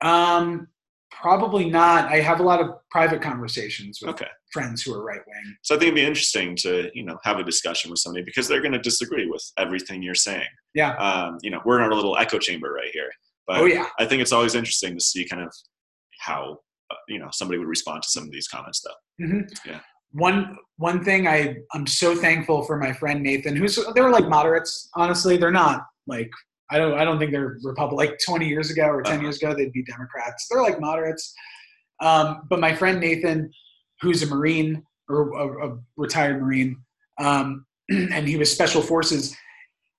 Um, 0.00 0.68
probably 1.10 1.70
not. 1.70 2.06
I 2.10 2.20
have 2.20 2.40
a 2.40 2.42
lot 2.42 2.60
of 2.60 2.70
private 2.90 3.22
conversations 3.22 4.00
with 4.00 4.10
Okay. 4.10 4.28
friends 4.52 4.82
who 4.82 4.92
are 4.94 5.02
right 5.04 5.20
wing. 5.26 5.56
So 5.62 5.74
I 5.74 5.78
think 5.78 5.88
it'd 5.88 5.94
be 5.94 6.04
interesting 6.06 6.56
to, 6.56 6.90
you 6.94 7.04
know, 7.04 7.18
have 7.24 7.38
a 7.38 7.44
discussion 7.44 7.90
with 7.90 8.00
somebody 8.00 8.24
because 8.24 8.48
they're 8.48 8.60
going 8.60 8.72
to 8.72 8.78
disagree 8.80 9.26
with 9.26 9.42
everything 9.56 10.02
you're 10.02 10.14
saying. 10.14 10.46
Yeah. 10.74 10.94
Um, 10.96 11.38
you 11.42 11.50
know, 11.50 11.60
we're 11.64 11.78
in 11.78 11.84
our 11.84 11.94
little 11.94 12.16
echo 12.18 12.38
chamber 12.38 12.72
right 12.72 12.90
here. 12.92 13.10
But 13.46 13.60
oh 13.60 13.66
yeah. 13.66 13.86
I 13.98 14.06
think 14.06 14.22
it's 14.22 14.32
always 14.32 14.54
interesting 14.54 14.94
to 14.98 15.04
see 15.04 15.24
kind 15.26 15.42
of 15.42 15.52
how, 16.18 16.58
uh, 16.90 16.96
you 17.08 17.18
know, 17.18 17.28
somebody 17.30 17.58
would 17.58 17.68
respond 17.68 18.02
to 18.02 18.08
some 18.08 18.24
of 18.24 18.32
these 18.32 18.48
comments, 18.48 18.82
though. 18.82 19.24
hmm 19.26 19.40
Yeah. 19.64 19.80
One 20.14 20.56
one 20.76 21.04
thing 21.04 21.26
I 21.28 21.56
I'm 21.72 21.86
so 21.86 22.14
thankful 22.16 22.62
for 22.62 22.76
my 22.78 22.92
friend 22.92 23.22
Nathan, 23.22 23.54
who's 23.56 23.78
they 23.94 24.00
were 24.00 24.10
like 24.10 24.28
moderates. 24.28 24.88
Honestly, 24.94 25.36
they're 25.36 25.50
not 25.50 25.86
like 26.06 26.30
I 26.70 26.78
don't 26.78 26.94
I 26.98 27.04
don't 27.04 27.18
think 27.18 27.30
they're 27.32 27.58
Republic. 27.62 27.96
Like 28.10 28.18
20 28.26 28.48
years 28.48 28.70
ago 28.70 28.86
or 28.86 29.02
10 29.02 29.14
Uh-huh. 29.14 29.22
years 29.22 29.42
ago, 29.42 29.54
they'd 29.54 29.72
be 29.72 29.82
Democrats. 29.84 30.46
They're 30.50 30.62
like 30.62 30.80
moderates. 30.80 31.34
Um, 32.00 32.42
but 32.48 32.58
my 32.60 32.74
friend 32.74 33.00
Nathan, 33.00 33.50
who's 34.00 34.22
a 34.22 34.26
Marine 34.26 34.82
or 35.08 35.32
a, 35.36 35.70
a 35.72 35.78
retired 35.96 36.40
Marine, 36.40 36.76
um, 37.18 37.66
and 37.90 38.26
he 38.26 38.36
was 38.36 38.50
Special 38.50 38.82
Forces. 38.82 39.36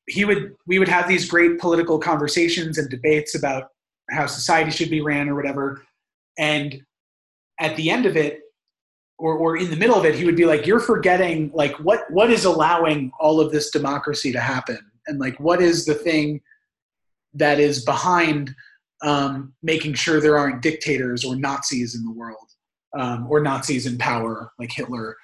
He 0.07 0.24
would 0.26 0.53
we 0.68 0.80
would 0.80 0.88
have 0.88 1.07
these 1.07 1.30
great 1.30 1.59
political 1.59 1.99
conversations 1.99 2.78
and 2.78 2.89
debates 2.89 3.36
about 3.36 3.70
how 4.11 4.28
society 4.28 4.72
should 4.72 4.89
be 4.89 5.01
ran 5.01 5.30
or 5.30 5.36
whatever. 5.36 5.84
And 6.38 6.82
at 7.59 7.76
the 7.76 7.89
end 7.89 8.05
of 8.05 8.16
it, 8.18 8.41
or, 9.18 9.34
or 9.36 9.57
in 9.57 9.70
the 9.70 9.76
middle 9.76 9.95
of 9.95 10.05
it, 10.05 10.16
he 10.16 10.26
would 10.26 10.36
be 10.36 10.45
like, 10.45 10.66
"You're 10.66 10.80
forgetting 10.80 11.51
like 11.53 11.76
what 11.80 12.09
what 12.11 12.32
is 12.32 12.45
allowing 12.45 13.11
all 13.20 13.39
of 13.39 13.51
this 13.51 13.72
democracy 13.72 14.32
to 14.32 14.39
happen, 14.39 14.80
and 15.07 15.20
like 15.20 15.39
what 15.39 15.61
is 15.61 15.86
the 15.86 15.93
thing 15.93 16.41
that 17.34 17.59
is 17.59 17.86
behind 17.86 18.53
um, 19.01 19.53
making 19.61 19.93
sure 19.93 20.20
there 20.20 20.38
aren't 20.38 20.61
dictators 20.61 21.24
or 21.24 21.36
Nazis 21.36 21.95
in 21.95 22.03
the 22.03 22.11
world, 22.11 22.49
um, 22.97 23.28
or 23.30 23.41
Nazis 23.41 23.86
in 23.86 23.97
power 23.97 24.51
like 24.59 24.72
Hitler." 24.72 25.16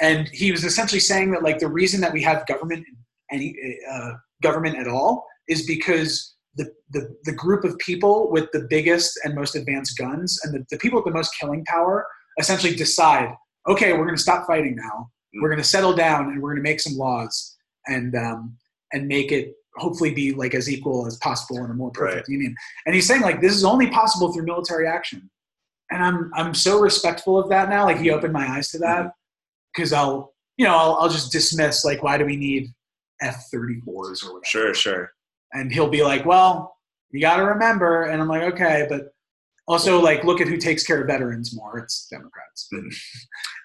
And 0.00 0.28
he 0.28 0.52
was 0.52 0.62
essentially 0.62 1.00
saying 1.00 1.30
that 1.32 1.42
like 1.42 1.58
the 1.58 1.68
reason 1.68 2.00
that 2.02 2.12
we 2.12 2.22
have 2.22 2.46
government 2.46 2.86
any 3.32 3.56
uh, 3.90 4.12
government 4.42 4.76
at 4.76 4.86
all 4.86 5.26
is 5.48 5.66
because 5.66 6.34
the, 6.56 6.70
the, 6.90 7.14
the 7.24 7.32
group 7.32 7.64
of 7.64 7.76
people 7.78 8.30
with 8.30 8.50
the 8.52 8.66
biggest 8.70 9.18
and 9.24 9.34
most 9.34 9.54
advanced 9.54 9.98
guns 9.98 10.40
and 10.42 10.54
the, 10.54 10.64
the 10.70 10.78
people 10.78 10.98
with 10.98 11.04
the 11.04 11.16
most 11.16 11.32
killing 11.38 11.64
power 11.66 12.06
essentially 12.38 12.74
decide, 12.74 13.34
okay, 13.68 13.92
we're 13.92 14.04
going 14.04 14.16
to 14.16 14.22
stop 14.22 14.46
fighting 14.46 14.76
now. 14.76 15.10
Mm. 15.34 15.42
We're 15.42 15.48
going 15.48 15.62
to 15.62 15.64
settle 15.68 15.94
down 15.94 16.30
and 16.30 16.40
we're 16.42 16.50
going 16.50 16.62
to 16.64 16.68
make 16.70 16.80
some 16.80 16.94
laws 16.94 17.56
and 17.86 18.14
um, 18.16 18.56
and 18.92 19.06
make 19.08 19.32
it 19.32 19.54
hopefully 19.76 20.12
be 20.14 20.32
like 20.32 20.54
as 20.54 20.70
equal 20.70 21.06
as 21.06 21.16
possible 21.18 21.62
in 21.64 21.70
a 21.70 21.74
more 21.74 21.90
perfect 21.90 22.28
Right. 22.28 22.32
union. 22.32 22.54
And 22.86 22.94
he's 22.94 23.06
saying 23.06 23.20
like 23.22 23.40
this 23.40 23.52
is 23.54 23.64
only 23.64 23.88
possible 23.88 24.32
through 24.32 24.44
military 24.46 24.86
action. 24.86 25.30
And 25.90 26.02
I'm 26.02 26.30
I'm 26.34 26.54
so 26.54 26.80
respectful 26.80 27.38
of 27.38 27.48
that 27.50 27.68
now. 27.68 27.84
Like 27.84 27.98
he 27.98 28.10
opened 28.10 28.32
my 28.32 28.46
eyes 28.48 28.70
to 28.70 28.78
that 28.78 29.12
because 29.74 29.92
I'll 29.92 30.34
you 30.56 30.64
know 30.66 30.74
I'll, 30.76 30.94
I'll 30.94 31.08
just 31.08 31.30
dismiss 31.30 31.84
like 31.84 32.02
why 32.02 32.16
do 32.18 32.24
we 32.24 32.36
need 32.36 32.72
F-34s 33.20 34.24
or 34.24 34.32
whatever 34.34 34.40
Sure, 34.44 34.74
sure. 34.74 35.12
and 35.52 35.72
he'll 35.72 35.88
be 35.88 36.02
like, 36.02 36.24
"Well, 36.26 36.76
you 37.10 37.20
got 37.20 37.36
to 37.36 37.44
remember," 37.44 38.02
and 38.04 38.20
I'm 38.20 38.28
like, 38.28 38.42
"Okay," 38.54 38.86
but 38.88 39.12
also 39.68 40.00
like, 40.00 40.24
look 40.24 40.40
at 40.40 40.46
who 40.48 40.56
takes 40.56 40.84
care 40.84 41.00
of 41.00 41.06
veterans 41.08 41.54
more. 41.56 41.78
It's 41.78 42.06
Democrats. 42.08 42.68
But 42.70 42.82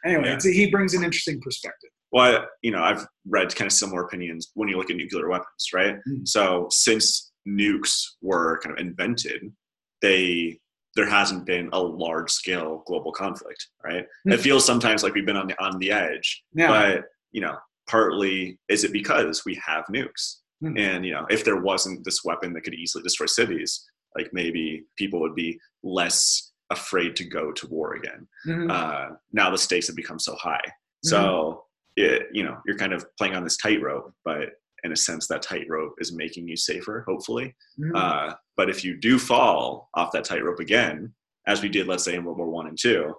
anyway, 0.05 0.25
Yeah. 0.29 0.33
it's, 0.35 0.45
he 0.45 0.69
brings 0.69 0.93
an 0.93 1.03
interesting 1.03 1.39
perspective. 1.41 1.89
Well, 2.11 2.41
I, 2.41 2.45
you 2.61 2.71
know, 2.71 2.83
I've 2.83 3.05
read 3.27 3.55
kind 3.55 3.67
of 3.67 3.71
similar 3.73 4.03
opinions 4.03 4.51
when 4.55 4.67
you 4.67 4.77
look 4.77 4.89
at 4.89 4.97
nuclear 4.97 5.29
weapons, 5.29 5.69
right? 5.73 5.95
Mhm. 6.09 6.27
So 6.27 6.67
since 6.71 7.31
nukes 7.47 8.01
were 8.21 8.59
kind 8.63 8.77
of 8.77 8.85
invented, 8.85 9.53
they 10.01 10.59
there 10.97 11.07
hasn't 11.07 11.45
been 11.45 11.69
a 11.71 11.79
large 11.81 12.29
scale 12.29 12.83
global 12.85 13.13
conflict, 13.13 13.65
right? 13.81 14.05
Mhm. 14.27 14.33
It 14.33 14.41
feels 14.41 14.65
sometimes 14.65 15.03
like 15.03 15.13
we've 15.13 15.25
been 15.25 15.37
on 15.37 15.47
the 15.47 15.63
on 15.63 15.79
the 15.79 15.89
edge, 15.91 16.43
Yeah, 16.53 16.67
but 16.67 17.05
you 17.31 17.39
know, 17.39 17.57
partly 17.87 18.59
is 18.67 18.83
it 18.83 18.91
because 18.91 19.45
we 19.45 19.55
have 19.65 19.85
nukes, 19.85 20.39
Mhm. 20.61 20.77
and 20.77 21.05
you 21.05 21.13
know, 21.13 21.25
if 21.29 21.45
there 21.45 21.61
wasn't 21.61 22.03
this 22.03 22.25
weapon 22.25 22.51
that 22.53 22.61
could 22.61 22.73
easily 22.73 23.03
destroy 23.03 23.25
cities, 23.27 23.89
like 24.15 24.29
maybe 24.33 24.83
people 24.97 25.19
would 25.21 25.35
be 25.35 25.59
less 25.83 26.51
afraid 26.69 27.15
to 27.17 27.23
go 27.25 27.51
to 27.51 27.67
war 27.67 27.93
again 27.95 28.27
Mhm. 28.47 28.71
uh, 28.71 29.15
now 29.33 29.49
the 29.49 29.57
stakes 29.57 29.87
have 29.87 29.95
become 29.95 30.19
so 30.19 30.35
high. 30.35 30.61
So 31.03 31.65
it, 31.97 32.27
you 32.31 32.43
know, 32.43 32.57
you're 32.65 32.77
kind 32.77 32.93
of 32.93 33.05
playing 33.17 33.35
on 33.35 33.43
this 33.43 33.57
tightrope, 33.57 34.13
but 34.23 34.53
in 34.83 34.91
a 34.91 34.95
sense, 34.95 35.27
that 35.27 35.41
tightrope 35.41 35.95
is 35.99 36.11
making 36.13 36.47
you 36.47 36.55
safer, 36.55 37.03
hopefully. 37.07 37.55
Mhm. 37.79 37.91
Uh, 37.95 38.35
but 38.55 38.69
if 38.69 38.83
you 38.85 38.95
do 38.97 39.17
fall 39.19 39.89
off 39.95 40.11
that 40.13 40.23
tightrope 40.23 40.59
again, 40.59 41.13
as 41.47 41.61
we 41.61 41.69
did, 41.69 41.87
let's 41.87 42.03
say 42.03 42.15
in 42.15 42.23
World 42.23 42.37
War 42.37 42.49
One 42.49 42.67
and 42.67 42.77
Two, 42.79 43.15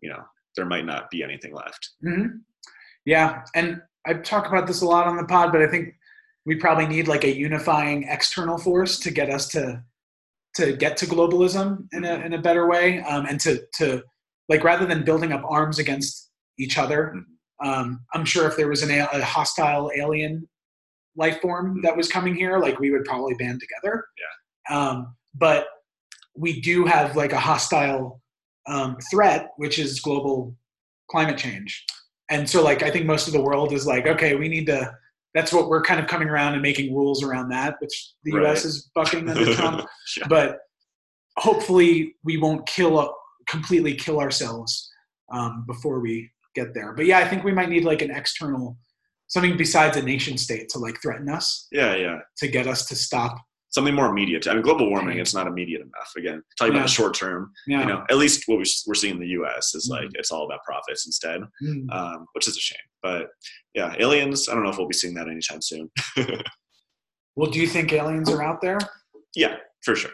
you 0.00 0.10
know, 0.10 0.22
there 0.56 0.66
might 0.66 0.84
not 0.84 1.10
be 1.10 1.22
anything 1.22 1.54
left. 1.54 1.90
Mhm. 2.04 2.42
yeah, 3.04 3.44
and 3.54 3.80
I 4.06 4.14
talk 4.14 4.46
about 4.48 4.66
this 4.66 4.80
a 4.82 4.86
lot 4.86 5.06
on 5.06 5.16
the 5.16 5.24
pod, 5.24 5.50
but 5.52 5.62
I 5.62 5.66
think 5.68 5.94
we 6.44 6.56
probably 6.56 6.86
need 6.86 7.08
like 7.08 7.24
a 7.24 7.34
unifying 7.34 8.02
external 8.04 8.58
force 8.58 8.98
to 9.00 9.10
get 9.10 9.30
us 9.30 9.48
to 9.50 9.82
to 10.54 10.76
get 10.76 10.96
to 10.98 11.06
globalism 11.06 11.86
in 11.92 12.04
a 12.04 12.14
in 12.16 12.34
a 12.34 12.40
better 12.40 12.68
way, 12.68 13.00
um, 13.00 13.26
and 13.26 13.40
to 13.40 13.62
to 13.78 14.02
like 14.48 14.64
rather 14.64 14.86
than 14.86 15.04
building 15.04 15.32
up 15.32 15.42
arms 15.48 15.78
against 15.78 16.30
each 16.58 16.78
other. 16.78 17.14
Mhm. 17.14 17.24
Um, 17.64 18.00
I'm 18.12 18.24
sure 18.24 18.48
if 18.48 18.56
there 18.56 18.68
was 18.68 18.82
an 18.82 18.90
a, 18.90 19.08
a 19.12 19.22
hostile 19.22 19.90
alien 19.96 20.48
life 21.16 21.40
form 21.40 21.80
that 21.82 21.96
was 21.96 22.08
coming 22.10 22.34
here, 22.34 22.58
like 22.58 22.78
we 22.80 22.90
would 22.90 23.04
probably 23.04 23.34
band 23.34 23.60
together. 23.60 24.04
Yeah. 24.18 24.78
Um, 24.78 25.14
but 25.34 25.66
we 26.34 26.60
do 26.60 26.84
have 26.86 27.16
like 27.16 27.32
a 27.32 27.40
hostile 27.40 28.20
um, 28.66 28.96
threat, 29.10 29.50
which 29.56 29.78
is 29.78 30.00
global 30.00 30.56
climate 31.10 31.38
change. 31.38 31.84
And 32.30 32.48
so, 32.48 32.62
like, 32.62 32.82
I 32.82 32.90
think 32.90 33.04
most 33.04 33.26
of 33.26 33.34
the 33.34 33.42
world 33.42 33.72
is 33.72 33.86
like, 33.86 34.06
okay, 34.06 34.36
we 34.36 34.48
need 34.48 34.66
to. 34.66 34.92
That's 35.34 35.52
what 35.52 35.68
we're 35.68 35.82
kind 35.82 35.98
of 35.98 36.06
coming 36.06 36.28
around 36.28 36.52
and 36.54 36.62
making 36.62 36.94
rules 36.94 37.22
around 37.22 37.48
that, 37.50 37.76
which 37.80 38.12
the 38.24 38.32
Right. 38.32 38.42
U.S. 38.42 38.64
is 38.64 38.90
bucking 38.94 39.28
under 39.28 39.54
Trump. 39.54 39.86
Yeah. 40.16 40.26
But 40.28 40.58
hopefully, 41.38 42.16
we 42.24 42.36
won't 42.36 42.66
kill 42.66 43.14
completely 43.48 43.94
kill 43.94 44.20
ourselves 44.20 44.90
um, 45.32 45.64
before 45.66 46.00
we 46.00 46.30
get 46.54 46.74
there. 46.74 46.92
But 46.92 47.06
yeah, 47.06 47.18
I 47.18 47.28
think 47.28 47.44
we 47.44 47.52
might 47.52 47.68
need 47.68 47.84
like 47.84 48.02
an 48.02 48.10
external 48.10 48.76
something 49.32 49.56
besides 49.56 49.96
a 49.96 50.02
nation 50.02 50.36
state 50.36 50.68
to 50.68 50.78
like 50.78 51.00
threaten 51.00 51.28
us 51.28 51.66
yeah, 51.72 51.96
yeah. 51.96 52.18
to 52.36 52.48
get 52.48 52.66
us 52.66 52.86
to 52.86 52.94
stop. 52.94 53.38
Something 53.72 53.94
more 53.94 54.06
immediate. 54.10 54.46
I 54.46 54.52
mean, 54.52 54.62
global 54.62 54.88
warming, 54.90 55.18
it's 55.18 55.32
not 55.34 55.46
immediate 55.46 55.80
enough. 55.80 56.12
Again, 56.16 56.42
talking 56.58 56.74
Yeah. 56.74 56.80
about 56.80 56.88
the 56.88 56.92
short 56.94 57.14
term, 57.14 57.52
Yeah. 57.66 57.80
you 57.80 57.86
know, 57.86 58.04
at 58.10 58.18
least 58.18 58.44
what 58.46 58.58
we- 58.58 58.66
we're 58.86 58.94
seeing 58.94 59.14
in 59.14 59.20
the 59.20 59.28
U.S. 59.28 59.74
is 59.74 59.88
like 59.88 60.08
Mhm. 60.08 60.12
it's 60.16 60.30
all 60.30 60.44
about 60.44 60.62
profits 60.64 61.06
instead, 61.06 61.40
Mm. 61.62 61.90
um, 61.90 62.26
which 62.34 62.46
is 62.46 62.56
a 62.56 62.60
shame. 62.60 62.78
But 63.02 63.30
yeah, 63.74 63.94
aliens. 63.98 64.48
I 64.48 64.54
don't 64.54 64.62
know 64.62 64.70
if 64.70 64.76
we'll 64.78 64.88
be 64.88 64.94
seeing 64.94 65.14
that 65.14 65.28
anytime 65.28 65.62
soon. 65.62 65.90
Well, 67.34 67.50
do 67.50 67.58
you 67.58 67.66
think 67.66 67.90
aliens 67.94 68.28
are 68.28 68.42
out 68.42 68.60
there? 68.60 68.78
yeah, 69.34 69.56
for 69.82 69.96
sure. 69.96 70.10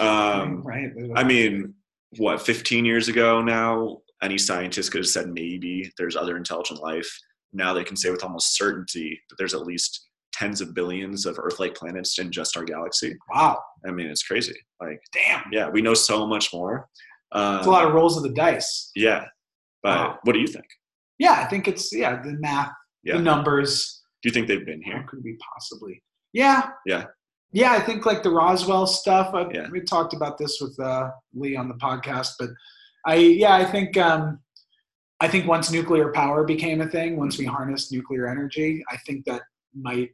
Um, 0.00 0.62
right. 0.62 0.90
I 1.16 1.24
mean, 1.24 1.74
what, 2.18 2.42
15 2.44 2.84
years 2.84 3.08
ago 3.08 3.40
now, 3.40 4.02
any 4.22 4.36
scientist 4.36 4.92
could 4.92 4.98
have 4.98 5.08
said 5.08 5.28
maybe 5.32 5.90
there's 5.96 6.14
other 6.14 6.36
intelligent 6.36 6.80
life. 6.80 7.08
Now 7.54 7.72
they 7.72 7.84
can 7.84 7.96
say 7.96 8.10
with 8.10 8.22
almost 8.22 8.54
certainty 8.54 9.18
that 9.30 9.36
there's 9.38 9.54
at 9.54 9.62
least 9.62 10.07
tens 10.38 10.60
of 10.60 10.74
billions 10.74 11.26
of 11.26 11.38
Earth 11.38 11.58
like 11.58 11.74
planets 11.74 12.18
in 12.18 12.30
just 12.30 12.56
our 12.56 12.64
galaxy. 12.64 13.16
wow. 13.34 13.58
I 13.86 13.90
mean, 13.90 14.06
it's 14.06 14.22
crazy. 14.22 14.54
Like, 14.80 15.00
Damn. 15.12 15.42
yeah, 15.52 15.68
we 15.68 15.82
know 15.82 15.94
so 15.94 16.26
much 16.26 16.52
more. 16.52 16.88
Um, 17.32 17.58
It's 17.58 17.66
a 17.66 17.70
lot 17.70 17.84
of 17.86 17.92
rolls 17.94 18.16
of 18.16 18.22
the 18.22 18.30
dice. 18.30 18.90
Yeah. 18.94 19.24
But 19.82 19.98
Wow. 19.98 20.18
what 20.22 20.32
do 20.32 20.40
you 20.40 20.46
think? 20.46 20.64
Yeah, 21.18 21.32
I 21.32 21.44
think 21.46 21.66
it's 21.68 21.92
yeah 21.92 22.22
the 22.22 22.32
math, 22.40 22.72
Yeah. 23.02 23.16
the 23.16 23.22
numbers. 23.22 24.02
Do 24.22 24.28
you 24.28 24.32
think 24.32 24.46
they've 24.48 24.64
been 24.66 24.82
How 24.82 24.92
here? 24.98 25.06
could 25.08 25.22
be 25.22 25.36
possibly? 25.52 26.02
Yeah. 26.32 26.70
Yeah. 26.86 27.04
Yeah, 27.52 27.72
I 27.72 27.80
think 27.80 28.04
like 28.06 28.22
the 28.22 28.30
Roswell 28.30 28.86
stuff. 28.86 29.34
I, 29.34 29.48
Yeah. 29.52 29.68
We 29.70 29.80
talked 29.80 30.14
about 30.14 30.38
this 30.38 30.58
with 30.60 30.78
uh, 30.80 31.10
Lee 31.34 31.56
on 31.56 31.68
the 31.68 31.74
podcast, 31.74 32.32
but 32.38 32.50
I 33.06 33.14
yeah 33.16 33.54
I 33.54 33.64
think 33.64 33.96
um, 33.96 34.40
I 35.20 35.28
think 35.28 35.46
once 35.46 35.70
nuclear 35.72 36.12
power 36.12 36.44
became 36.44 36.80
a 36.80 36.88
thing, 36.88 37.16
once 37.16 37.38
we 37.38 37.44
harnessed 37.44 37.92
nuclear 37.92 38.28
energy, 38.28 38.84
I 38.90 38.96
think 39.06 39.24
that 39.26 39.42
might 39.74 40.10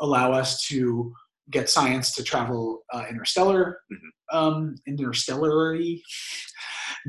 allow 0.00 0.32
us 0.32 0.66
to 0.68 1.12
get 1.50 1.68
science 1.68 2.14
to 2.14 2.22
travel 2.22 2.80
uh, 2.92 3.04
interstellar, 3.08 3.78
Mhm. 3.92 4.36
um, 4.36 4.74
interstellary. 4.86 6.02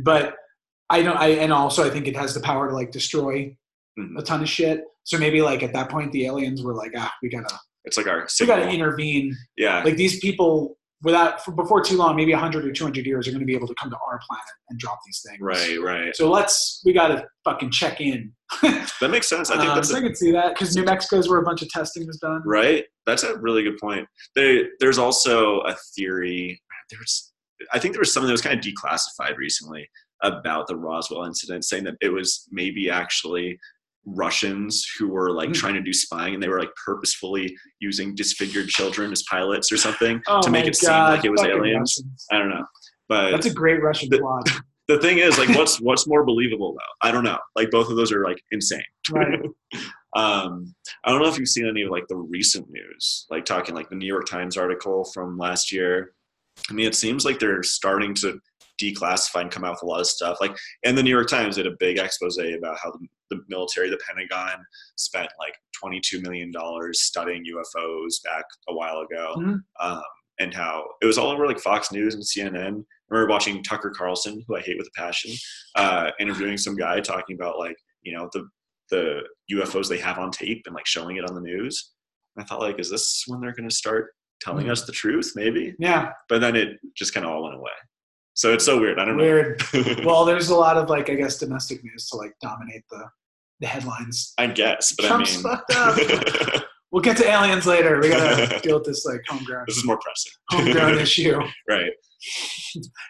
But 0.03 0.36
I 0.89 1.01
don't. 1.01 1.17
I 1.17 1.29
and 1.29 1.51
also 1.53 1.83
I 1.86 1.89
think 1.89 2.07
it 2.07 2.15
has 2.15 2.33
the 2.33 2.41
power 2.41 2.67
to 2.69 2.73
like 2.75 2.91
destroy 2.91 3.55
Mhm. 3.99 4.19
a 4.19 4.21
ton 4.21 4.41
of 4.41 4.49
shit. 4.49 4.83
So 5.03 5.17
maybe 5.17 5.41
like 5.41 5.63
at 5.63 5.73
that 5.73 5.89
point 5.89 6.11
the 6.11 6.25
aliens 6.25 6.63
were 6.63 6.73
like, 6.75 6.91
ah, 6.97 7.11
we 7.21 7.29
gotta 7.29 7.57
It's 7.86 7.97
like 7.97 8.07
our 8.07 8.27
we 8.39 8.45
gotta 8.45 8.67
intervene. 8.69 9.36
Yeah. 9.57 9.83
Like 9.83 9.95
these 9.95 10.19
people 10.19 10.77
without 11.03 11.43
for, 11.43 11.51
before 11.51 11.83
too 11.83 11.97
long, 11.97 12.15
maybe 12.15 12.31
100 12.31 12.65
or 12.65 12.71
200 12.71 13.05
years, 13.05 13.27
are 13.27 13.31
going 13.31 13.39
to 13.39 13.45
be 13.45 13.55
able 13.55 13.67
to 13.67 13.75
come 13.75 13.89
to 13.89 13.97
our 13.97 14.19
planet 14.27 14.45
and 14.69 14.79
drop 14.79 14.99
these 15.05 15.23
things. 15.27 15.39
right, 15.41 15.81
right. 15.81 16.15
So 16.15 16.29
let's 16.29 16.81
we 16.85 16.93
got 16.93 17.09
to 17.09 17.25
fucking 17.43 17.71
check 17.71 18.01
in. 18.01 18.31
That 19.01 19.09
makes 19.11 19.27
sense. 19.27 19.51
I 19.51 19.57
think 19.57 19.69
Um, 19.69 19.75
that's 19.75 19.89
so 19.89 19.95
a 19.95 19.99
I 19.99 20.01
can 20.01 20.15
see 20.15 20.31
that 20.31 20.53
because 20.53 20.75
New 20.75 20.83
Mexico's 20.85 21.27
where 21.27 21.39
a 21.39 21.43
bunch 21.43 21.61
of 21.61 21.69
testing 21.69 22.07
was 22.07 22.17
done. 22.17 22.41
Right. 22.45 22.85
That's 23.05 23.23
a 23.23 23.37
really 23.37 23.63
good 23.63 23.77
point. 23.77 24.07
There, 24.35 24.69
there's 24.79 24.97
also 24.97 25.59
a 25.61 25.75
theory. 25.95 26.61
There's, 26.89 27.33
I 27.73 27.79
think 27.79 27.93
there 27.93 27.99
was 27.99 28.13
something 28.13 28.27
that 28.27 28.33
was 28.33 28.41
kind 28.41 28.57
of 28.57 28.63
declassified 28.63 29.37
recently 29.37 29.89
about 30.23 30.67
the 30.67 30.75
Roswell 30.75 31.25
incident, 31.25 31.65
saying 31.65 31.83
that 31.83 31.95
it 32.01 32.09
was 32.09 32.47
maybe 32.51 32.89
actually 32.89 33.59
Russians 34.06 34.86
who 34.97 35.08
were 35.08 35.32
like 35.32 35.47
Hmm. 35.49 35.53
trying 35.53 35.74
to 35.76 35.82
do 35.82 35.93
spying, 35.93 36.34
and 36.36 36.43
they 36.43 36.47
were 36.47 36.60
like 36.60 36.70
purposefully 36.86 37.56
using 37.80 38.16
disfigured 38.16 38.68
children 38.70 39.12
as 39.12 39.24
pilots 39.30 39.72
or 39.72 39.78
something 39.78 40.22
Oh 40.28 40.41
to 40.41 40.49
make 40.51 40.66
it 40.68 40.76
seem 40.76 40.89
like 40.91 41.26
it 41.26 41.32
was 41.32 41.41
fucking 41.41 41.56
aliens. 41.58 41.97
Russians. 41.99 42.26
I 42.32 42.38
don't 42.38 42.49
know, 42.49 42.66
but 43.10 43.32
That's 43.32 43.47
a 43.47 43.53
great 43.53 43.82
Russian 43.82 44.10
The- 44.10 44.20
plot. 44.20 44.47
the 44.88 44.99
thing 44.99 45.18
is, 45.18 45.38
like, 45.39 45.49
what's 45.58 45.82
what's 45.82 46.08
more 46.08 46.24
believable 46.24 46.74
though? 46.74 47.08
I 47.08 47.12
don't 47.12 47.24
know. 47.24 47.39
Like, 47.56 47.72
both 47.72 47.89
of 47.89 47.95
those 47.95 48.12
are 48.12 48.24
like 48.24 48.41
insane. 48.51 48.84
Right. 49.12 49.39
Um, 50.16 50.74
I 51.03 51.12
don't 51.12 51.22
know 51.22 51.28
if 51.28 51.38
you've 51.38 51.49
seen 51.49 51.68
any 51.68 51.82
of 51.82 51.91
like 51.91 52.08
the 52.08 52.16
recent 52.16 52.70
news, 52.70 53.26
like 53.30 53.43
talking 53.43 53.76
like 53.76 53.89
the 53.89 53.97
New 53.97 54.06
York 54.08 54.26
Times 54.30 54.56
article 54.56 55.03
from 55.14 55.38
last 55.38 55.74
year. 55.74 56.14
I 56.70 56.74
mean, 56.74 56.88
it 56.88 56.95
seems 56.95 57.26
like 57.26 57.38
they're 57.38 57.64
starting 57.64 58.14
to 58.16 58.39
declassify 58.82 59.41
and 59.41 59.51
come 59.51 59.63
out 59.63 59.71
with 59.73 59.84
a 59.84 59.86
lot 59.86 59.99
of 60.01 60.07
stuff. 60.07 60.38
Like, 60.41 60.55
and 60.84 60.97
the 60.97 61.03
New 61.03 61.09
York 61.09 61.28
Times 61.30 61.55
did 61.55 61.67
a 61.67 61.76
big 61.80 61.97
expose 61.97 62.38
about 62.38 62.78
how 62.84 62.91
the, 62.91 63.07
the 63.30 63.41
military, 63.47 63.89
the 63.89 63.99
Pentagon, 64.07 64.63
spent 64.97 65.30
like 65.39 65.55
twenty-two 65.80 66.21
million 66.21 66.51
dollars 66.51 67.01
studying 67.01 67.43
UFOs 67.45 68.23
back 68.23 68.45
a 68.69 68.73
while 68.73 68.99
ago, 68.99 69.36
Mhm. 69.38 69.59
um, 69.80 70.01
and 70.39 70.53
how 70.53 70.86
it 71.01 71.05
was 71.05 71.17
all 71.17 71.30
over 71.30 71.47
like 71.47 71.59
Fox 71.59 71.91
News 71.91 72.13
and 72.15 72.23
CNN. 72.23 72.84
I 72.84 73.13
remember 73.13 73.32
watching 73.32 73.63
Tucker 73.63 73.91
Carlson, 73.95 74.43
who 74.47 74.55
I 74.57 74.61
hate 74.61 74.78
with 74.78 74.88
a 74.88 74.99
passion, 74.99 75.32
uh, 75.76 76.11
interviewing 76.19 76.57
some 76.57 76.76
guy 76.76 76.99
talking 76.99 77.36
about 77.36 77.57
like 77.59 77.78
you 78.03 78.15
know 78.15 78.30
the 78.34 78.47
the 78.91 79.21
UFOs 79.51 79.89
they 79.89 79.97
have 79.97 80.19
on 80.19 80.30
tape 80.32 80.61
and 80.67 80.76
like 80.76 80.86
showing 80.86 81.17
it 81.17 81.28
on 81.28 81.34
the 81.34 81.41
news. 81.41 81.93
And 82.36 82.43
I 82.43 82.47
thought 82.47 82.59
like, 82.61 82.80
is 82.80 82.91
this 82.91 83.23
when 83.28 83.41
they're 83.41 83.53
going 83.55 83.67
to 83.69 83.73
start 83.76 84.11
telling 84.41 84.67
Mhm. 84.67 84.71
us 84.71 84.86
the 84.86 84.91
truth? 84.91 85.32
Maybe, 85.36 85.73
Yeah. 85.80 86.11
but 86.30 86.39
then 86.41 86.55
it 86.55 86.78
just 86.95 87.11
kind 87.13 87.26
of 87.26 87.32
all 87.32 87.43
went 87.43 87.55
away. 87.55 87.71
So 88.36 88.53
it's 88.53 88.65
so 88.65 88.79
weird. 88.79 88.99
I 88.99 89.05
don't 89.05 89.17
Weird. 89.17 89.61
know. 89.73 89.95
Well, 90.05 90.25
there's 90.25 90.49
a 90.49 90.55
lot 90.55 90.77
of 90.77 90.89
like 90.89 91.09
I 91.09 91.15
guess 91.15 91.38
domestic 91.39 91.83
news 91.83 92.07
to 92.09 92.17
like 92.17 92.33
dominate 92.41 92.83
the 92.91 93.03
the 93.61 93.67
headlines. 93.67 94.33
I 94.38 94.47
guess, 94.47 94.93
but 94.97 95.07
Trump's 95.07 95.33
I 95.45 95.49
mean, 95.49 95.57
fucked 95.57 95.75
up. 95.75 96.63
We'll 96.91 97.01
get 97.01 97.17
to 97.17 97.27
aliens 97.29 97.65
later. 97.65 97.99
We 97.99 98.07
gotta 98.07 98.59
deal 98.63 98.75
with 98.77 98.86
this 98.86 99.05
like 99.05 99.19
homegrown 99.27 99.65
this 99.67 99.75
is 99.75 99.83
more 99.86 99.97
pressing. 99.99 100.31
homegrown 100.51 100.97
issue. 100.99 101.38
right. 101.67 101.91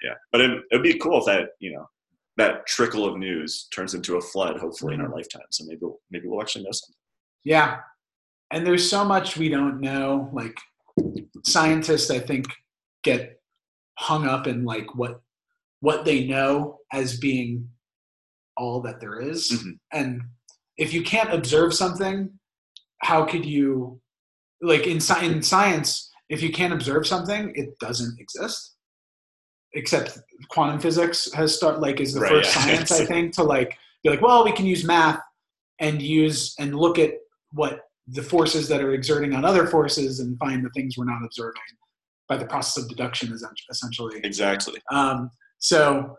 Yeah, 0.04 0.14
but 0.32 0.42
it 0.42 0.62
would 0.72 0.82
be 0.82 0.98
cool 0.98 1.20
if 1.20 1.26
that 1.26 1.50
you 1.60 1.74
know 1.74 1.86
that 2.38 2.66
trickle 2.66 3.06
of 3.06 3.18
news 3.18 3.68
turns 3.76 3.94
into 3.94 4.18
a 4.18 4.22
flood, 4.22 4.58
hopefully 4.60 4.94
in 4.96 5.02
our 5.02 5.08
Mm-hmm. 5.08 5.16
lifetime. 5.18 5.44
So 5.52 5.66
maybe 5.68 5.80
we'll, 5.84 6.00
maybe 6.10 6.28
we'll 6.28 6.42
actually 6.42 6.64
know 6.64 6.72
something. 6.72 6.96
Yeah. 7.44 7.78
And 8.52 8.66
there's 8.66 8.90
so 8.90 9.06
much 9.06 9.38
we 9.38 9.50
don't 9.50 9.80
know. 9.80 10.30
Like 10.34 10.58
scientists, 11.46 12.10
I 12.12 12.20
think, 12.20 12.48
get 13.04 13.35
hung 13.98 14.26
up 14.28 14.48
in 14.48 14.64
like 14.66 14.96
what 14.96 15.22
what 15.82 16.06
they 16.06 16.26
know 16.26 16.80
as 16.92 17.18
being 17.20 17.70
all 18.58 18.82
that 18.82 19.00
there 19.00 19.20
is. 19.20 19.52
Mhm. 19.52 19.80
And 19.92 20.22
if 20.78 20.94
you 20.94 21.04
can't 21.04 21.34
observe 21.34 21.74
something, 21.74 22.40
how 23.02 23.26
could 23.26 23.46
you 23.46 24.02
like 24.62 24.88
in, 24.88 24.98
sci- 24.98 25.24
in 25.26 25.42
science, 25.44 26.10
if 26.30 26.42
you 26.42 26.52
can't 26.52 26.74
observe 26.74 27.06
something, 27.06 27.52
it 27.56 27.78
doesn't 27.80 28.20
exist. 28.20 28.76
Except 29.74 30.18
quantum 30.50 30.80
physics 30.80 31.32
has 31.34 31.54
start 31.56 31.82
like 31.82 32.00
is 32.00 32.14
the 32.14 32.22
Right, 32.22 32.32
first 32.32 32.56
yeah. 32.56 32.62
science 32.64 32.92
I 32.94 33.06
think 33.14 33.34
to 33.36 33.44
like 33.44 33.78
be 34.04 34.10
like, 34.10 34.22
well, 34.22 34.44
we 34.46 34.54
can 34.54 34.66
use 34.66 34.86
math 34.86 35.20
and 35.80 36.02
use 36.02 36.56
and 36.58 36.74
look 36.76 36.98
at 36.98 37.12
what 37.52 37.82
the 38.08 38.24
forces 38.24 38.68
that 38.70 38.82
are 38.82 38.94
exerting 38.94 39.34
on 39.34 39.44
other 39.44 39.68
forces 39.68 40.20
and 40.22 40.38
find 40.40 40.64
the 40.66 40.70
things 40.70 40.98
we're 40.98 41.06
not 41.06 41.24
observing 41.24 41.62
by 42.28 42.38
the 42.38 42.46
process 42.46 42.84
of 42.84 42.90
deduction 42.90 43.32
is 43.32 43.46
essentially 43.70 44.20
Exactly. 44.24 44.80
um, 44.92 45.30
so 45.60 46.18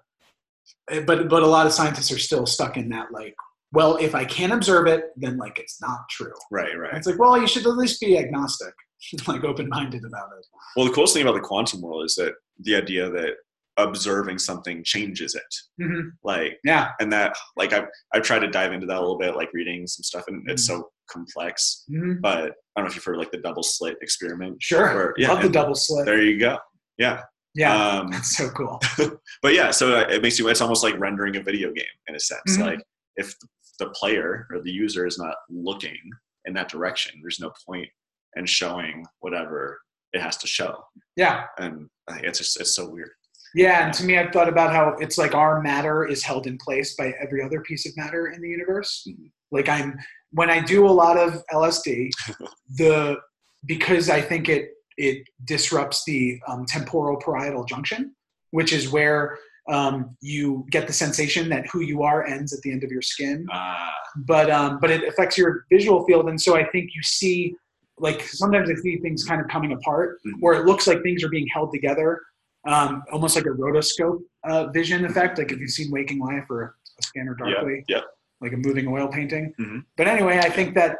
eh, 0.91 1.01
but 1.07 1.29
but 1.29 1.43
a 1.43 1.47
lot 1.47 1.67
of 1.67 1.73
scientists 1.73 2.11
are 2.13 2.19
still 2.19 2.47
stuck 2.47 2.77
in 2.77 2.89
that 2.91 3.13
like 3.13 3.35
well 3.73 3.97
if 3.97 4.15
i 4.15 4.25
can't 4.25 4.53
observe 4.53 4.87
it 4.87 5.05
then 5.17 5.37
like 5.37 5.59
it's 5.59 5.81
not 5.81 6.01
true 6.11 6.33
Right. 6.51 6.71
And 6.73 6.81
Right. 6.81 6.95
it's 6.95 7.07
like 7.07 7.19
well 7.19 7.39
you 7.41 7.47
should 7.47 7.67
at 7.67 7.77
least 7.77 8.01
be 8.01 8.19
agnostic 8.19 8.73
like 9.29 9.45
open-minded 9.45 10.05
about 10.05 10.29
it 10.39 10.47
Well, 10.77 10.87
the 10.87 10.93
coolest 10.93 11.15
thing 11.15 11.23
about 11.23 11.35
the 11.35 11.41
quantum 11.41 11.81
world 11.83 12.05
is 12.05 12.15
that 12.17 12.33
the 12.61 12.75
idea 12.77 13.11
that 13.11 13.33
observing 13.79 14.39
something 14.39 14.83
changes 14.85 15.35
it. 15.35 15.83
Mhm. 15.83 16.11
Like, 16.25 16.59
yeah 16.65 16.91
and 17.01 17.13
that, 17.13 17.37
like, 17.57 17.73
I've, 17.73 17.87
I've 18.15 18.23
tried 18.23 18.39
to 18.41 18.49
dive 18.49 18.73
into 18.73 18.87
that 18.87 18.97
a 18.97 19.01
little 19.01 19.19
bit, 19.19 19.37
like 19.37 19.53
reading 19.53 19.87
some 19.87 20.03
stuff, 20.03 20.25
and 20.29 20.49
it's 20.49 20.67
so 20.67 20.91
complex. 21.11 21.85
Mhm. 21.91 22.21
But 22.21 22.43
I 22.43 22.81
don't 22.81 22.85
know 22.85 22.87
if 22.87 22.95
you've 22.95 23.05
heard 23.05 23.19
like 23.19 23.31
the 23.31 23.39
double 23.39 23.63
slit 23.63 23.97
experiment. 24.03 24.57
sure 24.63 24.95
Where- 24.95 25.15
yeah, 25.19 25.29
love 25.33 25.43
the 25.43 25.49
double 25.49 25.75
slit 25.75 26.07
There 26.07 26.23
you 26.23 26.39
go. 26.39 26.59
Yeah. 26.99 27.23
yeah 27.55 27.75
Um, 27.99 28.11
that's 28.11 28.37
so 28.37 28.49
cool 28.51 28.81
but 29.43 29.53
yeah, 29.55 29.71
so 29.71 29.97
uh, 29.99 30.07
it 30.09 30.23
makes 30.23 30.39
you, 30.39 30.49
it's 30.49 30.61
almost 30.63 30.83
like 30.83 30.99
rendering 30.99 31.37
a 31.37 31.43
video 31.43 31.71
game 31.73 31.85
in 32.09 32.15
a 32.15 32.21
sense. 32.21 32.57
Mhm. 32.57 32.61
Like, 32.67 32.81
if 33.17 33.35
the 33.79 33.91
player 33.91 34.47
or 34.51 34.63
the 34.63 34.71
user 34.73 35.07
is 35.07 35.19
not 35.19 35.35
looking 35.51 35.99
in 36.47 36.55
that 36.55 36.69
direction, 36.71 37.19
there's 37.23 37.41
no 37.41 37.53
point 37.67 37.89
in 38.37 38.47
showing 38.47 39.05
whatever 39.21 39.79
it 40.13 40.21
has 40.23 40.37
to 40.39 40.47
show. 40.47 40.83
Yeah. 41.17 41.45
And 41.59 41.89
it's 42.23 42.39
just 42.39 42.59
it's 42.61 42.75
so 42.75 42.89
weird. 42.89 43.11
Yeah, 43.57 43.87
and 43.87 43.95
to 43.95 44.05
me, 44.05 44.19
I've 44.19 44.33
thought 44.35 44.51
about 44.51 44.71
how 44.71 44.91
it's 45.01 45.17
like 45.17 45.35
our 45.35 45.63
matter 45.63 46.07
is 46.07 46.23
held 46.23 46.47
in 46.47 46.59
place 46.59 46.95
by 46.95 47.15
every 47.19 47.43
other 47.43 47.63
piece 47.63 47.87
of 47.87 47.97
matter 47.97 48.29
in 48.29 48.43
the 48.43 48.49
universe. 48.51 49.09
Mhm. 49.09 49.31
Like 49.51 49.69
I'm 49.69 49.99
when 50.33 50.51
I 50.51 50.61
do 50.61 50.87
a 50.87 50.95
lot 51.03 51.17
of 51.17 51.43
LSD, 51.51 52.11
the 52.77 53.17
because 53.65 54.11
I 54.11 54.21
think 54.21 54.49
it 54.51 54.73
it 54.99 55.27
disrupts 55.45 56.05
the 56.05 56.39
um, 56.49 56.67
temporal 56.67 57.17
parietal 57.19 57.65
junction, 57.65 58.15
which 58.51 58.73
is 58.75 58.91
where 58.91 59.39
um, 59.71 60.17
you 60.21 60.67
get 60.71 60.87
the 60.87 60.93
sensation 60.93 61.49
that 61.49 61.67
who 61.69 61.81
you 61.81 62.03
are 62.03 62.25
ends 62.27 62.53
at 62.53 62.61
the 62.61 62.71
end 62.73 62.85
of 62.85 62.91
your 62.91 63.03
skin. 63.03 63.47
Uh, 63.51 63.89
But 64.27 64.51
um, 64.51 64.79
but 64.83 64.91
it 64.91 65.03
affects 65.09 65.39
your 65.39 65.65
visual 65.71 66.05
field, 66.07 66.29
and 66.29 66.39
so 66.39 66.57
I 66.57 66.65
think 66.73 66.91
you 66.95 67.03
see 67.03 67.55
like 67.99 68.21
sometimes 68.23 68.69
I 68.71 68.75
see 68.75 68.99
things 68.99 69.25
kind 69.25 69.41
of 69.41 69.49
coming 69.49 69.73
apart, 69.73 70.19
Mhm. 70.27 70.33
where 70.41 70.55
it 70.61 70.67
looks 70.67 70.87
like 70.87 71.03
things 71.03 71.25
are 71.25 71.31
being 71.31 71.49
held 71.57 71.73
together, 71.73 72.21
um, 72.67 73.03
almost 73.13 73.37
like 73.37 73.47
a 73.47 73.51
rotoscope 73.51 74.21
uh, 74.49 74.67
vision 74.69 75.05
effect. 75.05 75.39
Like 75.39 75.53
if 75.53 75.59
you've 75.59 75.71
seen 75.71 75.91
Waking 75.91 76.19
Life 76.19 76.45
or 76.51 76.77
A 76.99 77.03
Scanner 77.03 77.35
Darkly, 77.35 77.85
yeah. 77.89 78.01
like 78.41 78.53
a 78.53 78.57
moving 78.57 78.87
oil 78.89 79.09
painting. 79.09 79.55
Mhm. 79.59 79.85
But 79.97 80.09
anyway, 80.09 80.39
I 80.39 80.51
think 80.51 80.75
that 80.75 80.97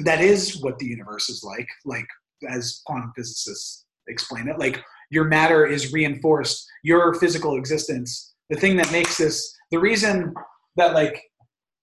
that 0.00 0.20
is 0.20 0.60
what 0.62 0.78
the 0.78 0.86
universe 0.86 1.28
is 1.28 1.42
like, 1.44 1.68
like 1.84 2.06
as 2.48 2.82
quantum 2.86 3.12
physicists 3.16 3.84
explain 4.08 4.48
it. 4.48 4.58
Like 4.58 4.82
your 5.10 5.24
matter 5.24 5.66
is 5.66 5.92
reinforced, 5.92 6.66
your 6.82 7.14
physical 7.14 7.56
existence. 7.56 8.34
The 8.50 8.56
thing 8.56 8.76
that 8.76 8.90
makes 8.92 9.16
this, 9.18 9.54
the 9.70 9.78
reason 9.78 10.34
that 10.76 10.92
like 10.94 11.22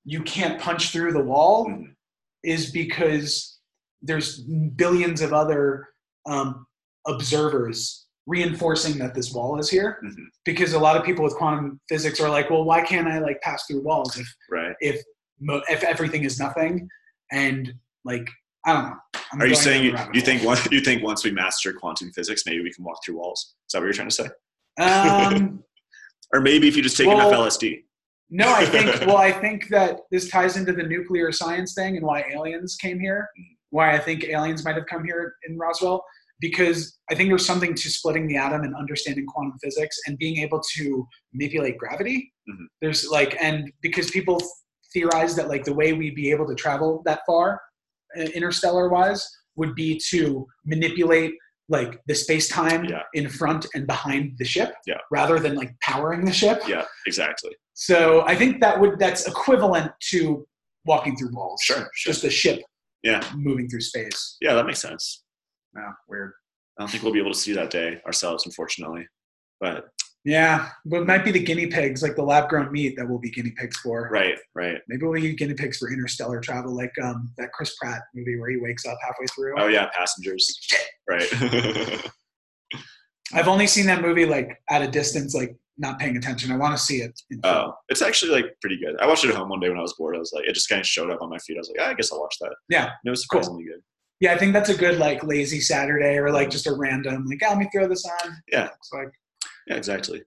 you 0.05 0.21
can't 0.23 0.59
punch 0.59 0.91
through 0.91 1.13
the 1.13 1.23
wall 1.23 1.67
Mhm. 1.67 1.95
is 2.43 2.71
because 2.71 3.59
there's 4.01 4.41
billions 4.75 5.21
of 5.21 5.31
other 5.33 5.87
um, 6.25 6.65
observers 7.07 8.02
reinforcing 8.25 8.97
that 8.99 9.13
this 9.13 9.33
wall 9.33 9.59
is 9.59 9.69
here. 9.69 9.99
Mhm. 10.03 10.25
Because 10.45 10.73
a 10.73 10.79
lot 10.79 10.95
of 10.97 11.03
people 11.03 11.23
with 11.23 11.35
quantum 11.35 11.79
physics 11.89 12.19
are 12.19 12.29
like, 12.29 12.49
well, 12.49 12.63
why 12.63 12.81
can't 12.81 13.07
I 13.07 13.19
like 13.19 13.41
pass 13.41 13.65
through 13.65 13.81
walls 13.81 14.17
if 14.17 14.27
right. 14.49 14.75
mo- 15.39 15.61
if 15.69 15.83
everything 15.83 16.23
is 16.23 16.39
nothing 16.39 16.87
and 17.31 17.73
like 18.05 18.29
I 18.65 18.71
don't 18.73 18.83
know. 18.85 18.95
I'm 19.33 19.41
Are 19.41 19.47
you 19.47 19.55
saying 19.55 19.83
you, 19.83 19.97
you 20.13 20.21
think 20.21 20.41
once 20.43 20.65
you 20.71 20.79
think 20.79 21.03
once 21.03 21.25
we 21.25 21.31
master 21.31 21.73
quantum 21.73 22.11
physics, 22.13 22.43
maybe 22.45 22.61
we 22.63 22.71
can 22.71 22.85
walk 22.85 22.97
through 23.03 23.17
walls? 23.17 23.55
Is 23.67 23.73
that 23.73 23.79
what 23.79 23.85
you're 23.85 23.93
trying 23.93 24.09
to 24.09 24.15
say? 24.15 24.29
Um, 24.79 25.63
Or 26.33 26.41
maybe 26.41 26.67
if 26.67 26.75
you 26.75 26.81
just 26.81 26.97
take 26.97 27.05
Well- 27.07 27.19
enough 27.29 27.33
LSD. 27.53 27.83
no, 28.31 28.51
I 28.51 28.65
think. 28.65 29.01
Well, 29.05 29.17
I 29.17 29.31
think 29.31 29.67
that 29.69 29.99
this 30.11 30.29
ties 30.29 30.57
into 30.57 30.71
the 30.73 30.81
nuclear 30.81 31.31
science 31.31 31.73
thing 31.75 31.95
and 31.97 32.03
why 32.05 32.23
aliens 32.33 32.75
came 32.77 32.99
here. 32.99 33.27
Why 33.69 33.93
I 33.93 33.99
think 33.99 34.23
aliens 34.23 34.63
might 34.65 34.75
have 34.75 34.85
come 34.87 35.03
here 35.03 35.35
in 35.47 35.57
Roswell 35.59 36.03
because 36.43 36.99
I 37.09 37.15
think 37.15 37.29
there's 37.29 37.45
something 37.45 37.73
to 37.73 37.89
splitting 37.89 38.27
the 38.27 38.35
atom 38.35 38.63
and 38.63 38.75
understanding 38.75 39.25
quantum 39.25 39.57
physics 39.63 39.97
and 40.05 40.17
being 40.17 40.37
able 40.39 40.61
to 40.75 41.07
manipulate 41.33 41.77
gravity. 41.77 42.33
Mhm. 42.49 42.65
There's 42.81 43.07
like, 43.07 43.37
and 43.41 43.71
because 43.81 44.11
people 44.11 44.41
theorize 44.93 45.37
that 45.37 45.47
like 45.47 45.63
the 45.63 45.73
way 45.73 45.93
we'd 45.93 46.15
be 46.15 46.29
able 46.31 46.45
to 46.47 46.53
travel 46.55 47.01
that 47.05 47.21
far, 47.25 47.61
uh, 48.17 48.23
interstellar 48.39 48.89
wise, 48.89 49.25
would 49.55 49.73
be 49.73 49.97
to 50.09 50.45
manipulate 50.65 51.33
like 51.69 52.01
the 52.07 52.13
space 52.15 52.49
time 52.49 52.83
Yeah. 52.83 53.03
in 53.13 53.29
front 53.29 53.65
and 53.73 53.87
behind 53.87 54.37
the 54.37 54.43
ship, 54.45 54.75
Yeah. 54.85 54.99
rather 55.11 55.39
than 55.39 55.55
like 55.55 55.71
powering 55.81 56.25
the 56.25 56.33
ship. 56.33 56.61
Yeah, 56.67 56.85
exactly. 57.07 57.55
So 57.73 58.23
I 58.27 58.35
think 58.35 58.59
that 58.59 58.77
would 58.81 58.99
that's 58.99 59.25
equivalent 59.29 59.93
to 60.11 60.45
walking 60.85 61.15
through 61.15 61.31
walls. 61.31 61.61
Sure, 61.63 61.89
sure. 61.93 62.11
Just 62.13 62.25
a 62.25 62.29
ship 62.29 62.59
Yeah, 63.01 63.21
moving 63.33 63.69
through 63.69 63.79
space. 63.81 64.35
yeah, 64.41 64.53
that 64.55 64.65
makes 64.65 64.81
sense. 64.81 65.22
Yeah, 65.75 65.91
weird. 66.07 66.33
I 66.77 66.81
don't 66.83 66.89
think 66.89 67.03
we'll 67.03 67.13
be 67.13 67.19
able 67.19 67.33
to 67.33 67.37
see 67.39 67.53
that 67.53 67.69
day 67.69 68.01
ourselves, 68.05 68.45
unfortunately. 68.45 69.07
But 69.59 69.89
Yeah, 70.25 70.69
but 70.85 71.01
it 71.01 71.07
might 71.07 71.23
be 71.25 71.31
the 71.31 71.43
guinea 71.43 71.67
pigs, 71.67 72.01
like 72.01 72.15
the 72.15 72.23
lab 72.23 72.49
grown 72.49 72.71
meat 72.71 72.95
that 72.97 73.07
we'll 73.07 73.19
be 73.19 73.29
guinea 73.29 73.51
pigs 73.57 73.77
for. 73.77 74.09
right, 74.11 74.37
right. 74.55 74.77
Maybe 74.87 75.03
we'll 75.03 75.13
be 75.21 75.35
guinea 75.35 75.53
pigs 75.53 75.77
for 75.77 75.91
interstellar 75.91 76.39
travel, 76.39 76.75
like 76.75 76.91
um, 77.03 77.31
that 77.37 77.51
Chris 77.53 77.75
Pratt 77.75 78.01
movie 78.15 78.37
where 78.39 78.49
he 78.49 78.57
wakes 78.57 78.85
up 78.85 78.97
halfway 79.05 79.25
through. 79.35 79.53
Oh 79.57 79.67
yeah, 79.67 79.89
passengers. 79.93 80.57
Right. 81.09 81.27
I've 83.33 83.47
only 83.47 83.67
seen 83.67 83.85
that 83.87 84.01
movie 84.01 84.25
like 84.25 84.61
at 84.69 84.81
a 84.81 84.87
distance, 84.87 85.33
like 85.33 85.55
not 85.77 85.97
paying 85.99 86.17
attention. 86.17 86.51
I 86.51 86.57
want 86.57 86.77
to 86.77 86.81
see 86.83 86.97
it. 87.01 87.19
Oh, 87.43 87.73
it's 87.89 88.01
actually 88.01 88.31
like 88.31 88.55
pretty 88.61 88.77
good. 88.79 88.99
I 89.01 89.07
watched 89.07 89.25
it 89.25 89.29
at 89.29 89.35
home 89.35 89.49
one 89.49 89.59
day 89.59 89.69
when 89.69 89.79
I 89.79 89.81
was 89.81 89.93
bored. 89.97 90.15
I 90.15 90.19
was 90.19 90.31
like, 90.33 90.45
it 90.47 90.53
just 90.53 90.69
kind 90.69 90.79
of 90.79 90.85
showed 90.87 91.09
up 91.09 91.21
on 91.21 91.29
my 91.29 91.37
feed. 91.39 91.57
I 91.57 91.59
was 91.59 91.69
like, 91.75 91.85
ah, 91.87 91.89
I 91.91 91.93
guess 91.95 92.11
I'll 92.11 92.19
watch 92.19 92.35
that. 92.41 92.53
Yeah, 92.69 92.83
And 92.85 92.91
it 93.05 93.09
was 93.09 93.25
Cool. 93.25 93.41
surprisingly 93.41 93.65
good. 93.65 93.81
Yeah, 94.23 94.31
I 94.33 94.37
think 94.37 94.53
that's 94.53 94.69
a 94.69 94.77
good 94.77 94.99
like 94.99 95.21
lazy 95.25 95.59
Saturday 95.59 96.17
or 96.17 96.31
like 96.31 96.49
just 96.49 96.65
a 96.65 96.73
random 96.73 97.25
like, 97.27 97.41
oh, 97.45 97.49
let 97.49 97.57
me 97.57 97.69
throw 97.73 97.89
this 97.89 98.05
on. 98.05 98.37
Yeah. 98.49 98.69
It's 98.77 98.89
like 98.93 99.09
Yeah, 99.67 99.75
exactly. 99.75 100.23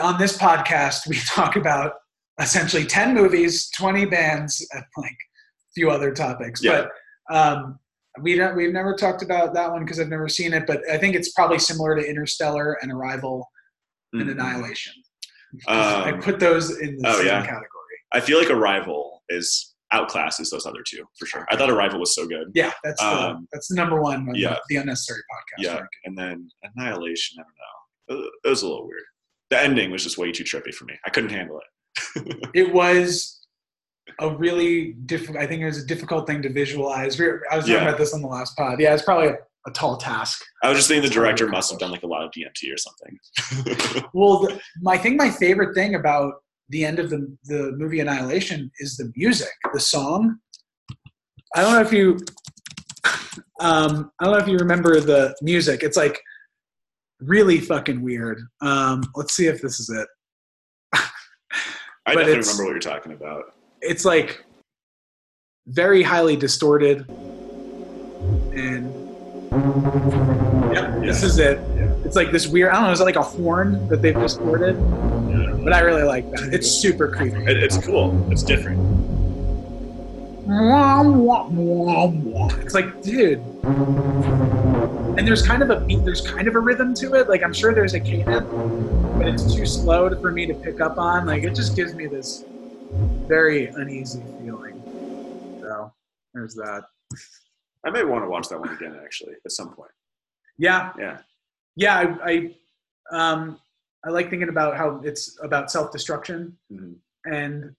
on 0.00 0.16
this 0.16 0.38
podcast, 0.38 1.08
we 1.08 1.16
talk 1.26 1.56
about 1.56 1.94
essentially 2.40 2.84
10 2.84 3.14
movies, 3.14 3.68
20 3.76 4.04
bands, 4.06 4.64
and 4.72 4.84
like 4.96 5.10
a 5.10 5.70
few 5.74 5.90
other 5.90 6.12
topics. 6.12 6.62
Yeah. 6.62 6.86
But 7.28 7.34
um, 7.36 7.80
we 8.22 8.36
don't, 8.36 8.54
we've 8.54 8.72
never 8.72 8.94
talked 8.94 9.24
about 9.24 9.54
that 9.54 9.72
one 9.72 9.84
because 9.84 9.98
I've 9.98 10.08
never 10.08 10.28
seen 10.28 10.52
it, 10.54 10.64
but 10.64 10.80
I 10.88 10.98
think 10.98 11.16
it's 11.16 11.32
probably 11.32 11.58
similar 11.58 11.96
to 11.96 12.08
Interstellar 12.08 12.74
and 12.80 12.92
Arrival 12.92 13.44
and 14.12 14.22
Mhm. 14.22 14.30
Annihilation. 14.38 14.92
I 15.66 16.12
Um, 16.12 16.20
put 16.22 16.38
those 16.38 16.78
in 16.78 16.96
the 16.98 17.08
oh, 17.08 17.16
same 17.16 17.26
yeah. 17.26 17.40
category. 17.40 17.64
I 18.12 18.20
feel 18.20 18.38
like 18.38 18.50
Arrival 18.50 19.24
is 19.28 19.74
outclasses 19.92 20.50
those 20.50 20.66
other 20.66 20.82
two 20.86 21.04
for 21.18 21.26
sure. 21.26 21.46
I 21.50 21.56
thought 21.56 21.70
Arrival 21.70 21.98
was 22.00 22.14
so 22.14 22.26
good. 22.26 22.48
Yeah, 22.54 22.72
that's 22.84 23.00
the, 23.00 23.06
Um, 23.08 23.48
that's 23.52 23.68
the 23.68 23.74
number 23.74 24.00
one 24.00 24.28
on 24.28 24.34
yeah. 24.34 24.50
the, 24.50 24.60
the 24.68 24.76
unnecessary 24.76 25.20
podcast. 25.32 25.64
Yeah, 25.64 25.70
ranking. 25.72 25.88
and 26.04 26.18
then 26.18 26.50
Annihilation. 26.76 27.38
I 27.38 27.42
don't 27.42 28.20
know. 28.22 28.28
It 28.44 28.48
was 28.48 28.62
a 28.62 28.68
little 28.68 28.86
weird. 28.86 29.02
The 29.50 29.60
ending 29.60 29.90
was 29.90 30.02
just 30.04 30.18
way 30.18 30.30
too 30.32 30.44
trippy 30.44 30.74
for 30.74 30.84
me. 30.84 30.94
I 31.06 31.10
couldn't 31.10 31.30
handle 31.30 31.58
it. 31.60 31.64
It 32.54 32.72
was 32.72 33.34
a 34.20 34.28
really 34.34 34.92
difficult. 35.06 35.38
I 35.38 35.46
think 35.46 35.62
it 35.62 35.66
was 35.66 35.82
a 35.82 35.86
difficult 35.86 36.26
thing 36.26 36.42
to 36.42 36.48
visualize. 36.50 37.18
We 37.18 37.26
were, 37.26 37.42
I 37.50 37.56
was 37.56 37.64
talking 37.66 37.76
Yeah. 37.82 37.88
about 37.88 37.98
this 37.98 38.14
on 38.14 38.22
the 38.22 38.28
last 38.28 38.56
pod. 38.56 38.80
Yeah, 38.80 38.94
it's 38.94 39.02
probably 39.02 39.28
a, 39.28 39.36
a 39.66 39.70
tall 39.72 39.96
task. 39.96 40.42
I 40.62 40.68
was 40.68 40.78
just 40.78 40.88
thinking 40.88 41.02
the 41.02 41.06
It's 41.08 41.16
hard 41.16 41.36
to 41.36 41.44
director 41.44 41.48
must 41.50 41.70
have 41.70 41.78
done 41.78 41.90
like 41.90 42.02
a 42.02 42.06
lot 42.06 42.24
of 42.24 42.30
DMT 42.30 42.72
or 42.72 42.76
something. 42.78 44.04
Well, 44.14 44.40
the, 44.40 44.60
my, 44.80 44.92
I 44.94 44.98
think 44.98 45.16
my 45.18 45.30
favorite 45.30 45.74
thing 45.74 45.94
about 45.94 46.34
the 46.70 46.84
end 46.84 46.98
of 46.98 47.10
the 47.10 47.36
the 47.44 47.72
movie 47.76 48.00
Annihilation 48.00 48.70
is 48.78 48.96
the 48.96 49.12
music, 49.16 49.52
the 49.72 49.80
song. 49.80 50.38
I 51.54 51.62
don't 51.62 51.72
know 51.72 51.80
if 51.80 51.92
you, 51.92 52.18
um, 53.60 54.10
I 54.20 54.24
don't 54.24 54.34
know 54.34 54.38
if 54.38 54.48
you 54.48 54.58
remember 54.58 55.00
the 55.00 55.34
music. 55.40 55.82
It's 55.82 55.96
like 55.96 56.20
really 57.20 57.58
fucking 57.58 58.02
weird. 58.02 58.40
Um, 58.60 59.02
let's 59.14 59.34
see 59.34 59.46
if 59.46 59.62
this 59.62 59.80
is 59.80 59.88
it. 59.88 60.06
I 62.06 62.14
definitely 62.14 62.38
remember 62.38 62.64
what 62.64 62.70
you're 62.70 62.80
talking 62.80 63.12
about. 63.12 63.54
It's 63.80 64.04
like 64.04 64.44
very 65.66 66.02
highly 66.02 66.36
distorted, 66.36 67.08
and 68.52 68.92
yeah, 70.72 70.98
this 71.00 71.22
is 71.22 71.38
it. 71.38 71.58
It's 72.04 72.16
like 72.16 72.30
this 72.30 72.46
weird. 72.46 72.70
I 72.70 72.74
don't 72.74 72.84
know. 72.84 72.92
Is 72.92 73.00
it 73.00 73.04
like 73.04 73.16
a 73.16 73.22
horn 73.22 73.88
that 73.88 74.02
they've 74.02 74.18
distorted? 74.18 74.76
But 75.64 75.72
I 75.72 75.80
really 75.80 76.02
like 76.02 76.30
that. 76.32 76.52
It's 76.52 76.70
super 76.70 77.08
creepy. 77.08 77.44
It, 77.44 77.56
it's 77.62 77.78
cool. 77.78 78.30
It's 78.32 78.42
different. 78.42 78.78
It's 82.64 82.74
like, 82.74 83.02
dude. 83.02 83.38
And 83.64 85.26
there's 85.26 85.46
kind 85.46 85.62
of 85.62 85.70
a 85.70 85.80
beat, 85.80 86.04
there's 86.04 86.20
kind 86.20 86.46
of 86.48 86.54
a 86.54 86.60
rhythm 86.60 86.94
to 86.94 87.14
it. 87.14 87.28
Like 87.28 87.42
I'm 87.42 87.52
sure 87.52 87.74
there's 87.74 87.94
a 87.94 88.00
cadence, 88.00 88.46
but 89.18 89.26
it's 89.26 89.54
too 89.54 89.66
slow 89.66 90.08
for 90.20 90.30
me 90.30 90.46
to 90.46 90.54
pick 90.54 90.80
up 90.80 90.96
on. 90.96 91.26
Like 91.26 91.42
it 91.42 91.54
just 91.54 91.74
gives 91.76 91.92
me 91.94 92.06
this 92.06 92.44
very 93.26 93.66
uneasy 93.66 94.22
feeling. 94.40 94.80
So 95.60 95.92
there's 96.34 96.54
that. 96.54 96.84
I 97.84 97.90
may 97.90 98.04
want 98.04 98.24
to 98.24 98.28
watch 98.30 98.48
that 98.48 98.58
one 98.60 98.70
again 98.70 98.98
actually 99.04 99.34
at 99.44 99.52
some 99.52 99.74
point. 99.74 99.90
Yeah, 100.56 100.92
Yeah. 100.98 101.18
yeah. 101.76 102.16
I, 102.24 102.54
I, 103.12 103.12
um, 103.32 103.58
I 104.08 104.10
like 104.10 104.30
thinking 104.30 104.48
about 104.48 104.74
how 104.78 105.00
it's 105.04 105.38
about 105.42 105.70
self-destruction, 105.70 106.56
Mhm. 106.72 106.96
and 107.26 107.64
of 107.64 107.74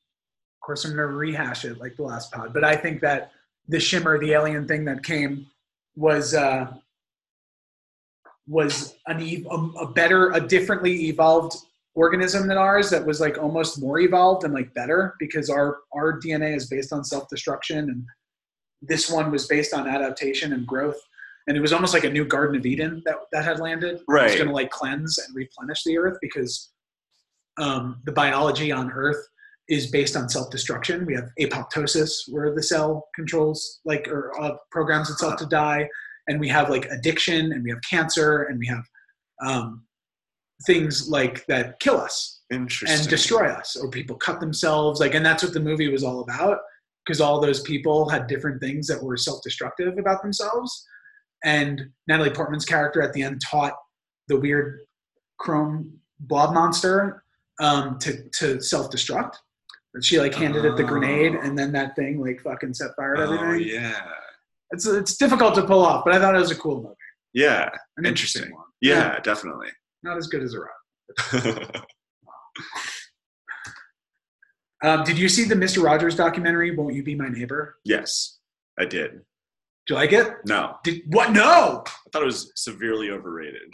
course 0.64 0.86
I'm 0.86 0.92
gonna 0.92 1.08
rehash 1.08 1.66
it 1.66 1.80
like 1.80 1.96
the 1.96 2.04
last 2.04 2.32
pod. 2.32 2.54
But 2.54 2.64
I 2.64 2.76
think 2.76 3.02
that 3.02 3.32
the 3.68 3.80
shimmer, 3.80 4.20
the 4.20 4.34
alien 4.34 4.68
thing 4.68 4.86
that 4.86 5.04
came, 5.04 5.48
was 5.96 6.36
uh, 6.36 6.72
was 8.48 8.96
an 9.08 9.22
ev- 9.22 9.46
a, 9.50 9.56
a 9.86 9.92
better, 9.92 10.32
a 10.34 10.40
differently 10.40 11.08
evolved 11.10 11.56
organism 11.96 12.48
than 12.48 12.58
ours. 12.58 12.92
That 12.92 13.06
was 13.06 13.20
like 13.20 13.40
almost 13.40 13.82
more 13.82 14.00
evolved 14.00 14.44
and 14.44 14.54
like 14.54 14.72
better 14.76 15.16
because 15.20 15.50
our 15.50 15.80
our 15.96 16.20
DNA 16.20 16.56
is 16.56 16.68
based 16.68 16.94
on 16.94 17.04
self-destruction, 17.04 17.90
and 17.90 18.06
this 18.84 19.10
one 19.10 19.32
was 19.32 19.48
based 19.48 19.74
on 19.74 19.88
adaptation 19.88 20.54
and 20.54 20.68
growth. 20.68 21.00
And 21.50 21.58
it 21.58 21.62
was 21.62 21.74
almost 21.74 21.96
like 21.96 22.04
a 22.04 22.10
new 22.10 22.26
Garden 22.26 22.56
of 22.60 22.66
Eden 22.68 23.02
that, 23.06 23.16
that 23.32 23.44
had 23.44 23.60
landed. 23.60 23.96
It 23.96 24.04
was 24.08 24.36
going 24.36 24.48
to 24.50 24.54
like 24.54 24.70
cleanse 24.70 25.18
and 25.18 25.36
replenish 25.36 25.84
the 25.84 25.98
earth 25.98 26.20
because 26.22 26.70
um, 27.60 28.02
the 28.06 28.12
biology 28.12 28.72
on 28.72 28.92
Earth 28.92 29.28
is 29.68 29.88
based 29.88 30.16
on 30.16 30.30
self-destruction. 30.30 31.08
We 31.08 31.16
have 31.16 31.30
apoptosis, 31.42 32.12
where 32.30 32.54
the 32.54 32.62
cell 32.62 33.08
controls 33.16 33.80
like 33.84 34.08
or 34.08 34.40
uh, 34.40 34.58
programs 34.72 35.10
itself 35.10 35.38
to 35.38 35.48
die, 35.48 35.90
and 36.28 36.40
we 36.40 36.48
have 36.50 36.70
like 36.70 36.86
addiction 36.86 37.52
and 37.52 37.64
we 37.64 37.72
have 37.72 37.80
cancer 37.90 38.44
and 38.44 38.60
we 38.60 38.68
have 38.68 38.84
um, 39.44 39.84
things 40.68 41.10
like 41.10 41.48
that 41.48 41.80
kill 41.80 41.98
us 41.98 42.42
and 42.52 43.10
destroy 43.10 43.48
us 43.48 43.76
or 43.76 43.90
people 43.90 44.16
cut 44.16 44.40
themselves. 44.40 45.00
Like 45.00 45.16
and 45.16 45.26
that's 45.26 45.44
what 45.44 45.54
the 45.54 45.60
movie 45.60 45.92
was 45.92 46.04
all 46.04 46.22
about 46.22 46.60
because 47.04 47.20
all 47.20 47.42
those 47.42 47.62
people 47.62 48.08
had 48.08 48.28
different 48.28 48.62
things 48.62 48.86
that 48.86 49.02
were 49.02 49.18
self-destructive 49.18 49.98
about 49.98 50.22
themselves 50.22 50.86
and 51.44 51.90
natalie 52.08 52.30
portman's 52.30 52.66
character 52.66 53.02
at 53.02 53.14
the 53.14 53.22
end 53.24 53.42
taught 53.50 53.74
the 54.28 54.38
weird 54.40 54.80
chrome 55.40 55.92
blob 56.22 56.54
monster 56.54 57.24
um, 57.62 57.98
to, 58.00 58.24
to 58.32 58.62
self-destruct 58.62 59.36
and 59.94 60.04
she 60.04 60.20
like 60.20 60.34
handed 60.36 60.66
it 60.66 60.76
the 60.78 60.84
grenade 60.84 61.36
Oh. 61.36 61.42
and 61.42 61.58
then 61.58 61.72
that 61.74 61.96
thing 61.96 62.20
like 62.22 62.42
fucking 62.42 62.74
set 62.74 62.92
fire 62.96 63.16
to 63.16 63.24
Oh 63.24 63.34
everything 63.34 63.74
yeah. 63.74 64.00
it's, 64.72 64.86
it's 64.86 65.18
difficult 65.18 65.56
to 65.56 65.64
pull 65.66 65.84
off 65.84 66.04
but 66.06 66.14
i 66.14 66.20
thought 66.20 66.36
it 66.36 66.40
was 66.40 66.52
a 66.52 66.56
cool 66.56 66.82
movie 66.82 66.96
Yeah. 67.34 67.70
an 67.98 68.06
interesting, 68.06 68.44
Interesting. 68.44 68.56
one 68.56 68.66
Yeah, 68.82 69.20
definitely. 69.22 69.70
not 70.04 70.18
as 70.18 70.28
good 70.28 70.44
as 70.44 70.54
a 70.54 70.60
rock 70.60 71.84
um, 74.84 75.04
did 75.04 75.18
you 75.18 75.28
see 75.30 75.44
the 75.46 75.56
mr 75.56 75.84
rogers 75.84 76.16
documentary 76.16 76.76
won't 76.76 76.94
you 76.94 77.04
be 77.04 77.16
my 77.16 77.28
neighbor 77.30 77.76
yes, 77.84 78.38
I 78.80 78.86
did. 78.86 79.22
Do 79.90 79.96
you 79.96 80.00
like 80.02 80.14
it? 80.14 80.28
No, 80.46 80.76
Did 80.84 81.02
what? 81.08 81.32
No. 81.32 81.84
I 81.84 82.10
thought 82.14 82.22
it 82.22 82.26
was 82.26 82.52
severely 82.56 83.10
overrated. 83.10 83.62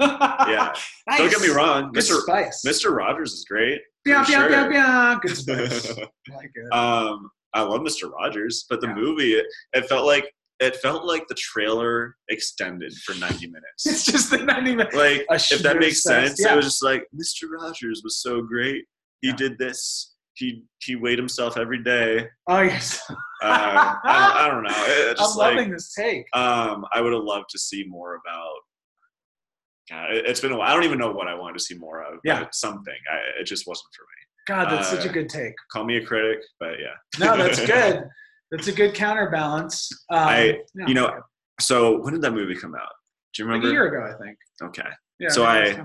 Yeah. 0.00 0.72
Nice. 1.06 1.18
Don't 1.18 1.30
get 1.30 1.42
me 1.42 1.48
wrong, 1.48 1.92
Good 1.92 2.02
Mr. 2.04 2.22
spice. 2.22 2.62
Mr. 2.66 2.90
Rogers 2.96 3.32
is 3.34 3.44
great. 3.44 3.80
Bia, 4.04 4.24
bia, 4.26 4.36
sure. 4.36 4.70
bia. 4.70 5.18
Good 5.22 5.36
spice. 5.36 5.90
I 5.90 6.34
like 6.34 6.50
it. 6.54 6.72
um, 6.72 7.30
I 7.52 7.60
love 7.60 7.82
Mr. 7.82 8.10
Rogers, 8.10 8.64
but 8.70 8.80
the 8.80 8.86
Yeah. 8.88 8.94
movie 8.94 9.34
it, 9.34 9.44
it 9.74 9.86
felt 9.86 10.06
like 10.06 10.32
it 10.60 10.76
felt 10.76 11.04
like 11.04 11.28
the 11.28 11.34
trailer 11.34 12.16
extended 12.30 12.94
for 13.04 13.14
90 13.16 13.46
minutes. 13.48 13.62
it's 13.86 14.06
just 14.06 14.30
the 14.30 14.38
90 14.38 14.74
minutes. 14.76 14.96
like 14.96 15.26
if 15.52 15.60
that 15.62 15.76
makes 15.78 16.02
sense, 16.02 16.28
sense, 16.30 16.40
yeah. 16.40 16.54
it 16.54 16.56
was 16.56 16.64
just 16.64 16.82
like 16.82 17.06
Mr. 17.14 17.48
Rogers 17.50 18.00
was 18.02 18.22
so 18.22 18.40
great. 18.40 18.86
He 19.20 19.28
Yeah. 19.28 19.36
did 19.36 19.58
this. 19.58 20.13
He 20.34 20.64
he 20.80 20.96
weighed 20.96 21.18
himself 21.18 21.56
every 21.56 21.82
day. 21.82 22.26
Oh 22.48 22.60
yes. 22.60 23.00
Uh, 23.10 23.14
I, 23.42 23.98
don't, 24.04 24.36
I 24.36 24.48
don't 24.50 24.62
know. 24.64 24.84
It, 25.10 25.16
I'm 25.20 25.36
like 25.36 25.54
loving 25.56 25.70
this 25.70 25.92
take. 25.94 26.24
um, 26.34 26.84
I 26.92 27.00
would 27.00 27.12
have 27.12 27.22
loved 27.22 27.50
to 27.50 27.58
see 27.58 27.84
more 27.86 28.14
about. 28.24 28.54
God, 29.90 30.14
it, 30.14 30.26
it's 30.26 30.40
been 30.40 30.52
a 30.52 30.56
while. 30.56 30.70
I 30.70 30.74
don't 30.74 30.84
even 30.84 30.98
know 30.98 31.12
what 31.12 31.28
I 31.28 31.34
wanted 31.34 31.58
to 31.58 31.64
see 31.64 31.74
more 31.76 32.02
of. 32.02 32.18
Yeah. 32.24 32.46
something. 32.52 32.94
I, 33.10 33.40
it 33.40 33.44
just 33.44 33.66
wasn't 33.66 33.88
for 33.94 34.02
me. 34.02 34.08
God, 34.46 34.70
that's 34.70 34.88
such 34.88 35.04
a 35.06 35.10
uh, 35.10 35.12
good 35.12 35.28
take. 35.28 35.54
Call 35.70 35.84
me 35.84 35.96
a 35.96 36.04
critic, 36.04 36.40
but 36.58 36.72
yeah. 36.80 36.94
No, 37.18 37.36
that's 37.36 37.64
good. 37.66 38.04
That's 38.50 38.68
a 38.68 38.72
good 38.72 38.94
counterbalance. 38.94 39.90
Um, 40.10 40.18
I- 40.18 40.60
you 40.86 40.94
know, 40.94 41.20
So 41.60 42.00
when 42.00 42.12
did 42.14 42.22
that 42.22 42.32
movie 42.32 42.54
come 42.54 42.74
out? 42.74 42.92
Do 43.34 43.42
you 43.42 43.48
like 43.48 43.54
remember? 43.62 43.68
a 43.68 43.72
year 43.72 43.86
ago, 44.04 44.14
I 44.14 44.24
think. 44.24 44.38
Okay. 44.62 44.88
Yeah. 45.18 45.28
So 45.28 45.44
I-. 45.44 45.76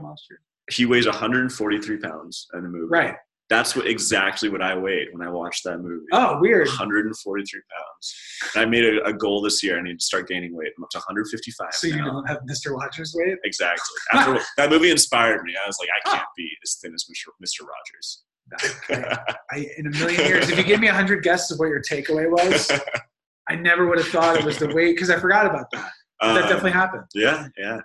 He 0.71 0.85
weighs 0.85 1.07
143 1.07 1.97
pounds 1.97 2.47
in 2.53 2.63
the 2.63 2.69
movie. 2.69 2.87
Right. 2.89 3.15
That's 3.49 3.75
what 3.75 3.87
exactly 3.87 4.47
what 4.49 4.61
I 4.61 4.75
weighed 4.77 5.07
when 5.11 5.27
I 5.27 5.31
watched 5.31 5.63
that 5.63 5.79
movie. 5.79 6.05
Oh, 6.11 6.39
weird. 6.39 6.67
143 6.67 7.61
pounds. 7.75 8.15
And 8.55 8.61
I 8.63 8.65
made 8.65 8.85
a, 8.85 9.03
a 9.05 9.13
goal 9.13 9.41
this 9.41 9.63
year. 9.63 9.79
I 9.79 9.81
need 9.81 9.99
to 9.99 10.05
start 10.05 10.27
gaining 10.27 10.55
weight. 10.55 10.71
I'm 10.77 10.83
up 10.83 10.89
to 10.91 10.99
155 10.99 11.73
So 11.73 11.87
you 11.87 11.97
now. 11.97 12.05
don't 12.11 12.27
have 12.27 12.39
Mr. 12.47 12.71
Rogers 12.77 13.15
weight? 13.17 13.37
Exactly. 13.43 13.81
After 14.13 14.39
that 14.57 14.69
movie 14.69 14.91
inspired 14.91 15.43
me. 15.43 15.53
I 15.61 15.65
was 15.67 15.77
like, 15.79 15.89
I 16.05 16.09
can't 16.15 16.27
be 16.37 16.47
as 16.63 16.75
thin 16.75 16.93
as 16.93 17.05
Mr. 17.09 17.65
Rogers. 17.67 18.23
I, 19.51 19.67
in 19.77 19.87
a 19.87 19.89
million 19.97 20.21
years, 20.25 20.49
if 20.49 20.57
you 20.57 20.63
give 20.63 20.79
me 20.79 20.87
a 20.87 20.93
hundred 20.93 21.23
guesses 21.23 21.51
of 21.51 21.59
what 21.59 21.69
your 21.69 21.81
takeaway 21.81 22.29
was, 22.29 22.71
I 23.49 23.55
never 23.55 23.87
would 23.87 23.97
have 23.97 24.07
thought 24.07 24.37
it 24.37 24.45
was 24.45 24.57
the 24.59 24.67
weight 24.67 24.95
because 24.95 25.09
I 25.09 25.19
forgot 25.19 25.45
about 25.45 25.65
that. 25.71 25.91
But 26.19 26.33
that 26.33 26.43
Um, 26.43 26.49
definitely 26.49 26.71
happened. 26.71 27.03
Yeah, 27.15 27.47
yeah. 27.57 27.79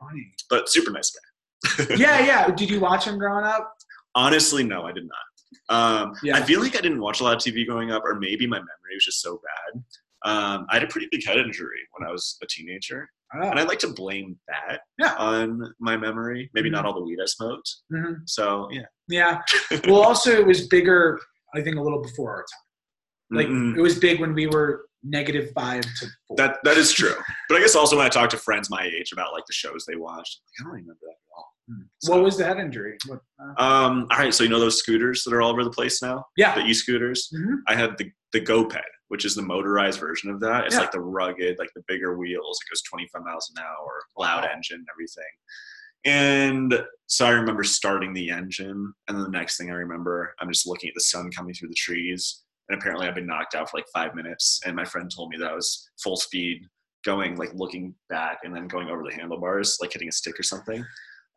Funny. 0.00 0.30
But 0.50 0.68
super 0.68 0.90
nice 0.90 1.10
guy. 1.10 1.96
Yeah, 1.96 2.20
yeah. 2.24 2.50
Did 2.50 2.70
you 2.70 2.80
watch 2.80 3.06
him 3.06 3.18
growing 3.18 3.44
up? 3.44 3.72
Honestly, 4.16 4.64
no, 4.64 4.82
I 4.84 4.92
did 4.92 5.06
not. 5.06 5.24
Um, 5.68 6.14
Yeah. 6.22 6.36
I 6.36 6.42
feel 6.42 6.60
like 6.60 6.74
I 6.76 6.80
didn't 6.80 7.00
watch 7.00 7.20
a 7.20 7.24
lot 7.24 7.34
of 7.36 7.38
TV 7.40 7.64
growing 7.66 7.90
up, 7.92 8.02
or 8.04 8.14
maybe 8.16 8.46
my 8.46 8.58
memory 8.58 8.94
was 8.94 9.04
just 9.04 9.20
so 9.22 9.40
bad. 9.48 9.82
Um, 10.24 10.66
I 10.70 10.74
had 10.74 10.82
a 10.82 10.86
pretty 10.88 11.06
big 11.12 11.24
head 11.24 11.36
injury 11.38 11.78
when 11.96 12.08
I 12.08 12.10
was 12.10 12.36
a 12.42 12.46
teenager, 12.46 13.08
Oh. 13.34 13.48
and 13.50 13.58
I 13.60 13.62
like 13.64 13.78
to 13.80 13.88
blame 13.92 14.38
that 14.48 14.80
Yeah. 14.98 15.14
on 15.16 15.74
my 15.78 15.96
memory. 15.96 16.50
Maybe 16.54 16.68
Mhm. 16.68 16.72
not 16.72 16.86
all 16.86 16.94
the 16.94 17.02
weed 17.02 17.20
I 17.20 17.26
smoked. 17.26 17.70
Mhm. 17.92 18.28
So 18.28 18.68
yeah, 18.72 18.86
Yeah. 19.08 19.42
Well, 19.86 20.02
also 20.02 20.30
it 20.32 20.46
was 20.46 20.66
bigger. 20.66 21.20
I 21.54 21.60
think 21.62 21.76
a 21.76 21.80
little 21.80 22.02
before 22.02 22.30
our 22.32 22.42
time. 22.42 23.36
Like 23.38 23.48
Mm-mm. 23.48 23.76
it 23.76 23.80
was 23.80 23.98
big 23.98 24.20
when 24.20 24.34
we 24.34 24.46
were 24.46 24.88
negative 25.02 25.52
five 25.54 25.82
to 25.82 26.06
four. 26.26 26.36
that 26.38 26.58
that 26.64 26.76
is 26.76 26.92
true. 26.92 27.14
But 27.48 27.56
I 27.58 27.60
guess 27.60 27.74
also 27.76 27.96
when 27.96 28.06
I 28.06 28.08
talk 28.08 28.30
to 28.30 28.38
friends 28.38 28.70
my 28.70 28.84
age 28.84 29.12
about 29.12 29.32
like 29.32 29.44
the 29.46 29.52
shows 29.52 29.84
they 29.84 29.96
watched, 29.96 30.40
like, 30.46 30.54
I 30.60 30.62
don't 30.64 30.72
remember 30.72 30.98
that 31.02 31.10
at 31.10 31.36
all. 31.36 31.55
So- 31.98 32.12
what 32.12 32.22
was 32.22 32.36
the 32.38 32.44
head 32.44 32.58
injury? 32.58 32.96
What, 33.06 33.20
uh, 33.40 33.60
Um, 33.62 34.06
all 34.10 34.18
right, 34.18 34.32
so 34.32 34.44
you 34.44 34.50
know 34.50 34.60
those 34.60 34.78
scooters 34.78 35.24
that 35.24 35.32
are 35.34 35.42
all 35.42 35.50
over 35.50 35.64
the 35.64 35.70
place 35.70 36.00
now, 36.02 36.24
yeah. 36.36 36.54
the 36.54 36.64
e-scooters. 36.64 37.30
Mhm. 37.34 37.56
I 37.66 37.74
had 37.74 37.98
the 37.98 38.10
the 38.32 38.40
GoPed, 38.40 38.82
which 39.08 39.24
is 39.24 39.34
the 39.34 39.40
motorized 39.42 39.98
version 39.98 40.30
of 40.30 40.40
that. 40.40 40.66
It's 40.66 40.74
Yeah. 40.74 40.80
like 40.82 40.90
the 40.92 41.00
rugged, 41.00 41.58
like 41.58 41.70
the 41.74 41.82
bigger 41.88 42.18
wheels. 42.18 42.58
It 42.60 42.68
goes 42.70 42.82
25 42.82 43.22
miles 43.24 43.50
an 43.56 43.62
hour, 43.64 44.02
loud 44.18 44.44
Wow. 44.44 44.50
engine, 44.52 44.80
and 44.80 44.86
everything. 44.92 45.24
And 46.04 46.86
so 47.06 47.26
I 47.26 47.30
remember 47.30 47.64
starting 47.64 48.12
the 48.12 48.30
engine, 48.30 48.92
and 49.08 49.16
then 49.16 49.24
the 49.24 49.30
next 49.30 49.56
thing 49.56 49.70
I 49.70 49.74
remember, 49.74 50.34
I'm 50.40 50.50
just 50.52 50.66
looking 50.66 50.88
at 50.88 50.94
the 50.94 51.00
sun 51.00 51.30
coming 51.30 51.54
through 51.54 51.68
the 51.68 51.74
trees, 51.74 52.42
and 52.68 52.78
apparently 52.78 53.06
I've 53.08 53.14
been 53.14 53.26
knocked 53.26 53.54
out 53.54 53.70
for 53.70 53.78
like 53.78 53.88
five 53.92 54.14
minutes. 54.14 54.60
And 54.66 54.76
my 54.76 54.84
friend 54.84 55.10
told 55.10 55.30
me 55.30 55.38
that 55.38 55.50
I 55.50 55.54
was 55.54 55.88
full 56.02 56.16
speed 56.16 56.68
going, 57.04 57.36
like 57.36 57.54
looking 57.54 57.94
back, 58.08 58.40
and 58.44 58.54
then 58.54 58.68
going 58.68 58.88
over 58.88 59.02
the 59.02 59.14
handlebars, 59.14 59.78
like 59.80 59.92
hitting 59.92 60.08
a 60.08 60.12
stick 60.12 60.38
or 60.38 60.42
something. 60.42 60.84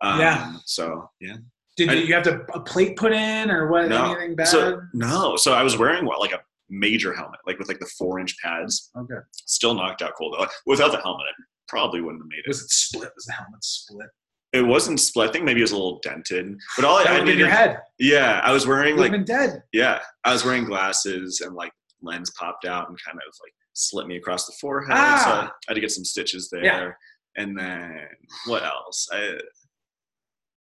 Um, 0.01 0.19
Yeah. 0.19 0.53
So 0.65 1.09
yeah. 1.19 1.37
Did 1.77 1.89
I- 1.89 1.93
you 1.93 2.13
have 2.13 2.23
to 2.23 2.41
a 2.53 2.59
plate 2.59 2.97
put 2.97 3.13
in 3.13 3.49
or 3.51 3.67
what? 3.71 3.87
No. 3.87 4.11
Anything 4.13 4.35
bad? 4.35 4.47
So 4.47 4.81
no, 4.93 5.35
so 5.37 5.53
I 5.53 5.63
was 5.63 5.77
wearing 5.77 6.05
what 6.05 6.19
like 6.19 6.33
a 6.33 6.39
major 6.69 7.13
helmet, 7.13 7.39
like 7.47 7.57
with 7.57 7.67
like 7.67 7.79
the 7.79 7.89
four 7.97 8.19
inch 8.19 8.35
pads. 8.43 8.91
okay. 8.97 9.15
Still 9.33 9.73
knocked 9.73 10.01
out 10.01 10.13
cold. 10.17 10.35
Like, 10.39 10.49
Without 10.65 10.91
the 10.91 11.01
helmet, 11.01 11.25
I 11.29 11.43
probably 11.67 12.01
wouldn't 12.01 12.21
have 12.23 12.29
made 12.29 12.39
it. 12.39 12.47
Was 12.47 12.61
it 12.61 12.69
split? 12.69 13.09
Was 13.15 13.25
the 13.25 13.33
helmet 13.33 13.63
split? 13.63 14.07
It 14.51 14.61
wasn't 14.63 14.99
split. 14.99 15.29
I 15.29 15.31
think 15.31 15.45
maybe 15.45 15.59
it 15.59 15.63
was 15.63 15.71
a 15.71 15.75
little 15.77 15.99
dented. 16.03 16.57
But 16.75 16.83
all 16.85 16.97
I, 16.97 17.03
That 17.03 17.21
I 17.21 17.23
needed, 17.23 17.37
your 17.39 17.49
head. 17.49 17.81
yeah, 17.99 18.41
I 18.43 18.51
was 18.51 18.65
wearing 18.67 18.97
like 18.97 19.11
been 19.11 19.23
dead. 19.23 19.61
yeah, 19.73 19.99
I 20.25 20.33
was 20.33 20.43
wearing 20.43 20.65
glasses 20.65 21.41
and 21.41 21.55
like 21.55 21.71
lens 22.01 22.31
popped 22.31 22.65
out 22.65 22.89
and 22.89 22.97
kind 23.05 23.17
of 23.17 23.33
like 23.43 23.53
slit 23.73 24.07
me 24.07 24.17
across 24.17 24.45
the 24.47 24.53
forehead. 24.59 24.89
So 24.89 24.95
Ah. 24.97 25.47
I 25.47 25.51
had 25.67 25.73
to 25.75 25.81
get 25.81 25.91
some 25.91 26.03
stitches 26.03 26.49
there. 26.49 26.63
Yeah. 26.65 26.91
And 27.37 27.57
then 27.57 28.05
what 28.47 28.63
else? 28.63 29.07
I 29.13 29.37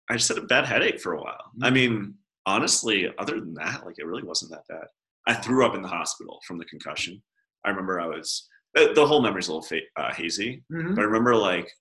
I 0.09 0.13
just 0.17 0.27
had 0.29 0.37
a 0.37 0.41
bad 0.43 0.65
headache 0.65 0.99
for 1.01 1.13
a 1.13 1.21
while. 1.21 1.51
I 1.61 1.69
Mm. 1.69 1.73
mean, 1.73 2.17
honestly, 2.45 3.09
other 3.17 3.39
than 3.39 3.53
that, 3.55 3.85
like 3.85 3.99
it 3.99 4.05
really 4.05 4.23
wasn't 4.23 4.51
that 4.51 4.67
bad. 4.67 4.87
I 5.27 5.33
threw 5.33 5.65
up 5.65 5.75
in 5.75 5.81
the 5.81 5.87
hospital 5.87 6.41
from 6.45 6.57
the 6.57 6.65
concussion. 6.65 7.21
I 7.63 7.69
remember 7.69 7.99
I 7.99 8.07
was 8.07 8.49
the, 8.73 9.05
whole 9.05 9.21
memory's 9.21 9.47
a 9.47 9.53
little 9.53 9.61
fa- 9.67 9.87
uh, 9.95 10.13
hazy, 10.13 10.63
Mhm. 10.71 10.95
but 10.95 11.01
I 11.01 11.05
remember 11.05 11.35
like 11.35 11.71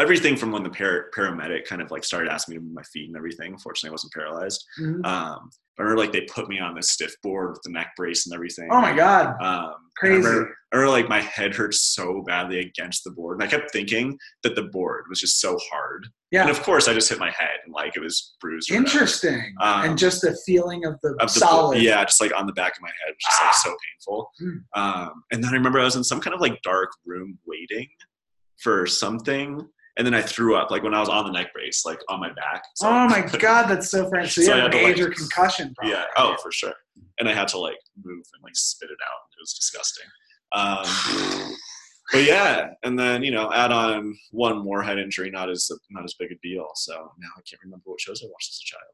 everything 0.00 0.36
from 0.36 0.50
when 0.50 0.62
the 0.62 0.70
par- 0.70 1.06
paramedic 1.16 1.64
kind 1.66 1.80
of 1.80 1.90
like 1.90 2.02
started 2.04 2.30
asking 2.30 2.54
me 2.54 2.58
to 2.58 2.64
move 2.64 2.74
my 2.74 2.82
feet 2.82 3.08
and 3.08 3.16
everything. 3.16 3.56
Fortunately, 3.58 3.90
I 3.90 3.92
wasn't 3.92 4.12
paralyzed. 4.12 4.64
Mhm. 4.80 5.04
Um, 5.06 5.50
but 5.76 5.82
I 5.82 5.86
remember 5.86 6.02
like 6.02 6.12
they 6.12 6.22
put 6.22 6.48
me 6.48 6.58
on 6.60 6.74
this 6.74 6.90
stiff 6.92 7.14
board 7.22 7.50
with 7.50 7.62
the 7.62 7.70
neck 7.70 7.92
brace 7.96 8.26
and 8.26 8.34
everything. 8.34 8.68
Oh 8.70 8.80
my 8.80 8.94
god. 8.94 9.40
Um, 9.42 9.74
Crazy. 9.96 10.14
I 10.14 10.16
remember, 10.28 10.56
I 10.72 10.76
remember 10.76 10.92
like 10.92 11.08
my 11.08 11.20
head 11.20 11.54
hurt 11.54 11.74
so 11.74 12.22
badly 12.26 12.58
against 12.60 13.04
the 13.04 13.10
board, 13.12 13.36
and 13.40 13.44
I 13.44 13.46
kept 13.50 13.70
thinking 13.72 14.18
that 14.42 14.56
the 14.56 14.64
board 14.64 15.04
was 15.08 15.20
just 15.20 15.40
so 15.40 15.56
hard. 15.70 16.08
Yeah. 16.32 16.42
And 16.42 16.50
of 16.50 16.60
course, 16.64 16.88
I 16.88 16.94
just 16.94 17.08
hit 17.08 17.20
my 17.20 17.30
head 17.30 17.58
and 17.64 17.72
like 17.72 17.96
it 17.96 18.00
was 18.00 18.34
bruised. 18.40 18.72
Interesting. 18.72 19.54
Um, 19.60 19.84
and 19.90 19.98
just 19.98 20.22
the 20.22 20.36
feeling 20.44 20.84
of 20.84 20.94
the, 21.02 21.10
Of 21.20 21.32
the 21.32 21.38
solid. 21.40 21.80
yeah, 21.82 22.04
just 22.04 22.20
like 22.20 22.34
on 22.36 22.46
the 22.46 22.52
back 22.52 22.76
of 22.76 22.82
my 22.82 22.88
head, 23.04 23.10
which 23.14 23.26
is 23.32 23.38
like 23.40 23.50
Ah. 23.52 23.60
so 23.62 23.76
painful. 23.86 24.30
Mm. 24.42 24.80
Um, 25.08 25.24
and 25.30 25.44
then 25.44 25.50
I 25.50 25.54
remember 25.54 25.78
I 25.78 25.84
was 25.84 25.94
in 25.96 26.02
some 26.04 26.20
kind 26.20 26.34
of 26.34 26.40
like 26.40 26.60
dark 26.62 26.90
room 27.04 27.38
waiting 27.46 27.88
for 28.60 28.86
something, 28.86 29.68
and 29.96 30.06
then 30.06 30.14
I 30.14 30.22
threw 30.22 30.56
up 30.56 30.70
like 30.70 30.82
when 30.82 30.94
I 30.94 31.00
was 31.00 31.08
on 31.08 31.24
the 31.24 31.32
neck 31.32 31.52
brace, 31.52 31.84
like 31.84 32.00
on 32.08 32.20
my 32.20 32.30
back. 32.32 32.64
So- 32.74 32.88
Oh 32.88 33.06
my 33.08 33.20
god, 33.38 33.66
that's 33.68 33.90
so 33.90 34.08
French. 34.08 34.32
So 34.34 34.42
So 34.42 34.52
I 34.52 34.56
had 34.56 34.62
had 34.64 34.72
to, 34.72 34.78
like- 34.78 34.86
major 34.96 35.10
concussion. 35.10 35.72
Probably. 35.76 35.94
Yeah. 35.94 36.04
Oh, 36.16 36.36
for 36.42 36.50
sure. 36.52 36.72
And 37.18 37.28
I 37.28 37.32
had 37.32 37.48
to 37.48 37.58
like 37.58 37.78
move 38.02 38.24
and 38.34 38.42
like 38.42 38.56
spit 38.56 38.90
it 38.90 38.98
out. 39.04 39.20
It 39.36 39.40
was 39.40 39.52
disgusting. 39.54 40.06
Um, 40.52 41.54
but 42.12 42.24
yeah, 42.24 42.70
and 42.82 42.98
then 42.98 43.22
you 43.22 43.30
know, 43.30 43.52
add 43.52 43.72
on 43.72 44.16
one 44.30 44.58
more 44.64 44.82
head 44.82 44.98
injury, 44.98 45.30
not 45.30 45.48
as 45.50 45.70
not 45.90 46.04
as 46.04 46.14
big 46.18 46.32
a 46.32 46.34
deal. 46.42 46.66
So 46.74 46.92
now 46.94 47.28
I 47.36 47.40
can't 47.48 47.62
remember 47.62 47.82
what 47.86 48.00
shows 48.00 48.22
I 48.22 48.26
watched 48.30 48.50
as 48.50 48.60
a 48.62 48.66
child. 48.66 48.90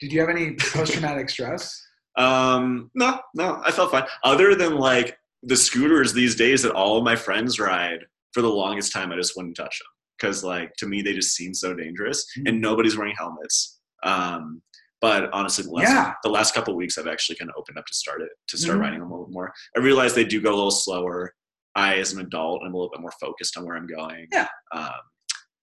Did 0.00 0.12
you 0.12 0.20
have 0.20 0.30
any 0.30 0.54
post 0.56 0.92
traumatic 0.92 1.30
stress? 1.30 1.86
Um, 2.16 2.90
no, 2.94 3.20
no, 3.36 3.62
I 3.64 3.70
felt 3.70 3.92
fine. 3.92 4.02
Other 4.24 4.56
than 4.56 4.74
like 4.76 5.16
the 5.44 5.56
scooters 5.56 6.12
these 6.12 6.34
days 6.34 6.60
that 6.62 6.72
all 6.72 6.98
of 6.98 7.04
my 7.04 7.14
friends 7.14 7.60
ride, 7.60 8.00
for 8.32 8.42
the 8.42 8.48
longest 8.48 8.92
time, 8.92 9.12
I 9.12 9.16
just 9.16 9.36
wouldn't 9.36 9.56
touch 9.56 9.78
them 9.78 9.86
because 10.20 10.44
like 10.44 10.72
to 10.78 10.86
me 10.86 11.02
they 11.02 11.14
just 11.14 11.34
seem 11.34 11.54
so 11.54 11.74
dangerous, 11.74 12.26
and 12.46 12.60
nobody's 12.60 12.96
wearing 12.96 13.14
helmets. 13.16 13.80
Um, 14.02 14.62
but 15.00 15.30
honestly, 15.32 15.64
the 15.64 15.70
last, 15.70 15.88
Yeah. 15.90 16.12
the 16.22 16.28
last 16.30 16.54
couple 16.54 16.74
of 16.74 16.76
weeks 16.76 16.98
I've 16.98 17.06
actually 17.06 17.36
kind 17.36 17.50
of 17.50 17.56
opened 17.58 17.78
up 17.78 17.86
to 17.86 17.94
start 17.94 18.20
it 18.22 18.28
to 18.48 18.58
start 18.58 18.78
Mhm. 18.78 18.82
riding 18.82 19.00
them 19.00 19.10
a 19.10 19.14
little 19.14 19.32
more. 19.32 19.52
I 19.76 19.80
realize 19.80 20.14
they 20.14 20.24
do 20.24 20.40
go 20.40 20.50
a 20.50 20.54
little 20.54 20.70
slower. 20.70 21.34
I, 21.74 21.96
as 21.96 22.12
an 22.12 22.20
adult, 22.20 22.62
i'm 22.64 22.74
a 22.74 22.76
little 22.76 22.90
bit 22.90 23.00
more 23.00 23.12
focused 23.20 23.56
on 23.56 23.64
where 23.64 23.76
I'm 23.76 23.86
going. 23.86 24.26
Yeah. 24.32 24.48
Um, 24.72 25.00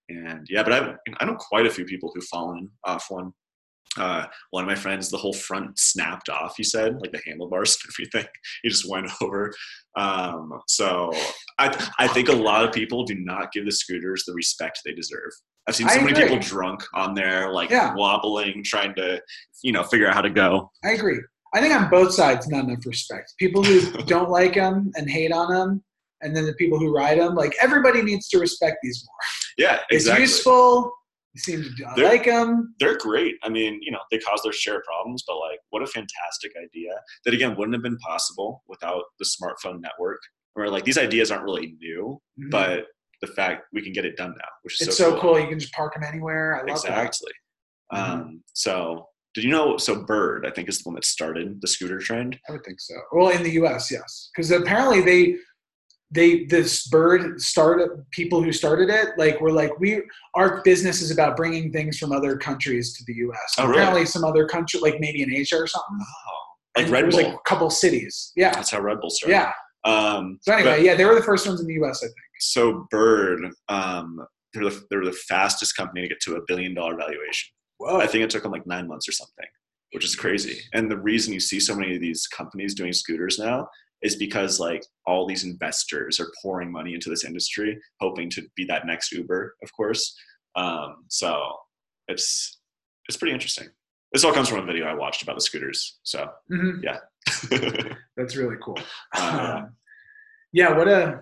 and 0.09 0.47
yeah, 0.49 0.63
but 0.63 0.73
I 0.73 0.95
I 1.19 1.25
know 1.25 1.35
quite 1.35 1.65
a 1.65 1.69
few 1.69 1.85
people 1.85 2.11
who've 2.13 2.23
fallen 2.25 2.71
off 2.85 3.05
one. 3.09 3.31
Uh, 3.97 4.25
one 4.51 4.63
of 4.63 4.67
my 4.67 4.75
friends, 4.75 5.09
the 5.09 5.17
whole 5.17 5.33
front 5.33 5.77
snapped 5.79 6.29
off. 6.29 6.53
He 6.57 6.63
said, 6.63 6.99
like 7.01 7.11
the 7.11 7.21
handlebars 7.25 7.77
and 7.83 7.91
everything. 8.13 8.31
He 8.63 8.69
just 8.69 8.89
went 8.89 9.07
over. 9.21 9.53
Um, 9.95 10.51
so 10.67 11.11
I 11.59 11.67
I 11.99 12.07
think 12.07 12.29
a 12.29 12.33
lot 12.33 12.63
of 12.65 12.71
people 12.73 13.03
do 13.03 13.15
not 13.15 13.51
give 13.51 13.65
the 13.65 13.71
scooters 13.71 14.23
the 14.25 14.33
respect 14.33 14.81
they 14.85 14.93
deserve. 14.93 15.31
I've 15.67 15.75
seen 15.75 15.87
I 15.87 15.95
so 15.95 16.01
many 16.01 16.11
agree. 16.13 16.23
people 16.23 16.39
drunk 16.39 16.83
on 16.93 17.13
there, 17.13 17.51
like 17.51 17.69
Yeah. 17.69 17.93
wobbling, 17.95 18.63
trying 18.63 18.95
to, 18.95 19.21
you 19.63 19.73
know, 19.73 19.83
figure 19.83 20.07
out 20.07 20.13
how 20.13 20.21
to 20.21 20.29
go. 20.29 20.71
I 20.85 20.91
agree. 20.91 21.19
I 21.53 21.59
think 21.61 21.73
on 21.75 21.89
both 21.89 22.13
sides, 22.13 22.47
not 22.47 22.65
enough 22.65 22.85
respect. 22.85 23.33
People 23.39 23.63
who 23.63 23.81
don't 24.05 24.29
like 24.29 24.53
them 24.53 24.91
and 24.95 25.09
hate 25.09 25.31
on 25.31 25.51
them, 25.53 25.83
and 26.21 26.35
then 26.35 26.45
the 26.45 26.53
people 26.53 26.77
who 26.79 26.95
ride 26.95 27.19
them. 27.19 27.35
Like 27.35 27.53
everybody 27.61 28.01
needs 28.01 28.27
to 28.29 28.39
respect 28.39 28.77
these 28.83 29.03
more. 29.05 29.67
Yeah, 29.67 29.79
exactly. 29.91 30.23
It's 30.23 30.31
useful. 30.35 30.93
Seem 31.37 31.63
to 31.63 31.69
They're- 31.95 32.05
like 32.05 32.25
them. 32.25 32.73
they're 32.79 32.97
great. 32.97 33.35
I 33.43 33.49
mean, 33.49 33.79
you 33.81 33.91
know, 33.91 33.99
they 34.11 34.17
cause 34.19 34.41
their 34.43 34.51
share 34.53 34.77
of 34.77 34.83
problems, 34.83 35.23
but 35.27 35.37
like, 35.37 35.59
what 35.69 35.81
a 35.83 35.87
fantastic 35.87 36.51
idea 36.61 36.91
that 37.25 37.33
again 37.33 37.55
wouldn't 37.55 37.73
have 37.75 37.83
been 37.83 37.97
possible 37.97 38.63
without 38.67 39.03
the 39.19 39.25
smartphone 39.25 39.79
network. 39.81 40.19
Where 40.53 40.69
like 40.69 40.85
these 40.85 40.97
ideas 40.97 41.29
aren't 41.31 41.43
really 41.43 41.75
new, 41.79 42.19
but 42.49 42.85
the 43.21 43.27
fact 43.27 43.65
we 43.73 43.81
can 43.83 43.93
get 43.93 44.05
it 44.05 44.17
done 44.17 44.31
now, 44.37 44.47
which 44.63 44.73
is 44.81 44.87
Mm-hmm. 44.87 44.89
it's 44.89 44.97
so, 44.97 45.11
so 45.15 45.19
cool. 45.21 45.39
You 45.39 45.47
can 45.47 45.59
just 45.59 45.71
park 45.73 45.93
them 45.93 46.03
anywhere. 46.03 46.55
I 46.55 46.59
love 46.59 46.69
Exactly. 46.83 47.31
Mhm. 47.93 47.97
Um, 47.97 48.43
so 48.53 49.07
did 49.35 49.43
you 49.43 49.51
know? 49.51 49.77
So 49.77 50.03
Bird, 50.03 50.47
I 50.47 50.49
think, 50.51 50.67
is 50.67 50.79
the 50.81 50.89
one 50.89 50.95
that 50.95 51.05
started 51.05 51.61
the 51.61 51.67
scooter 51.67 51.99
trend. 51.99 52.39
I 52.49 52.53
would 52.53 52.63
think 52.65 52.79
so. 52.79 52.95
Well, 53.11 53.29
in 53.29 53.43
the 53.43 53.51
U.S., 53.51 53.91
yes, 53.91 54.31
because 54.35 54.49
apparently 54.49 55.01
they 55.01 55.37
they 56.11 56.45
this 56.45 56.87
bird 56.87 57.41
started 57.41 57.89
people 58.11 58.41
who 58.41 58.51
started 58.53 58.89
it 58.89 59.09
like 59.17 59.41
were 59.41 59.51
like 59.51 59.77
we 59.79 60.01
our 60.35 60.61
business 60.63 61.01
is 61.01 61.11
about 61.11 61.35
bringing 61.35 61.71
things 61.71 61.97
from 61.97 62.11
other 62.13 62.37
countries 62.37 62.93
to 62.97 63.03
the 63.07 63.13
U.S. 63.15 63.55
Oh, 63.57 63.65
really? 63.67 63.77
Apparently, 63.81 64.05
some 64.05 64.23
other 64.23 64.47
country 64.47 64.79
like 64.79 64.99
maybe 64.99 65.21
in 65.21 65.33
Asia 65.33 65.57
or 65.57 65.67
something. 65.67 65.97
Oh, 65.99 66.43
like 66.77 66.85
And 66.85 66.93
Red 66.93 67.03
it 67.03 67.05
was 67.07 67.15
Bull. 67.15 67.23
like 67.25 67.33
a 67.33 67.37
couple 67.49 67.69
cities. 67.69 68.31
Yeah, 68.35 68.51
That's 68.53 68.71
how 68.71 68.79
Red 68.79 69.01
Bull 69.01 69.09
started. 69.09 69.33
yeah. 69.33 69.51
Um, 69.83 70.39
So 70.41 70.53
anyway, 70.53 70.77
but- 70.77 70.81
yeah, 70.83 70.95
they 70.95 71.05
were 71.05 71.15
the 71.15 71.23
first 71.23 71.45
ones 71.47 71.59
in 71.59 71.67
the 71.67 71.73
U.S. 71.75 72.01
I 72.03 72.07
think. 72.07 72.15
so 72.39 72.87
Bird, 72.89 73.39
um, 73.69 74.25
they're 74.53 74.63
the, 74.69 74.85
they're 74.89 75.03
the 75.05 75.11
fastest 75.11 75.75
company 75.75 76.01
to 76.03 76.07
get 76.07 76.19
to 76.21 76.35
a 76.35 76.41
billion 76.47 76.73
dollar 76.73 76.95
valuation. 76.95 77.49
Whoa. 77.79 77.97
I 77.99 78.07
think 78.07 78.23
it 78.23 78.29
took 78.29 78.43
them 78.43 78.51
like 78.53 78.65
nine 78.65 78.87
months 78.87 79.07
or 79.07 79.11
something, 79.11 79.45
which 79.91 80.05
is 80.05 80.15
crazy. 80.15 80.61
And 80.73 80.89
the 80.89 80.97
reason 80.97 81.33
you 81.33 81.39
see 81.39 81.59
so 81.59 81.75
many 81.75 81.95
of 81.95 82.01
these 82.01 82.27
companies 82.27 82.73
doing 82.73 82.91
scooters 82.93 83.37
now 83.39 83.67
is 84.01 84.15
because 84.15 84.59
like 84.59 84.83
all 85.05 85.25
these 85.25 85.43
investors 85.43 86.19
are 86.19 86.31
pouring 86.41 86.71
money 86.71 86.93
into 86.93 87.09
this 87.09 87.25
industry, 87.25 87.79
hoping 87.99 88.29
to 88.31 88.43
be 88.55 88.65
that 88.65 88.85
next 88.85 89.11
Uber, 89.11 89.55
of 89.63 89.71
course. 89.73 90.15
Um, 90.55 91.05
so 91.07 91.39
it's 92.07 92.59
it's 93.07 93.17
pretty 93.17 93.33
interesting. 93.33 93.67
This 94.13 94.23
all 94.23 94.33
comes 94.33 94.49
from 94.49 94.59
a 94.59 94.65
video 94.65 94.85
I 94.85 94.93
watched 94.93 95.21
about 95.23 95.35
the 95.35 95.41
scooters. 95.41 95.99
So 96.03 96.29
Mhm. 96.51 96.81
yeah, 96.83 96.99
That's 98.17 98.35
really 98.35 98.55
cool. 98.63 98.77
Uh, 99.15 99.63
yeah, 100.51 100.75
what 100.77 100.87
a 100.87 101.21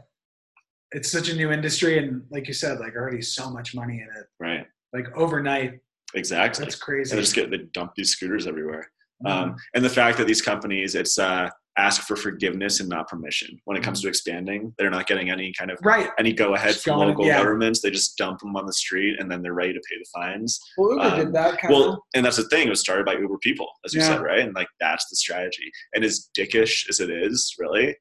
it's 0.92 1.12
such 1.12 1.30
a 1.30 1.36
new 1.36 1.52
industry 1.52 1.98
and 1.98 2.24
like 2.30 2.48
you 2.48 2.54
said, 2.54 2.80
like 2.80 2.96
already 2.96 3.22
so 3.22 3.50
much 3.50 3.74
money 3.76 3.96
in 3.96 4.08
it. 4.20 4.28
right, 4.40 4.68
Like 4.94 5.08
overnight. 5.18 5.80
exactly. 6.14 6.64
That's 6.64 6.76
And 6.76 6.82
crazy. 6.82 7.16
they 7.16 7.22
just 7.22 7.36
get 7.36 7.50
they 7.50 7.58
dump 7.74 7.94
these 7.96 8.12
scooters 8.12 8.48
everywhere. 8.48 8.92
Mhm. 9.26 9.30
um, 9.32 9.56
and 9.74 9.84
the 9.84 9.90
fact 9.90 10.18
that 10.18 10.28
these 10.28 10.42
companies 10.42 10.94
it's 10.96 11.18
uh, 11.18 11.50
ask 11.78 12.04
for 12.04 12.16
forgiveness 12.16 12.80
and 12.80 12.88
not 12.88 13.08
permission 13.08 13.60
when 13.66 13.76
it 13.76 13.84
comes 13.84 14.00
Mm-hmm. 14.00 14.06
to 14.06 14.10
expanding 14.10 14.74
they're 14.78 14.90
not 14.90 15.08
getting 15.08 15.30
any 15.30 15.54
kind 15.58 15.72
of 15.72 15.78
right. 15.84 16.10
any 16.18 16.32
go 16.34 16.56
ahead 16.56 16.76
from 16.76 16.96
going- 16.98 17.10
local 17.10 17.26
yeah. 17.26 17.38
governments 17.38 17.82
they 17.82 17.92
just 17.92 18.18
dump 18.18 18.40
them 18.40 18.56
on 18.56 18.66
the 18.66 18.74
street 18.74 19.18
and 19.20 19.30
then 19.32 19.42
they're 19.42 19.54
ready 19.54 19.74
to 19.74 19.80
pay 19.90 19.98
the 19.98 20.06
fines 20.14 20.60
Well, 20.78 20.92
Uber 20.92 21.04
um, 21.04 21.20
did 21.20 21.34
that 21.34 21.58
kind 21.60 21.74
of. 21.74 21.80
well 21.80 22.04
and 22.16 22.26
that's 22.26 22.38
the 22.38 22.48
thing 22.50 22.68
it 22.68 22.70
was 22.70 22.80
started 22.80 23.06
by 23.06 23.14
uber 23.14 23.38
people 23.40 23.68
as 23.86 23.94
you 23.94 24.02
Yeah. 24.02 24.08
said 24.08 24.22
right 24.22 24.40
and 24.40 24.54
like 24.56 24.68
that's 24.80 25.10
the 25.10 25.16
strategy 25.16 25.70
and 25.94 26.04
as 26.04 26.30
dickish 26.38 26.88
as 26.90 27.00
it 27.00 27.10
is 27.10 27.54
really 27.60 27.96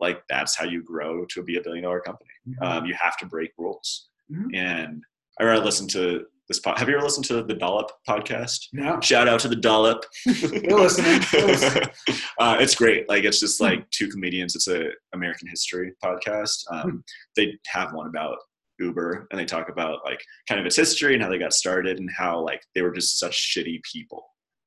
like 0.00 0.22
that's 0.28 0.54
how 0.56 0.64
you 0.64 0.82
grow 0.82 1.24
to 1.26 1.42
be 1.42 1.56
a 1.56 1.62
billion 1.62 1.84
dollar 1.84 2.00
company 2.00 2.30
um, 2.62 2.84
you 2.84 2.94
have 3.00 3.16
to 3.18 3.26
break 3.26 3.50
rules 3.58 4.08
Mhm. 4.32 4.54
and 4.56 5.02
i 5.38 5.44
remember 5.44 5.64
listening 5.64 5.88
to 5.90 6.24
this 6.48 6.60
pod 6.60 6.78
have 6.78 6.88
you 6.88 6.94
ever 6.94 7.04
listened 7.04 7.24
to 7.24 7.42
the 7.42 7.54
dollop 7.54 7.90
podcast 8.08 8.68
no. 8.74 9.00
Shout 9.00 9.28
out 9.28 9.40
to 9.40 9.48
the 9.48 9.56
dollop. 9.56 10.04
We're 10.26 10.80
listening. 10.80 11.20
We're 11.32 11.46
listening. 11.46 11.88
uh, 12.38 12.56
it's 12.60 12.74
great. 12.74 13.08
Like 13.08 13.24
it's 13.24 13.40
just 13.40 13.60
like 13.60 13.88
two 13.90 14.08
comedians. 14.08 14.56
It's 14.56 14.68
a 14.68 14.88
American 15.12 15.48
history 15.48 15.92
podcast. 16.04 16.64
Hmm. 16.68 16.76
Um, 16.76 17.04
they 17.36 17.56
have 17.68 17.92
one 17.92 18.08
about 18.08 18.36
Uber, 18.80 19.28
and 19.30 19.38
they 19.38 19.44
talk 19.44 19.68
about 19.68 20.00
like 20.04 20.20
kind 20.48 20.60
of 20.60 20.66
its 20.66 20.76
history 20.76 21.14
and 21.14 21.22
how 21.22 21.28
they 21.28 21.38
got 21.38 21.52
started, 21.52 21.98
and 21.98 22.10
how 22.16 22.40
like 22.40 22.62
they 22.74 22.82
were 22.82 22.92
just 22.92 23.18
such 23.18 23.54
shitty 23.56 23.80
people, 23.92 24.24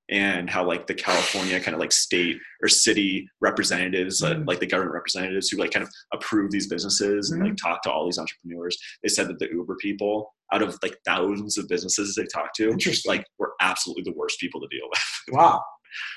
and 0.10 0.50
how 0.50 0.64
like 0.66 0.88
the 0.88 0.94
California 0.94 1.60
kind 1.60 1.76
of 1.76 1.80
like 1.82 1.92
state 1.92 2.38
or 2.62 2.70
city 2.70 3.28
representatives, 3.42 4.24
uh, 4.24 4.36
Mm. 4.36 4.48
like 4.48 4.60
the 4.60 4.66
government 4.66 4.94
representatives 4.94 5.50
who 5.50 5.58
like 5.58 5.72
kind 5.72 5.84
of 5.84 5.92
approve 6.14 6.50
these 6.52 6.68
businesses 6.68 7.32
and 7.32 7.42
Mhm. 7.42 7.48
like 7.48 7.58
talk 7.58 7.82
to 7.84 7.92
all 7.92 8.06
these 8.06 8.18
entrepreneurs. 8.18 8.78
They 9.04 9.10
said 9.10 9.28
that 9.28 9.40
the 9.40 9.50
Uber 9.52 9.76
people, 9.82 10.34
out 10.54 10.62
of 10.62 10.78
like 10.82 10.98
thousands 11.06 11.58
of 11.58 11.68
businesses 11.68 12.16
they 12.16 12.26
talked 12.26 12.56
to, 12.56 12.78
like 13.06 13.26
were 13.38 13.54
absolutely 13.60 14.04
the 14.04 14.14
worst 14.16 14.40
people 14.40 14.62
to 14.62 14.68
deal 14.68 14.88
with 14.90 15.00
wow. 15.32 15.62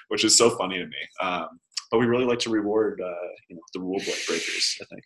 which 0.08 0.24
is 0.24 0.38
so 0.38 0.50
funny 0.56 0.78
to 0.78 0.86
me. 0.86 0.96
Um, 1.20 1.48
but 1.90 1.98
we 1.98 2.06
really 2.06 2.24
like 2.26 2.38
to 2.40 2.50
reward, 2.50 3.00
uh, 3.00 3.26
you 3.48 3.56
know, 3.56 3.62
the 3.74 3.80
rule 3.80 3.98
breakers. 3.98 4.76
I 4.80 4.84
think. 4.84 5.02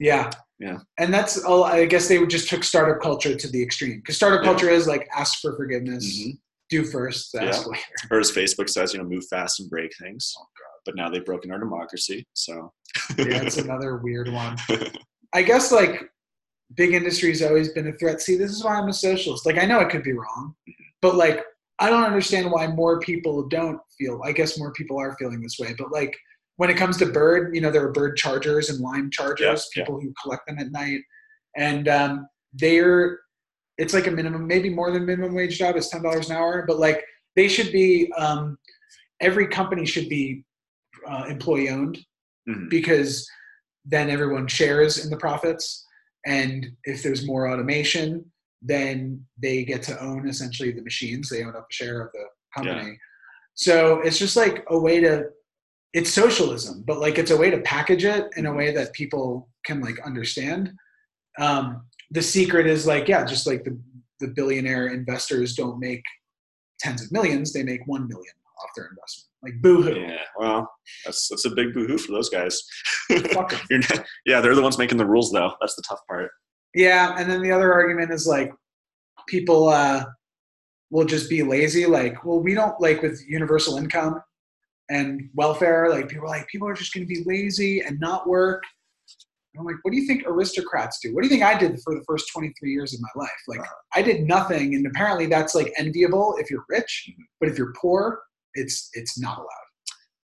Yeah. 0.00 0.30
Yeah. 0.58 0.78
And 0.98 1.12
that's, 1.12 1.42
all 1.44 1.64
I 1.64 1.84
guess 1.84 2.08
they 2.08 2.24
just 2.26 2.48
took 2.48 2.62
startup 2.64 3.02
culture 3.02 3.34
to 3.34 3.48
the 3.48 3.62
extreme. 3.62 3.96
Because 3.98 4.16
startup 4.16 4.42
Yeah. 4.42 4.50
culture 4.50 4.70
is 4.70 4.86
like 4.86 5.08
ask 5.14 5.40
for 5.40 5.56
forgiveness, 5.56 6.04
Mhm. 6.20 6.38
Do 6.70 6.84
first, 6.84 7.34
ask 7.34 7.62
Yeah. 7.64 7.68
later. 7.72 7.82
Or 8.10 8.20
as 8.20 8.30
Facebook 8.30 8.68
says, 8.68 8.92
you 8.92 9.00
know, 9.00 9.08
move 9.08 9.24
fast 9.28 9.60
and 9.60 9.70
break 9.70 9.90
things. 10.00 10.34
Oh, 10.38 10.46
But 10.84 10.96
now 10.96 11.08
they've 11.08 11.24
broken 11.24 11.50
our 11.50 11.58
democracy. 11.58 12.26
So 12.34 12.72
Yeah, 13.18 13.42
it's 13.42 13.56
another 13.58 13.96
weird 13.98 14.30
one. 14.32 14.56
I 15.34 15.42
guess 15.42 15.72
like 15.72 16.10
big 16.76 16.92
industry 16.92 17.30
has 17.30 17.42
always 17.42 17.70
been 17.72 17.88
a 17.88 17.92
threat. 17.98 18.20
See, 18.20 18.36
this 18.36 18.50
is 18.50 18.62
why 18.64 18.74
I'm 18.76 18.88
a 18.88 18.92
socialist. 18.92 19.46
Like 19.46 19.58
I 19.58 19.64
know 19.66 19.78
I 19.80 19.84
could 19.84 20.02
be 20.02 20.12
wrong, 20.12 20.54
but 21.02 21.14
like 21.14 21.44
I 21.80 21.88
don't 21.90 22.04
understand 22.04 22.50
why 22.50 22.66
more 22.66 22.98
people 23.00 23.46
don't 23.48 23.80
feel. 23.96 24.20
I 24.24 24.32
guess 24.32 24.58
more 24.58 24.72
people 24.72 24.98
are 25.00 25.14
feeling 25.18 25.40
this 25.40 25.58
way, 25.60 25.74
but 25.78 25.92
like 25.92 26.16
when 26.56 26.70
it 26.70 26.76
comes 26.76 26.96
to 26.98 27.06
bird, 27.06 27.54
you 27.54 27.60
know, 27.60 27.70
there 27.70 27.84
are 27.86 27.92
bird 27.92 28.16
chargers 28.16 28.68
and 28.68 28.80
lime 28.80 29.10
chargers, 29.12 29.68
Yeah, 29.76 29.80
yeah. 29.80 29.84
people 29.84 30.00
who 30.00 30.12
collect 30.20 30.42
them 30.48 30.58
at 30.58 30.72
night, 30.72 31.00
and 31.56 31.86
um, 31.88 32.26
they're 32.52 33.20
it's 33.78 33.94
like 33.94 34.06
a 34.06 34.10
minimum, 34.10 34.46
maybe 34.46 34.68
more 34.68 34.90
than 34.90 35.06
minimum 35.06 35.34
wage 35.34 35.58
job. 35.58 35.76
It's 35.76 35.88
ten 35.88 36.02
dollars 36.02 36.28
an 36.30 36.36
hour, 36.36 36.64
but 36.66 36.78
like 36.78 37.04
they 37.36 37.48
should 37.48 37.72
be. 37.72 38.12
Um, 38.18 38.58
every 39.20 39.48
company 39.48 39.84
should 39.84 40.08
be 40.08 40.44
uh, 41.08 41.24
employee 41.28 41.70
owned 41.70 41.98
Mhm. 42.48 42.70
because 42.70 43.28
then 43.84 44.08
everyone 44.10 44.46
shares 44.46 45.02
in 45.04 45.10
the 45.10 45.16
profits. 45.16 45.84
And 46.24 46.66
if 46.84 47.02
there's 47.02 47.26
more 47.26 47.50
automation, 47.50 48.30
then 48.62 49.26
they 49.42 49.64
get 49.64 49.82
to 49.84 50.00
own 50.00 50.28
essentially 50.28 50.70
the 50.70 50.82
machines. 50.82 51.28
They 51.28 51.42
own 51.42 51.56
up 51.56 51.66
a 51.68 51.74
share 51.74 52.00
of 52.02 52.12
the 52.12 52.24
company. 52.56 52.98
So 53.54 54.00
it's 54.02 54.18
just 54.20 54.36
like 54.36 54.64
a 54.68 54.78
way 54.78 55.00
to, 55.00 55.30
it's 55.94 56.12
socialism, 56.12 56.84
but 56.86 57.00
like 57.00 57.18
it's 57.18 57.32
a 57.32 57.36
way 57.36 57.50
to 57.50 57.58
package 57.62 58.04
it 58.04 58.28
in 58.36 58.46
a 58.46 58.54
way 58.54 58.72
that 58.72 58.92
people 58.92 59.48
can 59.64 59.80
like 59.80 59.98
understand. 60.06 60.72
Um, 61.40 61.87
the 62.10 62.22
secret 62.22 62.66
is 62.66 62.86
like, 62.86 63.08
yeah, 63.08 63.24
just 63.24 63.46
like 63.46 63.64
the, 63.64 63.78
the 64.20 64.28
billionaire 64.28 64.88
investors 64.88 65.54
don't 65.54 65.78
make 65.78 66.02
tens 66.80 67.02
of 67.02 67.12
millions, 67.12 67.52
they 67.52 67.62
make 67.62 67.86
1 67.86 68.08
million 68.08 68.32
off 68.62 68.70
their 68.76 68.86
investment. 68.86 69.28
Like 69.42 69.62
boohoo. 69.62 70.00
yeah, 70.00 70.18
well, 70.36 70.68
that's 71.04 71.28
that's 71.28 71.44
a 71.44 71.50
big 71.50 71.72
boohoo 71.72 71.98
for 71.98 72.10
those 72.10 72.28
guys. 72.28 72.60
Fuck 73.32 73.54
not, 73.70 74.04
yeah, 74.26 74.40
they're 74.40 74.56
the 74.56 74.62
ones 74.62 74.78
making 74.78 74.98
the 74.98 75.06
rules, 75.06 75.30
though. 75.30 75.52
That's 75.60 75.76
the 75.76 75.82
tough 75.88 76.00
part. 76.08 76.32
Yeah, 76.74 77.14
and 77.16 77.30
then 77.30 77.40
the 77.40 77.52
other 77.52 77.72
argument 77.72 78.12
is 78.12 78.26
like 78.26 78.52
people 79.28 79.68
uh, 79.68 80.04
will 80.90 81.04
just 81.04 81.30
be 81.30 81.44
lazy. 81.44 81.86
Like, 81.86 82.24
well, 82.24 82.40
we 82.40 82.52
don't 82.52 82.80
like 82.80 83.00
with 83.00 83.22
universal 83.28 83.76
income 83.76 84.20
and 84.90 85.30
welfare. 85.34 85.88
Like, 85.88 86.08
people 86.08 86.24
are 86.24 86.30
like 86.30 86.48
people 86.48 86.66
are 86.66 86.74
just 86.74 86.92
going 86.92 87.06
to 87.06 87.14
be 87.14 87.22
lazy 87.24 87.80
and 87.82 88.00
not 88.00 88.28
work. 88.28 88.64
I'm 89.58 89.64
like, 89.64 89.76
what 89.82 89.90
do 89.90 89.96
you 89.96 90.06
think 90.06 90.22
aristocrats 90.26 90.98
do? 91.02 91.14
What 91.14 91.22
do 91.22 91.26
you 91.28 91.30
think 91.30 91.42
I 91.42 91.58
did 91.58 91.78
for 91.82 91.94
the 91.94 92.04
first 92.06 92.30
23 92.32 92.70
years 92.70 92.94
of 92.94 93.00
my 93.00 93.08
life? 93.22 93.30
Like, 93.48 93.60
I 93.94 94.02
did 94.02 94.26
nothing, 94.26 94.74
and 94.74 94.86
apparently 94.86 95.26
that's 95.26 95.54
like 95.54 95.72
enviable 95.78 96.36
if 96.38 96.50
you're 96.50 96.64
rich, 96.68 97.10
but 97.40 97.48
if 97.48 97.58
you're 97.58 97.72
poor, 97.80 98.20
it's 98.54 98.90
it's 98.94 99.18
not 99.18 99.38
allowed. 99.38 99.48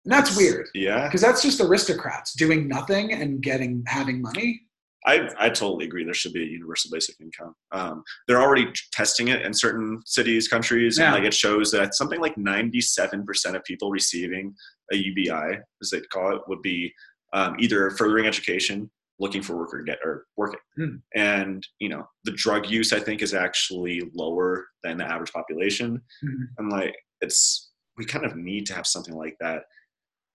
And 0.05 0.13
that's 0.13 0.37
weird 0.37 0.67
Yeah, 0.75 1.05
because 1.07 1.21
that's 1.21 1.43
just 1.43 1.61
aristocrats 1.61 2.35
doing 2.35 2.67
nothing 2.69 3.13
and 3.13 3.41
getting 3.41 3.85
having 3.87 4.21
money. 4.21 4.61
I, 5.05 5.29
I 5.37 5.49
totally 5.49 5.85
agree. 5.87 6.05
There 6.05 6.15
should 6.15 6.33
be 6.33 6.43
a 6.45 6.47
universal 6.47 6.89
basic 6.93 7.17
income. 7.21 7.55
Um, 7.73 8.05
they're 8.29 8.41
already 8.41 8.69
testing 8.93 9.29
it 9.29 9.43
in 9.43 9.53
certain 9.53 10.01
cities, 10.07 10.47
countries, 10.47 10.97
Yeah. 10.99 11.07
and 11.07 11.15
like 11.15 11.25
it 11.25 11.35
shows 11.35 11.73
that 11.73 11.95
something 11.97 12.21
like 12.21 12.37
97% 12.37 13.57
of 13.57 13.65
people 13.65 13.91
receiving 13.91 14.55
a 14.93 14.97
UBI, 14.97 15.59
as 15.83 15.91
they 15.91 16.01
call 16.03 16.37
it, 16.37 16.43
would 16.47 16.63
be 16.63 16.93
um, 17.33 17.57
either 17.59 17.91
furthering 17.91 18.27
education, 18.27 18.91
looking 19.23 19.41
for 19.43 19.57
work 19.57 19.73
or 19.73 19.83
get 19.83 19.99
or 20.05 20.27
working. 20.37 20.61
Hmm. 20.77 20.97
And 21.15 21.67
you 21.79 21.89
know, 21.89 22.07
the 22.25 22.33
drug 22.33 22.69
use 22.69 22.93
I 22.93 23.01
think 23.01 23.23
is 23.23 23.33
actually 23.33 24.03
lower 24.15 24.67
than 24.83 24.99
the 24.99 25.05
average 25.05 25.33
population. 25.33 26.03
Mhm. 26.25 26.45
And 26.59 26.71
like, 26.71 26.95
it's 27.21 27.71
we 27.97 28.05
kind 28.05 28.25
of 28.27 28.37
need 28.37 28.67
to 28.67 28.75
have 28.75 28.87
something 28.87 29.15
like 29.15 29.37
that 29.41 29.63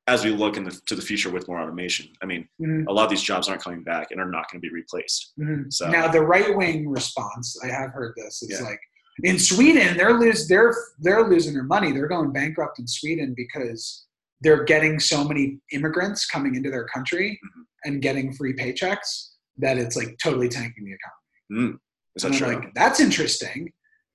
as 0.08 0.24
we 0.24 0.32
look 0.32 0.56
into 0.56 0.72
the 0.90 0.96
the, 0.96 1.02
future 1.02 1.30
with 1.30 1.48
more 1.50 1.60
automation. 1.62 2.08
I 2.24 2.26
mean, 2.26 2.48
Mhm. 2.62 2.86
a 2.88 2.94
lot 2.94 3.04
of 3.04 3.10
these 3.10 3.22
jobs 3.32 3.50
aren't 3.50 3.62
coming 3.64 3.84
back 3.84 4.12
and 4.12 4.22
are 4.22 4.30
not 4.38 4.50
going 4.50 4.62
to 4.62 4.68
be 4.68 4.74
replaced. 4.74 5.34
Mhm. 5.38 5.72
So 5.74 5.90
Now 5.90 6.08
the 6.08 6.22
right 6.22 6.56
wing 6.56 6.88
response, 6.90 7.46
I 7.64 7.68
have 7.80 7.92
heard 7.92 8.14
this. 8.16 8.42
It's 8.42 8.60
Yeah. 8.62 8.68
like 8.72 8.80
in 9.24 9.38
Sweden, 9.40 9.98
they're 9.98 10.14
lose 10.24 10.48
they're 10.48 10.74
they're 11.00 11.28
losing 11.28 11.54
their 11.54 11.64
money. 11.76 11.92
They're 11.92 12.08
going 12.18 12.32
bankrupt 12.32 12.80
in 12.80 12.88
Sweden 12.88 13.34
because 13.36 14.06
they're 14.42 14.64
getting 14.64 15.00
so 15.00 15.28
many 15.28 15.60
immigrants 15.74 16.22
coming 16.34 16.54
into 16.56 16.70
their 16.70 16.86
country 16.96 17.30
Mhm. 17.44 17.64
And 17.86 18.02
getting 18.02 18.34
free 18.34 18.54
paychecks 18.54 19.30
that 19.58 19.78
it's 19.78 19.96
like 19.96 20.18
totally 20.22 20.50
tanking 20.50 20.86
the 20.86 20.94
economy. 20.94 21.74
mm, 21.74 21.78
is 22.16 22.24
that 22.24 22.34
true? 22.34 22.56
like, 22.56 22.74
that's 22.74 23.00
interesting. 23.00 23.72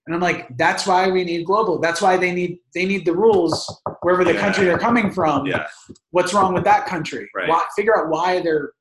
And 0.07 0.15
I'm 0.17 0.21
like, 0.21 0.49
that's 0.59 0.85
why 0.87 1.09
we 1.11 1.23
need 1.25 1.47
global. 1.47 1.79
That's 1.81 2.03
why 2.03 2.17
they 2.17 2.33
need 2.33 2.59
they 2.75 2.85
need 2.85 3.05
the 3.05 3.15
rules 3.15 3.73
wherever 4.01 4.25
the 4.25 4.35
Yeah. 4.35 4.41
country 4.41 4.65
they're 4.65 4.79
coming 4.79 5.13
from. 5.13 5.47
yeah. 5.47 5.67
What's 6.11 6.35
wrong 6.35 6.53
with 6.55 6.65
that 6.65 6.87
country? 6.87 7.31
Right. 7.37 7.49
Why, 7.49 7.63
figure 7.77 7.97
out 7.97 8.09
why 8.11 8.41
they're 8.41 8.73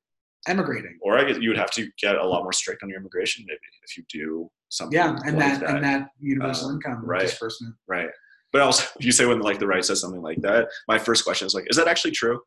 emigrating. 0.48 0.98
Or 1.00 1.16
I 1.16 1.24
guess 1.24 1.38
you 1.38 1.48
would 1.50 1.58
have 1.58 1.70
to 1.72 1.88
get 2.00 2.16
a 2.16 2.26
lot 2.26 2.42
more 2.42 2.52
strict 2.52 2.82
on 2.82 2.88
your 2.88 2.98
immigration 2.98 3.44
maybe 3.46 3.58
if 3.88 3.96
you 3.96 4.02
do 4.08 4.50
something. 4.68 4.96
Yeah, 4.98 5.16
and 5.24 5.38
like 5.38 5.60
that, 5.60 5.70
and 5.70 5.84
that 5.84 6.08
universal 6.18 6.70
Uh, 6.70 6.74
income 6.74 7.04
right. 7.04 7.20
disbursement. 7.20 7.76
Right. 7.86 8.08
But 8.52 8.60
also, 8.60 8.84
you 9.00 9.12
say 9.12 9.24
when 9.26 9.40
like 9.40 9.58
the 9.58 9.66
right 9.66 9.84
says 9.84 10.00
something 10.00 10.22
like 10.22 10.40
that, 10.42 10.68
my 10.88 10.98
first 10.98 11.24
question 11.24 11.46
is 11.46 11.54
like, 11.54 11.64
is 11.70 11.76
that 11.76 11.88
actually 11.88 12.10
true? 12.12 12.40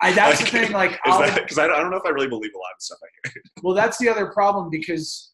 I, 0.00 0.12
that's 0.12 0.40
Like, 0.42 0.50
the 0.50 0.58
thing. 0.58 0.72
Like, 0.72 0.90
because 1.04 1.58
I, 1.58 1.66
don't- 1.66 1.76
I 1.76 1.80
don't 1.80 1.90
know 1.90 1.96
if 1.96 2.06
I 2.06 2.10
really 2.10 2.28
believe 2.28 2.52
a 2.54 2.58
lot 2.58 2.72
of 2.76 2.80
stuff 2.82 2.98
I 3.02 3.28
hear. 3.32 3.42
well, 3.62 3.74
that's 3.74 3.98
the 3.98 4.08
other 4.08 4.26
problem 4.26 4.68
because 4.70 5.32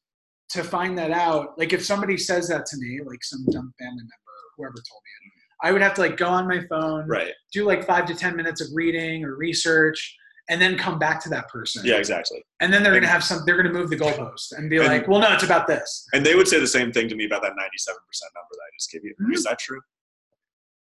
to 0.51 0.63
find 0.63 0.97
that 0.97 1.11
out, 1.11 1.59
like, 1.59 1.73
if 1.73 1.85
somebody 1.85 2.17
says 2.17 2.49
that 2.49 2.67
to 2.67 2.77
me, 2.79 3.01
like 3.05 3.23
some 3.25 3.45
dumb 3.51 3.75
family 3.79 3.97
member, 4.03 4.13
or 4.27 4.51
whoever 4.57 4.75
told 4.75 5.03
me 5.03 5.27
it, 5.29 5.33
I 5.63 5.73
would 5.73 5.83
have 5.83 5.95
to 5.95 6.01
like 6.03 6.17
go 6.17 6.29
on 6.29 6.47
my 6.47 6.61
phone, 6.69 7.07
Right. 7.09 7.33
do 7.53 7.65
like 7.65 7.85
five 7.87 8.07
to 8.07 8.15
ten 8.15 8.37
minutes 8.37 8.61
of 8.61 8.69
reading 8.75 9.25
or 9.25 9.35
research, 9.37 10.17
and 10.49 10.61
then 10.63 10.77
come 10.79 10.99
back 10.99 11.21
to 11.25 11.29
that 11.31 11.49
person. 11.49 11.85
Yeah, 11.85 11.97
exactly. 11.97 12.45
And 12.61 12.73
then 12.73 12.83
they're 12.85 12.93
And- 12.93 13.01
gonna 13.03 13.13
have 13.13 13.25
some. 13.25 13.41
They're 13.47 13.57
gonna 13.57 13.73
move 13.73 13.91
the 13.91 13.97
goalpost 13.97 14.53
and 14.57 14.71
be 14.71 14.77
And- 14.77 14.87
like, 14.87 15.09
"Well, 15.09 15.19
no, 15.21 15.33
it's 15.33 15.43
about 15.43 15.67
this." 15.67 16.07
And 16.13 16.25
they 16.25 16.35
would 16.37 16.47
say 16.47 16.61
the 16.61 16.67
same 16.67 16.93
thing 16.93 17.09
to 17.09 17.17
me 17.17 17.25
about 17.25 17.43
that 17.43 17.53
97% 17.57 17.97
number 18.35 18.49
that 18.53 18.61
I 18.61 18.71
just 18.79 18.91
gave 18.93 19.03
you. 19.03 19.15
Mhm. 19.21 19.35
Is 19.35 19.43
that 19.45 19.59
true? 19.59 19.81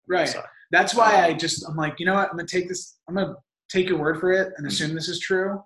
Right. 0.09 0.28
So, 0.28 0.43
That's 0.70 0.94
why 0.94 1.24
I 1.24 1.32
just 1.35 1.64
I'm 1.68 1.77
like, 1.77 1.98
you 1.98 2.06
know 2.06 2.14
what? 2.14 2.31
I'm 2.31 2.36
gonna 2.36 2.47
take 2.47 2.68
this. 2.68 2.98
I'm 3.09 3.14
gonna 3.16 3.35
take 3.70 3.89
your 3.89 3.98
word 3.98 4.20
for 4.20 4.32
it 4.32 4.52
and 4.56 4.66
assume 4.66 4.94
this 4.94 5.09
is 5.09 5.18
true. 5.20 5.62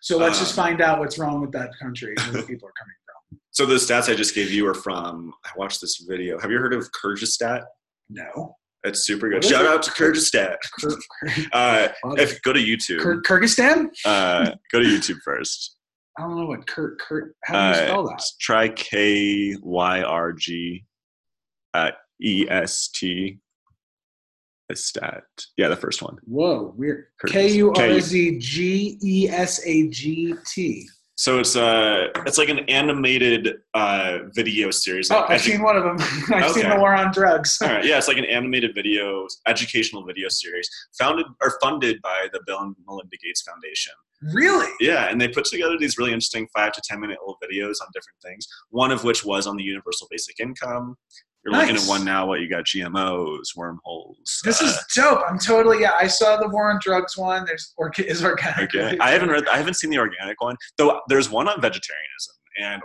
So 0.00 0.18
let's 0.18 0.38
just 0.38 0.58
Um, 0.58 0.64
find 0.64 0.80
out 0.80 0.98
what's 0.98 1.18
wrong 1.18 1.40
with 1.40 1.52
that 1.52 1.70
country 1.80 2.14
and 2.18 2.32
where 2.34 2.42
people 2.42 2.68
are 2.68 2.72
coming 2.78 2.94
from. 3.06 3.38
so 3.50 3.66
the 3.66 3.74
stats 3.76 4.10
I 4.10 4.16
just 4.16 4.34
gave 4.34 4.50
you 4.50 4.66
are 4.66 4.74
from, 4.74 5.32
I 5.44 5.50
watched 5.56 5.80
this 5.80 6.04
video. 6.08 6.38
Have 6.40 6.50
you 6.50 6.58
heard 6.58 6.74
of 6.74 6.90
Kurzgesagt? 6.92 7.64
No. 8.10 8.56
It's 8.84 9.06
super 9.06 9.28
good. 9.28 9.44
Shout 9.44 9.64
it? 9.64 9.68
out 9.68 9.82
to 9.84 9.90
Kurzgesagt. 9.92 10.56
Kyr- 10.80 11.48
Uh, 11.52 11.88
if 12.18 12.42
go 12.42 12.52
to 12.52 12.58
YouTube, 12.60 13.00
Kyr- 13.00 13.22
Kurzgesagt? 13.22 13.90
uh, 14.04 14.50
go 14.72 14.80
to 14.80 14.84
YouTube 14.86 15.18
first. 15.24 15.76
I 16.18 16.22
don't 16.22 16.36
know 16.36 16.46
what 16.46 16.66
Kurt 16.66 16.98
Kurt. 17.00 17.34
How 17.44 17.72
do 17.72 17.78
you 17.78 17.84
Uh, 17.84 17.86
spell 17.88 18.08
that? 18.08 18.22
try 18.40 18.68
K 18.70 19.56
Y 19.62 20.02
R 20.02 20.32
G 20.32 20.84
at 21.74 21.94
E 22.20 22.44
S 22.50 22.88
T. 22.88 23.38
Stat. 24.76 25.24
Yeah, 25.56 25.68
the 25.68 25.76
first 25.76 26.02
one. 26.02 26.16
Whoa, 26.24 26.74
weird. 26.76 27.06
Kyrgyz- 27.22 27.30
K 27.32 27.52
U 27.56 27.72
R 27.72 28.00
Z 28.00 28.38
G 28.38 28.98
E 29.02 29.28
S 29.28 29.60
A 29.66 29.88
G 29.88 30.34
T. 30.52 30.88
So 31.14 31.38
it's 31.38 31.54
uh 31.56 32.08
it's 32.26 32.38
like 32.38 32.48
an 32.48 32.60
animated 32.70 33.56
uh 33.74 34.18
video 34.34 34.70
series. 34.70 35.10
Oh, 35.10 35.24
I've 35.28 35.40
edu- 35.40 35.52
seen 35.52 35.62
one 35.62 35.76
of 35.76 35.84
them. 35.84 35.96
I've 36.34 36.50
seen 36.52 36.68
the 36.68 36.76
War 36.76 36.94
on 36.94 37.12
Drugs. 37.12 37.58
All 37.62 37.68
right, 37.68 37.84
yeah, 37.84 37.98
it's 37.98 38.08
like 38.08 38.16
an 38.16 38.24
animated 38.24 38.74
video, 38.74 39.26
educational 39.46 40.04
video 40.04 40.28
series, 40.28 40.68
founded 40.98 41.26
or 41.42 41.58
funded 41.62 42.00
by 42.02 42.28
the 42.32 42.40
Bill 42.46 42.58
and 42.60 42.74
Melinda 42.86 43.16
Gates 43.22 43.42
Foundation. 43.42 43.92
Really? 44.32 44.70
Yeah, 44.80 45.10
and 45.10 45.20
they 45.20 45.28
put 45.28 45.44
together 45.44 45.76
these 45.78 45.98
really 45.98 46.12
interesting 46.12 46.48
five 46.54 46.72
to 46.72 46.82
ten 46.84 46.98
minute 47.00 47.18
little 47.20 47.38
videos 47.42 47.74
on 47.82 47.88
different 47.92 48.18
things. 48.24 48.46
One 48.70 48.90
of 48.90 49.04
which 49.04 49.24
was 49.24 49.46
on 49.46 49.56
the 49.56 49.64
universal 49.64 50.06
basic 50.10 50.40
income. 50.40 50.96
You're 51.44 51.54
looking 51.54 51.76
at 51.76 51.82
one 51.88 52.04
now. 52.04 52.26
What 52.26 52.40
you 52.40 52.48
got? 52.48 52.64
GMOs, 52.64 53.56
wormholes. 53.56 54.40
This 54.44 54.62
uh, 54.62 54.66
is 54.66 54.78
dope. 54.94 55.22
I'm 55.28 55.38
totally 55.38 55.80
yeah. 55.80 55.92
I 55.98 56.06
saw 56.06 56.36
the 56.36 56.48
War 56.48 56.70
on 56.70 56.78
Drugs 56.80 57.16
one. 57.16 57.44
There's 57.44 57.72
or 57.76 57.90
is 57.98 58.22
organic. 58.24 58.74
okay. 58.74 58.96
I 59.00 59.10
haven't 59.10 59.30
read. 59.30 59.48
I 59.48 59.56
haven't 59.56 59.74
seen 59.74 59.90
the 59.90 59.98
organic 59.98 60.40
one 60.40 60.56
though. 60.78 61.00
There's 61.08 61.30
one 61.30 61.48
on 61.48 61.60
vegetarianism, 61.60 62.34
and 62.62 62.82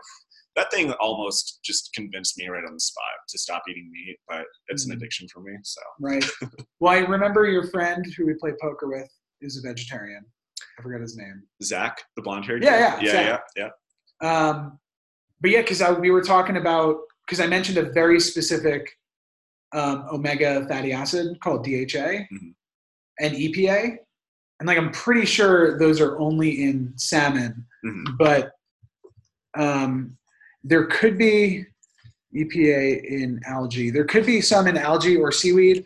that 0.56 0.72
thing 0.72 0.92
almost 0.94 1.60
just 1.64 1.94
convinced 1.94 2.36
me 2.40 2.48
right 2.48 2.64
on 2.68 2.74
the 2.74 2.80
spot 2.80 3.04
to 3.30 3.38
stop 3.38 3.62
eating 3.70 3.92
meat. 3.92 4.18
But 4.28 4.46
it's 4.70 4.86
an 4.86 4.92
Mhm. 4.92 4.96
addiction 4.98 5.28
for 5.32 5.42
me. 5.42 5.52
So 5.64 5.82
Right. 6.00 6.26
Well, 6.80 6.94
I 6.94 7.00
remember 7.00 7.46
your 7.46 7.68
friend 7.70 8.04
who 8.18 8.26
we 8.26 8.34
play 8.40 8.54
poker 8.60 8.88
with 8.88 9.08
is 9.42 9.64
a 9.64 9.68
vegetarian. 9.68 10.24
I 10.80 10.82
forgot 10.82 11.02
his 11.02 11.16
name. 11.16 11.44
Zach, 11.64 12.02
the 12.16 12.22
blonde 12.24 12.46
haired. 12.46 12.64
Yeah, 12.64 13.00
yeah, 13.00 13.00
yeah, 13.02 13.40
yeah, 13.56 13.70
yeah. 14.22 14.50
Um, 14.50 14.80
but 15.42 15.52
yeah, 15.52 15.62
because 15.62 15.82
we 16.00 16.10
were 16.10 16.24
talking 16.24 16.58
about 16.58 16.98
because 17.28 17.40
I 17.42 17.48
mentioned 17.48 17.78
a 17.78 17.92
very 17.92 18.20
specific 18.20 18.90
um, 19.74 20.06
omega 20.12 20.66
fatty 20.68 20.94
acid 20.94 21.38
called 21.42 21.66
DHA 21.66 22.26
Mhm. 22.32 22.54
and 23.20 23.36
EPA, 23.36 23.98
and 24.60 24.68
like 24.68 24.78
I'm 24.78 24.92
pretty 24.92 25.26
sure 25.26 25.78
those 25.78 26.00
are 26.00 26.18
only 26.20 26.64
in 26.64 26.94
salmon, 26.98 27.66
Mhm. 27.86 28.18
but 28.18 28.54
um, 29.58 30.18
there 30.64 30.86
could 30.86 31.18
be 31.18 31.66
EPA 32.34 33.04
in 33.08 33.42
algae. 33.46 33.90
There 33.90 34.06
could 34.06 34.26
be 34.26 34.40
some 34.40 34.68
in 34.68 34.78
algae 34.78 35.18
or 35.18 35.32
seaweed, 35.32 35.84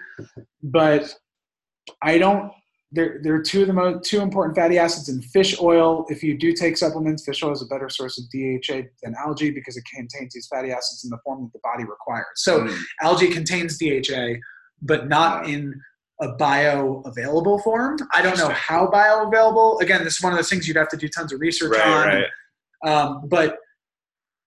but 0.61 1.15
I 2.03 2.17
don't. 2.17 2.51
They're, 2.93 3.19
they're 3.23 3.41
two 3.41 3.61
of 3.61 3.67
the 3.67 3.73
most 3.73 4.03
two 4.09 4.19
important 4.19 4.55
fatty 4.55 4.77
acids 4.77 5.07
in 5.07 5.21
fish 5.21 5.59
oil. 5.61 6.05
If 6.09 6.21
you 6.23 6.37
do 6.37 6.51
take 6.53 6.75
supplements, 6.77 7.23
fish 7.25 7.41
oil 7.41 7.53
is 7.53 7.61
a 7.61 7.65
better 7.65 7.89
source 7.89 8.19
of 8.19 8.25
DHA 8.31 8.89
than 9.01 9.15
algae 9.17 9.49
because 9.51 9.77
it 9.77 9.85
contains 9.85 10.33
these 10.33 10.47
fatty 10.47 10.71
acids 10.71 11.03
in 11.05 11.09
the 11.09 11.17
form 11.23 11.43
that 11.43 11.53
the 11.53 11.59
body 11.63 11.85
requires. 11.85 12.25
So 12.35 12.61
Mm. 12.65 12.77
algae 13.01 13.29
contains 13.29 13.77
DHA, 13.77 14.39
but 14.81 15.07
not 15.07 15.47
in 15.47 15.79
a 16.19 16.33
bioavailable 16.35 17.63
form. 17.63 17.97
I 18.13 18.21
don't 18.21 18.37
know 18.37 18.49
how 18.49 18.87
bioavailable. 18.87 19.81
Again, 19.81 20.03
this 20.03 20.17
is 20.17 20.21
one 20.23 20.33
of 20.33 20.37
those 20.37 20.49
things 20.49 20.67
you'd 20.67 20.77
have 20.77 20.89
to 20.89 20.97
do 20.97 21.07
tons 21.07 21.31
of 21.33 21.39
research 21.39 21.71
right, 21.77 21.87
on. 21.87 22.07
right. 22.07 22.25
Um, 22.85 23.21
but 23.29 23.57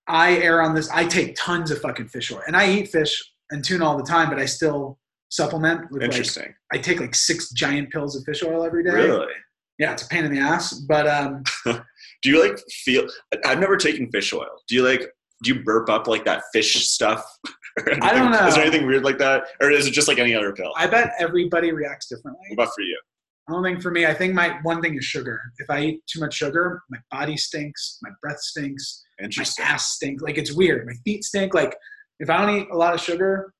I 0.06 0.36
err 0.36 0.60
on 0.60 0.74
this. 0.74 0.90
I 0.90 1.06
take 1.06 1.34
tons 1.36 1.70
of 1.70 1.80
fucking 1.80 2.08
fish 2.08 2.30
oil, 2.30 2.42
and 2.46 2.56
I 2.56 2.70
eat 2.70 2.88
fish 2.88 3.22
and 3.50 3.64
tuna 3.64 3.86
all 3.86 3.96
the 3.96 4.04
time, 4.04 4.28
but 4.28 4.38
I 4.38 4.44
still 4.44 4.98
supplement 5.34 5.90
with 5.90 6.02
like 6.02 6.10
Interesting. 6.10 6.54
I 6.72 6.78
take 6.78 7.00
like 7.00 7.14
six 7.14 7.50
giant 7.50 7.90
pills 7.90 8.16
of 8.16 8.24
fish 8.24 8.42
oil 8.42 8.64
every 8.64 8.84
day. 8.84 8.90
Really? 8.90 9.32
Yeah, 9.78 9.92
it's 9.92 10.04
a 10.04 10.08
pain 10.08 10.24
in 10.24 10.32
the 10.32 10.38
ass, 10.40 10.72
but 10.74 11.08
um, 11.08 11.42
Do 12.24 12.30
you 12.30 12.42
like 12.42 12.58
feel? 12.70 13.06
I've 13.44 13.60
never 13.60 13.76
taken 13.76 14.10
fish 14.10 14.32
oil. 14.32 14.48
Do 14.66 14.74
you 14.74 14.82
like? 14.82 15.10
Do 15.42 15.52
you 15.52 15.62
burp 15.62 15.90
up 15.90 16.06
like 16.06 16.24
that 16.24 16.42
fish 16.54 16.88
stuff? 16.88 17.22
I 18.02 18.14
don't 18.14 18.30
know. 18.30 18.46
Is 18.46 18.54
there 18.54 18.64
anything 18.64 18.86
weird 18.86 19.04
like 19.04 19.18
that, 19.18 19.44
or 19.60 19.70
is 19.70 19.86
it 19.86 19.90
just 19.90 20.08
like 20.08 20.18
any 20.18 20.34
other 20.34 20.52
pill? 20.52 20.72
I 20.76 20.86
bet 20.86 21.12
everybody 21.18 21.72
reacts 21.72 22.08
differently. 22.08 22.46
what 22.48 22.64
about 22.64 22.74
for 22.74 22.80
you? 22.80 22.98
I 23.46 23.52
don't 23.52 23.62
think 23.62 23.82
for 23.82 23.90
me. 23.90 24.06
I 24.06 24.14
think 24.14 24.32
my 24.32 24.58
one 24.62 24.80
thing 24.80 24.96
is 24.96 25.04
sugar. 25.04 25.38
If 25.58 25.68
I 25.68 25.80
eat 25.82 26.00
too 26.06 26.20
much 26.20 26.34
sugar, 26.34 26.80
my 26.88 26.98
body 27.10 27.36
stinks, 27.36 27.98
my 28.02 28.08
breath 28.22 28.40
stinks, 28.40 29.04
my 29.20 29.44
ass 29.60 29.92
stinks. 29.92 30.22
Like 30.22 30.38
it's 30.38 30.52
weird. 30.52 30.86
My 30.86 30.94
feet 31.04 31.24
stink. 31.24 31.52
Like 31.52 31.76
if 32.20 32.30
I 32.30 32.38
don't 32.38 32.56
eat 32.56 32.68
a 32.72 32.76
lot 32.76 32.94
of 32.94 33.00
sugar, 33.00 33.52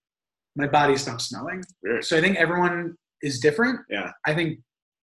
my 0.56 0.66
body 0.66 0.96
stops 0.96 1.28
smelling. 1.28 1.62
Weird. 1.82 2.04
So 2.04 2.16
I 2.16 2.20
think 2.20 2.36
everyone 2.36 2.96
is 3.22 3.40
different. 3.40 3.80
Yeah. 3.90 4.10
I 4.26 4.34
think 4.34 4.60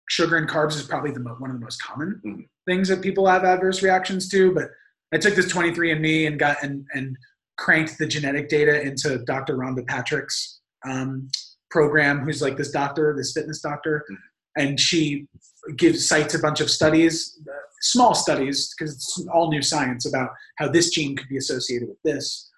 sugar 0.09 0.37
and 0.37 0.47
carbs 0.49 0.75
is 0.75 0.83
probably 0.83 1.11
the 1.11 1.19
one 1.21 1.49
of 1.51 1.57
the 1.59 1.63
most 1.63 1.81
common 1.81 2.21
Mhm. 2.25 2.47
things 2.65 2.87
that 2.89 3.01
people 3.01 3.27
have 3.27 3.43
adverse 3.43 3.81
reactions 3.83 4.29
to. 4.29 4.53
But 4.53 4.69
I 5.13 5.17
took 5.17 5.35
this 5.35 5.51
23andMe 5.51 6.27
and 6.27 6.39
got 6.39 6.61
and 6.63 6.85
and 6.93 7.17
cranked 7.57 7.97
the 7.97 8.05
genetic 8.05 8.49
data 8.49 8.81
into 8.81 9.17
Dr. 9.25 9.57
Rhonda 9.57 9.85
Patrick's 9.87 10.59
um, 10.87 11.27
program, 11.71 12.19
who's 12.19 12.41
like 12.41 12.55
this 12.55 12.69
doctor, 12.71 13.13
this 13.17 13.33
fitness 13.33 13.59
doctor, 13.61 14.05
Mhm. 14.09 14.15
and 14.57 14.79
she 14.79 15.27
gives 15.75 16.07
cites 16.07 16.33
a 16.35 16.39
bunch 16.39 16.61
of 16.61 16.69
studies, 16.69 17.37
uh, 17.49 17.53
small 17.81 18.13
studies, 18.13 18.73
because 18.77 18.93
it's 18.95 19.27
all 19.33 19.49
new 19.51 19.61
science 19.61 20.05
about 20.05 20.29
how 20.57 20.69
this 20.69 20.91
gene 20.91 21.15
could 21.17 21.27
be 21.27 21.35
associated 21.37 21.89
with 21.89 22.01
this. 22.03 22.49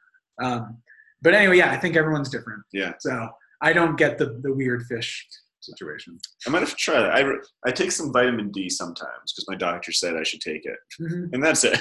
Um, 0.44 0.84
but 1.22 1.34
anyway, 1.34 1.58
yeah, 1.58 1.72
I 1.72 1.78
think 1.78 1.96
everyone's 1.96 2.30
different. 2.30 2.64
Yeah. 2.74 2.94
So 3.00 3.30
I 3.62 3.74
don't 3.74 3.96
get 3.98 4.18
the 4.18 4.40
the 4.42 4.54
weird 4.54 4.84
fish 4.88 5.28
situation. 5.62 6.18
I 6.48 6.50
might 6.50 6.60
have 6.62 6.70
to 6.70 6.76
try 6.76 7.00
that. 7.02 7.12
I, 7.14 7.24
I 7.68 7.72
take 7.72 7.92
some 7.92 8.14
vitamin 8.14 8.52
D 8.52 8.70
sometimes 8.70 9.34
because 9.34 9.46
my 9.48 9.56
doctor 9.56 9.92
said 9.92 10.16
I 10.16 10.24
should 10.24 10.42
take 10.42 10.66
it, 10.66 10.78
Mhm. 11.02 11.30
and 11.34 11.44
that's 11.44 11.64
it. 11.64 11.80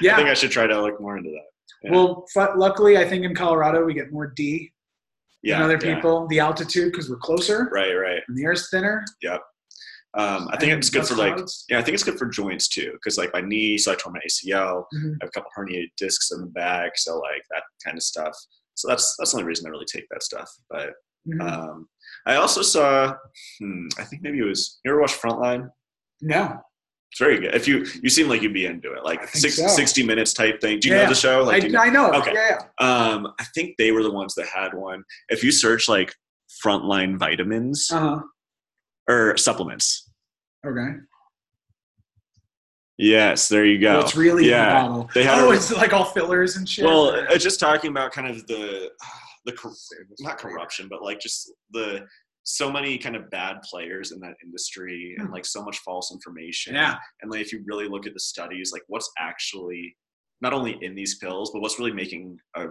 Yeah. 0.00 0.14
I 0.14 0.16
think 0.16 0.28
I 0.30 0.34
should 0.34 0.50
try 0.52 0.66
to 0.66 0.80
look 0.80 1.00
more 1.00 1.18
into 1.18 1.30
that. 1.30 1.44
Yeah. 1.82 1.90
Well, 1.92 2.24
fu- 2.32 2.56
luckily, 2.58 2.96
I 2.96 3.06
think 3.06 3.24
in 3.24 3.34
Colorado 3.34 3.84
we 3.84 3.92
get 3.94 4.10
more 4.12 4.26
D 4.28 4.72
Yeah. 5.42 5.56
than 5.58 5.64
other 5.76 5.86
yeah. 5.86 5.94
people. 5.96 6.26
The 6.28 6.40
altitude 6.40 6.92
because 6.92 7.10
we're 7.10 7.16
closer 7.18 7.68
Right. 7.72 7.92
Right. 7.92 8.22
and 8.28 8.36
the 8.38 8.44
air's 8.44 8.70
thinner. 8.70 9.04
Yep. 9.22 9.42
Um, 10.16 10.48
I 10.50 10.56
think 10.56 10.72
And 10.72 10.78
it's 10.78 10.88
good 10.88 11.06
for 11.06 11.14
like 11.14 11.36
yeah, 11.68 11.78
I 11.78 11.82
think 11.82 11.92
it's 11.94 12.04
good 12.04 12.16
for 12.18 12.24
joints 12.26 12.68
too, 12.68 12.92
because 12.92 13.18
like 13.18 13.34
my 13.34 13.42
knee, 13.42 13.76
so 13.76 13.92
I 13.92 13.96
tore 13.96 14.12
my 14.12 14.20
ACL. 14.24 14.86
Mhm. 14.94 15.16
I 15.20 15.24
have 15.24 15.28
a 15.28 15.30
couple 15.32 15.50
herniated 15.58 15.90
discs 15.98 16.30
in 16.30 16.40
the 16.40 16.46
back, 16.46 16.92
so 16.96 17.18
like 17.18 17.42
that 17.50 17.64
kind 17.84 17.98
of 17.98 18.02
stuff. 18.02 18.34
So 18.76 18.88
that's 18.88 19.16
that's 19.18 19.32
the 19.32 19.38
only 19.38 19.48
reason 19.48 19.66
I 19.66 19.70
really 19.70 19.86
take 19.86 20.06
that 20.10 20.22
stuff. 20.22 20.50
But 20.70 20.90
Mhm. 21.28 21.40
um, 21.42 21.88
I 22.26 22.36
also 22.36 22.62
saw, 22.62 23.14
hmm, 23.58 23.88
I 23.98 24.04
think 24.04 24.22
maybe 24.22 24.38
it 24.38 24.44
was. 24.44 24.78
You 24.84 24.92
ever 24.92 25.00
watch 25.00 25.14
Frontline? 25.20 25.70
no, 26.22 26.60
It's 27.10 27.18
very 27.20 27.40
good. 27.40 27.54
If 27.54 27.66
you 27.66 27.84
you 28.02 28.08
seem 28.10 28.28
like 28.28 28.42
you'd 28.42 28.52
be 28.54 28.66
into 28.66 28.92
it, 28.92 29.02
like 29.04 29.26
six, 29.28 29.56
so. 29.56 29.66
60 29.66 30.02
minutes 30.04 30.32
type 30.34 30.60
thing. 30.60 30.78
Do 30.78 30.88
you 30.88 30.94
Yeah, 30.94 31.02
know 31.04 31.08
the 31.08 31.14
show? 31.16 31.42
Like, 31.42 31.62
I, 31.62 31.66
you 31.66 31.72
know- 31.72 31.80
I 31.80 31.88
know. 31.90 32.12
Okay. 32.12 32.32
Yeah, 32.34 32.58
yeah. 32.80 32.86
um, 32.86 33.32
I 33.40 33.44
think 33.54 33.76
they 33.76 33.90
were 33.92 34.02
the 34.02 34.10
ones 34.10 34.34
that 34.36 34.46
had 34.46 34.72
one. 34.74 35.02
If 35.28 35.42
you 35.42 35.50
search 35.50 35.88
like 35.88 36.14
Frontline 36.64 37.18
vitamins 37.18 37.90
Uh-huh. 37.90 38.20
or 39.08 39.36
supplements, 39.36 40.10
Okay. 40.66 40.98
Yes, 42.98 43.48
there 43.48 43.64
you 43.64 43.78
go. 43.78 43.98
What's 43.98 44.16
really 44.16 44.48
yeah. 44.48 44.78
in 44.78 44.84
the 44.84 44.88
bottle? 44.90 45.10
They 45.14 45.24
had 45.24 45.38
oh, 45.40 45.50
a- 45.50 45.54
it's 45.54 45.72
like 45.72 45.92
all 45.92 46.04
fillers 46.04 46.56
and 46.56 46.68
shit. 46.68 46.84
Well, 46.84 47.10
or- 47.14 47.38
just 47.38 47.60
talking 47.60 47.90
about 47.90 48.12
kind 48.12 48.28
of 48.28 48.46
the 48.46 48.90
the 49.46 49.52
cor- 49.52 49.72
not 50.20 50.38
corruption, 50.38 50.88
but 50.88 51.02
like 51.02 51.20
just 51.20 51.52
the 51.70 52.04
so 52.48 52.70
many 52.70 52.96
kind 52.96 53.16
of 53.16 53.28
bad 53.30 53.60
players 53.62 54.12
in 54.12 54.20
that 54.20 54.34
industry 54.44 55.14
and 55.18 55.26
Hmm. 55.28 55.32
like 55.34 55.44
so 55.44 55.62
much 55.64 55.78
false 55.78 56.12
information. 56.12 56.74
yeah. 56.74 56.96
And 57.22 57.30
like 57.30 57.40
if 57.40 57.52
you 57.52 57.62
really 57.66 57.88
look 57.88 58.06
at 58.06 58.14
the 58.14 58.20
studies, 58.20 58.70
like 58.72 58.82
what's 58.86 59.10
actually 59.18 59.96
not 60.40 60.52
only 60.52 60.78
in 60.82 60.94
these 60.94 61.16
pills, 61.18 61.50
but 61.52 61.60
what's 61.60 61.78
really 61.78 61.92
making 61.92 62.38
a, 62.56 62.66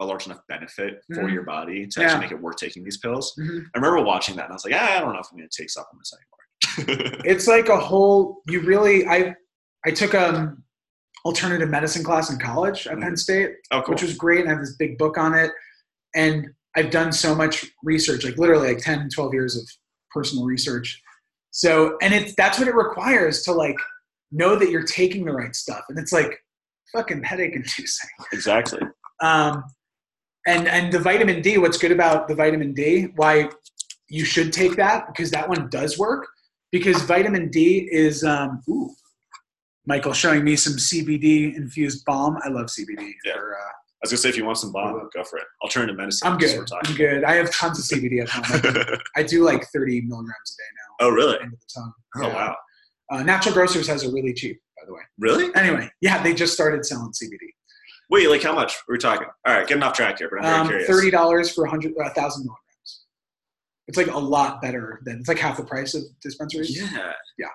a 0.00 0.04
large 0.06 0.26
enough 0.26 0.38
benefit 0.48 1.00
for 1.14 1.24
Mhm. 1.24 1.32
your 1.32 1.42
body 1.42 1.86
to 1.88 2.00
Yeah. 2.00 2.06
actually 2.06 2.20
make 2.20 2.30
it 2.32 2.40
worth 2.40 2.56
taking 2.58 2.84
these 2.84 2.98
pills. 2.98 3.34
Mhm. 3.40 3.64
I 3.74 3.78
remember 3.78 4.02
watching 4.02 4.36
that 4.36 4.44
and 4.44 4.52
I 4.52 4.54
was 4.54 4.64
like, 4.64 4.74
ah, 4.76 4.96
I 4.96 5.00
don't 5.00 5.12
know 5.14 5.18
if 5.20 5.26
I'm 5.32 5.38
going 5.38 5.48
to 5.50 5.62
take 5.62 5.70
supplements 5.70 6.12
anymore. 6.12 7.22
It's 7.24 7.48
like 7.48 7.68
a 7.70 7.76
whole. 7.78 8.42
You 8.48 8.60
really. 8.60 9.06
I 9.08 9.34
I 9.86 9.90
took 9.90 10.14
um 10.14 10.62
alternative 11.24 11.68
medicine 11.68 12.04
class 12.04 12.30
in 12.30 12.38
college 12.38 12.86
at 12.86 12.98
Penn 13.00 13.12
Mhm. 13.12 13.18
State, 13.18 13.50
oh, 13.72 13.82
cool. 13.82 13.94
which 13.94 14.02
was 14.02 14.16
great. 14.16 14.40
And 14.40 14.48
I 14.48 14.52
have 14.52 14.60
this 14.60 14.76
big 14.76 14.98
book 14.98 15.18
on 15.18 15.34
it, 15.34 15.50
and 16.14 16.48
I've 16.76 16.90
done 16.90 17.12
so 17.12 17.34
much 17.34 17.64
research, 17.82 18.24
like 18.24 18.38
literally 18.38 18.68
like 18.74 18.78
10, 18.84 19.08
12 19.14 19.34
years 19.34 19.56
of 19.56 19.68
personal 20.12 20.44
research. 20.44 21.02
So, 21.50 21.96
and 22.02 22.14
it's 22.14 22.34
that's 22.36 22.58
what 22.58 22.68
it 22.68 22.74
requires 22.74 23.42
to 23.44 23.52
like 23.52 23.76
know 24.30 24.56
that 24.56 24.70
you're 24.70 24.84
taking 24.84 25.24
the 25.24 25.32
right 25.32 25.54
stuff, 25.56 25.82
and 25.88 25.98
it's 25.98 26.12
like 26.12 26.38
fucking 26.92 27.22
headache 27.22 27.54
inducing. 27.54 28.10
exactly. 28.32 28.80
Um, 29.20 29.64
and 30.46 30.68
and 30.68 30.92
the 30.92 30.98
vitamin 31.00 31.42
D. 31.42 31.58
What's 31.58 31.78
good 31.78 31.92
about 31.92 32.28
the 32.28 32.34
vitamin 32.34 32.72
D? 32.74 33.08
Why 33.16 33.50
you 34.08 34.24
should 34.24 34.52
take 34.52 34.76
that 34.76 35.06
because 35.08 35.30
that 35.32 35.48
one 35.48 35.68
does 35.68 35.98
work. 35.98 36.26
Because 36.70 37.02
vitamin 37.02 37.50
D 37.50 37.88
is 37.90 38.22
um, 38.24 38.62
ooh, 38.68 38.90
Michael 39.88 40.12
showing 40.12 40.44
me 40.44 40.54
some 40.54 40.74
CBD 40.74 41.56
infused 41.56 42.04
balm. 42.04 42.36
I 42.44 42.48
love 42.48 42.66
CBD. 42.66 43.12
Yeah. 43.24 43.32
For, 43.34 43.54
uh, 43.54 43.58
I 43.58 44.02
was 44.02 44.10
going 44.10 44.16
to 44.16 44.16
say, 44.18 44.28
if 44.28 44.36
you 44.36 44.44
want 44.44 44.58
some 44.58 44.70
balm, 44.70 45.08
go 45.14 45.24
for 45.24 45.38
it. 45.38 45.44
I'll 45.62 45.68
turn 45.70 45.88
Alternative 45.88 45.96
medicine. 45.96 46.28
I'm 46.28 46.38
good. 46.38 46.56
We're 46.58 46.78
I'm 46.84 46.94
good. 46.94 47.24
I 47.24 47.34
have 47.36 47.50
tons 47.52 47.78
of 47.80 47.98
CBD 47.98 48.20
at 48.22 48.28
home. 48.28 48.44
I, 48.46 48.60
do- 48.60 48.68
about. 48.80 48.98
I 49.16 49.22
do 49.24 49.42
like 49.44 49.64
30 49.74 50.02
milligrams 50.02 50.30
a 50.46 50.54
day 50.60 50.68
now. 50.76 51.06
oh, 51.06 51.10
really? 51.10 51.38
The 51.38 51.56
tongue. 51.74 51.92
Oh, 52.16 52.20
Yeah. 52.28 52.34
wow. 52.34 52.56
Uh, 53.10 53.22
Natural 53.22 53.54
Grocers 53.54 53.86
has 53.88 54.04
a 54.04 54.12
really 54.12 54.34
cheap, 54.34 54.60
by 54.76 54.84
the 54.86 54.92
way. 54.92 55.00
Really? 55.18 55.52
Anyway, 55.54 55.90
yeah, 56.02 56.22
they 56.22 56.34
just 56.34 56.52
started 56.52 56.84
selling 56.84 57.10
CBD. 57.12 57.48
Wait, 58.10 58.28
like 58.28 58.42
how 58.42 58.52
much? 58.54 58.74
Are 58.74 58.82
We're 58.90 58.96
talking. 58.98 59.26
All 59.46 59.54
right, 59.54 59.66
getting 59.66 59.82
off 59.82 59.94
track 59.94 60.18
here, 60.18 60.28
but 60.30 60.44
I'm 60.44 60.44
very 60.44 60.60
Um, 60.60 60.66
curious. 60.68 60.88
Thirty 60.88 61.10
dollars 61.10 61.50
for 61.54 61.64
a 61.64 61.70
hundred, 61.70 61.92
a 62.04 62.10
thousand 62.10 62.42
milligrams. 62.44 63.06
It's 63.86 63.96
like 63.96 64.08
a 64.08 64.18
lot 64.18 64.60
better 64.60 65.00
than 65.04 65.18
it's 65.20 65.28
like 65.28 65.38
half 65.38 65.56
the 65.56 65.64
price 65.64 65.94
of 65.94 66.02
dispensaries. 66.22 66.78
Yeah. 66.78 67.12
Yeah. 67.38 67.46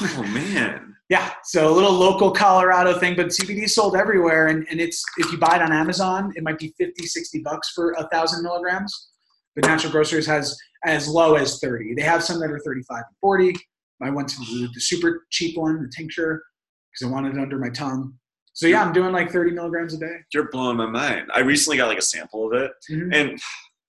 Oh 0.00 0.22
man. 0.32 0.96
Yeah, 1.12 1.30
so 1.44 1.68
a 1.68 1.74
little 1.74 1.92
local 1.92 2.30
Colorado 2.30 2.98
thing, 2.98 3.14
but 3.16 3.26
CBD 3.26 3.64
is 3.64 3.74
sold 3.74 3.96
everywhere, 3.96 4.46
and, 4.46 4.66
and 4.70 4.80
it's 4.80 5.04
if 5.18 5.30
you 5.30 5.36
buy 5.36 5.56
it 5.56 5.60
on 5.60 5.70
Amazon, 5.70 6.32
it 6.36 6.42
might 6.42 6.58
be 6.58 6.72
50, 6.78 7.04
60 7.04 7.40
bucks 7.40 7.68
for 7.74 7.92
a 7.98 8.08
thousand 8.08 8.42
milligrams. 8.42 9.10
But 9.54 9.66
Natural 9.66 9.92
Grocers 9.92 10.24
has 10.26 10.56
as 10.86 11.08
low 11.08 11.34
as 11.34 11.58
30. 11.58 11.96
They 11.96 12.02
have 12.02 12.24
some 12.24 12.40
that 12.40 12.50
are 12.50 12.58
35 12.60 12.96
and 12.96 13.04
40. 13.20 13.54
I 14.00 14.08
went 14.08 14.26
to 14.28 14.38
the, 14.38 14.70
the 14.72 14.80
super 14.80 15.26
cheap 15.28 15.58
one, 15.58 15.82
the 15.82 15.92
tincture, 15.94 16.42
because 16.90 17.06
I 17.06 17.12
wanted 17.12 17.36
it 17.36 17.42
under 17.42 17.58
my 17.58 17.68
tongue. 17.68 18.14
So 18.54 18.66
yeah, 18.66 18.82
I'm 18.82 18.94
doing 18.94 19.12
like 19.12 19.30
30 19.30 19.50
milligrams 19.50 19.92
a 19.92 19.98
day. 19.98 20.16
You're 20.32 20.48
blowing 20.50 20.78
my 20.78 20.86
mind. 20.86 21.28
I 21.34 21.40
recently 21.40 21.76
got 21.76 21.88
like 21.88 21.98
a 21.98 22.02
sample 22.02 22.46
of 22.46 22.58
it, 22.58 22.72
Mhm. 22.90 23.14
and 23.14 23.38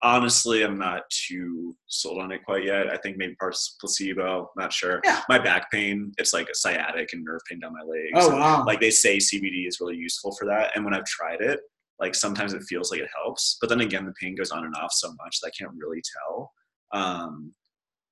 honestly, 0.03 0.63
I'm 0.63 0.77
not 0.77 1.03
too 1.09 1.75
sold 1.87 2.21
on 2.21 2.31
it 2.31 2.43
quite 2.45 2.65
yet. 2.65 2.91
I 2.91 2.97
think 2.97 3.17
maybe 3.17 3.35
parts 3.35 3.75
placebo. 3.79 4.51
Not 4.57 4.71
sure. 4.73 4.99
Yeah. 5.03 5.21
My 5.29 5.39
back 5.39 5.71
pain, 5.71 6.11
it's 6.17 6.33
like 6.33 6.49
a 6.49 6.55
sciatic 6.55 7.13
and 7.13 7.23
nerve 7.23 7.41
pain 7.49 7.59
down 7.59 7.73
my 7.73 7.81
legs. 7.81 8.11
Oh 8.27 8.35
wow! 8.37 8.63
Like 8.65 8.79
they 8.81 8.91
say 8.91 9.17
CBD 9.17 9.67
is 9.67 9.79
really 9.79 9.95
useful 9.95 10.35
for 10.35 10.45
that, 10.45 10.71
and 10.75 10.83
when 10.85 10.93
I've 10.93 11.05
tried 11.05 11.41
it, 11.41 11.59
like 11.99 12.13
sometimes 12.15 12.53
it 12.53 12.63
feels 12.63 12.91
like 12.91 12.99
it 12.99 13.09
helps, 13.23 13.57
but 13.61 13.69
then 13.69 13.81
again, 13.81 14.05
the 14.05 14.13
pain 14.21 14.35
goes 14.35 14.51
on 14.51 14.65
and 14.65 14.75
off 14.75 14.91
so 14.91 15.09
much 15.23 15.39
that 15.41 15.47
I 15.47 15.51
can't 15.57 15.75
really 15.77 16.01
tell. 16.17 16.51
Um, 16.91 17.53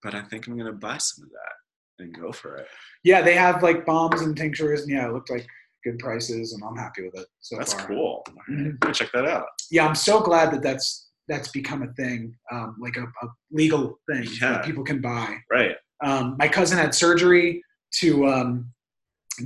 but 0.02 0.16
I 0.16 0.22
think 0.24 0.48
I'm 0.48 0.58
gonna 0.58 0.72
buy 0.74 0.98
some 0.98 1.26
of 1.26 1.30
that 1.32 2.04
and 2.04 2.18
go 2.20 2.32
for 2.32 2.56
it. 2.56 2.68
yeah, 3.04 3.22
they 3.22 3.36
have 3.36 3.62
like 3.62 3.86
balms 3.86 4.22
and 4.22 4.36
tinctures, 4.36 4.82
and 4.82 4.92
yeah, 4.92 5.08
it 5.08 5.14
looked 5.14 5.30
like 5.30 5.46
good 5.84 6.00
prices, 6.00 6.54
and 6.54 6.64
I'm 6.64 6.78
happy 6.78 7.04
with 7.04 7.16
it 7.20 7.28
so 7.42 7.58
That's 7.58 7.74
far. 7.74 7.88
cool. 7.88 8.26
Mhm. 8.50 8.80
Go 8.80 8.92
check 8.92 9.12
that 9.14 9.26
out. 9.26 9.46
yeah, 9.70 9.86
I'm 9.86 9.96
so 9.96 10.22
glad 10.22 10.52
that 10.54 10.62
that's 10.64 11.10
that's 11.32 11.48
become 11.50 11.82
a 11.82 11.94
thing, 11.94 12.36
um, 12.52 12.76
like 12.80 12.98
a, 12.98 13.04
a 13.04 13.28
legal 13.52 13.98
thing 14.12 14.26
Yeah. 14.42 14.52
that 14.54 14.66
people 14.66 14.84
can 14.84 15.00
buy. 15.02 15.38
Right. 15.50 15.76
Um, 16.04 16.36
my 16.38 16.48
cousin 16.48 16.78
had 16.78 16.94
surgery 16.94 17.64
to 18.00 18.28
um, 18.28 18.72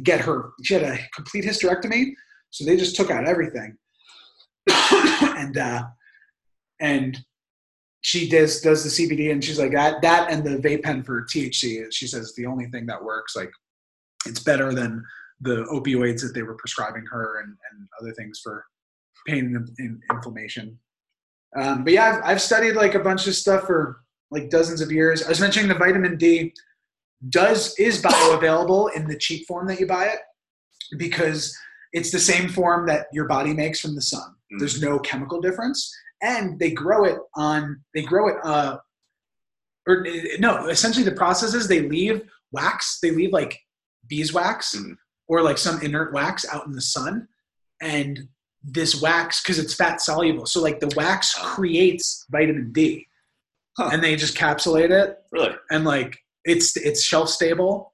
get 0.03 0.19
her. 0.21 0.49
She 0.63 0.73
had 0.73 0.83
a 0.83 0.97
complete 1.13 1.45
hysterectomy, 1.45 2.11
so 2.49 2.65
they 2.65 2.75
just 2.75 2.95
took 2.95 3.11
out 3.11 3.27
everything, 3.27 3.77
and 4.71 5.57
uh, 5.57 5.83
and 6.79 7.19
she 8.01 8.29
does 8.29 8.61
does 8.61 8.83
the 8.83 8.89
CBD, 8.89 9.31
and 9.31 9.43
she's 9.43 9.59
like 9.59 9.73
that 9.73 10.01
that 10.01 10.31
and 10.31 10.43
the 10.43 10.57
vape 10.57 10.83
pen 10.83 11.03
for 11.03 11.23
THC. 11.25 11.85
She 11.91 12.07
says 12.07 12.33
the 12.35 12.45
only 12.45 12.67
thing 12.67 12.85
that 12.87 13.03
works. 13.03 13.35
Like 13.35 13.51
it's 14.25 14.39
better 14.39 14.73
than 14.73 15.03
the 15.41 15.65
opioids 15.65 16.21
that 16.21 16.31
they 16.33 16.41
were 16.43 16.55
prescribing 16.55 17.03
her 17.11 17.41
and, 17.41 17.49
and 17.49 17.87
other 18.01 18.13
things 18.13 18.39
for 18.41 18.63
pain 19.27 19.55
and, 19.55 19.69
and 19.79 20.01
inflammation. 20.09 20.79
Um, 21.55 21.83
but 21.83 21.93
yeah, 21.93 22.17
I've, 22.17 22.31
I've 22.31 22.41
studied 22.41 22.73
like 22.73 22.95
a 22.95 22.99
bunch 22.99 23.27
of 23.27 23.35
stuff 23.35 23.65
for 23.65 24.01
like 24.31 24.49
dozens 24.49 24.81
of 24.81 24.91
years. 24.91 25.23
I 25.23 25.29
was 25.29 25.39
mentioning 25.39 25.69
the 25.69 25.75
vitamin 25.75 26.17
D 26.17 26.53
does 27.29 27.77
is 27.79 28.01
bioavailable 28.01 28.95
in 28.95 29.07
the 29.07 29.17
cheap 29.17 29.47
form 29.47 29.67
that 29.67 29.79
you 29.79 29.87
buy 29.87 30.05
it 30.05 30.19
because 30.97 31.55
it's 31.93 32.11
the 32.11 32.19
same 32.19 32.49
form 32.49 32.85
that 32.87 33.07
your 33.13 33.25
body 33.25 33.53
makes 33.53 33.79
from 33.79 33.95
the 33.95 34.01
sun. 34.01 34.35
Mm. 34.53 34.59
There's 34.59 34.81
no 34.81 34.99
chemical 34.99 35.41
difference, 35.41 35.93
and 36.21 36.59
they 36.59 36.71
grow 36.71 37.05
it 37.05 37.17
on 37.35 37.81
they 37.93 38.01
grow 38.01 38.27
it 38.27 38.35
uh, 38.43 38.77
or 39.87 40.05
uh, 40.07 40.11
no, 40.39 40.67
essentially 40.67 41.05
the 41.05 41.11
process 41.11 41.53
is 41.53 41.67
they 41.67 41.81
leave 41.81 42.21
wax, 42.51 42.99
they 43.01 43.11
leave 43.11 43.31
like 43.31 43.57
beeswax 44.07 44.75
Mm. 44.75 44.95
or 45.27 45.41
like 45.41 45.57
some 45.57 45.81
inert 45.81 46.13
wax 46.13 46.45
out 46.51 46.65
in 46.67 46.73
the 46.73 46.81
sun, 46.81 47.27
and 47.81 48.27
this 48.67 49.01
wax 49.01 49.41
because 49.41 49.59
it's 49.59 49.73
fat 49.75 50.01
soluble, 50.01 50.45
so 50.45 50.61
like 50.61 50.79
the 50.79 50.91
wax 50.95 51.33
creates 51.39 52.25
vitamin 52.31 52.71
D, 52.71 53.07
Huh. 53.77 53.89
and 53.93 54.03
they 54.03 54.15
just 54.15 54.35
capsulate 54.37 54.89
it 54.91 55.17
Really? 55.31 55.53
and 55.69 55.83
like 55.85 56.17
it's 56.45 56.75
it's 56.77 57.03
shelf 57.03 57.29
stable 57.29 57.93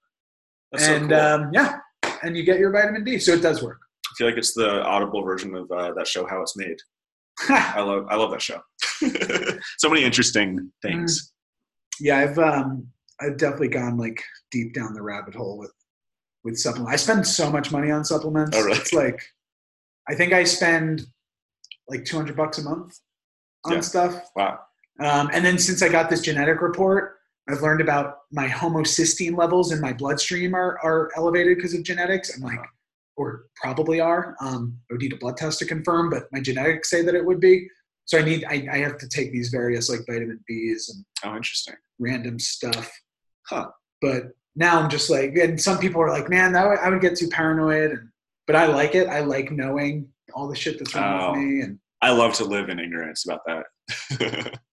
That's 0.71 0.85
so 0.85 0.95
and 0.95 1.09
cool. 1.09 1.19
um, 1.19 1.49
yeah 1.53 1.77
and 2.23 2.37
you 2.37 2.43
get 2.43 2.59
your 2.59 2.71
vitamin 2.71 3.03
d 3.03 3.17
so 3.17 3.33
it 3.33 3.41
does 3.41 3.63
work 3.63 3.79
I 4.07 4.13
feel 4.17 4.27
like 4.27 4.37
it's 4.37 4.53
the 4.53 4.83
audible 4.83 5.23
version 5.23 5.55
of 5.55 5.71
uh, 5.71 5.93
that 5.93 6.05
show, 6.05 6.27
How 6.27 6.41
It's 6.41 6.55
Made. 6.57 6.77
I 7.49 7.79
love, 7.81 8.05
I 8.09 8.15
love 8.17 8.29
that 8.31 8.41
show. 8.41 8.59
so 9.79 9.89
many 9.89 10.03
interesting 10.03 10.71
things. 10.81 11.33
yeah 11.99 12.17
i've 12.19 12.37
um 12.37 12.85
i've 13.21 13.37
definitely 13.37 13.67
gone 13.69 13.97
like 13.97 14.21
deep 14.51 14.73
down 14.73 14.93
the 14.93 15.01
rabbit 15.01 15.33
hole 15.33 15.57
with 15.57 15.73
with 16.43 16.57
supplements 16.57 16.93
i 16.93 16.95
spend 16.95 17.25
so 17.25 17.49
much 17.51 17.71
money 17.71 17.89
on 17.91 18.03
supplements 18.05 18.55
Oh, 18.55 18.63
really? 18.63 18.77
it's 18.77 18.93
like 18.93 19.19
i 20.11 20.15
think 20.15 20.33
i 20.33 20.43
spend 20.43 21.03
like 21.87 22.03
200 22.05 22.35
bucks 22.35 22.57
a 22.59 22.63
month 22.63 22.99
on 23.65 23.73
Yeah. 23.73 23.79
stuff 23.81 24.13
Wow. 24.35 24.59
um, 24.99 25.29
and 25.33 25.43
then 25.45 25.57
since 25.57 25.81
i 25.81 25.89
got 25.89 26.09
this 26.09 26.21
genetic 26.21 26.61
report 26.61 27.17
i've 27.49 27.61
learned 27.61 27.81
about 27.81 28.07
my 28.31 28.47
homocysteine 28.47 29.35
levels 29.37 29.71
in 29.71 29.79
my 29.81 29.93
bloodstream 29.93 30.53
are, 30.53 30.77
are 30.83 31.09
elevated 31.17 31.57
because 31.57 31.73
of 31.73 31.83
genetics 31.83 32.35
i'm 32.35 32.41
like 32.43 32.59
Uh-huh. 32.59 32.67
or 33.17 33.27
probably 33.61 33.99
are. 33.99 34.35
Um, 34.41 34.61
I 34.89 34.93
would 34.93 35.01
need 35.01 35.13
a 35.13 35.17
blood 35.23 35.37
test 35.37 35.59
to 35.59 35.65
confirm, 35.65 36.09
but 36.09 36.23
my 36.31 36.39
genetics 36.41 36.89
say 36.89 37.01
that 37.03 37.13
it 37.13 37.23
would 37.25 37.39
be. 37.41 37.67
So 38.05 38.17
I 38.17 38.23
need 38.23 38.41
I, 38.53 38.55
I 38.71 38.77
have 38.85 38.97
to 39.03 39.07
take 39.17 39.31
these 39.31 39.49
various 39.49 39.89
like 39.89 39.99
vitamin 40.09 40.39
Bs 40.49 40.83
and 40.91 41.05
Oh, 41.25 41.35
interesting. 41.35 41.75
random 41.99 42.39
stuff. 42.39 42.89
Huh. 43.51 43.67
But 44.01 44.21
now 44.55 44.79
I'm 44.79 44.89
just 44.89 45.09
like, 45.09 45.35
and 45.35 45.59
some 45.61 45.77
people 45.77 46.01
are 46.01 46.09
like, 46.17 46.29
man, 46.29 46.53
that 46.53 46.67
would, 46.67 46.79
I 46.79 46.89
would 46.89 47.01
get 47.01 47.17
too 47.17 47.27
paranoid. 47.29 47.91
And 47.91 48.09
but 48.47 48.55
I 48.55 48.65
like 48.67 48.95
it. 48.95 49.07
I 49.07 49.19
like 49.21 49.51
knowing 49.51 50.07
all 50.33 50.47
the 50.47 50.55
shit 50.55 50.77
that's 50.79 50.93
wrong 50.95 51.21
Oh. 51.21 51.31
with 51.31 51.39
me. 51.41 51.61
And 51.61 51.79
I 52.01 52.11
love 52.11 52.33
to 52.35 52.45
live 52.45 52.69
in 52.69 52.79
ignorance 52.79 53.25
about 53.25 53.41
that. 53.47 54.59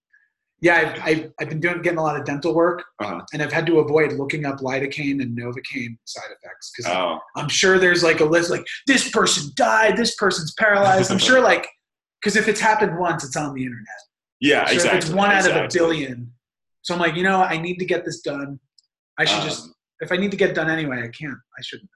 Yeah, 0.60 0.74
I've, 0.74 1.02
I've, 1.04 1.32
I've 1.40 1.48
been 1.48 1.60
doing 1.60 1.82
getting 1.82 2.00
a 2.00 2.02
lot 2.02 2.18
of 2.18 2.24
dental 2.26 2.52
work, 2.52 2.82
Uh-huh. 3.00 3.20
and 3.32 3.40
I've 3.40 3.52
had 3.52 3.64
to 3.66 3.78
avoid 3.78 4.14
looking 4.14 4.44
up 4.44 4.56
lidocaine 4.58 5.22
and 5.22 5.38
novocaine 5.38 5.96
side 6.04 6.24
effects 6.36 6.72
because 6.76 6.90
Oh, 6.92 7.20
I'm 7.36 7.48
sure 7.48 7.78
there's 7.78 8.02
like 8.02 8.18
a 8.18 8.24
list 8.24 8.50
like 8.50 8.66
this 8.88 9.08
person 9.12 9.52
died, 9.54 9.96
this 9.96 10.16
person's 10.16 10.52
paralyzed. 10.54 11.12
I'm 11.12 11.18
sure 11.18 11.40
like 11.40 11.68
because 12.20 12.34
if 12.34 12.48
it's 12.48 12.58
happened 12.58 12.98
once, 12.98 13.22
it's 13.22 13.36
on 13.36 13.54
the 13.54 13.62
internet. 13.62 13.86
yeah, 14.40 14.66
So 14.66 14.72
exactly. 14.74 14.98
if 14.98 15.04
it's 15.04 15.14
one 15.14 15.30
out 15.30 15.48
of 15.48 15.56
a 15.56 15.68
billion. 15.72 16.32
So 16.82 16.92
I'm 16.92 16.98
like, 17.00 17.14
you 17.14 17.22
know, 17.22 17.40
I 17.40 17.56
need 17.58 17.76
to 17.78 17.84
get 17.84 18.04
this 18.04 18.20
done. 18.20 18.58
I 19.16 19.24
should 19.26 19.44
just 19.44 19.66
Um, 19.66 19.74
if 20.00 20.10
I 20.10 20.16
need 20.16 20.32
to 20.32 20.36
get 20.36 20.50
it 20.50 20.54
done 20.54 20.68
anyway, 20.70 21.02
I 21.04 21.08
can't. 21.08 21.38
I 21.56 21.62
shouldn't. 21.62 21.90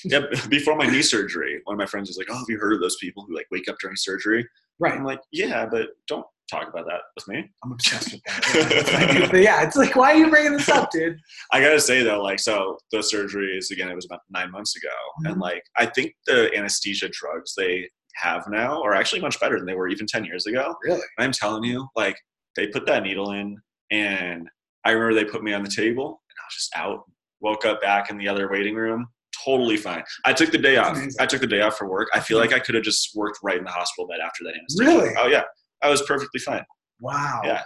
yeah, 0.04 0.20
before 0.48 0.76
my 0.76 0.86
knee 0.86 1.02
surgery, 1.02 1.60
one 1.64 1.74
of 1.74 1.78
my 1.78 1.86
friends 1.86 2.08
was 2.08 2.18
like, 2.18 2.28
"Oh, 2.30 2.36
have 2.38 2.46
you 2.48 2.58
heard 2.58 2.72
of 2.74 2.80
those 2.80 2.96
people 2.96 3.24
who 3.26 3.34
like 3.34 3.46
wake 3.50 3.68
up 3.68 3.76
during 3.80 3.96
surgery?" 3.96 4.46
Right. 4.78 4.94
I'm 4.94 5.04
like, 5.04 5.20
"Yeah, 5.32 5.66
but 5.70 5.88
don't 6.06 6.26
talk 6.50 6.68
about 6.68 6.86
that 6.86 7.00
with 7.14 7.26
me." 7.28 7.50
I'm 7.64 7.72
obsessed 7.72 8.12
with 8.12 8.22
that. 8.24 8.54
Yeah, 8.54 8.68
that's 8.68 8.92
what 8.92 9.02
I 9.02 9.12
do. 9.26 9.30
But 9.30 9.40
yeah, 9.40 9.62
it's 9.62 9.76
like, 9.76 9.96
why 9.96 10.12
are 10.12 10.16
you 10.16 10.30
bringing 10.30 10.52
this 10.52 10.68
up, 10.68 10.90
dude? 10.90 11.18
I 11.52 11.60
gotta 11.60 11.80
say 11.80 12.02
though, 12.02 12.22
like, 12.22 12.38
so 12.38 12.78
those 12.92 13.12
surgeries 13.12 13.70
again, 13.70 13.88
it 13.90 13.94
was 13.94 14.06
about 14.06 14.20
nine 14.30 14.50
months 14.50 14.76
ago, 14.76 14.94
and 15.24 15.36
Mhm. 15.36 15.40
like, 15.40 15.62
I 15.76 15.86
think 15.86 16.14
the 16.26 16.50
anesthesia 16.56 17.08
drugs 17.12 17.54
they 17.56 17.88
have 18.16 18.44
now 18.48 18.82
are 18.82 18.94
actually 18.94 19.20
much 19.20 19.38
better 19.40 19.56
than 19.58 19.66
they 19.66 19.74
were 19.74 19.88
even 19.88 20.06
ten 20.06 20.24
years 20.24 20.46
ago. 20.46 20.74
Really? 20.84 21.00
And 21.18 21.24
I'm 21.24 21.32
telling 21.32 21.64
you, 21.64 21.86
like, 21.96 22.18
they 22.56 22.66
put 22.68 22.86
that 22.86 23.02
needle 23.02 23.32
in, 23.32 23.56
and 23.90 24.48
I 24.84 24.92
remember 24.92 25.14
they 25.14 25.24
put 25.30 25.42
me 25.44 25.52
on 25.52 25.62
the 25.62 25.70
table, 25.70 26.06
and 26.06 26.36
I 26.40 26.44
was 26.46 26.54
just 26.54 26.76
out. 26.76 27.04
Woke 27.40 27.64
up 27.64 27.80
back 27.80 28.10
in 28.10 28.18
the 28.18 28.26
other 28.26 28.50
waiting 28.50 28.74
room, 28.74 29.06
totally 29.48 29.76
fine. 29.76 30.02
I 30.24 30.32
took 30.32 30.50
the 30.50 30.58
day 30.58 30.74
That's 30.76 30.88
off. 30.90 30.96
amazing. 30.96 31.20
I 31.20 31.26
took 31.26 31.40
the 31.40 31.46
day 31.46 31.60
off 31.60 31.76
for 31.76 31.88
work. 31.88 32.08
I 32.14 32.20
feel 32.20 32.38
like 32.38 32.52
I 32.52 32.58
could 32.58 32.74
have 32.74 32.84
just 32.84 33.10
worked 33.14 33.38
right 33.42 33.58
in 33.58 33.64
the 33.64 33.70
hospital 33.70 34.06
bed 34.08 34.20
after 34.20 34.44
that 34.44 34.54
anesthesia. 34.54 34.90
Really? 34.90 35.14
Oh 35.18 35.26
yeah, 35.26 35.42
I 35.82 35.88
was 35.90 36.02
perfectly 36.02 36.40
fine. 36.40 36.64
Wow. 37.00 37.40
Yeah. 37.44 37.62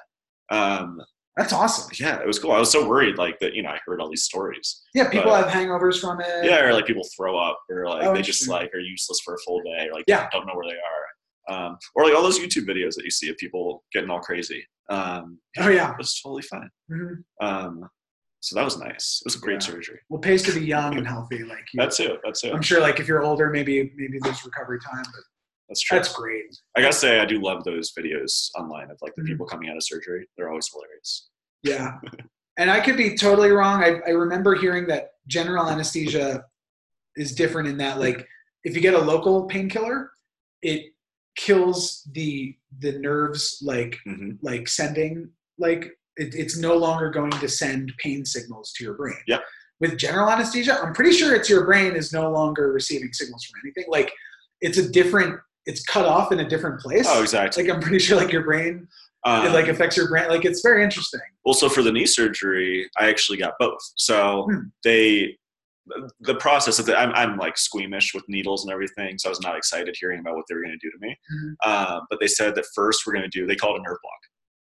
Um, 0.50 1.00
That's 1.36 1.52
awesome. 1.52 1.90
yeah, 1.98 2.20
it 2.20 2.26
was 2.26 2.38
cool. 2.38 2.52
I 2.52 2.58
was 2.58 2.70
so 2.70 2.86
worried, 2.86 3.16
like 3.16 3.38
that. 3.40 3.54
You 3.54 3.62
know, 3.62 3.70
I 3.70 3.78
heard 3.86 4.00
all 4.00 4.10
these 4.10 4.24
stories. 4.24 4.82
Yeah, 4.94 5.08
people 5.08 5.30
But- 5.30 5.48
have 5.48 5.52
hangovers 5.54 6.00
from 6.00 6.20
it. 6.20 6.44
Yeah, 6.44 6.62
or 6.64 6.74
like 6.74 6.86
people 6.86 7.04
throw 7.16 7.38
up, 7.38 7.58
or 7.70 7.86
like 7.88 8.04
Oh, 8.04 8.14
they 8.14 8.22
just 8.22 8.46
like 8.48 8.72
are 8.74 8.78
useless 8.80 9.20
for 9.24 9.34
a 9.34 9.38
full 9.46 9.60
day, 9.62 9.88
or 9.88 9.94
like 9.94 10.04
Yeah. 10.06 10.28
don't 10.30 10.46
know 10.46 10.54
where 10.54 10.66
they 10.68 10.76
are. 10.76 11.02
Um, 11.48 11.76
or 11.94 12.04
like 12.04 12.14
all 12.14 12.22
those 12.22 12.38
YouTube 12.38 12.66
videos 12.66 12.94
that 12.96 13.04
you 13.04 13.10
see 13.10 13.28
of 13.30 13.36
people 13.38 13.82
getting 13.92 14.10
all 14.10 14.20
crazy. 14.20 14.64
Um, 14.90 15.38
Oh 15.58 15.68
yeah. 15.68 15.90
it 15.90 15.98
was 15.98 16.20
totally 16.22 16.42
fine. 16.42 16.68
Mhm. 16.90 17.14
Um, 17.40 17.88
so 18.42 18.56
that 18.56 18.64
was 18.64 18.78
nice. 18.78 19.20
It 19.22 19.26
was 19.26 19.36
a 19.36 19.38
great 19.38 19.54
Yeah. 19.62 19.72
surgery. 19.72 20.00
Well, 20.08 20.20
it 20.20 20.24
pays 20.24 20.42
to 20.42 20.52
be 20.52 20.64
young 20.66 20.96
and 20.98 21.06
healthy. 21.06 21.42
Like 21.44 21.64
you, 21.72 21.78
That's 21.80 21.98
it. 22.00 22.18
That's 22.24 22.42
it. 22.44 22.52
I'm 22.52 22.60
sure, 22.62 22.80
like 22.80 23.00
if 23.00 23.06
you're 23.08 23.22
older, 23.22 23.48
maybe 23.50 23.92
maybe 23.96 24.18
there's 24.20 24.44
recovery 24.44 24.78
time, 24.80 25.04
but 25.04 25.22
That's 25.68 25.80
true. 25.80 25.96
that's 25.98 26.12
great. 26.12 26.44
I 26.76 26.80
gotta 26.82 26.92
say, 26.92 27.20
I 27.20 27.24
do 27.24 27.40
love 27.40 27.64
those 27.64 27.92
videos 27.98 28.50
online 28.58 28.90
of 28.90 28.98
like 29.00 29.14
the 29.16 29.22
Mhm. 29.22 29.26
people 29.28 29.46
coming 29.46 29.70
out 29.70 29.76
of 29.76 29.84
surgery. 29.84 30.28
They're 30.36 30.48
always 30.50 30.68
hilarious. 30.72 31.28
Yeah. 31.62 31.98
And 32.58 32.70
I 32.70 32.80
could 32.80 32.98
be 32.98 33.16
totally 33.16 33.50
wrong. 33.50 33.82
I, 33.82 34.00
I 34.06 34.10
remember 34.10 34.54
hearing 34.54 34.86
that 34.88 35.12
general 35.26 35.70
anesthesia 35.70 36.44
is 37.16 37.34
different 37.34 37.66
in 37.66 37.78
that, 37.78 37.98
like, 37.98 38.28
if 38.62 38.74
you 38.76 38.82
get 38.82 38.92
a 38.92 38.98
local 38.98 39.46
painkiller, 39.46 40.10
it 40.60 40.92
kills 41.34 42.06
the 42.12 42.54
the 42.80 42.92
nerves, 42.98 43.58
like 43.62 43.96
hmm 44.04 44.32
like 44.42 44.68
sending 44.68 45.30
like 45.58 45.92
it, 46.16 46.34
it's 46.34 46.58
no 46.58 46.76
longer 46.76 47.10
going 47.10 47.30
to 47.32 47.48
send 47.48 47.92
pain 47.98 48.24
signals 48.24 48.72
to 48.76 48.84
your 48.84 48.94
brain. 48.94 49.16
Yep. 49.26 49.42
With 49.80 49.98
general 49.98 50.28
anesthesia, 50.30 50.78
I'm 50.80 50.92
pretty 50.94 51.12
sure 51.12 51.34
it's 51.34 51.48
your 51.50 51.64
brain 51.64 51.96
is 51.96 52.12
no 52.12 52.30
longer 52.30 52.72
receiving 52.72 53.12
signals 53.12 53.44
from 53.44 53.60
anything. 53.64 53.84
Like 53.90 54.12
it's 54.60 54.78
a 54.78 54.88
different, 54.88 55.40
it's 55.66 55.82
cut 55.84 56.06
off 56.06 56.30
in 56.32 56.40
a 56.40 56.48
different 56.48 56.80
place. 56.80 57.06
Oh, 57.08 57.20
exactly. 57.22 57.64
Like 57.64 57.74
I'm 57.74 57.80
pretty 57.80 57.98
sure 57.98 58.16
like 58.16 58.30
your 58.32 58.44
brain, 58.44 58.86
Um, 59.24 59.46
it 59.46 59.50
like 59.52 59.68
affects 59.68 59.96
your 59.96 60.08
brain. 60.08 60.28
Like 60.28 60.44
it's 60.44 60.60
very 60.62 60.84
interesting. 60.84 61.20
also 61.44 61.68
for 61.68 61.82
the 61.82 61.90
knee 61.92 62.06
surgery, 62.06 62.88
I 62.98 63.08
actually 63.08 63.38
got 63.38 63.54
both. 63.58 63.80
So 63.96 64.46
Hmm. 64.50 64.58
they, 64.84 65.36
the 66.20 66.36
process 66.36 66.78
of 66.78 66.86
the, 66.86 66.96
I'm, 66.96 67.10
I'm 67.14 67.36
like 67.38 67.58
squeamish 67.58 68.14
with 68.14 68.22
needles 68.28 68.64
and 68.64 68.72
everything, 68.72 69.18
so 69.18 69.28
I 69.28 69.30
was 69.30 69.40
not 69.40 69.56
excited 69.56 69.96
hearing 69.98 70.20
about 70.20 70.36
what 70.36 70.44
they 70.48 70.54
were 70.54 70.62
going 70.62 70.78
to 70.78 70.86
do 70.86 70.92
to 70.92 70.98
me. 71.00 71.16
Mhm. 71.34 71.54
Uh, 71.64 72.00
but 72.08 72.20
they 72.20 72.28
said 72.28 72.54
that 72.54 72.66
first 72.72 73.02
we're 73.04 73.14
going 73.14 73.28
to 73.28 73.36
do, 73.40 73.46
they 73.48 73.56
call 73.56 73.74
it 73.74 73.80
a 73.80 73.82
nerve 73.82 73.98
block, 74.00 74.20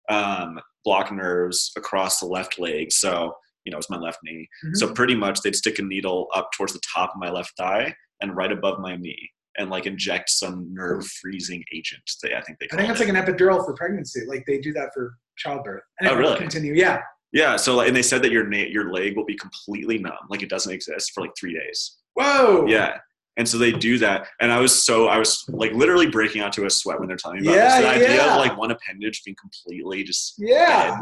um, 0.08 0.58
block 0.84 1.12
nerves 1.12 1.70
across 1.76 2.20
the 2.20 2.26
left 2.26 2.58
leg. 2.58 2.92
So 2.92 3.34
you 3.64 3.72
know, 3.72 3.78
it's 3.78 3.90
my 3.90 3.98
left 3.98 4.18
knee. 4.24 4.48
Mhm. 4.64 4.76
So 4.76 4.92
pretty 4.94 5.14
much 5.14 5.42
they'd 5.42 5.54
stick 5.54 5.78
a 5.78 5.82
needle 5.82 6.28
up 6.34 6.48
towards 6.56 6.72
the 6.72 6.80
top 6.94 7.10
of 7.10 7.16
my 7.20 7.28
left 7.30 7.52
thigh 7.58 7.94
and 8.22 8.34
right 8.34 8.50
above 8.50 8.78
my 8.80 8.96
knee. 8.96 9.30
And 9.58 9.68
like 9.70 9.84
inject 9.86 10.30
some 10.30 10.72
nerve 10.72 11.04
freezing 11.20 11.62
agent. 11.74 12.02
They, 12.22 12.34
I 12.34 12.40
think 12.40 12.58
they 12.60 12.68
I 12.72 12.76
think 12.76 12.90
it's 12.90 13.00
it. 13.00 13.08
like 13.12 13.14
an 13.14 13.22
epidural 13.34 13.62
for 13.64 13.74
pregnancy. 13.74 14.22
Like 14.26 14.44
they 14.46 14.58
do 14.58 14.72
that 14.74 14.90
for 14.94 15.12
childbirth. 15.36 15.82
And 16.00 16.08
Oh, 16.08 16.16
really? 16.16 16.38
Continue. 16.38 16.72
Yeah. 16.74 17.00
Yeah, 17.32 17.56
so 17.56 17.74
like, 17.76 17.88
and 17.88 17.96
they 17.96 18.00
said 18.02 18.22
that 18.22 18.30
your 18.32 18.46
na- 18.46 18.56
your 18.70 18.90
leg 18.90 19.14
will 19.16 19.26
be 19.26 19.36
completely 19.36 19.98
numb, 19.98 20.14
like 20.30 20.42
it 20.42 20.48
doesn't 20.48 20.72
exist 20.72 21.10
for 21.12 21.20
like 21.22 21.32
three 21.38 21.52
days. 21.52 21.98
Whoa. 22.14 22.66
Yeah, 22.66 22.96
and 23.38 23.48
so 23.48 23.56
they 23.56 23.72
do 23.72 23.96
that, 23.98 24.26
and 24.40 24.52
I 24.52 24.60
was 24.60 24.84
so 24.84 25.08
I 25.08 25.18
was 25.18 25.44
like 25.48 25.72
literally 25.72 26.08
breaking 26.08 26.42
out 26.42 26.52
to 26.54 26.66
a 26.66 26.70
sweat 26.70 26.98
when 26.98 27.08
they're 27.08 27.16
telling 27.16 27.40
me 27.40 27.46
about 27.48 27.56
Yeah, 27.56 27.80
this. 27.80 27.84
The 27.84 28.04
idea 28.04 28.16
yeah. 28.16 28.34
of 28.34 28.38
like 28.40 28.56
one 28.58 28.70
appendage 28.70 29.22
being 29.24 29.36
completely 29.40 30.04
just 30.04 30.34
Yeah. 30.38 30.98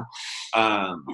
dead. 0.55 0.61
Um, 0.63 1.05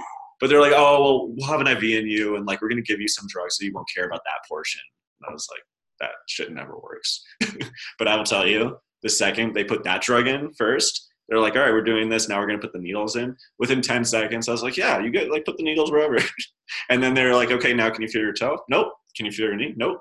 but 0.40 0.50
they're 0.50 0.60
like, 0.60 0.72
oh 0.74 1.00
well, 1.00 1.28
we'll 1.36 1.48
have 1.48 1.60
an 1.60 1.68
IV 1.68 1.84
in 1.84 2.06
you, 2.06 2.36
and 2.36 2.44
like 2.44 2.60
we're 2.60 2.68
gonna 2.68 2.82
give 2.82 3.00
you 3.00 3.08
some 3.08 3.26
drugs 3.28 3.56
so 3.58 3.64
you 3.64 3.72
won't 3.72 3.88
care 3.94 4.04
about 4.06 4.20
that 4.24 4.46
portion. 4.48 4.80
And 5.20 5.30
I 5.30 5.32
was 5.32 5.48
like, 5.50 5.62
that 6.00 6.10
shit 6.28 6.52
never 6.52 6.76
works. 6.78 7.22
but 7.98 8.08
I 8.08 8.16
will 8.16 8.24
tell 8.24 8.46
you, 8.46 8.76
the 9.02 9.08
second 9.08 9.54
they 9.54 9.62
put 9.64 9.84
that 9.84 10.02
drug 10.02 10.26
in 10.26 10.52
first, 10.54 11.08
they're 11.28 11.38
like, 11.38 11.54
all 11.54 11.62
right, 11.62 11.72
we're 11.72 11.82
doing 11.84 12.08
this. 12.08 12.28
Now 12.28 12.40
we're 12.40 12.46
gonna 12.48 12.58
put 12.58 12.72
the 12.72 12.80
needles 12.80 13.14
in. 13.14 13.36
Within 13.60 13.80
ten 13.80 14.04
seconds, 14.04 14.48
I 14.48 14.52
was 14.52 14.64
like, 14.64 14.76
yeah, 14.76 14.98
you 15.00 15.10
get 15.12 15.30
like 15.30 15.44
put 15.44 15.56
the 15.56 15.62
needles 15.62 15.92
wherever. 15.92 16.18
and 16.90 17.00
then 17.00 17.14
they're 17.14 17.34
like, 17.36 17.52
okay, 17.52 17.72
now 17.72 17.88
can 17.90 18.02
you 18.02 18.08
feel 18.08 18.22
your 18.22 18.32
toe? 18.32 18.58
Nope. 18.68 18.88
Can 19.16 19.26
you 19.26 19.32
feel 19.32 19.46
your 19.46 19.56
knee? 19.56 19.74
Nope. 19.76 20.00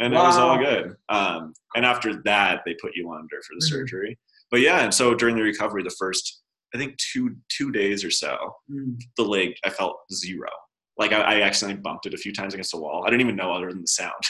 And 0.00 0.12
it 0.14 0.16
was 0.16 0.36
all 0.38 0.56
good. 0.58 0.96
Um, 1.08 1.52
and 1.76 1.84
after 1.86 2.22
that, 2.24 2.62
they 2.64 2.74
put 2.80 2.96
you 2.96 3.12
under 3.12 3.36
for 3.42 3.54
the 3.58 3.64
Mhm. 3.64 3.68
surgery. 3.68 4.18
But 4.50 4.60
yeah, 4.60 4.80
and 4.82 4.92
so 4.92 5.14
during 5.14 5.36
the 5.36 5.42
recovery, 5.42 5.82
the 5.82 5.94
first 5.98 6.38
I 6.74 6.78
think 6.78 6.96
two 6.98 7.36
two 7.48 7.70
days 7.72 8.04
or 8.04 8.10
so, 8.12 8.54
Mm. 8.70 8.96
the 9.16 9.24
leg 9.24 9.54
I 9.64 9.70
felt 9.70 9.96
zero. 10.12 10.48
Like 10.96 11.12
I, 11.12 11.20
I 11.20 11.42
accidentally 11.42 11.80
bumped 11.80 12.06
it 12.06 12.14
a 12.14 12.16
few 12.16 12.32
times 12.32 12.54
against 12.54 12.70
the 12.72 12.78
wall. 12.78 13.04
I 13.04 13.10
didn't 13.10 13.22
even 13.22 13.36
know 13.36 13.52
other 13.52 13.70
than 13.70 13.80
the 13.82 13.86
sound. 13.88 14.22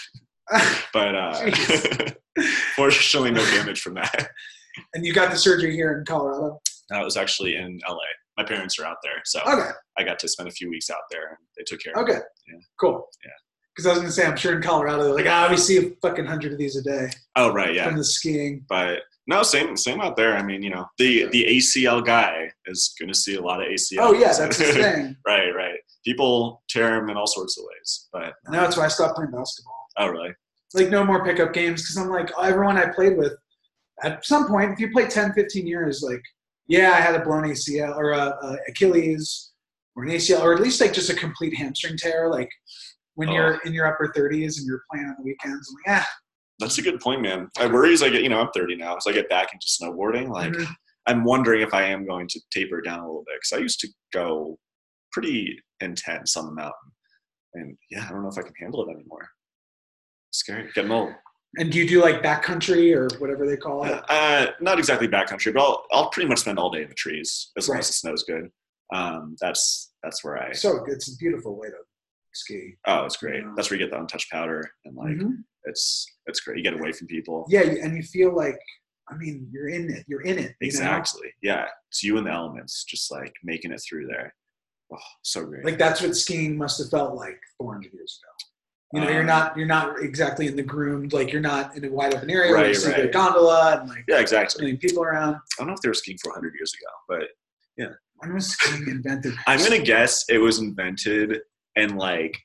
But 0.93 1.15
uh, 1.15 1.33
fortunately, 2.77 3.31
no 3.31 3.45
damage 3.53 3.81
from 3.81 3.95
that. 3.95 4.31
and 4.95 5.05
you 5.05 5.13
got 5.13 5.31
the 5.31 5.37
surgery 5.37 5.73
here 5.75 5.99
in 5.99 6.05
Colorado. 6.05 6.61
That 6.89 7.05
was 7.05 7.17
actually 7.17 7.57
in 7.57 7.79
LA. 7.89 7.99
My 8.37 8.45
parents 8.45 8.79
are 8.79 8.85
out 8.87 8.97
there, 9.03 9.21
so 9.25 9.41
Okay. 9.47 9.71
I 9.99 10.03
got 10.03 10.19
to 10.21 10.29
spend 10.29 10.49
a 10.49 10.53
few 10.53 10.69
weeks 10.71 10.91
out 10.91 11.03
there, 11.11 11.29
and 11.29 11.37
they 11.57 11.63
took 11.67 11.81
care 11.81 11.93
of 11.95 12.03
Okay. 12.03 12.19
Yeah. 12.49 12.59
Cool. 12.81 13.07
Yeah. 13.25 13.31
Because 13.81 13.87
I 13.87 13.91
was 13.93 13.99
gonna 14.01 14.13
say, 14.13 14.27
I'm 14.27 14.37
sure 14.37 14.55
in 14.55 14.63
Colorado, 14.63 15.05
they're 15.05 15.15
like, 15.15 15.27
ah, 15.27 15.49
we 15.51 15.57
see 15.57 15.79
a 15.79 15.91
fucking 16.03 16.27
hundred 16.27 16.53
of 16.53 16.59
these 16.59 16.77
a 16.77 16.83
day. 16.83 17.11
Oh 17.37 17.51
right, 17.53 17.75
yeah. 17.75 17.87
from 17.87 17.97
the 17.97 18.05
skiing. 18.05 18.65
But 18.69 19.01
no, 19.27 19.43
same 19.43 19.77
same 19.77 20.01
out 20.01 20.17
there. 20.17 20.37
I 20.37 20.43
mean, 20.43 20.63
you 20.63 20.71
know, 20.71 20.87
the 20.99 21.27
the 21.27 21.45
ACL 21.45 22.05
guy 22.05 22.51
is 22.67 22.95
going 22.99 23.09
to 23.09 23.19
see 23.19 23.37
a 23.37 23.41
lot 23.41 23.63
of 23.63 23.69
ACL. 23.69 23.99
Oh 24.01 24.13
yeah, 24.13 24.33
that's 24.37 24.59
the 24.59 24.65
thing. 24.65 25.17
right, 25.27 25.55
right. 25.55 25.79
People 26.05 26.63
tear 26.69 27.01
them 27.01 27.09
in 27.09 27.17
all 27.17 27.27
sorts 27.27 27.59
of 27.59 27.65
ways, 27.65 28.09
but 28.13 28.35
And 28.45 28.55
that's 28.55 28.77
why 28.77 28.85
I 28.85 28.89
stopped 28.89 29.17
playing 29.17 29.31
basketball. 29.31 29.87
oh 29.99 30.09
really? 30.09 30.35
Like 30.75 30.91
no 30.91 31.05
more 31.05 31.25
pickup 31.25 31.53
games 31.53 31.83
because 31.83 31.97
I'm 31.97 32.11
like 32.11 32.31
everyone 32.43 32.77
I 32.77 32.87
played 32.87 33.17
with. 33.17 33.33
At 34.03 34.25
some 34.25 34.47
point, 34.49 34.73
if 34.73 34.81
you 34.81 34.91
play 34.91 35.07
10, 35.07 35.33
15 35.33 35.67
years, 35.67 36.03
like 36.03 36.23
yeah, 36.67 36.91
I 36.91 37.01
had 37.01 37.15
a 37.15 37.25
blown 37.25 37.45
ACL 37.45 37.97
or 37.97 38.13
a, 38.13 38.37
a 38.43 38.57
Achilles 38.69 39.53
or 39.95 40.05
an 40.05 40.11
ACL 40.11 40.43
or 40.43 40.55
at 40.55 40.61
least 40.61 40.81
like 40.81 40.93
just 40.93 41.11
a 41.11 41.15
complete 41.15 41.57
hamstring 41.57 41.97
tear. 41.97 42.29
Like 42.29 42.51
when 43.15 43.29
Oh. 43.29 43.33
you're 43.33 43.59
in 43.65 43.73
your 43.73 43.87
upper 43.87 44.13
30s 44.17 44.59
and 44.59 44.67
you're 44.67 44.83
playing 44.91 45.07
on 45.07 45.15
the 45.19 45.25
weekends, 45.25 45.69
I'm 45.69 45.93
like, 45.95 46.03
ah, 46.03 46.09
That's 46.59 46.77
a 46.79 46.83
good 46.83 47.01
point, 47.01 47.23
man. 47.23 47.49
I 47.59 47.67
worry 47.67 47.93
as 47.95 48.03
I 48.03 48.11
get, 48.11 48.23
you 48.23 48.29
know, 48.29 48.41
I'm 48.41 48.51
30 48.55 48.77
now, 48.77 48.99
so 48.99 49.11
I 49.11 49.15
get 49.15 49.29
back 49.31 49.53
into 49.55 49.67
snowboarding, 49.67 50.29
like 50.29 50.53
Mhm. 50.53 50.75
I'm 51.07 51.25
wondering 51.25 51.63
if 51.63 51.73
I 51.73 51.85
am 51.85 52.07
going 52.07 52.29
to 52.29 52.41
taper 52.51 52.81
down 52.83 52.99
a 53.01 53.07
little 53.07 53.25
bit 53.27 53.37
because 53.41 53.59
I 53.59 53.63
used 53.63 53.81
to 53.81 53.89
go 54.13 54.59
pretty 55.13 55.59
intense 55.81 56.37
on 56.37 56.45
the 56.45 56.53
mountain, 56.53 56.93
and 57.55 57.79
yeah, 57.91 58.07
I 58.07 58.11
don't 58.11 58.23
know 58.23 58.29
if 58.29 58.37
I 58.39 58.43
can 58.43 58.53
handle 58.61 58.87
it 58.87 58.93
anymore. 58.95 59.27
Scary, 60.33 60.71
getting 60.75 60.91
old. 60.93 61.13
and 61.57 61.73
do 61.73 61.79
you 61.79 61.89
do 61.89 62.01
like 62.03 62.23
backcountry 62.23 62.95
or 62.95 63.09
whatever 63.19 63.45
they 63.47 63.57
call 63.57 63.85
it? 63.85 64.05
Uh, 64.09 64.53
not 64.61 64.79
exactly 64.79 65.09
backcountry, 65.09 65.53
but 65.53 65.63
I'll, 65.63 65.85
I'll 65.91 66.11
pretty 66.11 66.29
much 66.29 66.41
spend 66.41 66.59
all 66.59 66.71
day 66.71 66.83
in 66.83 66.89
the 66.89 66.95
trees 66.95 67.51
as 67.57 67.69
long 67.69 67.79
as 67.79 67.87
the 67.89 67.93
snow's 67.95 68.23
good. 68.25 68.51
Um, 68.95 69.35
that's 69.41 69.93
that's 70.03 70.23
where 70.23 70.37
I. 70.41 70.53
So 70.53 70.85
it's 70.87 71.09
a 71.13 71.17
beautiful 71.17 71.59
way 71.59 71.69
to 71.69 71.77
ski. 72.33 72.75
Oh, 72.87 73.05
it's 73.05 73.17
great. 73.17 73.43
Yeah. 73.43 73.53
That's 73.57 73.71
where 73.71 73.79
you 73.79 73.85
get 73.85 73.93
the 73.93 74.01
untouched 74.01 74.31
powder, 74.31 74.71
and 74.85 74.97
like 74.97 75.17
Mhm. 75.17 75.43
it's 75.65 76.07
it's 76.27 76.41
great. 76.41 76.59
You 76.59 76.63
get 76.65 76.75
away 76.79 76.93
from 76.93 77.07
people. 77.07 77.47
Yeah, 77.49 77.63
and 77.63 77.97
you 77.97 78.03
feel 78.03 78.35
like, 78.35 78.59
I 79.09 79.17
mean, 79.17 79.49
you're 79.53 79.69
in 79.69 79.91
it. 79.91 80.05
You're 80.07 80.21
in 80.23 80.39
it. 80.39 80.43
you 80.43 80.45
know? 80.45 80.55
Exactly. 80.67 81.33
Yeah. 81.43 81.67
It's 81.91 82.03
you 82.05 82.17
and 82.19 82.27
the 82.27 82.31
elements, 82.31 82.85
just 82.85 83.11
like 83.11 83.33
making 83.43 83.73
it 83.73 83.83
through 83.89 84.07
there. 84.07 84.35
Oh, 84.93 84.97
so 85.23 85.45
great. 85.45 85.65
Like 85.65 85.79
that's 85.79 86.01
what 86.03 86.17
skiing 86.17 86.57
must 86.57 86.79
have 86.79 86.91
felt 86.91 87.15
like 87.15 87.41
400 87.59 87.93
years 87.93 88.21
ago. 88.23 88.33
You 88.93 89.01
know, 89.07 89.11
you're 89.13 89.21
Um, 89.21 89.27
not 89.27 89.57
you're 89.57 89.67
not 89.69 90.01
exactly 90.03 90.49
in 90.49 90.57
the 90.57 90.65
groomed 90.65 91.13
like 91.13 91.31
you're 91.33 91.41
not 91.41 91.77
in 91.77 91.85
a 91.85 91.91
wide 91.91 92.13
open 92.15 92.29
area 92.29 92.51
where 92.53 92.73
you 92.73 92.89
Right, 92.89 93.13
gondola 93.13 93.79
and 93.81 93.89
like 93.89 94.05
yeah, 94.09 94.19
exactly. 94.21 94.63
million 94.63 94.79
people 94.79 95.03
around. 95.05 95.35
I 95.37 95.41
don't 95.59 95.69
know 95.69 95.75
if 95.75 95.81
they 95.81 95.89
were 95.89 95.95
skiing 95.95 96.19
400 96.19 96.55
years 96.55 96.73
ago, 96.75 96.91
but 97.09 97.29
yeah, 97.77 97.93
When 98.17 98.35
was 98.35 98.49
skiing 98.49 98.89
invented? 98.89 99.35
I'm 99.47 99.61
gonna 99.61 99.79
guess 99.83 100.25
it 100.29 100.39
was 100.39 100.59
invented 100.59 101.41
in 101.77 101.97
like 101.97 102.37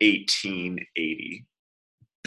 1880. 0.00 1.44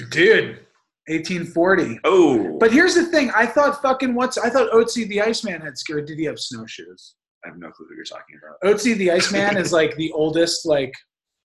dude, 0.10 0.60
1840. 1.08 2.00
Oh, 2.04 2.58
But 2.60 2.72
here's 2.72 2.96
the 2.96 3.06
thing. 3.06 3.32
I 3.36 3.46
thought 3.46 3.82
fucking 3.82 4.14
what's 4.14 4.38
I 4.38 4.50
thought 4.50 4.72
Otzi 4.72 5.08
the 5.08 5.22
Iceman 5.22 5.62
had 5.62 5.78
scared. 5.78 6.06
Did 6.06 6.18
he 6.20 6.26
have 6.26 6.40
snowshoes? 6.40 7.16
I 7.44 7.50
have 7.50 7.58
no 7.58 7.70
clue 7.72 7.88
who 7.90 7.96
you're 7.96 8.04
talking 8.06 8.38
about. 8.42 8.58
Otzi 8.64 8.96
the 8.98 9.12
Iceman 9.12 9.58
is 9.58 9.72
like 9.80 9.96
the 9.96 10.12
oldest, 10.12 10.66
like, 10.66 10.94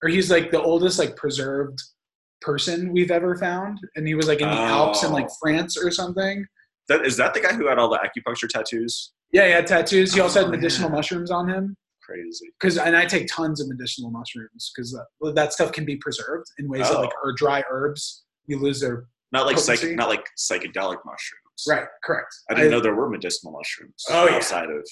or 0.03 0.09
he's 0.09 0.29
like 0.29 0.51
the 0.51 0.61
oldest, 0.61 0.99
like, 0.99 1.15
preserved 1.15 1.79
person 2.41 2.93
we've 2.93 3.09
ever 3.09 3.35
found. 3.35 3.79
And 3.95 4.07
he 4.07 4.13
was 4.13 4.27
like 4.27 4.41
in 4.41 4.47
the 4.47 4.53
Alps 4.55 5.03
in 5.03 5.11
like 5.11 5.25
Oh. 5.29 5.35
France 5.41 5.75
or 5.75 5.89
something. 5.91 6.45
That 6.87 7.05
is 7.05 7.17
that 7.17 7.33
the 7.33 7.41
guy 7.41 7.53
who 7.53 7.67
had 7.67 7.79
all 7.79 7.89
the 7.89 7.97
acupuncture 7.99 8.47
tattoos? 8.47 9.11
Yeah, 9.33 9.45
he 9.47 9.51
had 9.51 9.67
tattoos. 9.67 10.13
He 10.13 10.21
also 10.21 10.39
Oh, 10.39 10.43
had 10.43 10.51
medicinal 10.51 10.89
yeah. 10.89 10.95
mushrooms 10.95 11.31
on 11.31 11.49
him. 11.49 11.75
Crazy. 12.07 12.49
Because 12.59 12.77
and 12.77 12.95
I 12.95 13.05
take 13.05 13.27
tons 13.27 13.59
of 13.59 13.67
medicinal 13.67 14.09
mushrooms 14.11 14.71
because 14.73 14.91
that, 14.91 15.27
uh, 15.27 15.31
that 15.33 15.51
stuff 15.51 15.71
can 15.73 15.83
be 15.83 15.97
preserved 15.97 16.45
in 16.57 16.69
ways 16.69 16.87
that 16.87 16.97
Oh. 16.97 17.01
like 17.01 17.11
or 17.23 17.33
dry 17.33 17.63
herbs 17.69 18.23
you 18.45 18.57
lose 18.59 18.79
their 18.79 19.07
Not 19.33 19.45
like 19.45 19.57
psych, 19.57 19.83
not 19.95 20.07
like 20.07 20.25
psychedelic 20.37 20.99
mushrooms. 21.03 21.65
right. 21.67 21.85
Correct. 22.03 22.33
I 22.49 22.53
didn't 22.53 22.71
know 22.71 22.79
there 22.79 22.95
were 22.95 23.09
medicinal 23.09 23.51
mushrooms 23.51 24.03
Oh, 24.09 24.27
yeah. 24.27 24.35
outside 24.35 24.69
of. 24.69 24.87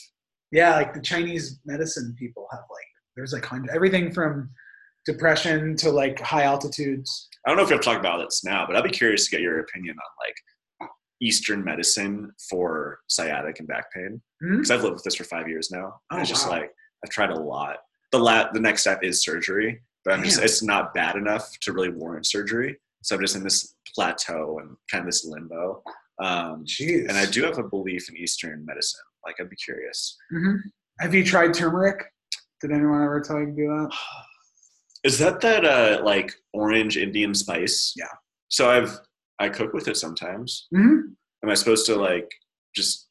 Yeah, 0.51 0.75
like 0.75 0.93
the 0.93 1.01
Chinese 1.01 1.59
medicine 1.65 2.15
people 2.19 2.47
have 2.51 2.63
like 2.69 2.85
there's 3.15 3.31
like 3.31 3.45
hundred 3.45 3.73
everything 3.73 4.11
from 4.11 4.49
depression 5.05 5.75
to 5.77 5.89
like 5.89 6.19
high 6.19 6.43
altitudes. 6.43 7.29
I 7.45 7.49
don't 7.49 7.57
know 7.57 7.63
if 7.63 7.69
to 7.69 7.77
talk 7.77 7.99
about 7.99 8.23
this 8.25 8.43
now, 8.43 8.65
but 8.67 8.75
I'd 8.75 8.83
be 8.83 8.89
curious 8.89 9.25
to 9.25 9.31
get 9.31 9.41
your 9.41 9.59
opinion 9.59 9.95
on 9.95 10.27
like 10.27 10.89
Eastern 11.21 11.63
medicine 11.63 12.31
for 12.49 12.99
sciatic 13.07 13.59
and 13.59 13.67
back 13.67 13.85
pain 13.93 14.21
hmm? 14.41 14.55
because 14.57 14.71
I've 14.71 14.83
lived 14.83 14.95
with 14.95 15.03
this 15.03 15.15
for 15.15 15.23
five 15.23 15.47
years 15.47 15.71
now. 15.71 15.93
Oh, 16.11 16.19
it's 16.19 16.29
just 16.29 16.47
wow. 16.47 16.57
like 16.57 16.71
I've 17.05 17.11
tried 17.11 17.29
a 17.29 17.39
lot. 17.39 17.77
The 18.11 18.17
la- 18.17 18.51
the 18.51 18.59
next 18.59 18.81
step 18.81 19.03
is 19.03 19.21
surgery, 19.23 19.81
but 20.03 20.15
I'm 20.15 20.23
just 20.23 20.37
Damn. 20.37 20.45
it's 20.45 20.63
not 20.63 20.93
bad 20.95 21.15
enough 21.15 21.51
to 21.61 21.71
really 21.71 21.89
warrant 21.89 22.25
surgery. 22.25 22.77
So 23.03 23.15
I'm 23.15 23.21
just 23.21 23.35
in 23.35 23.43
this 23.43 23.75
plateau 23.93 24.57
and 24.59 24.75
kind 24.89 25.01
of 25.03 25.05
this 25.05 25.23
limbo. 25.23 25.83
Um, 26.19 26.65
Jeez. 26.65 27.07
and 27.07 27.11
I 27.17 27.27
do 27.27 27.43
have 27.43 27.59
a 27.59 27.63
belief 27.63 28.09
in 28.09 28.17
Eastern 28.17 28.65
medicine. 28.65 29.01
Like 29.23 29.35
I'd 29.39 29.49
be 29.49 29.55
curious. 29.55 30.17
hmm 30.31 30.55
Have 30.99 31.13
you 31.13 31.23
tried 31.23 31.53
turmeric? 31.53 32.05
Did 32.61 32.71
anyone 32.71 33.03
ever 33.03 33.21
tell 33.21 33.39
you 33.39 33.45
to 33.47 33.51
do 33.51 33.67
that? 33.67 33.89
Is 35.03 35.19
that 35.19 35.39
that 35.41 35.63
uh 35.65 36.01
like 36.03 36.33
orange 36.53 36.97
Indian 36.97 37.35
spice? 37.35 37.93
Yeah. 37.95 38.05
So 38.47 38.71
I've 38.71 38.97
I 39.37 39.49
cook 39.49 39.73
with 39.73 39.87
it 39.87 39.97
sometimes. 39.97 40.67
hmm 40.73 40.99
Am 41.43 41.49
I 41.51 41.53
supposed 41.53 41.85
to 41.87 41.95
like 41.95 42.31
just 42.75 43.07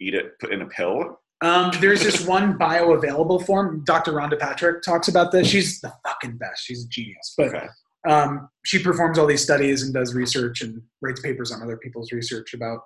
eat 0.00 0.14
it 0.14 0.36
put 0.40 0.52
in 0.52 0.62
a 0.62 0.66
pill? 0.66 1.19
Um, 1.42 1.70
there's 1.80 2.02
this 2.02 2.26
one 2.26 2.58
bioavailable 2.58 3.46
form. 3.46 3.82
Dr. 3.84 4.12
Rhonda 4.12 4.38
Patrick 4.38 4.82
talks 4.82 5.08
about 5.08 5.32
this. 5.32 5.46
She's 5.48 5.80
the 5.80 5.92
fucking 6.06 6.36
best. 6.36 6.62
She's 6.64 6.84
a 6.84 6.88
genius. 6.88 7.34
But 7.36 7.48
Okay. 7.54 7.66
um, 8.08 8.48
she 8.64 8.82
performs 8.82 9.18
all 9.18 9.26
these 9.26 9.42
studies 9.42 9.82
and 9.82 9.94
does 9.94 10.14
research 10.14 10.60
and 10.60 10.82
writes 11.00 11.20
papers 11.20 11.50
on 11.50 11.62
other 11.62 11.78
people's 11.78 12.12
research 12.12 12.52
about 12.52 12.80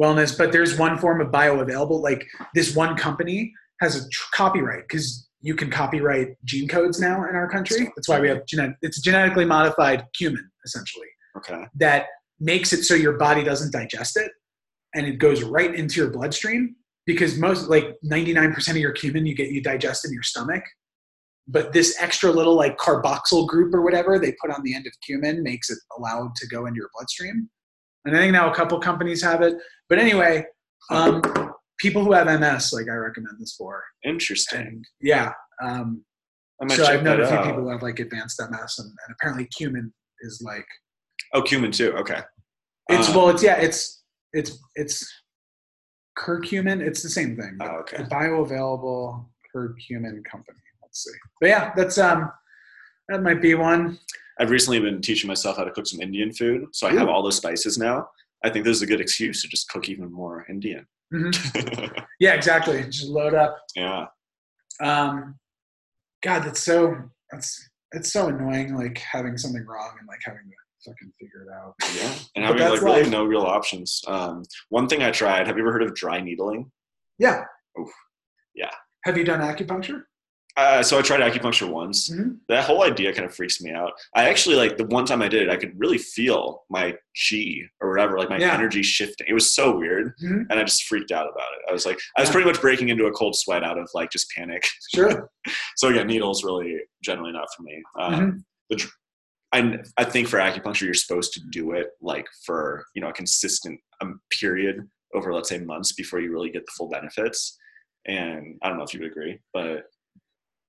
wellness. 0.00 0.36
But 0.36 0.52
there's 0.52 0.76
one 0.78 0.98
form 0.98 1.20
of 1.20 1.28
bioavailable. 1.28 2.02
Like 2.02 2.26
this 2.54 2.74
one 2.76 2.94
company 2.96 3.52
has 3.80 3.96
a 3.96 4.08
tr- 4.10 4.30
copyright 4.34 4.82
because 4.88 5.26
you 5.40 5.54
can 5.54 5.70
copyright 5.70 6.36
gene 6.44 6.68
codes 6.68 7.00
now 7.00 7.24
in 7.28 7.34
our 7.36 7.48
country. 7.48 7.90
That's 7.96 8.08
why 8.08 8.20
we 8.20 8.28
have 8.28 8.44
genetic. 8.46 8.76
It's 8.82 9.00
genetically 9.00 9.44
modified 9.44 10.04
cumin 10.16 10.50
essentially 10.64 11.06
Okay. 11.38 11.64
that 11.76 12.06
makes 12.40 12.72
it 12.72 12.82
so 12.84 12.94
your 12.94 13.14
body 13.16 13.42
doesn't 13.44 13.72
digest 13.72 14.16
it 14.16 14.30
and 14.94 15.06
it 15.06 15.18
goes 15.18 15.42
right 15.44 15.74
into 15.74 16.00
your 16.00 16.10
bloodstream 16.10 16.74
because 17.08 17.38
most 17.38 17.68
like 17.68 17.96
99% 18.04 18.68
of 18.70 18.76
your 18.76 18.92
cumin 18.92 19.26
you 19.26 19.34
get 19.34 19.50
you 19.50 19.60
digest 19.60 20.04
in 20.04 20.12
your 20.12 20.22
stomach 20.22 20.62
but 21.50 21.72
this 21.72 21.96
extra 22.00 22.30
little 22.30 22.54
like 22.54 22.76
carboxyl 22.76 23.48
group 23.48 23.74
or 23.74 23.82
whatever 23.82 24.18
they 24.18 24.32
put 24.40 24.50
on 24.50 24.62
the 24.62 24.74
end 24.74 24.86
of 24.86 24.92
cumin 25.04 25.42
makes 25.42 25.70
it 25.70 25.78
allowed 25.98 26.34
to 26.36 26.46
go 26.46 26.66
into 26.66 26.76
your 26.76 26.90
bloodstream 26.94 27.48
and 28.04 28.16
i 28.16 28.20
think 28.20 28.32
now 28.32 28.50
a 28.50 28.54
couple 28.54 28.78
companies 28.78 29.22
have 29.22 29.42
it 29.42 29.56
but 29.88 29.98
anyway 29.98 30.44
um, 30.90 31.20
people 31.78 32.04
who 32.04 32.12
have 32.12 32.26
ms 32.26 32.72
like 32.72 32.88
i 32.88 32.94
recommend 32.94 33.34
this 33.40 33.54
for 33.58 33.82
Interesting. 34.04 34.60
and 34.60 34.84
yeah 35.00 35.32
um, 35.62 36.04
I 36.62 36.66
might 36.66 36.76
so 36.76 36.84
i've 36.84 37.02
known 37.02 37.20
a 37.20 37.26
few 37.26 37.36
out. 37.36 37.44
people 37.46 37.62
who 37.62 37.70
have 37.70 37.82
like 37.82 37.98
advanced 37.98 38.40
ms 38.50 38.78
and, 38.78 38.88
and 38.88 39.16
apparently 39.18 39.48
cumin 39.56 39.92
is 40.20 40.42
like 40.44 40.66
Oh, 41.34 41.42
cumin 41.42 41.72
too. 41.72 41.92
Okay. 41.92 42.20
It's 42.88 43.08
Um, 43.08 43.14
well, 43.14 43.28
it's 43.28 43.42
yeah, 43.42 43.56
it's 43.56 44.02
it's 44.32 44.58
it's 44.74 45.06
curcumin. 46.18 46.80
It's 46.80 47.02
the 47.02 47.08
same 47.08 47.36
thing. 47.36 47.56
Oh, 47.60 47.66
A 47.66 47.78
okay. 47.80 47.96
bioavailable 48.04 49.24
curcumin 49.54 50.24
company. 50.24 50.58
Let's 50.82 51.04
see. 51.04 51.12
But 51.40 51.48
yeah, 51.48 51.72
that's 51.76 51.98
um 51.98 52.30
that 53.08 53.22
might 53.22 53.40
be 53.40 53.54
one. 53.54 53.98
I've 54.40 54.50
recently 54.50 54.80
been 54.80 55.00
teaching 55.00 55.28
myself 55.28 55.56
how 55.56 55.64
to 55.64 55.70
cook 55.70 55.86
some 55.86 56.00
Indian 56.00 56.32
food, 56.32 56.66
so 56.72 56.86
I 56.86 56.92
have 56.92 57.08
all 57.08 57.22
those 57.22 57.36
spices 57.36 57.76
now. 57.78 58.08
I 58.44 58.50
think 58.50 58.64
this 58.64 58.76
is 58.76 58.82
a 58.82 58.86
good 58.86 59.00
excuse 59.00 59.42
to 59.42 59.48
just 59.48 59.68
cook 59.70 59.88
even 59.88 60.12
more 60.12 60.46
Indian. 60.48 60.86
Mhm. 61.12 62.04
Yeah, 62.20 62.34
exactly. 62.34 62.82
Just 62.82 63.06
load 63.06 63.34
up. 63.34 63.56
yeah. 63.76 64.06
Um, 64.80 65.36
God, 66.22 66.40
that's 66.44 66.60
so 66.60 66.96
that's 67.30 67.68
it's 67.92 68.12
so 68.12 68.26
annoying. 68.28 68.74
Like 68.76 68.98
having 68.98 69.36
something 69.38 69.64
wrong 69.66 69.92
and 69.98 70.08
like 70.08 70.20
having 70.24 70.40
to 70.42 70.54
fucking 70.88 71.12
figure 71.20 71.42
it 71.42 71.52
out. 71.54 71.74
Yeah. 71.96 72.12
And 72.36 72.42
But 72.42 72.42
having 72.42 72.58
that's 72.58 72.72
like 72.74 72.82
really 72.82 73.02
life. 73.02 73.10
no 73.10 73.24
real 73.24 73.42
options. 73.42 74.02
Um, 74.06 74.42
one 74.70 74.88
thing 74.88 75.02
I 75.02 75.10
tried, 75.10 75.46
have 75.46 75.56
you 75.56 75.62
ever 75.62 75.72
heard 75.72 75.82
of 75.82 75.94
dry 75.94 76.20
needling? 76.20 76.70
Yeah. 77.18 77.42
Oof. 77.80 77.90
Yeah. 78.54 78.70
Have 79.04 79.16
you 79.16 79.24
done 79.24 79.40
acupuncture? 79.40 80.02
Uh, 80.56 80.82
so 80.82 80.98
I 80.98 81.02
tried 81.02 81.20
acupuncture 81.20 81.68
once. 81.70 82.10
Mhm. 82.10 82.38
That 82.48 82.64
whole 82.64 82.82
idea 82.82 83.12
kind 83.12 83.24
of 83.24 83.32
freaks 83.32 83.60
me 83.60 83.70
out. 83.70 83.92
I 84.16 84.28
actually 84.28 84.56
like 84.56 84.76
the 84.76 84.86
one 84.86 85.04
time 85.06 85.22
I 85.22 85.28
did 85.28 85.42
it, 85.42 85.50
I 85.50 85.56
could 85.56 85.78
really 85.78 85.98
feel 85.98 86.64
my 86.68 86.96
chi 87.30 87.60
or 87.80 87.90
whatever, 87.90 88.18
like 88.18 88.28
my 88.28 88.38
Yeah. 88.38 88.54
energy 88.54 88.82
shifting. 88.82 89.28
It 89.28 89.34
was 89.34 89.54
so 89.54 89.76
weird, 89.78 90.14
Mhm. 90.20 90.46
and 90.50 90.58
I 90.58 90.64
just 90.64 90.82
freaked 90.86 91.12
out 91.12 91.28
about 91.30 91.46
it. 91.52 91.60
I 91.68 91.72
was 91.72 91.86
like, 91.86 92.00
I 92.16 92.22
was 92.22 92.28
Yeah. 92.28 92.32
pretty 92.32 92.48
much 92.48 92.60
breaking 92.60 92.88
into 92.88 93.06
a 93.06 93.12
cold 93.12 93.36
sweat 93.36 93.62
out 93.62 93.78
of 93.78 93.88
like 93.94 94.10
just 94.10 94.30
panic. 94.32 94.66
Sure. 94.92 95.30
So 95.76 95.88
again, 95.90 96.08
needles 96.08 96.42
really 96.44 96.76
generally 97.04 97.30
not 97.32 97.46
for 97.56 97.62
me. 97.62 97.80
Um, 97.98 98.14
Mhm. 98.14 98.44
the 98.70 98.76
dr- 98.76 98.92
I 99.52 99.78
I 99.96 100.04
think 100.04 100.28
for 100.28 100.38
acupuncture 100.38 100.82
you're 100.82 100.94
supposed 100.94 101.32
to 101.34 101.40
do 101.50 101.72
it 101.72 101.88
like 102.02 102.26
for 102.44 102.84
you 102.94 103.00
know 103.02 103.08
a 103.08 103.12
consistent 103.12 103.80
um, 104.00 104.20
period 104.40 104.86
over 105.14 105.32
let's 105.32 105.48
say 105.48 105.58
months 105.58 105.92
before 105.92 106.20
you 106.20 106.30
really 106.32 106.50
get 106.50 106.64
the 106.66 106.72
full 106.76 106.88
benefits. 106.88 107.56
And 108.06 108.56
I 108.62 108.68
don't 108.68 108.78
know 108.78 108.84
if 108.84 108.94
you 108.94 109.00
would 109.00 109.10
agree, 109.10 109.38
but 109.52 109.84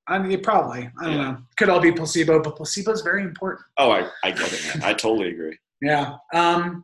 I 0.07 0.17
mean, 0.17 0.41
probably. 0.41 0.89
I 0.99 1.03
don't 1.05 1.13
Yeah. 1.13 1.21
know. 1.31 1.37
Could 1.57 1.69
all 1.69 1.79
be 1.79 1.91
placebo, 1.91 2.41
but 2.41 2.55
placebo 2.55 2.91
is 2.91 3.01
very 3.01 3.21
important. 3.23 3.61
oh, 3.77 3.91
I 3.91 4.09
I 4.23 4.31
get 4.31 4.51
it, 4.51 4.65
man. 4.65 4.83
I 4.83 4.93
totally 4.93 5.29
agree. 5.29 5.57
Yeah. 5.81 6.15
Um, 6.33 6.83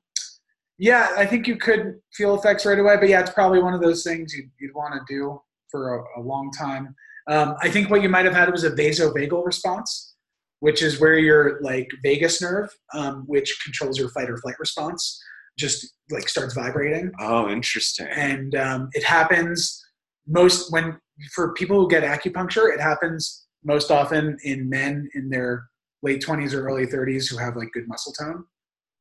yeah, 0.77 1.13
I 1.17 1.25
think 1.25 1.47
you 1.47 1.55
could 1.57 1.99
feel 2.13 2.35
effects 2.35 2.65
right 2.65 2.77
away, 2.77 2.97
but 2.97 3.07
yeah, 3.09 3.21
it's 3.21 3.31
probably 3.31 3.61
one 3.61 3.73
of 3.73 3.81
those 3.81 4.03
things 4.03 4.33
you'd, 4.33 4.51
you'd 4.59 4.75
want 4.75 4.93
to 4.93 5.01
do 5.13 5.41
for 5.71 5.95
a, 5.99 6.19
a 6.19 6.21
long 6.21 6.51
time. 6.51 6.93
Um, 7.27 7.55
I 7.61 7.69
think 7.69 7.89
what 7.89 8.01
you 8.01 8.09
might 8.09 8.25
have 8.25 8.33
had 8.35 8.51
was 8.51 8.63
a 8.65 8.71
vasovagal 8.71 9.45
response, 9.45 10.14
which 10.59 10.81
is 10.81 10.99
where 10.99 11.17
your 11.19 11.59
like 11.61 11.87
vagus 12.03 12.41
nerve, 12.41 12.69
um, 12.93 13.23
which 13.27 13.57
controls 13.63 13.97
your 13.99 14.09
fight 14.09 14.29
or 14.29 14.37
flight 14.37 14.55
response, 14.59 15.21
just 15.57 15.93
like 16.11 16.27
starts 16.29 16.53
vibrating 16.53 17.11
Oh, 17.19 17.49
interesting. 17.49 18.07
and 18.07 18.55
um, 18.55 18.89
it 18.93 19.03
happens 19.03 19.81
most 20.27 20.71
when 20.71 20.97
for 21.33 21.53
people 21.53 21.77
who 21.79 21.89
get 21.89 22.03
acupuncture 22.03 22.73
it 22.73 22.79
happens 22.81 23.45
most 23.63 23.89
often 23.89 24.37
in 24.43 24.67
men 24.69 25.07
in 25.15 25.29
their 25.29 25.63
late 26.03 26.21
20s 26.21 26.53
or 26.53 26.65
early 26.67 26.85
30s 26.85 27.29
who 27.29 27.37
have 27.37 27.55
like 27.55 27.71
good 27.73 27.87
muscle 27.87 28.11
tone 28.11 28.43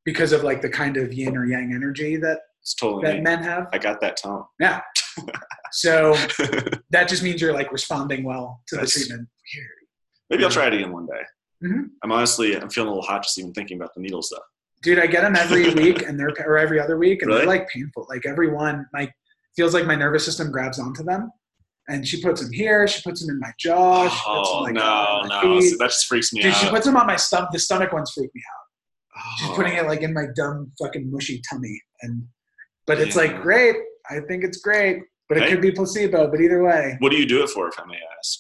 because 0.05 0.32
of 0.32 0.44
like 0.44 0.62
the 0.62 0.68
kind 0.68 0.97
of 0.97 1.12
yin 1.12 1.36
or 1.36 1.44
yang 1.47 1.72
energy 1.74 2.16
that 2.16 2.39
It's 2.62 2.74
totally 2.74 3.02
that 3.06 3.16
me. 3.16 3.20
men 3.22 3.43
have 3.43 3.66
I 3.72 3.78
got 3.78 4.01
that 4.01 4.16
tone. 4.16 4.44
yeah 4.60 4.81
so 5.72 6.12
that 6.90 7.09
just 7.09 7.22
means 7.24 7.40
you're 7.40 7.52
like 7.52 7.72
responding 7.72 8.22
well 8.22 8.62
to 8.68 8.76
the 8.76 8.82
That's- 8.82 8.93
treatment 8.93 9.28
Maybe 10.31 10.43
I'll 10.44 10.51
try 10.51 10.68
it 10.68 10.72
again 10.72 10.90
one 10.90 11.06
day. 11.06 11.20
Mhm. 11.65 11.85
I'm 12.03 12.12
honestly 12.12 12.57
I'm 12.57 12.69
feeling 12.70 12.89
a 12.89 12.93
little 12.93 13.07
hot 13.07 13.23
just 13.23 13.39
even 13.39 13.53
thinking 13.53 13.77
about 13.78 13.95
the 13.95 14.01
needles 14.01 14.28
though. 14.31 14.43
dude 14.82 14.99
i 14.99 15.07
get 15.07 15.23
them 15.23 15.35
every 15.36 15.73
week 15.82 16.03
and 16.03 16.19
they're 16.20 16.32
or 16.47 16.59
every 16.59 16.78
other 16.78 16.99
week 16.99 17.23
and 17.23 17.28
Really? 17.28 17.41
they're 17.41 17.49
like 17.49 17.69
painful 17.69 18.07
like 18.09 18.27
every 18.27 18.49
one 18.53 18.85
my 18.93 19.11
feels 19.57 19.73
like 19.73 19.86
my 19.86 19.95
nervous 19.95 20.24
system 20.24 20.51
grabs 20.51 20.78
onto 20.78 21.03
them 21.05 21.31
and 21.89 22.07
she 22.07 22.20
puts 22.20 22.43
them 22.43 22.53
here 22.53 22.86
she 22.89 23.01
puts 23.03 23.20
them 23.24 23.31
in 23.35 23.41
my 23.41 23.53
jaw 23.59 24.03
she 24.09 24.11
puts 24.11 24.20
them 24.24 24.59
Oh 24.59 24.62
like 24.62 24.74
no, 24.74 25.23
no. 25.28 25.61
See, 25.61 25.77
that 25.78 25.91
just 25.91 26.07
freaks 26.07 26.32
me 26.32 26.43
Dude, 26.43 26.53
out. 26.53 26.61
she 26.61 26.69
puts 26.69 26.85
them 26.86 26.97
on 26.97 27.07
my 27.07 27.16
stomach. 27.16 27.51
The 27.53 27.59
stomach 27.59 27.93
ones 27.93 28.11
freak 28.15 28.31
me 28.35 28.43
out. 28.53 29.31
She's 29.39 29.49
Oh. 29.51 29.55
putting 29.55 29.74
it 29.74 29.86
like 29.86 30.03
in 30.03 30.12
my 30.12 30.27
dumb 30.35 30.73
fucking 30.81 31.11
mushy 31.11 31.41
tummy, 31.49 31.81
and 32.03 32.24
but 32.86 32.99
it's 33.01 33.15
Yeah. 33.16 33.23
like 33.23 33.43
great. 33.43 33.77
I 34.11 34.20
think 34.28 34.43
it's 34.45 34.59
great, 34.59 35.03
but 35.28 35.39
it 35.39 35.45
Hey. 35.45 35.51
could 35.51 35.61
be 35.62 35.70
placebo. 35.73 36.28
But 36.31 36.41
either 36.41 36.62
way, 36.65 36.97
What 37.01 37.11
do 37.12 37.16
you 37.16 37.27
do 37.27 37.43
it 37.45 37.51
for, 37.51 37.69
if 37.69 37.78
I 37.78 37.85
may 37.86 38.01
ask? 38.19 38.39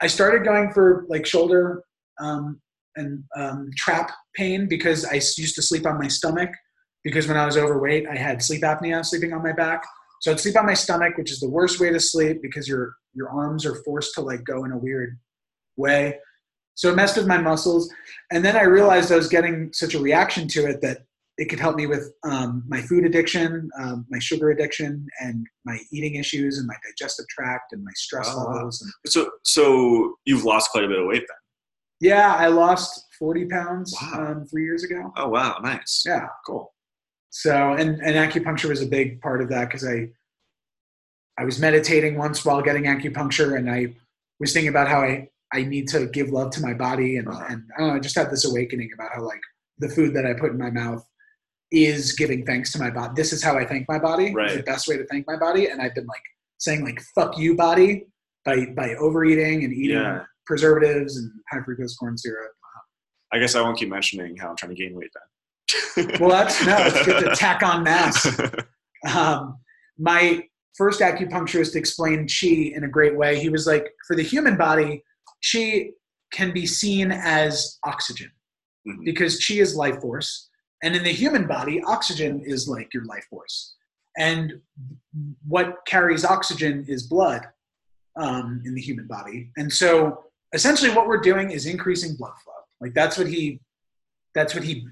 I 0.00 0.06
started 0.06 0.42
going 0.44 0.72
for 0.72 1.04
like 1.08 1.26
shoulder 1.26 1.82
um, 2.20 2.60
and 2.96 3.24
um, 3.36 3.70
trap 3.76 4.10
pain 4.34 4.68
because 4.68 5.04
I 5.04 5.14
used 5.14 5.54
to 5.54 5.62
sleep 5.62 5.86
on 5.86 5.98
my 5.98 6.08
stomach 6.08 6.50
because 7.04 7.26
when 7.26 7.36
I 7.36 7.46
was 7.46 7.56
overweight, 7.56 8.06
I 8.08 8.16
had 8.16 8.42
sleep 8.42 8.62
apnea, 8.62 9.04
sleeping 9.04 9.32
on 9.32 9.42
my 9.42 9.52
back. 9.52 9.84
So 10.20 10.30
I'd 10.30 10.40
sleep 10.40 10.56
on 10.56 10.66
my 10.66 10.74
stomach, 10.74 11.16
which 11.16 11.30
is 11.30 11.40
the 11.40 11.48
worst 11.48 11.80
way 11.80 11.90
to 11.90 12.00
sleep 12.00 12.42
because 12.42 12.68
your 12.68 12.94
your 13.14 13.30
arms 13.30 13.66
are 13.66 13.82
forced 13.84 14.14
to 14.14 14.20
like 14.20 14.44
go 14.44 14.64
in 14.64 14.72
a 14.72 14.78
weird 14.78 15.18
way. 15.76 16.18
So 16.74 16.90
it 16.90 16.96
messed 16.96 17.16
with 17.16 17.26
my 17.26 17.38
muscles, 17.38 17.92
and 18.30 18.44
then 18.44 18.56
I 18.56 18.62
realized 18.62 19.10
I 19.10 19.16
was 19.16 19.28
getting 19.28 19.70
such 19.72 19.94
a 19.94 19.98
reaction 19.98 20.46
to 20.48 20.66
it 20.66 20.80
that 20.82 20.98
it 21.36 21.48
could 21.48 21.58
help 21.58 21.76
me 21.76 21.86
with 21.86 22.12
um, 22.22 22.64
my 22.68 22.82
food 22.82 23.04
addiction, 23.04 23.70
um, 23.80 24.06
my 24.10 24.18
sugar 24.18 24.50
addiction, 24.50 25.06
and 25.20 25.46
my 25.64 25.78
eating 25.90 26.16
issues, 26.16 26.58
and 26.58 26.66
my 26.66 26.76
digestive 26.86 27.26
tract, 27.28 27.72
and 27.72 27.82
my 27.82 27.92
stress 27.96 28.28
wow. 28.28 28.52
levels. 28.52 28.82
And 28.82 28.92
So 29.06 29.30
so 29.44 30.16
you've 30.26 30.44
lost 30.44 30.70
quite 30.70 30.84
a 30.84 30.88
bit 30.88 30.98
of 30.98 31.06
weight 31.06 31.24
then. 31.26 31.39
Yeah, 32.00 32.34
I 32.34 32.46
lost 32.48 33.06
40 33.18 33.46
pounds 33.46 33.94
Wow. 34.00 34.26
um, 34.32 34.46
three 34.46 34.64
years 34.64 34.84
ago. 34.84 35.12
Oh 35.16 35.28
wow, 35.28 35.58
nice. 35.62 36.02
Yeah. 36.06 36.26
Cool. 36.46 36.72
So, 37.30 37.74
and, 37.74 38.00
and 38.02 38.16
acupuncture 38.16 38.68
was 38.68 38.82
a 38.82 38.86
big 38.86 39.20
part 39.20 39.40
of 39.40 39.48
that 39.50 39.66
because 39.68 39.86
I, 39.86 40.08
I 41.38 41.44
was 41.44 41.60
meditating 41.60 42.16
once 42.18 42.44
while 42.44 42.60
getting 42.60 42.84
acupuncture, 42.84 43.56
and 43.56 43.70
I 43.70 43.94
was 44.40 44.52
thinking 44.52 44.68
about 44.68 44.88
how 44.88 45.00
I, 45.00 45.28
I 45.52 45.62
need 45.62 45.88
to 45.88 46.06
give 46.06 46.30
love 46.30 46.50
to 46.52 46.60
my 46.60 46.74
body, 46.74 47.16
and, 47.18 47.28
Uh-huh. 47.28 47.44
and 47.48 47.62
I 47.76 47.80
don't 47.80 47.88
know, 47.90 47.94
I 47.94 48.00
just 48.00 48.16
had 48.16 48.30
this 48.30 48.44
awakening 48.44 48.90
about 48.94 49.10
how 49.14 49.22
like 49.22 49.40
the 49.78 49.88
food 49.88 50.14
that 50.14 50.26
I 50.26 50.32
put 50.34 50.50
in 50.50 50.58
my 50.58 50.70
mouth 50.70 51.06
is 51.70 52.12
giving 52.14 52.44
thanks 52.44 52.72
to 52.72 52.78
my 52.80 52.90
body. 52.90 53.12
This 53.14 53.32
is 53.32 53.42
how 53.44 53.56
I 53.56 53.64
thank 53.64 53.88
my 53.88 53.98
body. 53.98 54.34
It's 54.36 54.56
the 54.56 54.62
best 54.64 54.88
way 54.88 54.96
to 54.96 55.06
thank 55.06 55.26
my 55.28 55.36
body, 55.36 55.66
and 55.68 55.80
I've 55.80 55.94
been 55.94 56.06
like 56.06 56.22
saying 56.58 56.84
like 56.84 57.00
"fuck 57.14 57.38
you, 57.38 57.54
body" 57.56 58.06
by 58.44 58.66
by 58.76 58.94
overeating 58.96 59.64
and 59.64 59.72
eating 59.72 59.96
Yeah. 59.98 60.24
Preservatives 60.50 61.16
and 61.16 61.30
high 61.50 61.58
fructose 61.58 61.96
corn 61.96 62.18
syrup. 62.18 62.50
I 63.32 63.38
guess 63.38 63.54
I 63.54 63.62
won't 63.62 63.78
keep 63.78 63.88
mentioning 63.88 64.36
how 64.36 64.50
I'm 64.50 64.56
trying 64.56 64.74
to 64.74 64.82
gain 64.82 64.96
weight 64.96 65.10
then. 65.14 66.18
Well, 66.18 66.30
that's 66.30 66.66
no, 66.66 66.76
it's 66.78 67.04
good 67.04 67.24
to 67.24 67.36
tack 67.36 67.62
on 67.62 67.84
mass. 67.84 68.26
um, 69.14 69.58
my 69.96 70.42
first 70.76 71.00
acupuncturist 71.00 71.76
explained 71.76 72.28
chi 72.28 72.72
in 72.74 72.82
a 72.82 72.88
great 72.88 73.16
way. 73.16 73.38
He 73.38 73.48
was 73.48 73.68
like, 73.68 73.86
for 74.08 74.16
the 74.16 74.24
human 74.24 74.56
body, 74.56 75.04
chi 75.52 75.90
can 76.32 76.52
be 76.52 76.66
seen 76.66 77.12
as 77.12 77.78
oxygen 77.84 78.30
Mhm. 78.88 79.04
because 79.04 79.44
chi 79.46 79.54
is 79.54 79.76
life 79.76 80.00
force. 80.00 80.48
And 80.82 80.96
in 80.96 81.04
the 81.04 81.12
human 81.12 81.46
body, 81.46 81.82
oxygen 81.86 82.40
is 82.44 82.66
like 82.66 82.92
your 82.94 83.04
life 83.04 83.26
force. 83.30 83.76
And 84.18 84.60
what 85.46 85.76
carries 85.86 86.24
oxygen 86.24 86.84
is 86.88 87.06
blood 87.06 87.42
um, 88.16 88.62
in 88.64 88.74
the 88.74 88.80
human 88.80 89.06
body. 89.06 89.52
And 89.56 89.72
so 89.72 90.24
essentially 90.52 90.90
what 90.90 91.06
we're 91.06 91.20
doing 91.20 91.50
is 91.50 91.66
increasing 91.66 92.16
blood 92.16 92.32
flow. 92.42 92.52
Like 92.80 92.94
that's 92.94 93.16
what 93.18 93.26
he, 93.26 93.60
that's 94.34 94.54
what 94.54 94.64
he 94.64 94.86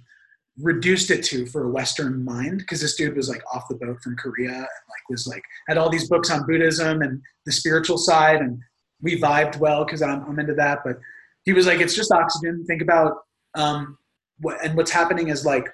reduced 0.60 1.10
it 1.10 1.22
to 1.24 1.46
for 1.46 1.64
a 1.64 1.68
Western 1.70 2.24
mind 2.24 2.58
because 2.58 2.80
this 2.80 2.96
dude 2.96 3.16
was 3.16 3.28
like 3.28 3.42
off 3.54 3.68
the 3.68 3.76
boat 3.76 4.00
from 4.02 4.16
Korea 4.16 4.50
and 4.50 4.60
like 4.60 5.08
was 5.08 5.26
like 5.26 5.42
had 5.68 5.78
all 5.78 5.88
these 5.88 6.08
books 6.08 6.30
on 6.30 6.46
Buddhism 6.46 7.02
and 7.02 7.22
the 7.46 7.52
spiritual 7.52 7.96
side 7.98 8.40
and 8.40 8.58
we 9.00 9.20
vibed 9.20 9.58
well 9.58 9.84
because 9.84 10.02
I'm, 10.02 10.24
I'm 10.24 10.38
into 10.40 10.54
that. 10.54 10.80
But 10.84 10.98
he 11.44 11.52
was 11.52 11.66
like, 11.66 11.80
it's 11.80 11.94
just 11.94 12.10
oxygen. 12.10 12.64
Think 12.66 12.82
about 12.82 13.18
um, 13.54 13.96
what 14.40 14.62
and 14.64 14.76
what's 14.76 14.90
happening 14.90 15.28
is 15.28 15.44
like 15.46 15.68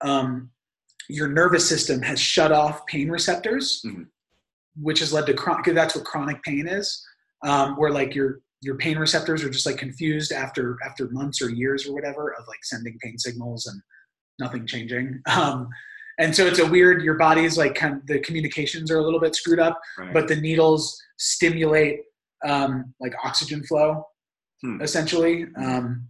um, 0.00 0.50
your 1.08 1.28
nervous 1.28 1.68
system 1.68 2.00
has 2.02 2.20
shut 2.20 2.52
off 2.52 2.86
pain 2.86 3.10
receptors, 3.10 3.82
Mhm. 3.84 4.06
which 4.80 5.00
has 5.00 5.12
led 5.12 5.26
to 5.26 5.34
chronic. 5.34 5.74
That's 5.74 5.94
what 5.96 6.04
chronic 6.04 6.42
pain 6.42 6.68
is, 6.68 7.04
um, 7.44 7.76
where 7.76 7.90
like 7.90 8.14
your 8.14 8.40
your 8.60 8.76
pain 8.76 8.98
receptors 8.98 9.44
are 9.44 9.50
just 9.50 9.66
like 9.66 9.76
confused 9.78 10.32
after 10.32 10.76
after 10.84 11.08
months 11.10 11.40
or 11.40 11.48
years 11.50 11.86
or 11.86 11.94
whatever 11.94 12.34
of 12.34 12.46
like 12.48 12.58
sending 12.64 12.98
pain 13.02 13.16
signals 13.18 13.66
and 13.66 13.80
nothing 14.40 14.66
changing. 14.66 15.20
Um, 15.26 15.68
and 16.20 16.34
so 16.34 16.46
it's 16.46 16.58
a 16.58 16.66
weird. 16.66 17.02
Your 17.04 17.14
body's 17.14 17.56
like 17.56 17.74
kind 17.76 17.94
of 17.94 18.06
the 18.08 18.18
communications 18.20 18.90
are 18.90 18.98
a 18.98 19.02
little 19.02 19.20
bit 19.20 19.36
screwed 19.36 19.60
up, 19.60 19.80
Right. 19.96 20.12
but 20.12 20.26
the 20.26 20.34
needles 20.36 21.00
stimulate 21.18 22.00
um, 22.44 22.92
like 23.00 23.14
oxygen 23.24 23.62
flow 23.64 24.04
Hmm. 24.62 24.80
essentially. 24.82 25.46
Um, 25.56 26.08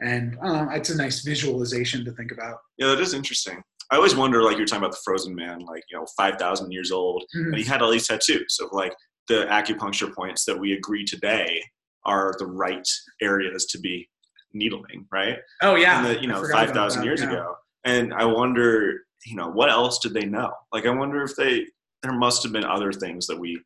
and 0.00 0.38
I 0.40 0.76
it's 0.76 0.90
a 0.90 0.96
nice 0.96 1.22
visualization 1.24 2.04
to 2.04 2.12
think 2.12 2.30
about. 2.30 2.58
yeah, 2.78 2.86
that 2.88 3.00
is 3.00 3.12
interesting. 3.14 3.60
I 3.90 3.96
always 3.96 4.14
wonder, 4.14 4.42
like 4.44 4.56
you're 4.56 4.66
talking 4.66 4.84
about 4.84 4.92
the 4.92 5.00
frozen 5.04 5.34
man, 5.34 5.60
like 5.60 5.82
you 5.90 5.98
know, 5.98 6.06
five 6.16 6.36
thousand 6.38 6.70
years 6.70 6.92
old, 6.92 7.24
Mhm. 7.36 7.46
and 7.46 7.56
he 7.56 7.64
had 7.64 7.82
all 7.82 7.90
these 7.90 8.06
tattoos 8.06 8.58
of 8.60 8.68
like 8.70 8.94
the 9.26 9.46
acupuncture 9.50 10.14
points 10.14 10.44
that 10.44 10.56
we 10.56 10.74
agree 10.74 11.04
today 11.04 11.60
are 12.04 12.34
the 12.38 12.46
right 12.46 12.86
areas 13.20 13.66
to 13.66 13.78
be 13.78 14.08
needling, 14.52 15.06
right? 15.12 15.38
Oh 15.62 15.74
yeah, 15.74 16.02
the, 16.02 16.20
you 16.20 16.28
know 16.28 16.44
five 16.50 16.70
thousand 16.70 17.04
years 17.04 17.20
yeah. 17.20 17.28
ago. 17.28 17.54
And 17.84 18.12
I 18.12 18.24
wonder, 18.24 19.00
you 19.24 19.36
know, 19.36 19.48
what 19.48 19.70
else 19.70 19.98
did 19.98 20.12
they 20.12 20.26
know? 20.26 20.52
Like, 20.72 20.86
I 20.86 20.90
wonder 20.90 21.22
if 21.22 21.34
they 21.36 21.66
there 22.02 22.12
must 22.12 22.42
have 22.42 22.52
been 22.52 22.64
other 22.64 22.92
things 22.92 23.26
that 23.26 23.38
we, 23.38 23.60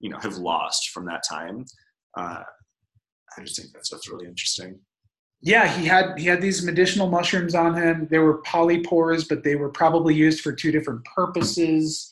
you 0.00 0.10
know, 0.10 0.18
have 0.18 0.36
lost 0.36 0.90
from 0.90 1.06
that 1.06 1.22
time. 1.28 1.64
Uh, 2.16 2.42
I 3.36 3.42
just 3.42 3.60
think 3.60 3.72
that 3.72 3.86
stuff's 3.86 4.08
really 4.08 4.26
interesting. 4.26 4.78
Yeah, 5.40 5.68
he 5.68 5.86
had 5.86 6.18
he 6.18 6.26
had 6.26 6.40
these 6.40 6.64
medicinal 6.64 7.08
mushrooms 7.08 7.54
on 7.54 7.74
him. 7.74 8.08
They 8.10 8.18
were 8.18 8.42
polypores, 8.42 9.28
but 9.28 9.44
they 9.44 9.54
were 9.54 9.70
probably 9.70 10.14
used 10.14 10.40
for 10.40 10.52
two 10.52 10.72
different 10.72 11.04
purposes. 11.04 12.10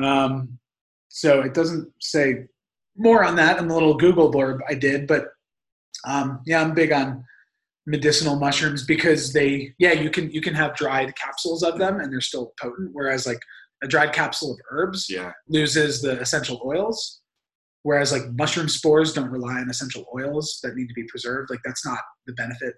Um, 0.00 0.58
so 1.08 1.40
it 1.40 1.54
doesn't 1.54 1.92
say 2.00 2.46
more 2.96 3.24
on 3.24 3.36
that 3.36 3.58
in 3.58 3.68
the 3.68 3.74
little 3.74 3.94
Google 3.94 4.30
blurb 4.30 4.58
I 4.68 4.74
did, 4.74 5.06
but 5.06 5.26
um, 6.06 6.40
yeah, 6.46 6.60
I'm 6.60 6.74
big 6.74 6.92
on 6.92 7.24
medicinal 7.86 8.36
mushrooms 8.36 8.84
because 8.84 9.32
they 9.32 9.74
yeah 9.78 9.92
you 9.92 10.08
can 10.08 10.30
you 10.30 10.40
can 10.40 10.54
have 10.54 10.76
dried 10.76 11.12
capsules 11.16 11.64
of 11.64 11.78
them 11.78 11.98
and 11.98 12.12
they're 12.12 12.20
still 12.20 12.52
potent, 12.60 12.90
whereas 12.92 13.26
like 13.26 13.40
a 13.82 13.88
dried 13.88 14.12
capsule 14.12 14.52
of 14.52 14.58
herbs 14.70 15.06
Yeah, 15.10 15.32
loses 15.48 16.00
the 16.00 16.20
essential 16.20 16.62
oils 16.64 17.22
whereas 17.82 18.12
like 18.12 18.22
mushroom 18.38 18.68
spores 18.68 19.12
don't 19.12 19.30
rely 19.30 19.54
on 19.54 19.68
essential 19.68 20.04
oils 20.16 20.60
that 20.62 20.76
need 20.76 20.86
to 20.86 20.94
be 20.94 21.02
preserved 21.08 21.50
like 21.50 21.58
that's 21.64 21.84
not 21.84 21.98
the 22.28 22.32
benefit 22.34 22.74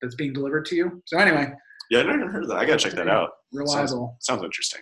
that's 0.00 0.14
being 0.14 0.32
delivered 0.32 0.64
to 0.66 0.76
you 0.76 1.02
so 1.04 1.18
anyway 1.18 1.52
yeah, 1.90 2.00
I 2.00 2.02
never 2.04 2.30
heard 2.30 2.44
of 2.44 2.48
that. 2.48 2.56
I 2.58 2.64
gotta 2.64 2.78
check 2.78 2.92
that 2.94 3.08
out. 3.08 3.30
reliable 3.52 4.16
Sounds 4.20 4.42
interesting. 4.42 4.80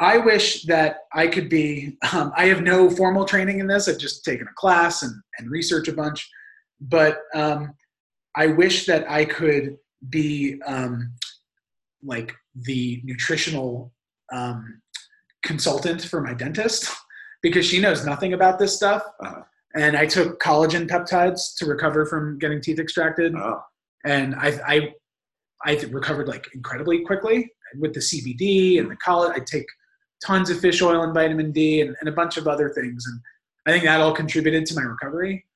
I 0.00 0.18
wish 0.18 0.64
that 0.64 1.04
i 1.14 1.26
could 1.26 1.48
be 1.48 1.96
um, 2.12 2.32
i 2.36 2.46
have 2.46 2.62
no 2.62 2.90
formal 2.90 3.24
training 3.24 3.60
in 3.60 3.66
this 3.66 3.88
i've 3.88 3.98
just 3.98 4.24
taken 4.24 4.46
a 4.48 4.54
class 4.54 5.02
and, 5.02 5.14
and 5.38 5.50
research 5.50 5.88
a 5.88 5.92
bunch 5.92 6.28
but 6.80 7.20
um, 7.34 7.72
i 8.36 8.46
wish 8.46 8.86
that 8.86 9.08
i 9.10 9.24
could 9.24 9.76
be 10.08 10.60
um, 10.66 11.12
like 12.02 12.34
the 12.54 13.00
nutritional 13.04 13.92
um, 14.32 14.80
consultant 15.42 16.02
for 16.02 16.20
my 16.20 16.34
dentist 16.34 16.90
because 17.42 17.66
she 17.66 17.80
knows 17.80 18.04
nothing 18.04 18.32
about 18.32 18.58
this 18.58 18.76
stuff. 18.76 19.02
Uh-huh. 19.20 19.42
And 19.74 19.96
I 19.96 20.06
took 20.06 20.40
collagen 20.40 20.88
peptides 20.88 21.56
to 21.58 21.66
recover 21.66 22.04
from 22.04 22.38
getting 22.38 22.60
teeth 22.60 22.80
extracted, 22.80 23.36
Oh, 23.36 23.60
and 24.04 24.34
I 24.34 24.58
I 24.66 24.94
I 25.64 25.74
recovered 25.90 26.26
like 26.26 26.48
incredibly 26.54 27.04
quickly 27.04 27.48
with 27.78 27.94
the 27.94 28.00
CBD 28.00 28.80
and 28.80 28.90
the 28.90 28.96
collagen. 28.96 29.30
I 29.30 29.38
take 29.46 29.66
tons 30.24 30.50
of 30.50 30.60
fish 30.60 30.82
oil 30.82 31.02
and 31.02 31.14
vitamin 31.14 31.52
D 31.52 31.80
and, 31.80 31.96
and 32.00 32.08
a 32.08 32.12
bunch 32.12 32.36
of 32.36 32.46
other 32.46 32.70
things, 32.70 33.04
and 33.06 33.20
I 33.66 33.72
think 33.72 33.84
that 33.84 34.00
all 34.00 34.14
contributed 34.14 34.66
to 34.66 34.74
my 34.74 34.82
recovery. 34.82 35.46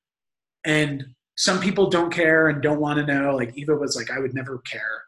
And 0.65 1.05
some 1.37 1.59
people 1.59 1.89
don't 1.89 2.11
care 2.11 2.47
and 2.47 2.61
don't 2.61 2.79
want 2.79 2.97
to 2.99 3.05
know. 3.05 3.35
Like 3.35 3.55
Eva 3.57 3.75
was 3.75 3.95
like, 3.95 4.09
I 4.09 4.19
would 4.19 4.33
never 4.33 4.59
care, 4.59 5.03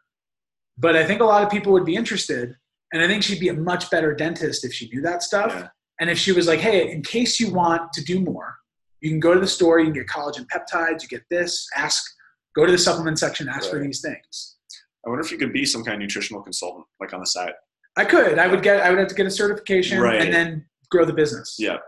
but 0.76 0.94
I 0.96 1.04
think 1.04 1.20
a 1.20 1.24
lot 1.24 1.42
of 1.42 1.50
people 1.50 1.72
would 1.72 1.84
be 1.84 1.96
interested. 1.96 2.56
And 2.92 3.02
I 3.02 3.06
think 3.06 3.22
she'd 3.22 3.40
be 3.40 3.48
a 3.48 3.54
much 3.54 3.90
better 3.90 4.14
dentist 4.14 4.64
if 4.64 4.72
she 4.72 4.88
knew 4.88 5.02
that 5.02 5.22
stuff. 5.22 5.52
yeah. 5.54 5.68
And 6.00 6.08
if 6.08 6.18
she 6.18 6.32
was 6.32 6.46
like, 6.46 6.60
hey, 6.60 6.90
in 6.90 7.02
case 7.02 7.40
you 7.40 7.52
want 7.52 7.92
to 7.92 8.04
do 8.04 8.20
more, 8.20 8.56
you 9.00 9.10
can 9.10 9.20
go 9.20 9.34
to 9.34 9.40
the 9.40 9.46
store, 9.46 9.78
you 9.78 9.86
can 9.86 9.94
get 9.94 10.06
collagen 10.06 10.46
peptides, 10.46 11.02
you 11.02 11.08
get 11.08 11.22
this, 11.28 11.68
ask, 11.76 12.02
go 12.54 12.64
to 12.64 12.72
the 12.72 12.78
supplement 12.78 13.18
section, 13.18 13.48
ask 13.48 13.68
for 13.68 13.78
these 13.80 14.00
things. 14.00 14.56
I 15.04 15.10
wonder 15.10 15.24
if 15.24 15.30
you 15.30 15.38
could 15.38 15.52
be 15.52 15.64
some 15.64 15.84
kind 15.84 15.94
of 15.94 16.00
nutritional 16.00 16.42
consultant, 16.42 16.86
like 17.00 17.12
on 17.12 17.20
the 17.20 17.26
side. 17.26 17.52
I 17.98 18.04
could, 18.04 18.38
I 18.38 18.46
would 18.46 18.62
get, 18.62 18.80
I 18.80 18.90
would 18.90 18.98
have 18.98 19.08
to 19.08 19.14
get 19.14 19.26
a 19.26 19.30
certification 19.30 20.00
Right. 20.00 20.20
and 20.22 20.32
then 20.32 20.64
grow 20.90 21.04
the 21.04 21.12
business. 21.12 21.56
Yeah, 21.58 21.78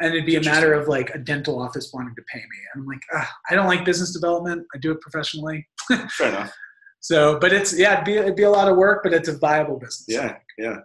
And 0.00 0.14
it'd 0.14 0.24
be 0.24 0.36
a 0.36 0.42
matter 0.42 0.72
of 0.72 0.88
like 0.88 1.10
a 1.14 1.18
dental 1.18 1.60
office 1.60 1.90
wanting 1.92 2.14
to 2.14 2.22
pay 2.32 2.38
me. 2.38 2.58
And 2.74 2.82
I'm 2.82 2.86
like, 2.86 3.26
I 3.50 3.54
don't 3.54 3.66
like 3.66 3.84
business 3.84 4.12
development. 4.12 4.64
I 4.74 4.78
do 4.78 4.92
it 4.92 5.00
professionally. 5.00 5.68
fair 6.10 6.28
enough. 6.28 6.52
So, 7.00 7.38
but 7.40 7.52
it's, 7.52 7.76
yeah, 7.78 7.94
it'd 7.94 8.04
be, 8.04 8.14
it'd 8.16 8.36
be 8.36 8.44
a 8.44 8.50
lot 8.50 8.68
of 8.68 8.76
work, 8.76 9.00
but 9.02 9.12
it's 9.12 9.28
a 9.28 9.36
viable 9.38 9.78
business. 9.78 10.04
Yeah, 10.06 10.36
yeah. 10.56 10.76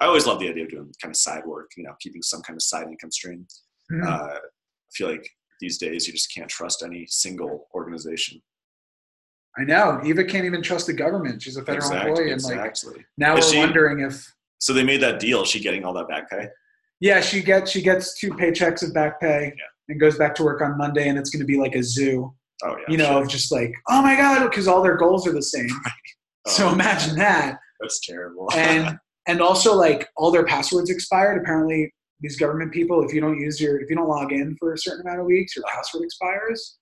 I 0.00 0.06
always 0.06 0.26
love 0.26 0.40
the 0.40 0.48
idea 0.50 0.64
of 0.64 0.70
doing 0.70 0.92
kind 1.00 1.12
of 1.12 1.16
side 1.16 1.44
work, 1.46 1.70
you 1.76 1.84
know, 1.84 1.94
keeping 2.00 2.20
some 2.22 2.42
kind 2.42 2.56
of 2.56 2.62
side 2.62 2.86
income 2.88 3.12
stream. 3.12 3.46
Mhm. 3.90 4.04
Uh, 4.06 4.34
I 4.34 4.38
feel 4.92 5.08
like 5.10 5.26
these 5.60 5.78
days 5.78 6.06
you 6.06 6.12
just 6.12 6.34
can't 6.34 6.48
trust 6.50 6.82
any 6.82 7.06
single 7.08 7.68
organization. 7.74 8.42
I 9.58 9.64
know. 9.64 10.00
Eva 10.04 10.24
can't 10.24 10.44
even 10.46 10.62
trust 10.62 10.86
the 10.86 10.92
government. 10.94 11.42
She's 11.42 11.56
a 11.56 11.60
federal 11.64 11.76
Exactly, 11.86 12.10
employee. 12.10 12.32
And 12.32 12.42
like, 12.42 12.70
exactly. 12.70 13.04
now 13.18 13.36
Is 13.36 13.44
we're 13.46 13.52
she- 13.52 13.58
wondering 13.58 14.00
if, 14.00 14.32
So 14.58 14.72
they 14.72 14.82
made 14.84 15.00
that 15.02 15.20
deal. 15.20 15.42
Is 15.42 15.48
she 15.48 15.60
getting 15.60 15.84
all 15.84 15.92
that 15.94 16.08
back 16.08 16.30
pay? 16.30 16.48
Yeah, 17.00 17.20
she 17.20 17.42
gets 17.42 17.70
she 17.70 17.82
gets 17.82 18.18
two 18.18 18.30
paychecks 18.30 18.82
of 18.86 18.94
back 18.94 19.20
pay 19.20 19.46
Yeah. 19.58 19.64
and 19.88 20.00
goes 20.00 20.16
back 20.16 20.34
to 20.36 20.44
work 20.44 20.62
on 20.62 20.78
Monday, 20.78 21.08
and 21.08 21.18
it's 21.18 21.30
going 21.30 21.40
to 21.40 21.46
be 21.46 21.58
like 21.58 21.74
a 21.74 21.82
zoo, 21.82 22.32
Oh 22.64 22.76
yeah. 22.78 22.84
you 22.88 22.96
know, 22.96 23.20
sure. 23.20 23.26
just 23.26 23.50
like, 23.52 23.72
oh 23.90 24.00
my 24.02 24.14
god, 24.16 24.48
because 24.48 24.68
all 24.68 24.82
their 24.82 24.96
goals 24.96 25.26
are 25.26 25.32
the 25.32 25.42
same. 25.42 25.68
So 26.48 26.68
Oh, 26.68 26.72
imagine 26.72 27.14
that, 27.18 27.58
That's 27.80 28.04
terrible. 28.04 28.48
and 28.54 28.98
and 29.28 29.40
also 29.40 29.74
like 29.76 30.08
all 30.16 30.32
their 30.32 30.44
passwords 30.44 30.90
expired. 30.90 31.40
Apparently, 31.40 31.92
these 32.20 32.36
government 32.36 32.72
people, 32.72 33.04
if 33.04 33.12
you 33.14 33.20
don't 33.20 33.38
use 33.38 33.60
your, 33.60 33.80
if 33.80 33.88
you 33.88 33.94
don't 33.94 34.08
log 34.08 34.32
in 34.32 34.56
for 34.58 34.72
a 34.72 34.78
certain 34.78 35.02
amount 35.06 35.20
of 35.20 35.26
weeks, 35.26 35.54
your 35.54 35.64
password 35.72 36.02
expires. 36.02 36.78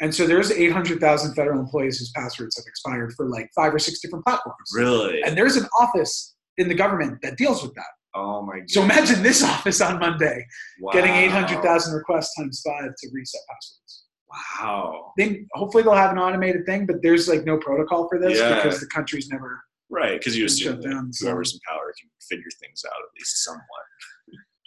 And 0.00 0.14
so 0.14 0.26
there's 0.26 0.50
800,000 0.50 1.34
federal 1.34 1.60
employees 1.60 1.98
whose 1.98 2.10
passwords 2.12 2.56
have 2.56 2.64
expired 2.66 3.12
for 3.16 3.28
like 3.28 3.48
five 3.54 3.72
or 3.74 3.78
six 3.78 4.00
different 4.00 4.24
platforms. 4.24 4.70
Really? 4.74 5.22
And 5.22 5.36
there's 5.38 5.56
an 5.56 5.66
office 5.78 6.34
in 6.58 6.68
the 6.68 6.74
government 6.74 7.18
that 7.22 7.36
deals 7.36 7.62
with 7.62 7.74
that. 7.74 7.86
oh 8.16 8.42
my 8.42 8.58
god. 8.60 8.70
So 8.70 8.82
imagine 8.82 9.22
this 9.22 9.42
office 9.42 9.80
on 9.80 9.98
Monday 9.98 10.44
getting 10.92 11.10
Wow. 11.12 11.20
800,000 11.20 11.94
requests 11.94 12.34
times 12.36 12.60
five 12.66 12.90
to 12.96 13.08
reset 13.12 13.40
passwords. 13.48 14.04
Wow. 14.60 15.12
They, 15.16 15.46
hopefully 15.54 15.82
they'll 15.84 15.94
have 15.94 16.10
an 16.10 16.18
automated 16.18 16.66
thing, 16.66 16.86
but 16.86 16.96
there's 17.02 17.28
like 17.28 17.44
no 17.44 17.56
protocol 17.58 18.08
for 18.08 18.18
this 18.20 18.38
Yeah. 18.38 18.56
because 18.62 18.80
the 18.80 18.86
country's 18.88 19.28
never. 19.28 19.60
Right, 19.90 20.18
because 20.18 20.36
you 20.36 20.46
assume 20.46 20.80
down, 20.80 21.12
so- 21.12 21.26
whoever's 21.26 21.52
in 21.54 21.60
power 21.68 21.92
can 22.00 22.10
figure 22.28 22.50
things 22.60 22.82
out 22.86 22.92
at 22.98 23.10
least 23.18 23.44
somewhat. 23.44 23.62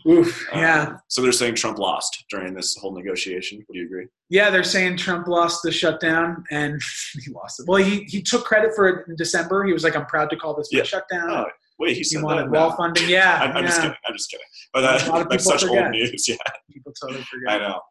Oof. 0.07 0.47
Um, 0.53 0.59
Yeah. 0.61 0.97
so 1.07 1.21
they're 1.21 1.31
saying 1.31 1.55
Trump 1.55 1.79
lost 1.79 2.23
during 2.29 2.53
this 2.53 2.75
whole 2.77 2.95
negotiation. 2.95 3.63
Would 3.67 3.75
you 3.75 3.85
agree? 3.85 4.07
Yeah, 4.29 4.49
they're 4.49 4.63
saying 4.63 4.97
Trump 4.97 5.27
lost 5.27 5.63
the 5.63 5.71
shutdown 5.71 6.43
and 6.51 6.81
he 7.25 7.31
lost 7.31 7.59
it. 7.59 7.65
Well, 7.67 7.83
he, 7.83 8.03
he 8.03 8.21
took 8.21 8.45
credit 8.45 8.71
for 8.75 8.87
it 8.87 9.07
in 9.07 9.15
December. 9.15 9.65
He 9.65 9.73
was 9.73 9.83
like, 9.83 9.95
I'm 9.95 10.05
proud 10.05 10.29
to 10.29 10.35
call 10.37 10.55
this 10.55 10.69
Yeah. 10.71 10.83
shutdown. 10.83 11.29
Oh, 11.29 11.45
wait, 11.79 11.91
he 11.91 11.95
he 11.97 12.03
said 12.05 12.23
wanted 12.23 12.45
that. 12.45 12.51
wall 12.51 12.69
now. 12.69 12.75
funding. 12.77 13.09
Yeah. 13.09 13.35
I'm, 13.41 13.51
I'm 13.57 13.63
yeah. 13.63 13.69
just 13.69 13.81
kidding. 13.81 13.97
I'm 14.07 14.13
just 14.13 14.31
kidding. 14.31 14.45
But 14.73 14.81
that, 14.81 15.29
that's 15.29 15.43
such 15.43 15.63
forget. 15.63 15.83
old 15.83 15.91
news. 15.91 16.27
Yeah, 16.27 16.35
People 16.71 16.93
totally 17.01 17.23
forget. 17.23 17.61
I 17.61 17.67
know. 17.67 17.81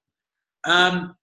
Um, 0.64 1.16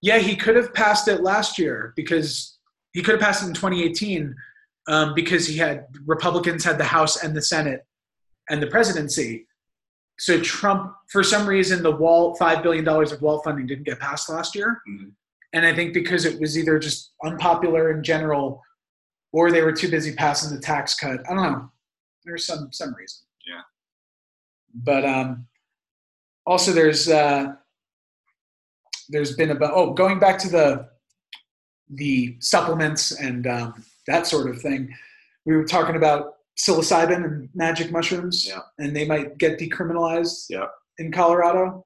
yeah, 0.00 0.18
he 0.18 0.34
could 0.36 0.56
have 0.56 0.72
passed 0.74 1.08
it 1.08 1.22
last 1.22 1.58
year 1.58 1.92
because 1.96 2.58
he 2.92 3.02
could 3.02 3.12
have 3.12 3.20
passed 3.20 3.42
it 3.42 3.46
in 3.48 3.54
2018 3.54 4.34
um, 4.88 5.14
because 5.14 5.46
he 5.46 5.56
had 5.56 5.86
Republicans 6.06 6.64
had 6.64 6.78
the 6.78 6.84
House 6.84 7.22
and 7.22 7.36
the 7.36 7.42
Senate 7.42 7.84
and 8.50 8.62
the 8.62 8.66
presidency. 8.66 9.46
So 10.18 10.40
Trump, 10.40 10.94
for 11.08 11.22
some 11.22 11.46
reason, 11.48 11.82
the 11.82 11.90
wall 11.90 12.34
five 12.36 12.62
billion 12.62 12.84
dollars 12.84 13.12
of 13.12 13.22
wall 13.22 13.42
funding 13.42 13.66
didn't 13.66 13.84
get 13.84 13.98
passed 13.98 14.28
last 14.28 14.54
year, 14.54 14.80
Mhm. 14.88 15.12
and 15.52 15.66
I 15.66 15.74
think 15.74 15.94
because 15.94 16.24
it 16.24 16.38
was 16.40 16.56
either 16.58 16.78
just 16.78 17.12
unpopular 17.24 17.90
in 17.90 18.02
general, 18.04 18.62
or 19.32 19.50
they 19.50 19.62
were 19.62 19.72
too 19.72 19.90
busy 19.90 20.14
passing 20.14 20.54
the 20.54 20.60
tax 20.60 20.94
cut. 20.94 21.20
I 21.28 21.34
don't 21.34 21.42
know. 21.52 21.70
There's 22.24 22.46
some 22.46 22.70
some 22.72 22.94
reason. 22.94 23.26
Yeah. 23.46 23.62
But 24.74 25.04
um, 25.04 25.48
also 26.46 26.72
there's 26.72 27.08
uh, 27.08 27.54
there's 29.08 29.34
been 29.36 29.50
about 29.50 29.72
oh 29.74 29.92
going 29.92 30.18
back 30.18 30.38
to 30.40 30.48
the 30.48 30.88
the 31.88 32.36
supplements 32.40 33.12
and 33.12 33.46
um, 33.46 33.84
that 34.06 34.26
sort 34.26 34.48
of 34.48 34.60
thing. 34.62 34.94
We 35.44 35.56
were 35.56 35.64
talking 35.64 35.96
about 35.96 36.36
psilocybin 36.58 37.24
and 37.24 37.48
magic 37.54 37.90
mushrooms, 37.90 38.46
Yeah. 38.46 38.60
and 38.78 38.94
they 38.94 39.06
might 39.06 39.38
get 39.38 39.58
decriminalized 39.58 40.46
Yeah. 40.50 40.66
in 40.98 41.10
Colorado. 41.12 41.84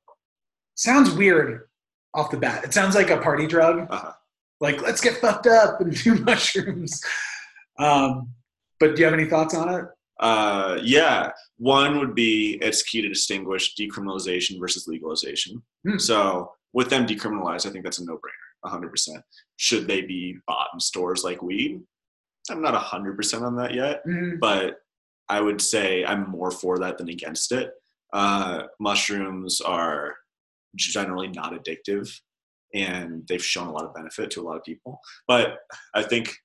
Sounds 0.74 1.10
weird 1.10 1.68
off 2.14 2.30
the 2.30 2.36
bat. 2.36 2.64
It 2.64 2.74
sounds 2.74 2.94
like 2.94 3.10
a 3.10 3.18
party 3.18 3.47
drug. 3.47 3.86
Uh-huh. 3.90 4.12
Like 4.60 4.80
let's 4.82 5.01
get 5.01 5.18
fucked 5.18 5.47
up 5.47 5.80
and 5.80 5.94
do 6.02 6.14
mushrooms. 6.16 7.02
Um, 7.78 8.30
but 8.80 8.94
do 8.94 9.01
you 9.01 9.05
have 9.05 9.14
any 9.14 9.26
thoughts 9.28 9.55
on 9.55 9.68
it? 9.74 9.84
Uh, 10.18 10.78
yeah, 10.82 11.30
one 11.59 11.98
would 11.98 12.14
be 12.14 12.59
it's 12.62 12.82
key 12.82 13.02
to 13.02 13.09
distinguish 13.09 13.74
decriminalization 13.76 14.59
versus 14.59 14.86
legalization. 14.88 15.62
Hmm. 15.86 15.98
So 15.98 16.52
with 16.72 16.88
them 16.88 17.06
decriminalized, 17.06 17.66
I 17.66 17.70
think 17.70 17.84
that's 17.84 17.98
a 17.98 18.05
no-brainer, 18.05 18.70
100%. 18.80 19.22
Should 19.56 19.86
they 19.86 20.01
be 20.02 20.36
bought 20.47 20.68
in 20.72 20.80
stores 20.80 21.22
like 21.22 21.43
weed? 21.43 21.82
I'm 22.51 22.62
not 22.62 22.74
100% 22.74 23.43
on 23.43 23.56
that 23.56 23.74
yet, 23.74 24.02
Mhm. 24.06 24.39
but 24.40 24.81
I 25.28 25.40
would 25.40 25.60
say 25.60 26.05
I'm 26.05 26.28
more 26.31 26.51
for 26.51 26.78
that 26.78 26.98
than 26.98 27.09
against 27.09 27.52
it. 27.52 27.73
Uh, 28.12 28.64
mushrooms 28.78 29.60
are 29.60 30.16
generally 30.77 31.28
not 31.28 31.52
addictive, 31.52 32.09
and 32.74 33.27
they've 33.28 33.44
shown 33.44 33.66
a 33.66 33.73
lot 33.73 33.85
of 33.85 33.94
benefit 33.94 34.31
to 34.32 34.40
a 34.40 34.44
lot 34.44 34.56
of 34.56 34.64
people. 34.64 35.01
But 35.27 35.59
I 35.94 36.02
think 36.02 36.36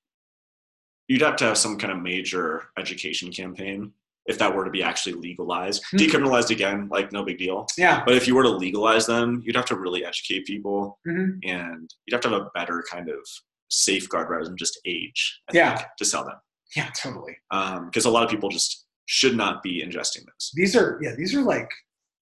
you'd 1.08 1.22
have 1.22 1.36
to 1.38 1.46
have 1.46 1.58
some 1.58 1.78
kind 1.78 1.92
of 1.94 2.00
major 2.02 2.70
education 2.78 3.32
campaign 3.32 3.94
if 4.28 4.38
that 4.38 4.56
were 4.56 4.64
to 4.64 4.70
be 4.72 4.84
actually 4.84 5.14
legalized. 5.14 5.84
Hmm. 5.92 5.98
Decriminalized 5.98 6.52
again, 6.52 6.88
like 6.90 7.12
no 7.12 7.24
big 7.24 7.38
deal. 7.40 7.66
Yeah. 7.78 8.04
But 8.06 8.16
if 8.16 8.28
you 8.28 8.36
were 8.36 8.44
to 8.44 8.50
legalize 8.50 9.08
them, 9.08 9.42
you'd 9.44 9.56
have 9.56 9.66
to 9.66 9.76
really 9.76 10.06
educate 10.06 10.46
people, 10.46 11.00
Mhm. 11.08 11.40
and 11.44 11.94
you'd 12.06 12.14
have 12.14 12.22
to 12.22 12.30
have 12.30 12.42
a 12.42 12.52
better 12.54 12.84
kind 12.90 13.10
of 13.10 13.20
safeguard 13.72 14.30
rather 14.30 14.46
than 14.46 14.58
just 14.58 14.80
age. 14.86 15.42
I 15.50 15.56
Yeah. 15.56 15.76
think, 15.78 15.88
to 15.98 16.06
sell 16.06 16.24
them, 16.26 16.36
Yeah, 16.76 16.90
totally. 16.96 17.38
because 17.50 18.06
a 18.06 18.10
lot 18.10 18.24
of 18.24 18.30
people 18.30 18.50
just 18.50 18.86
should 19.08 19.36
not 19.36 19.64
be 19.64 19.82
ingesting 19.84 20.26
those. 20.26 20.52
These 20.54 20.76
are 20.76 21.00
yeah, 21.02 21.16
these 21.16 21.34
are 21.36 21.42
like 21.42 21.70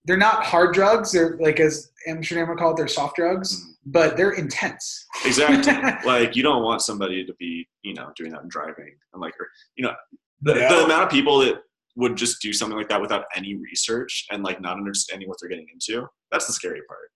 they're 0.06 0.18
not 0.18 0.46
hard 0.46 0.74
drugs. 0.74 1.12
They're 1.12 1.36
like 1.38 1.60
as 1.60 1.92
Amsterdam 2.08 2.48
would 2.50 2.58
call 2.58 2.72
it, 2.72 2.78
they're 2.78 2.88
soft 2.88 3.18
drugs, 3.18 3.62
Mhm. 3.62 3.74
but 3.88 4.16
they're 4.18 4.32
intense. 4.32 5.06
Exactly. 5.26 5.74
like 6.10 6.36
you 6.36 6.42
don't 6.44 6.64
want 6.64 6.82
somebody 6.82 7.26
to 7.26 7.34
be, 7.38 7.68
you 7.84 7.94
know, 7.94 8.12
doing 8.16 8.32
that 8.32 8.42
and 8.42 8.50
driving 8.50 8.96
and 9.14 9.22
like, 9.22 9.34
or, 9.40 9.48
you 9.76 9.84
know, 9.84 9.94
the, 10.42 10.54
the 10.54 10.86
amount 10.86 11.04
of 11.04 11.10
people 11.10 11.40
that 11.40 11.56
would 11.98 12.16
just 12.16 12.42
do 12.42 12.54
something 12.54 12.78
like 12.78 12.88
that 12.88 13.02
without 13.02 13.26
any 13.36 13.56
research 13.56 14.26
and 14.32 14.42
like 14.42 14.62
not 14.62 14.78
understanding 14.78 15.28
what 15.28 15.38
they're 15.42 15.50
getting 15.50 15.68
into. 15.74 16.08
That's 16.32 16.48
the 16.48 16.54
scary 16.54 16.82
part. 16.88 17.10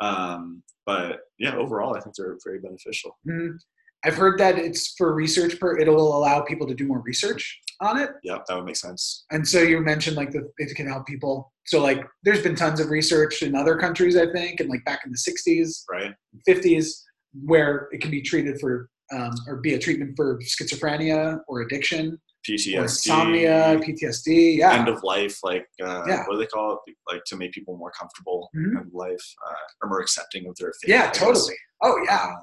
Um, 0.00 0.62
but 0.86 1.22
yeah, 1.38 1.56
overall, 1.56 1.96
I 1.96 2.00
think 2.00 2.14
they're 2.14 2.38
very 2.44 2.60
beneficial. 2.60 3.18
Mhm. 3.28 3.58
I've 4.04 4.16
heard 4.16 4.38
that 4.38 4.58
it's 4.58 4.94
for 4.96 5.14
research. 5.14 5.58
Per 5.58 5.78
it'll 5.78 6.16
allow 6.16 6.40
people 6.42 6.66
to 6.66 6.74
do 6.74 6.86
more 6.86 7.00
research 7.00 7.58
on 7.80 7.98
it. 7.98 8.10
Yeah, 8.22 8.38
that 8.46 8.54
would 8.56 8.64
make 8.64 8.76
sense. 8.76 9.24
And 9.30 9.46
so 9.46 9.60
you 9.62 9.80
mentioned 9.80 10.16
like 10.16 10.30
the 10.30 10.48
it 10.58 10.74
can 10.76 10.86
help 10.88 11.06
people. 11.06 11.52
So 11.66 11.82
like 11.82 12.04
there's 12.24 12.42
been 12.42 12.54
tons 12.54 12.80
of 12.80 12.90
research 12.90 13.42
in 13.42 13.54
other 13.54 13.76
countries, 13.76 14.16
I 14.16 14.30
think, 14.32 14.60
and 14.60 14.68
like 14.68 14.84
back 14.84 15.00
in 15.04 15.10
the 15.12 15.18
60s, 15.18 15.82
Right. 15.90 16.12
50s, 16.48 17.02
where 17.44 17.88
it 17.92 18.00
can 18.00 18.10
be 18.10 18.22
treated 18.22 18.58
for 18.60 18.88
um, 19.12 19.32
or 19.46 19.56
be 19.56 19.74
a 19.74 19.78
treatment 19.78 20.12
for 20.16 20.38
schizophrenia 20.40 21.40
or 21.48 21.62
addiction 21.62 22.12
or 22.12 22.18
PTSD. 22.54 22.82
insomnia, 22.82 23.80
PTSD. 23.82 24.58
Yeah. 24.58 24.74
End 24.74 24.88
of 24.88 25.02
life, 25.02 25.38
like 25.42 25.66
uh, 25.82 26.04
Yeah. 26.06 26.24
what 26.26 26.34
do 26.34 26.38
they 26.38 26.46
call 26.46 26.80
it? 26.86 26.94
Like 27.10 27.24
to 27.24 27.36
make 27.36 27.52
people 27.52 27.76
more 27.76 27.90
comfortable 27.90 28.48
Mhm. 28.56 28.82
in 28.82 28.90
life 28.92 29.34
uh, 29.46 29.54
or 29.82 29.88
more 29.88 30.00
accepting 30.00 30.46
of 30.48 30.56
their 30.56 30.72
fate. 30.80 30.90
yeah, 30.90 31.10
totally. 31.10 31.54
Oh 31.82 32.00
yeah. 32.06 32.24
Um, 32.26 32.36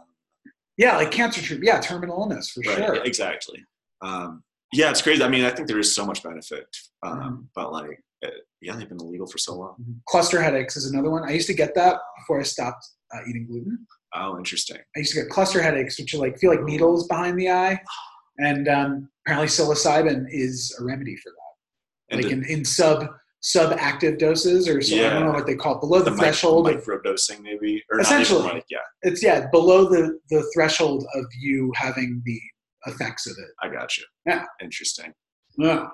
Yeah, 0.78 0.98
like 0.98 1.12
cancer 1.12 1.42
treatment. 1.42 1.68
Yeah, 1.68 1.80
terminal 1.80 2.20
illness 2.20 2.50
for 2.52 2.62
Right, 2.62 2.78
sure. 2.78 2.96
Exactly. 3.04 3.64
Um, 4.02 4.44
yeah, 4.74 4.90
it's 4.90 5.02
crazy. 5.02 5.24
I 5.24 5.30
mean, 5.30 5.46
I 5.46 5.52
think 5.52 5.68
there 5.68 5.80
is 5.80 5.96
so 5.96 6.06
much 6.06 6.22
benefit, 6.22 6.68
um, 7.04 7.20
Mhm. 7.20 7.48
but 7.56 7.72
like, 7.72 8.04
uh, 8.26 8.30
yeah, 8.62 8.76
they've 8.76 8.90
been 8.90 9.00
illegal 9.00 9.28
for 9.28 9.38
so 9.38 9.56
long. 9.56 9.76
Cluster 10.08 10.42
headaches 10.42 10.76
is 10.76 10.92
another 10.92 11.10
one. 11.10 11.24
I 11.24 11.32
used 11.32 11.48
to 11.48 11.54
get 11.54 11.76
that 11.76 11.98
before 12.20 12.40
I 12.40 12.44
stopped 12.44 12.86
uh, 13.14 13.20
eating 13.30 13.46
gluten. 13.48 13.86
Oh, 14.16 14.38
interesting. 14.38 14.78
I 14.96 15.00
used 15.00 15.14
to 15.14 15.22
get 15.22 15.30
cluster 15.30 15.62
headaches, 15.62 15.98
which 16.00 16.14
are 16.14 16.18
like 16.18 16.38
feel 16.40 16.50
like 16.50 16.64
needles 16.64 17.08
behind 17.08 17.40
the 17.40 17.52
eye, 17.52 17.80
and 18.40 18.68
um, 18.68 19.10
apparently 19.26 19.48
psilocybin 19.48 20.26
is 20.30 20.76
a 20.80 20.84
remedy 20.84 21.16
for 21.18 21.30
that. 21.30 22.16
And 22.16 22.24
like 22.24 22.32
in, 22.32 22.44
in 22.46 22.66
sub 22.66 23.08
subactive 23.46 24.18
doses, 24.18 24.68
or 24.68 24.82
so, 24.82 24.96
I 24.96 25.10
don't 25.10 25.26
know 25.26 25.32
what 25.32 25.46
they 25.46 25.56
call 25.56 25.76
it, 25.76 25.82
below 25.82 26.02
the, 26.02 26.10
the 26.10 26.18
threshold. 26.18 26.68
of, 26.68 26.76
micro 26.76 27.00
dosing, 27.02 27.44
maybe, 27.44 27.84
or 27.92 28.00
Essentially. 28.00 28.44
not 28.44 28.54
like, 28.56 28.66
yeah, 28.70 28.80
it's 29.04 29.22
yeah, 29.22 29.48
below 29.52 29.86
the 29.86 30.20
the 30.30 30.50
threshold 30.54 31.06
of 31.14 31.26
you 31.40 31.72
having 31.76 32.22
the 32.26 32.40
effects 32.88 33.28
of 33.28 33.36
it. 33.38 33.50
I 33.62 33.70
got 33.70 33.98
you. 33.98 34.04
Yeah. 34.26 34.46
Interesting. 34.62 35.14
Yeah. 35.58 35.88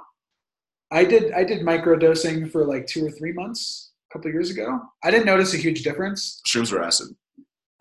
I 0.92 1.06
did 1.06 1.32
I 1.32 1.44
did 1.44 1.62
microdosing 1.62 2.52
for 2.52 2.66
like 2.66 2.86
two 2.86 3.06
or 3.06 3.12
three 3.12 3.34
months 3.34 3.92
a 4.10 4.18
couple 4.18 4.32
years 4.32 4.50
ago. 4.50 4.80
I 5.04 5.12
didn't 5.12 5.26
notice 5.26 5.54
a 5.54 5.58
huge 5.58 5.84
difference. 5.84 6.42
Shrooms 6.48 6.72
were 6.72 6.84
acid. 6.84 7.16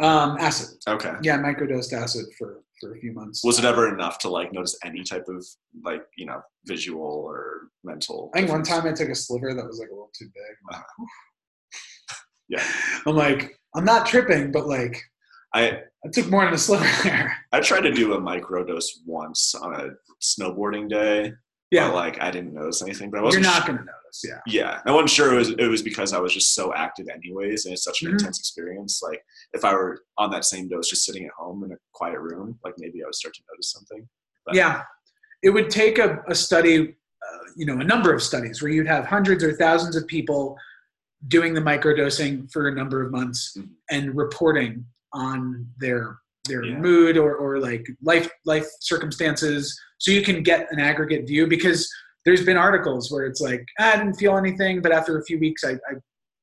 Um, 0.01 0.36
acid. 0.38 0.78
Okay. 0.88 1.14
Yeah, 1.22 1.38
microdosed 1.38 1.92
acid 1.92 2.26
for 2.38 2.62
for 2.81 2.94
a 2.94 2.98
few 2.98 3.12
months. 3.12 3.44
Was 3.44 3.59
it 3.59 3.65
ever 3.65 3.93
enough 3.93 4.19
to 4.20 4.28
like 4.28 4.52
notice 4.52 4.77
any 4.85 5.02
type 5.02 5.27
of 5.28 5.47
like 5.85 6.02
you 6.16 6.27
know 6.27 6.40
visual 6.66 7.02
or 7.02 7.69
mental? 7.85 8.31
I 8.35 8.39
think 8.39 8.51
one 8.51 8.62
time 8.62 8.86
I 8.86 8.93
took 8.93 9.09
a 9.09 9.15
sliver 9.15 9.55
that 9.55 9.66
was 9.66 9.78
like 9.78 9.89
a 9.89 9.93
little 9.93 10.11
too 10.16 10.27
big. 10.27 10.78
Yeah. 12.51 12.65
I'm 13.07 13.16
like, 13.16 13.57
I'm 13.74 13.85
not 13.85 14.07
tripping, 14.07 14.51
but 14.52 14.66
like 14.66 15.01
I 15.55 15.78
I 16.05 16.09
took 16.12 16.28
more 16.28 16.44
than 16.44 16.55
a 16.55 16.59
sliver 16.59 16.85
there. 17.05 17.36
I 17.52 17.61
tried 17.61 17.82
to 17.82 17.93
do 17.93 18.15
a 18.15 18.20
microdose 18.20 18.86
once 19.07 19.55
on 19.55 19.74
a 19.74 19.90
snowboarding 20.20 20.89
day. 20.89 21.32
Yeah. 21.70 21.88
But, 21.88 21.94
like 21.94 22.20
I 22.20 22.30
didn't 22.30 22.52
notice 22.55 22.82
anything, 22.82 23.10
but 23.10 23.20
I 23.20 23.22
wasn't. 23.22 23.44
You're 23.44 23.52
not 23.52 23.62
su- 23.62 23.66
gonna 23.68 23.78
notice, 23.84 24.22
yeah. 24.24 24.40
yeah, 24.47 24.80
I 24.84 24.90
wasn't 24.90 25.10
sure 25.10 25.32
it 25.32 25.36
was. 25.36 25.51
It 25.51 25.68
was 25.68 25.82
because 25.82 26.12
I 26.12 26.18
was 26.18 26.34
just 26.34 26.55
so 26.55 26.74
active, 26.74 27.06
anyways, 27.09 27.64
and 27.64 27.72
it's 27.74 27.84
such 27.84 28.02
an 28.02 28.09
Mhm. 28.09 28.12
intense 28.12 28.38
experience. 28.40 29.01
Like 29.02 29.24
if 29.52 29.64
I 29.64 29.72
were 29.74 30.02
on 30.18 30.30
that 30.32 30.44
same 30.44 30.68
dose, 30.68 30.88
just 30.90 31.05
sitting 31.05 31.24
at 31.26 31.32
home 31.32 31.62
in 31.64 31.72
a 31.72 31.76
quiet 31.92 32.18
room, 32.18 32.59
like 32.64 32.74
maybe 32.78 33.02
I 33.02 33.06
would 33.06 33.14
start 33.14 33.34
to 33.34 33.42
notice 33.52 33.70
something. 33.70 34.09
But- 34.44 34.55
Yeah. 34.56 34.82
It 35.42 35.51
would 35.51 35.70
take 35.70 35.98
a, 35.98 36.22
a 36.28 36.34
study, 36.34 36.97
uh, 37.26 37.38
you 37.56 37.64
know, 37.66 37.78
a 37.78 37.84
number 37.84 38.12
of 38.12 38.22
studies 38.22 38.60
where 38.60 38.70
you'd 38.70 38.86
have 38.86 39.06
hundreds 39.06 39.42
or 39.44 39.55
thousands 39.55 39.97
of 39.97 40.06
people 40.06 40.56
doing 41.28 41.55
the 41.55 41.60
microdosing 41.62 42.51
for 42.52 42.68
a 42.68 42.74
number 42.74 43.01
of 43.02 43.10
months 43.12 43.56
Mhm. 43.56 43.70
and 43.90 44.16
reporting 44.16 44.84
on 45.12 45.66
their 45.78 46.18
their 46.46 46.64
Yeah. 46.64 46.78
mood 46.78 47.16
or, 47.16 47.36
or 47.36 47.58
like 47.60 47.86
life 48.02 48.28
life 48.44 48.66
circumstances 48.80 49.78
so 49.98 50.10
you 50.10 50.22
can 50.22 50.42
get 50.42 50.66
an 50.70 50.80
aggregate 50.80 51.26
view 51.26 51.46
because 51.46 51.88
there's 52.24 52.44
been 52.44 52.56
articles 52.56 53.10
where 53.10 53.24
it's 53.26 53.40
like 53.40 53.64
"Ah, 53.78 53.92
I 53.92 53.96
didn't 53.96 54.14
feel 54.14 54.36
anything, 54.36 54.80
but 54.82 54.92
after 54.92 55.18
a 55.18 55.24
few 55.24 55.38
weeks, 55.38 55.64
I, 55.64 55.72
I 55.72 55.92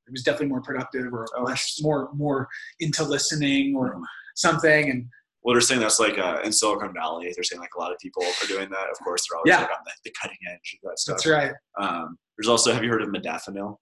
it 0.08 0.12
was 0.12 0.24
definitely 0.24 0.48
more 0.48 0.62
productive 0.62 1.14
or 1.14 1.26
Oh, 1.36 1.44
less 1.44 1.78
more 1.82 2.10
more 2.14 2.48
into 2.80 3.04
listening 3.04 3.76
or 3.76 4.00
something. 4.36 4.90
And 4.90 5.06
Well, 5.44 5.54
they're 5.54 5.62
saying 5.62 5.82
that's 5.82 6.00
like 6.00 6.18
uh, 6.18 6.40
in 6.44 6.52
Silicon 6.52 6.94
Valley. 6.94 7.32
They're 7.36 7.44
saying 7.44 7.60
like 7.60 7.76
a 7.76 7.80
lot 7.80 7.92
of 7.92 8.00
people 8.00 8.24
are 8.24 8.48
doing 8.48 8.70
that. 8.70 8.90
Of 8.90 8.98
course, 9.04 9.24
they're 9.30 9.38
always 9.38 9.50
Yeah. 9.52 9.62
like 9.62 9.72
on 9.72 9.84
the, 9.86 9.92
the 10.06 10.14
cutting 10.22 10.38
edge 10.52 10.78
of 10.84 10.90
that 10.90 11.00
stuff. 11.00 11.16
that's 11.18 11.26
right. 11.28 11.52
Um, 11.80 12.18
there's 12.38 12.48
also, 12.48 12.72
have 12.74 12.84
you 12.84 12.90
heard 12.92 13.02
of 13.02 13.10
modafinil? 13.10 13.78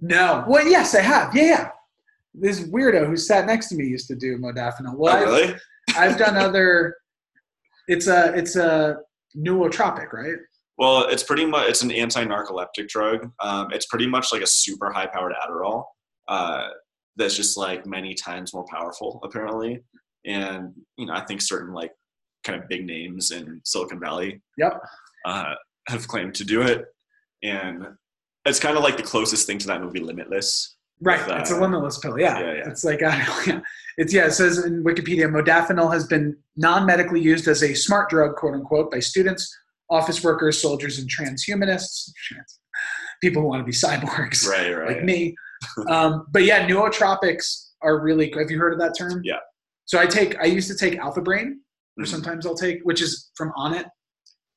No, 0.00 0.44
well, 0.48 0.66
yes, 0.66 0.94
I 0.94 1.00
have. 1.02 1.34
Yeah, 1.34 1.42
yeah. 1.44 1.70
This 2.34 2.60
weirdo 2.60 3.06
who 3.06 3.16
sat 3.16 3.46
next 3.46 3.68
to 3.68 3.74
me 3.76 3.86
used 3.86 4.06
to 4.08 4.14
do 4.14 4.38
modafinil. 4.38 4.96
Well, 4.96 5.14
oh, 5.14 5.16
I've- 5.16 5.24
really? 5.24 5.56
I've 5.96 6.16
done 6.16 6.36
other. 6.36 6.96
It's 7.88 8.06
a 8.06 8.32
it's 8.36 8.54
a 8.56 8.98
nootropic, 9.36 10.12
right? 10.12 10.36
Well, 10.78 11.08
it's 11.08 11.22
pretty 11.24 11.44
much 11.44 11.68
it's 11.68 11.82
an 11.82 11.90
anti-narcoleptic 11.90 12.88
drug. 12.88 13.30
Um, 13.40 13.68
it's 13.72 13.86
pretty 13.86 14.06
much 14.06 14.32
like 14.32 14.42
a 14.42 14.46
super 14.46 14.90
high-powered 14.92 15.34
Adderall 15.44 15.84
uh, 16.28 16.68
that's 17.16 17.36
just 17.36 17.56
like 17.58 17.84
many 17.86 18.14
times 18.14 18.54
more 18.54 18.64
powerful, 18.70 19.20
apparently. 19.24 19.82
And 20.24 20.72
you 20.96 21.06
know, 21.06 21.14
I 21.14 21.24
think 21.24 21.42
certain 21.42 21.74
like 21.74 21.92
kind 22.44 22.62
of 22.62 22.68
big 22.68 22.86
names 22.86 23.32
in 23.32 23.60
Silicon 23.64 23.98
Valley 24.00 24.40
Yep. 24.56 24.80
uh, 25.26 25.54
have 25.88 26.06
claimed 26.08 26.34
to 26.36 26.44
do 26.44 26.62
it, 26.62 26.84
and 27.42 27.86
it's 28.46 28.60
kind 28.60 28.76
of 28.76 28.82
like 28.84 28.96
the 28.96 29.02
closest 29.02 29.46
thing 29.46 29.58
to 29.58 29.66
that 29.66 29.82
movie 29.82 30.00
Limitless. 30.00 30.76
Right. 31.02 31.40
It's 31.40 31.50
a 31.50 31.58
limitless 31.58 31.98
pill. 31.98 32.18
Yeah. 32.18 32.38
yeah, 32.38 32.52
yeah. 32.54 32.68
It's 32.68 32.84
like 32.84 33.00
yeah. 33.46 33.60
It's 33.96 34.12
yeah. 34.12 34.26
It 34.26 34.32
says 34.32 34.64
in 34.64 34.84
Wikipedia, 34.84 35.26
modafinil 35.30 35.92
has 35.92 36.06
been 36.06 36.36
non-medically 36.56 37.20
used 37.20 37.48
as 37.48 37.62
a 37.62 37.74
smart 37.74 38.10
drug, 38.10 38.36
quote 38.36 38.54
unquote, 38.54 38.90
by 38.90 39.00
students, 39.00 39.50
office 39.88 40.22
workers, 40.22 40.60
soldiers, 40.60 40.98
and 40.98 41.08
transhumanists. 41.08 42.10
Trans, 42.28 42.60
people 43.22 43.40
who 43.42 43.48
want 43.48 43.60
to 43.60 43.64
be 43.64 43.72
cyborgs, 43.72 44.46
Right, 44.46 44.72
right. 44.72 44.96
like 44.96 45.04
me. 45.04 45.34
um, 45.88 46.26
but 46.32 46.44
yeah, 46.44 46.68
nootropics 46.68 47.68
are 47.82 48.00
really. 48.00 48.30
Have 48.38 48.50
you 48.50 48.58
heard 48.58 48.72
of 48.74 48.78
that 48.80 48.94
term? 48.98 49.22
Yeah. 49.24 49.38
So 49.86 49.98
I 49.98 50.06
take. 50.06 50.38
I 50.38 50.44
used 50.44 50.68
to 50.68 50.76
take 50.76 50.98
Alpha 50.98 51.22
Brain, 51.22 51.60
or 51.98 52.04
Mhm. 52.04 52.08
sometimes 52.08 52.44
I'll 52.46 52.54
take, 52.54 52.80
which 52.82 53.00
is 53.00 53.30
from 53.36 53.52
Onnit. 53.56 53.86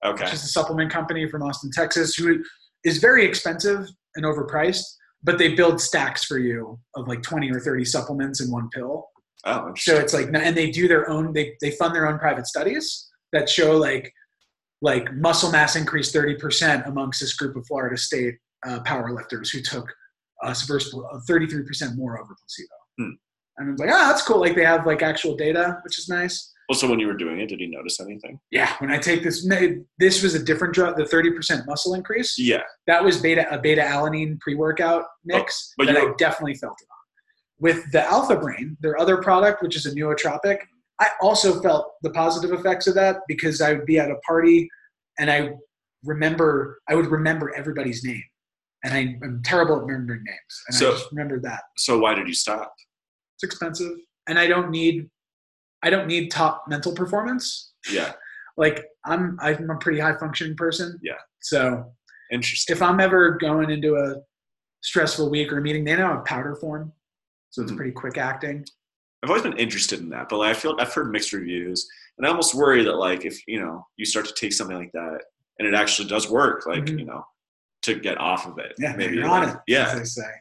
Okay. 0.06 0.26
which 0.26 0.34
is 0.34 0.44
a 0.44 0.48
supplement 0.48 0.92
company 0.92 1.30
from 1.30 1.42
Austin, 1.44 1.72
Texas, 1.74 2.14
who 2.16 2.44
is 2.84 2.98
very 2.98 3.24
expensive 3.26 3.88
and 4.18 4.26
overpriced, 4.26 4.84
but 5.24 5.38
they 5.38 5.56
build 5.56 5.80
stacks 5.80 6.24
for 6.26 6.38
you 6.38 6.80
of 6.96 7.08
like 7.08 7.22
20 7.22 7.52
or 7.52 7.60
30 7.60 7.86
supplements 7.86 8.42
in 8.42 8.52
one 8.52 8.70
pill. 8.70 9.08
Oh, 9.46 9.74
So 9.76 9.96
it's 9.96 10.14
like, 10.14 10.28
and 10.34 10.56
they 10.56 10.70
do 10.70 10.88
their 10.88 11.10
own, 11.10 11.34
they, 11.34 11.56
they 11.62 11.72
fund 11.72 11.96
their 11.96 12.08
own 12.08 12.20
private 12.20 12.48
studies 12.48 13.10
that 13.32 13.50
show 13.50 13.78
like, 13.78 14.14
like 14.82 15.14
muscle 15.16 15.52
mass 15.52 15.76
increased 15.76 16.14
30% 16.14 16.88
amongst 16.88 17.20
this 17.22 17.34
group 17.36 17.56
of 17.56 17.66
Florida 17.68 17.98
state 17.98 18.36
uh, 18.66 18.80
power 18.82 19.12
lifters 19.14 19.50
who 19.50 19.62
took 19.62 19.92
us 20.44 20.64
versus 20.64 20.94
uh, 20.94 21.20
33% 21.30 21.96
more 21.96 22.22
over 22.22 22.36
placebo. 22.40 22.76
Hmm. 23.00 23.16
And 23.58 23.70
it's 23.72 23.80
like, 23.80 23.92
ah, 23.92 24.10
that's 24.10 24.24
cool. 24.24 24.40
Like 24.40 24.56
they 24.56 24.66
have 24.66 24.86
like 24.86 25.02
actual 25.02 25.36
data, 25.36 25.80
which 25.84 26.00
is 26.00 26.10
nice. 26.10 26.53
Also, 26.70 26.90
when 26.90 27.00
you 27.00 27.08
were 27.08 27.14
doing 27.18 27.40
it, 27.40 27.48
did 27.50 27.60
he 27.60 27.68
notice 27.68 28.00
anything? 28.00 28.40
Yeah, 28.52 28.74
when 28.80 28.92
I 28.92 28.98
take 28.98 29.24
this, 29.24 29.48
this 30.00 30.24
was 30.24 30.34
a 30.36 30.44
different 30.44 30.74
drug. 30.74 30.98
The 30.98 31.06
thirty 31.06 31.32
percent 31.32 31.66
muscle 31.68 31.94
increase. 31.94 32.38
Yeah. 32.38 32.62
That 32.88 33.04
was 33.04 33.20
beta 33.20 33.46
a 33.54 33.60
beta 33.60 33.82
alanine 33.82 34.40
pre 34.40 34.56
workout 34.56 35.06
mix 35.26 35.72
oh, 35.72 35.74
but 35.86 35.88
that 35.94 35.98
I 35.98 36.14
definitely 36.18 36.56
felt 36.56 36.78
it 36.82 36.88
on. 36.90 36.98
With 37.60 37.92
the 37.92 38.04
Alpha 38.06 38.36
Brain, 38.38 38.78
their 38.82 38.98
other 39.00 39.18
product, 39.18 39.62
which 39.62 39.76
is 39.76 39.86
a 39.86 39.92
nootropic, 39.92 40.58
I 41.00 41.10
also 41.22 41.62
felt 41.62 41.94
the 42.02 42.10
positive 42.12 42.58
effects 42.58 42.88
of 42.88 42.96
that 42.96 43.18
because 43.28 43.62
I 43.62 43.74
would 43.74 43.86
be 43.86 44.00
at 44.00 44.10
a 44.12 44.16
party 44.28 44.70
and 45.20 45.30
I 45.30 45.52
remember 46.04 46.80
I 46.90 46.96
would 46.96 47.08
remember 47.08 47.54
everybody's 47.56 48.04
name, 48.04 48.24
and 48.84 48.94
I, 48.94 49.16
I'm 49.24 49.42
terrible 49.44 49.78
at 49.78 49.84
remembering 49.86 50.24
names, 50.26 50.64
and 50.68 50.76
So- 50.78 50.90
I 50.90 50.92
just 50.94 51.12
remembered 51.12 51.44
that 51.44 51.62
So 51.78 52.00
why 52.00 52.16
did 52.16 52.28
you 52.28 52.34
stop? 52.34 52.74
it's 53.36 53.44
expensive, 53.44 53.92
and 54.28 54.38
I 54.38 54.48
don't 54.48 54.70
need 54.70 55.10
I 55.84 55.90
don't 55.90 56.08
need 56.08 56.32
top 56.32 56.64
mental 56.68 56.94
performance 56.94 57.74
Yeah. 57.92 58.14
like 58.58 58.86
I'm 59.06 59.38
I'm 59.42 59.70
a 59.70 59.76
pretty 59.78 60.00
high 60.00 60.18
functioning 60.18 60.56
person. 60.56 60.98
Yeah. 61.04 61.14
So 61.42 61.94
Interesting. 62.32 62.76
if 62.76 62.82
I'm 62.82 63.00
ever 63.00 63.32
going 63.38 63.70
into 63.70 63.96
a 63.98 64.16
stressful 64.82 65.30
week 65.30 65.52
or 65.52 65.58
a 65.60 65.62
meeting, 65.62 65.84
they 65.84 65.96
now 65.96 66.16
have 66.16 66.26
powder 66.26 66.56
form, 66.56 66.92
so 67.52 67.62
it's 67.62 67.72
Mhm. 67.72 67.76
pretty 67.78 67.92
quick 67.92 68.18
acting. 68.18 68.66
I've 69.22 69.30
always 69.30 69.44
been 69.44 69.58
interested 69.58 70.00
in 70.00 70.10
that, 70.10 70.28
but 70.30 70.38
like, 70.40 70.56
I 70.56 70.60
feel 70.60 70.76
I've 70.80 70.94
heard 70.94 71.12
mixed 71.12 71.32
reviews, 71.32 71.88
and 72.18 72.26
I 72.26 72.30
almost 72.30 72.54
worry 72.56 72.84
that 72.84 72.94
like 72.96 73.24
if 73.26 73.40
you 73.48 73.60
know 73.60 73.86
you 73.98 74.06
start 74.06 74.26
to 74.28 74.34
take 74.34 74.54
something 74.54 74.78
like 74.78 74.92
that 74.94 75.20
and 75.60 75.68
it 75.68 75.74
actually 75.74 76.08
does 76.08 76.30
work, 76.30 76.66
like 76.66 76.86
Mhm. 76.86 77.00
you 77.00 77.06
know, 77.06 77.26
to 77.84 78.00
get 78.00 78.18
off 78.18 78.48
of 78.48 78.58
it, 78.58 78.74
Yeah, 78.80 78.96
maybe 78.96 79.16
you're 79.18 79.28
on 79.30 79.44
like- 79.48 79.56
it. 79.56 79.62
Yeah, 79.68 79.90
as 79.92 80.00
they 80.00 80.06
say. 80.06 80.32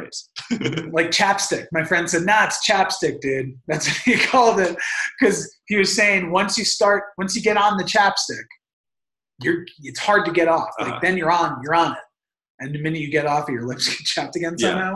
Right. 0.00 0.14
Like 0.92 1.10
chapstick. 1.10 1.66
My 1.72 1.84
friend 1.84 2.08
said, 2.08 2.22
"Nah, 2.24 2.44
it's 2.46 2.68
chapstick, 2.68 3.20
dude." 3.20 3.54
That's 3.68 3.86
what 3.88 3.96
he 4.04 4.16
called 4.16 4.60
it 4.60 4.76
because 5.18 5.36
he 5.66 5.76
was 5.76 5.94
saying 5.94 6.30
once 6.30 6.56
you 6.58 6.64
start, 6.64 7.04
once 7.18 7.34
you 7.36 7.42
get 7.42 7.56
on 7.56 7.76
the 7.76 7.84
chapstick, 7.84 8.46
you're 9.42 9.64
it's 9.82 9.98
hard 10.00 10.24
to 10.26 10.32
get 10.32 10.48
off. 10.48 10.70
Like 10.78 10.88
Uh-huh. 10.88 10.98
then 11.02 11.16
you're 11.16 11.30
on, 11.32 11.60
you're 11.62 11.74
on 11.74 11.92
it, 11.92 11.98
and 12.60 12.74
the 12.74 12.80
minute 12.80 13.00
you 13.00 13.10
get 13.10 13.26
off, 13.26 13.48
your 13.48 13.66
lips 13.70 13.88
get 13.88 13.98
chapped 14.06 14.36
again 14.36 14.54
Yeah. 14.58 14.68
somehow. 14.70 14.94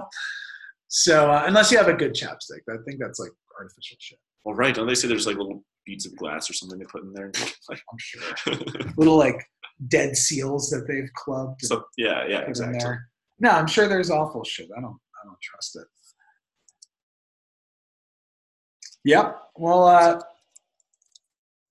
So 0.89 1.31
uh, 1.31 1.45
unless 1.47 1.71
you 1.71 1.79
have 1.79 1.89
a 1.89 1.95
good 1.95 2.15
chapstick, 2.15 2.63
I 2.69 2.77
think 2.87 2.99
that's 3.01 3.19
like 3.19 3.31
artificial 3.59 3.97
shit. 4.01 4.19
well, 4.45 4.55
right. 4.55 4.75
Don't 4.75 4.87
they 4.87 4.95
say 4.95 5.07
there's 5.09 5.27
like 5.27 5.37
little 5.37 5.63
beads 5.87 6.05
of 6.07 6.17
glass 6.17 6.49
or 6.51 6.53
something 6.55 6.79
they 6.79 6.85
put 6.87 7.03
in 7.05 7.13
there? 7.13 7.31
Like, 7.69 7.81
I'm 7.93 7.99
sure. 7.99 8.23
little 8.97 9.17
like 9.17 9.41
dead 9.89 10.17
seals 10.17 10.69
that 10.71 10.87
they've 10.89 11.11
clubbed. 11.15 11.61
so 11.63 11.85
yeah, 11.97 12.27
yeah, 12.29 12.41
exactly. 12.41 12.79
No, 13.41 13.51
I'm 13.51 13.67
sure 13.67 13.89
there's 13.89 14.11
awful 14.11 14.45
shit. 14.45 14.69
I 14.77 14.81
don't. 14.81 14.99
I 15.23 15.27
don't 15.27 15.41
trust 15.43 15.77
it. 15.77 15.85
Yep. 19.05 19.39
Well, 19.57 19.85
uh, 19.85 20.21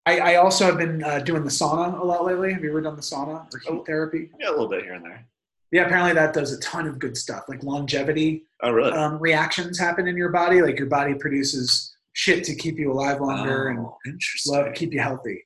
I, 0.07 0.19
I 0.19 0.35
also 0.37 0.67
have 0.67 0.79
been 0.79 1.03
uh, 1.03 1.21
doing 1.21 1.45
the 1.45 1.51
sauna 1.51 1.99
a 1.99 2.05
lot 2.05 2.25
lately. 2.25 2.53
Have 2.53 2.63
you 2.63 2.71
ever 2.71 2.81
done 2.83 2.97
the 2.97 3.03
sauna 3.03 3.47
or 3.55 3.59
heat 3.59 3.71
Oh. 3.71 3.85
therapy? 3.85 4.31
Yeah, 4.39 4.51
a 4.51 4.53
little 4.53 4.69
bit 4.69 4.83
here 4.85 4.95
and 4.95 5.05
there. 5.05 5.27
Yeah, 5.73 5.87
apparently 5.87 6.13
that 6.15 6.35
does 6.35 6.53
a 6.53 6.61
ton 6.61 6.87
of 6.87 6.99
good 6.99 7.17
stuff. 7.17 7.45
Like 7.49 7.63
longevity 7.63 8.45
Oh, 8.63 8.71
really? 8.71 8.93
um, 8.93 9.19
reactions 9.19 9.79
happen 9.79 10.07
in 10.07 10.17
your 10.17 10.29
body. 10.31 10.61
Like 10.63 10.79
your 10.79 10.89
body 10.89 11.15
produces 11.15 11.95
shit 12.13 12.45
to 12.45 12.55
keep 12.55 12.79
you 12.79 12.93
alive 12.93 13.21
longer 13.21 13.69
and 13.69 13.79
oh, 13.81 13.97
interesting. 14.07 14.53
love, 14.55 14.73
keep 14.75 14.93
you 14.93 15.01
healthy. 15.01 15.43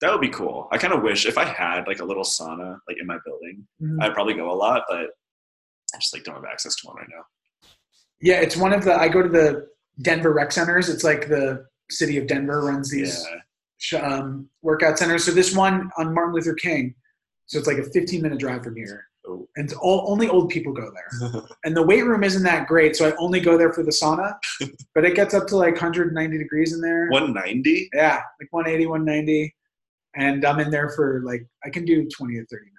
That 0.00 0.10
would 0.12 0.20
be 0.20 0.30
cool. 0.30 0.68
I 0.72 0.78
kind 0.78 0.92
of 0.94 1.02
wish 1.02 1.26
if 1.26 1.36
I 1.38 1.44
had 1.44 1.86
like 1.86 2.00
a 2.00 2.04
little 2.04 2.24
sauna 2.24 2.78
like 2.88 2.96
in 3.00 3.06
my 3.06 3.18
building, 3.24 3.66
Mhm. 3.82 4.02
I'd 4.02 4.14
probably 4.14 4.34
go 4.34 4.50
a 4.50 4.54
lot, 4.54 4.84
but 4.88 5.10
I 5.94 5.98
just 5.98 6.12
like 6.14 6.24
don't 6.24 6.34
have 6.34 6.44
access 6.44 6.74
to 6.76 6.86
one 6.88 6.96
right 6.96 7.08
now. 7.08 7.24
Yeah, 8.20 8.40
it's 8.40 8.56
one 8.56 8.72
of 8.72 8.84
the. 8.84 8.94
I 8.94 9.08
go 9.08 9.22
to 9.22 9.28
the 9.28 9.68
Denver 10.02 10.32
rec 10.32 10.52
centers. 10.52 10.88
It's 10.88 11.04
like 11.04 11.28
the 11.28 11.66
city 11.90 12.18
of 12.18 12.26
Denver 12.26 12.62
runs 12.62 12.90
these 12.90 13.24
Yeah. 13.92 13.98
um, 14.00 14.48
workout 14.62 14.98
centers. 14.98 15.24
So 15.24 15.30
this 15.32 15.54
one 15.54 15.90
on 15.98 16.12
Martin 16.14 16.34
Luther 16.34 16.54
King. 16.54 16.94
So 17.46 17.58
it's 17.58 17.66
like 17.66 17.78
a 17.78 17.84
15 17.84 18.20
minute 18.20 18.38
drive 18.38 18.62
from 18.62 18.76
here, 18.76 19.06
Oh. 19.26 19.48
and 19.56 19.72
all, 19.80 20.04
only 20.12 20.28
old 20.28 20.50
people 20.50 20.72
go 20.74 20.90
there. 20.92 21.42
And 21.64 21.74
the 21.76 21.82
weight 21.82 22.04
room 22.04 22.22
isn't 22.24 22.42
that 22.42 22.66
great, 22.68 22.94
so 22.94 23.08
I 23.08 23.14
only 23.16 23.40
go 23.40 23.56
there 23.56 23.72
for 23.72 23.82
the 23.82 23.90
sauna. 23.90 24.34
but 24.94 25.06
it 25.06 25.14
gets 25.14 25.32
up 25.32 25.46
to 25.46 25.56
like 25.56 25.72
190 25.74 26.36
degrees 26.38 26.74
in 26.74 26.80
there. 26.82 27.08
190? 27.08 27.88
Yeah, 27.94 28.16
like 28.40 28.48
180, 28.52 28.86
190, 28.86 29.54
and 30.16 30.44
I'm 30.44 30.60
in 30.60 30.70
there 30.70 30.90
for 30.90 31.22
like 31.24 31.46
I 31.64 31.70
can 31.70 31.84
do 31.86 32.06
20 32.08 32.36
or 32.36 32.44
30 32.44 32.64
minutes. 32.66 32.77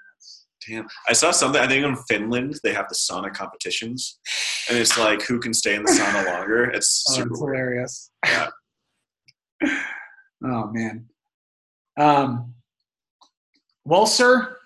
Damn. 0.68 0.88
I 1.08 1.14
saw 1.14 1.32
something, 1.32 1.62
I 1.62 1.68
think 1.68 1.86
in 1.86 1.96
Finland, 2.10 2.60
they 2.64 2.74
have 2.74 2.88
the 2.90 2.96
sauna 2.96 3.34
competitions. 3.34 4.20
And 4.70 4.78
it's 4.78 4.98
like 4.98 5.22
who 5.22 5.40
can 5.40 5.54
stay 5.54 5.76
in 5.76 5.84
the 5.84 5.92
sauna 5.92 6.26
longer. 6.26 6.66
It's 6.66 7.06
Oh, 7.10 7.14
super 7.14 7.36
hilarious. 7.36 8.12
Yeah. 8.26 8.48
oh 10.46 10.68
man. 10.72 11.06
Um. 11.98 12.54
Well, 13.86 14.06
sir, 14.06 14.58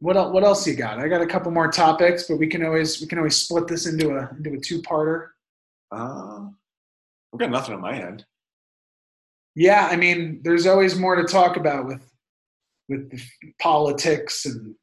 what 0.00 0.16
el- 0.16 0.32
what 0.32 0.44
else 0.44 0.66
you 0.66 0.74
got? 0.74 0.98
I 0.98 1.08
got 1.08 1.22
a 1.22 1.26
couple 1.26 1.50
more 1.50 1.70
topics, 1.70 2.24
but 2.28 2.36
we 2.38 2.46
can 2.46 2.64
always 2.64 3.00
we 3.00 3.06
can 3.06 3.18
always 3.18 3.36
split 3.36 3.66
this 3.66 3.86
into 3.86 4.10
a 4.16 4.30
into 4.36 4.52
a 4.54 4.60
two 4.60 4.80
parter. 4.82 5.28
Uh, 5.92 6.46
I've 7.32 7.40
got 7.40 7.50
nothing 7.50 7.74
on 7.74 7.80
my 7.80 7.98
end. 8.00 8.24
Yeah, 9.56 9.88
I 9.90 9.96
mean, 9.96 10.40
there's 10.42 10.66
always 10.66 10.96
more 10.98 11.16
to 11.16 11.24
talk 11.24 11.56
about 11.56 11.86
with 11.86 12.02
with 12.88 13.10
the 13.10 13.20
politics 13.60 14.46
and 14.46 14.74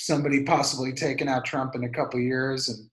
somebody 0.00 0.42
possibly 0.42 0.92
taking 0.92 1.28
out 1.28 1.44
Trump 1.44 1.74
in 1.74 1.84
a 1.84 1.88
couple 1.88 2.20
years. 2.20 2.68
And 2.68 2.88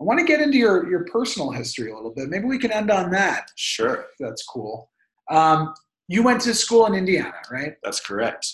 I 0.00 0.04
want 0.04 0.18
to 0.18 0.24
get 0.24 0.40
into 0.40 0.58
your 0.58 0.88
your 0.90 1.04
personal 1.04 1.50
history 1.50 1.90
a 1.90 1.94
little 1.94 2.12
bit. 2.14 2.28
Maybe 2.28 2.44
we 2.44 2.58
can 2.58 2.72
end 2.72 2.90
on 2.90 3.10
that. 3.10 3.50
Sure. 3.56 4.06
That's 4.18 4.44
cool. 4.44 4.90
Um, 5.30 5.74
you 6.08 6.22
went 6.22 6.40
to 6.42 6.54
school 6.54 6.86
in 6.86 6.94
Indiana, 6.94 7.34
right? 7.50 7.74
That's 7.84 8.00
correct. 8.00 8.46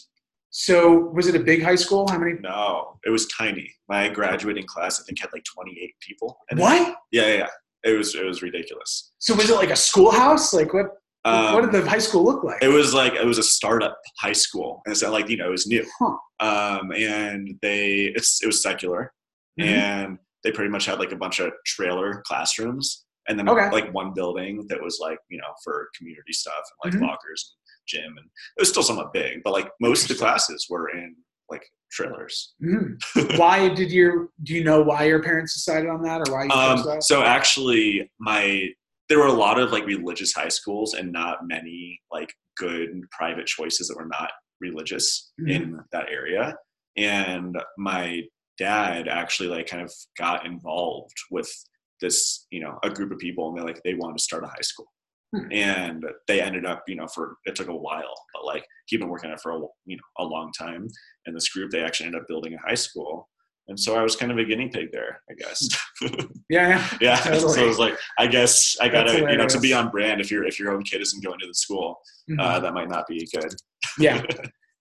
So 0.50 1.10
was 1.14 1.26
it 1.26 1.34
a 1.34 1.40
big 1.40 1.62
high 1.62 1.74
school? 1.74 2.06
How 2.08 2.18
many? 2.18 2.34
No, 2.40 2.98
it 3.04 3.10
was 3.10 3.26
tiny. 3.28 3.70
My 3.88 4.08
graduating 4.08 4.66
class, 4.66 5.00
I 5.00 5.04
think, 5.04 5.20
had 5.20 5.30
like 5.32 5.44
28 5.44 5.94
people. 6.00 6.38
And 6.50 6.58
What? 6.58 6.96
Yeah, 7.12 7.26
yeah, 7.26 7.34
yeah. 7.34 7.46
It 7.84 7.96
was 7.96 8.14
it 8.14 8.24
was 8.24 8.42
ridiculous. 8.42 9.12
So 9.18 9.34
was 9.34 9.48
it 9.50 9.54
like 9.54 9.70
a 9.70 9.76
schoolhouse? 9.76 10.52
Like 10.52 10.72
what? 10.74 10.86
Um, 11.26 11.54
what 11.54 11.62
did 11.62 11.72
the 11.84 11.88
high 11.88 11.98
school 11.98 12.24
look 12.24 12.44
like? 12.44 12.62
It 12.62 12.68
was 12.68 12.94
like 12.94 13.14
it 13.14 13.24
was 13.26 13.38
a 13.38 13.42
startup 13.42 13.98
high 14.20 14.32
school, 14.32 14.82
and 14.86 14.96
so 14.96 15.10
like 15.10 15.28
you 15.28 15.36
know 15.36 15.48
it 15.48 15.50
was 15.50 15.66
new. 15.66 15.84
Huh. 15.98 16.16
Um, 16.40 16.92
and 16.92 17.58
they 17.62 18.12
it's 18.14 18.42
it 18.42 18.46
was 18.46 18.62
secular, 18.62 19.12
Mhm. 19.60 19.66
and 19.66 20.18
they 20.44 20.52
pretty 20.52 20.70
much 20.70 20.86
had 20.86 20.98
like 20.98 21.12
a 21.12 21.16
bunch 21.16 21.40
of 21.40 21.52
trailer 21.66 22.22
classrooms, 22.26 23.04
and 23.28 23.38
then 23.38 23.48
Okay. 23.48 23.70
like 23.70 23.92
one 23.92 24.12
building 24.14 24.64
that 24.68 24.80
was 24.82 24.98
like 25.00 25.18
you 25.28 25.38
know 25.38 25.52
for 25.64 25.88
community 25.98 26.32
stuff 26.32 26.62
and 26.82 26.92
like 26.92 27.00
Mhm. 27.00 27.08
lockers, 27.08 27.54
and 27.56 27.86
gym, 27.88 28.16
and 28.18 28.26
it 28.56 28.60
was 28.60 28.68
still 28.68 28.82
somewhat 28.84 29.12
big, 29.12 29.42
but 29.42 29.52
like 29.52 29.68
most 29.80 30.02
of 30.02 30.08
the 30.08 30.22
classes 30.22 30.66
were 30.70 30.90
in 30.90 31.16
like 31.50 31.64
trailers. 31.90 32.54
Mhm. 32.62 32.98
why 33.38 33.68
did 33.68 33.90
you 33.90 34.30
do 34.44 34.54
you 34.54 34.62
know 34.64 34.82
why 34.82 35.04
your 35.04 35.22
parents 35.22 35.54
decided 35.54 35.88
on 35.88 36.02
that 36.02 36.20
or 36.28 36.32
why 36.32 36.44
you 36.44 36.50
Um, 36.50 36.84
that? 36.84 37.02
so 37.02 37.22
actually, 37.22 38.10
my 38.20 38.68
there 39.08 39.18
were 39.18 39.26
a 39.26 39.32
lot 39.32 39.58
of 39.58 39.70
like 39.72 39.86
religious 39.86 40.32
high 40.32 40.48
schools 40.48 40.94
and 40.94 41.12
not 41.12 41.46
many 41.46 42.00
like 42.10 42.32
good 42.56 42.88
private 43.12 43.46
choices 43.46 43.88
that 43.88 43.96
were 43.96 44.08
not 44.08 44.30
religious 44.60 45.32
Mhm. 45.40 45.50
in 45.50 45.80
that 45.92 46.08
area. 46.10 46.56
And 46.96 47.56
my 47.78 48.22
dad 48.58 49.06
actually 49.06 49.48
like 49.48 49.66
kind 49.66 49.82
of 49.82 49.92
got 50.16 50.46
involved 50.46 51.14
with 51.30 51.50
this, 52.00 52.46
you 52.50 52.60
know, 52.60 52.78
a 52.82 52.90
group 52.90 53.12
of 53.12 53.18
people, 53.18 53.48
and 53.48 53.58
they 53.58 53.62
like 53.62 53.82
they 53.84 53.94
wanted 53.94 54.16
to 54.18 54.22
start 54.24 54.44
a 54.44 54.48
high 54.48 54.62
school. 54.62 54.86
Hmm. 55.34 55.52
And 55.52 56.04
they 56.28 56.40
ended 56.40 56.64
up, 56.64 56.84
you 56.88 56.94
know, 56.96 57.06
for 57.08 57.36
it 57.44 57.54
took 57.54 57.68
a 57.68 57.76
while, 57.76 58.14
but 58.32 58.44
like 58.44 58.64
he'd 58.86 58.98
been 58.98 59.08
working 59.08 59.30
on 59.30 59.34
it 59.34 59.40
for 59.40 59.52
a 59.52 59.60
you 59.84 59.96
know 59.96 60.02
a 60.18 60.24
long 60.24 60.52
time. 60.58 60.88
And 61.26 61.36
this 61.36 61.48
group, 61.50 61.70
they 61.70 61.82
actually 61.82 62.06
ended 62.06 62.22
up 62.22 62.28
building 62.28 62.54
a 62.54 62.58
high 62.68 62.74
school. 62.74 63.28
And 63.68 63.78
so 63.78 63.96
I 63.96 64.02
was 64.02 64.14
kind 64.14 64.30
of 64.30 64.38
a 64.38 64.44
guinea 64.44 64.68
pig 64.68 64.92
there, 64.92 65.22
I 65.30 65.34
guess. 65.34 65.68
yeah, 66.48 66.68
yeah. 66.68 66.88
Yeah. 67.00 67.16
Totally. 67.16 67.52
So 67.54 67.64
it 67.64 67.66
was 67.66 67.78
like, 67.80 67.94
I 68.18 68.26
guess 68.28 68.76
I 68.80 68.88
gotta, 68.88 69.18
you 69.30 69.36
know, 69.36 69.48
to 69.48 69.58
be 69.60 69.72
on 69.72 69.90
brand. 69.90 70.20
If 70.20 70.30
your 70.30 70.44
if 70.44 70.58
your 70.60 70.70
own 70.72 70.82
kid 70.84 71.00
isn't 71.00 71.24
going 71.24 71.38
to 71.40 71.46
the 71.46 71.54
school, 71.54 71.98
Mhm. 72.30 72.40
uh, 72.40 72.60
that 72.60 72.74
might 72.74 72.88
not 72.88 73.06
be 73.06 73.26
good. 73.34 73.54
yeah. 73.98 74.22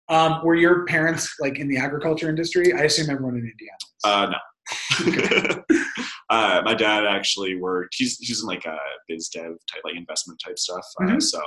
Um, 0.07 0.45
were 0.45 0.53
your 0.53 0.85
parents 0.85 1.33
like 1.39 1.57
in 1.57 1.67
the 1.67 1.77
agriculture 1.77 2.29
industry? 2.29 2.71
I 2.73 2.81
assume 2.83 3.09
everyone 3.09 3.37
in 3.37 3.51
Indiana. 3.51 3.77
Uh, 4.03 4.29
no. 4.35 5.63
uh, 6.29 6.61
my 6.63 6.75
dad 6.75 7.07
actually 7.07 7.55
worked. 7.55 7.95
He's 7.97 8.17
he's 8.19 8.41
in 8.41 8.47
like 8.47 8.65
a 8.65 8.77
biz 9.07 9.29
dev 9.29 9.53
type, 9.71 9.81
like 9.83 9.95
investment 9.95 10.39
type 10.45 10.59
stuff. 10.59 10.85
Uh, 11.01 11.05
Mhm. 11.05 11.21
so 11.23 11.41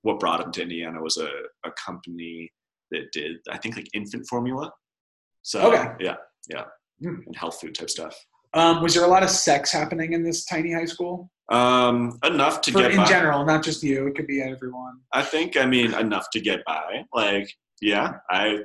what 0.00 0.18
brought 0.18 0.40
him 0.42 0.50
to 0.52 0.62
Indiana 0.62 1.02
was 1.02 1.18
a, 1.18 1.28
a 1.66 1.70
company 1.72 2.50
that 2.90 3.12
did, 3.12 3.36
I 3.50 3.58
think, 3.58 3.76
like 3.76 3.88
infant 3.92 4.26
formula. 4.30 4.72
So 5.42 5.70
Okay. 5.70 5.92
yeah, 6.00 6.16
yeah, 6.50 6.64
Hmm. 7.02 7.20
and 7.26 7.36
health 7.36 7.60
food 7.60 7.74
type 7.74 7.90
stuff. 7.90 8.16
Um, 8.52 8.82
was 8.82 8.94
there 8.94 9.04
a 9.04 9.08
lot 9.08 9.22
of 9.22 9.30
sex 9.30 9.70
happening 9.72 10.12
in 10.12 10.22
this 10.24 10.44
tiny 10.44 10.72
high 10.72 10.84
school? 10.84 11.30
Um, 11.52 12.18
enough 12.24 12.60
to 12.62 12.72
For, 12.72 12.80
get 12.80 12.90
in 12.92 12.96
by. 12.98 13.04
general, 13.06 13.44
not 13.44 13.62
just 13.64 13.82
you. 13.82 14.06
It 14.08 14.14
could 14.16 14.26
be 14.26 14.42
everyone. 14.42 15.00
I 15.12 15.22
think 15.22 15.56
I 15.56 15.66
mean 15.66 15.94
enough 15.94 16.26
to 16.32 16.40
get 16.40 16.60
by. 16.66 17.04
Like, 17.14 17.48
yeah, 17.80 18.14
I, 18.30 18.58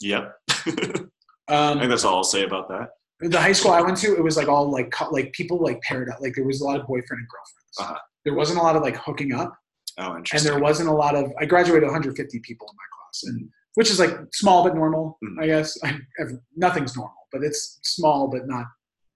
yep. 0.00 0.34
I 0.50 0.54
think 0.70 1.08
Um, 1.48 1.88
that's 1.88 2.04
all 2.04 2.16
I'll 2.16 2.24
say 2.24 2.44
about 2.44 2.68
that. 2.68 2.90
the 3.20 3.40
high 3.40 3.52
school 3.52 3.72
I 3.72 3.80
went 3.80 3.96
to, 3.98 4.14
it 4.16 4.22
was 4.22 4.36
like 4.36 4.48
all 4.48 4.70
like 4.70 4.92
like 5.10 5.32
people 5.32 5.58
like 5.62 5.80
paired 5.82 6.08
up. 6.10 6.20
Like 6.20 6.34
there 6.34 6.44
was 6.44 6.60
a 6.60 6.64
lot 6.64 6.78
of 6.80 6.86
boyfriend 6.86 7.20
and 7.20 7.28
girlfriends. 7.28 7.78
Uh-huh. 7.80 7.98
There 8.24 8.34
wasn't 8.34 8.58
a 8.58 8.62
lot 8.62 8.76
of 8.76 8.82
like 8.82 8.96
hooking 8.96 9.32
up, 9.34 9.52
Oh, 9.98 10.16
interesting. 10.16 10.48
and 10.48 10.56
there 10.56 10.62
wasn't 10.62 10.88
a 10.88 10.92
lot 10.92 11.14
of. 11.16 11.32
I 11.40 11.44
graduated 11.46 11.84
150 11.84 12.40
people 12.40 12.66
in 12.70 12.76
my 12.76 12.88
class, 12.96 13.22
and 13.24 13.48
which 13.74 13.90
is 13.90 13.98
like 13.98 14.12
small 14.32 14.62
but 14.64 14.74
normal, 14.74 15.18
Mhm. 15.24 15.42
I 15.42 15.46
guess. 15.46 15.76
I, 15.84 15.98
ev- 16.20 16.38
nothing's 16.56 16.96
normal, 16.96 17.16
but 17.32 17.42
it's 17.42 17.78
small 17.82 18.28
but 18.28 18.46
not 18.46 18.66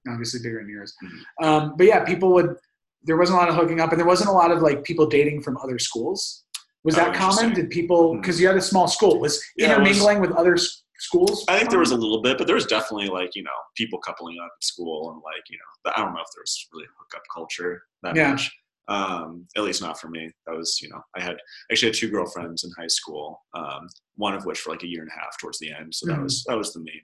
obviously 0.08 0.40
bigger 0.42 0.60
than 0.60 0.68
yours. 0.68 0.94
Mhm. 1.04 1.44
Um, 1.46 1.74
but 1.76 1.86
yeah, 1.86 2.04
people 2.04 2.32
would. 2.34 2.56
There 3.02 3.16
wasn't 3.16 3.36
a 3.38 3.40
lot 3.40 3.48
of 3.48 3.54
hooking 3.54 3.80
up, 3.80 3.90
and 3.92 3.98
there 4.00 4.06
wasn't 4.06 4.30
a 4.30 4.32
lot 4.32 4.50
of 4.50 4.62
like 4.62 4.82
people 4.84 5.06
dating 5.06 5.42
from 5.42 5.56
other 5.58 5.78
schools. 5.78 6.44
Was 6.84 6.96
Oh, 6.96 6.98
that 7.04 7.14
common? 7.14 7.52
Did 7.54 7.70
people 7.70 8.14
because 8.16 8.40
you 8.40 8.46
had 8.46 8.56
a 8.56 8.60
small 8.62 8.88
school 8.88 9.20
was 9.20 9.42
Yeah, 9.56 9.66
it 9.66 9.68
was- 9.80 9.88
intermingling 9.88 10.20
with 10.20 10.32
other 10.32 10.56
schools? 10.98 11.44
I 11.48 11.58
think 11.58 11.70
there 11.70 11.78
was 11.80 11.90
a 11.90 11.96
little 11.96 12.22
bit, 12.22 12.38
but 12.38 12.46
there 12.46 12.54
was 12.56 12.66
definitely 12.66 13.08
like 13.08 13.34
you 13.36 13.42
know 13.42 13.58
people 13.76 13.98
coupling 13.98 14.38
up 14.38 14.50
at 14.56 14.64
school 14.64 15.10
and 15.12 15.20
like 15.22 15.42
you 15.50 15.58
know 15.58 15.92
I 15.94 16.00
don't 16.00 16.14
know 16.14 16.20
if 16.20 16.28
there 16.34 16.42
was 16.42 16.66
really 16.72 16.86
hookup 16.98 17.22
culture 17.32 17.82
that 18.02 18.16
Yeah. 18.16 18.30
much. 18.32 18.50
Um, 18.88 19.46
at 19.56 19.64
least 19.64 19.82
not 19.82 20.00
for 20.00 20.08
me. 20.08 20.30
That 20.46 20.56
was 20.56 20.78
you 20.80 20.88
know 20.88 21.00
I 21.16 21.22
had 21.22 21.36
actually 21.70 21.88
had 21.88 21.96
two 21.96 22.10
girlfriends 22.10 22.64
in 22.64 22.70
high 22.78 22.86
school. 22.86 23.40
Um, 23.54 23.88
one 24.16 24.34
of 24.34 24.44
which 24.46 24.60
for 24.60 24.70
like 24.70 24.82
a 24.84 24.86
year 24.88 25.02
and 25.02 25.10
a 25.10 25.14
half 25.20 25.38
towards 25.40 25.58
the 25.58 25.72
end. 25.72 25.94
So 25.94 26.06
that 26.06 26.18
Mhm. 26.18 26.22
was 26.24 26.44
that 26.44 26.56
was 26.56 26.72
the 26.72 26.80
main 26.80 27.02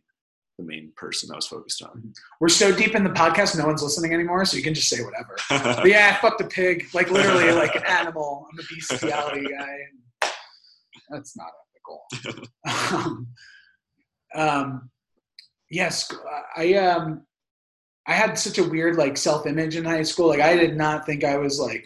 the 0.59 0.65
main 0.65 0.93
person 0.97 1.31
I 1.33 1.37
was 1.37 1.47
focused 1.47 1.83
on. 1.83 2.13
We're 2.39 2.49
so 2.51 2.71
deep 2.77 2.95
in 2.95 3.03
the 3.05 3.11
podcast, 3.11 3.57
no 3.59 3.67
one's 3.67 3.83
listening 3.83 4.13
anymore, 4.13 4.45
so 4.45 4.57
you 4.59 4.63
can 4.63 4.75
just 4.75 4.89
say 4.91 5.03
whatever. 5.03 5.37
But 5.81 5.87
yeah, 5.89 6.21
fuck 6.21 6.37
the 6.39 6.45
pig. 6.45 6.87
Like 6.95 7.11
literally, 7.11 7.51
like 7.53 7.75
an 7.75 7.85
animal. 7.87 8.47
I'm 8.53 8.59
a 8.59 8.63
bestiality 8.75 9.47
guy. 9.59 10.31
That's 11.09 11.37
not 11.37 11.51
ethical. 11.75 12.47
um, 12.95 13.27
um, 14.35 14.91
yes, 15.71 16.11
I 16.57 16.75
um, 16.75 17.27
I 18.07 18.15
had 18.15 18.39
such 18.39 18.59
a 18.59 18.65
weird 18.65 18.97
like 18.97 19.17
self 19.17 19.47
image 19.47 19.77
in 19.77 19.85
high 19.85 20.03
school. 20.03 20.29
Like 20.29 20.41
I 20.41 20.57
did 20.57 20.77
not 20.77 21.07
think 21.07 21.25
I 21.25 21.37
was 21.39 21.61
like 21.61 21.85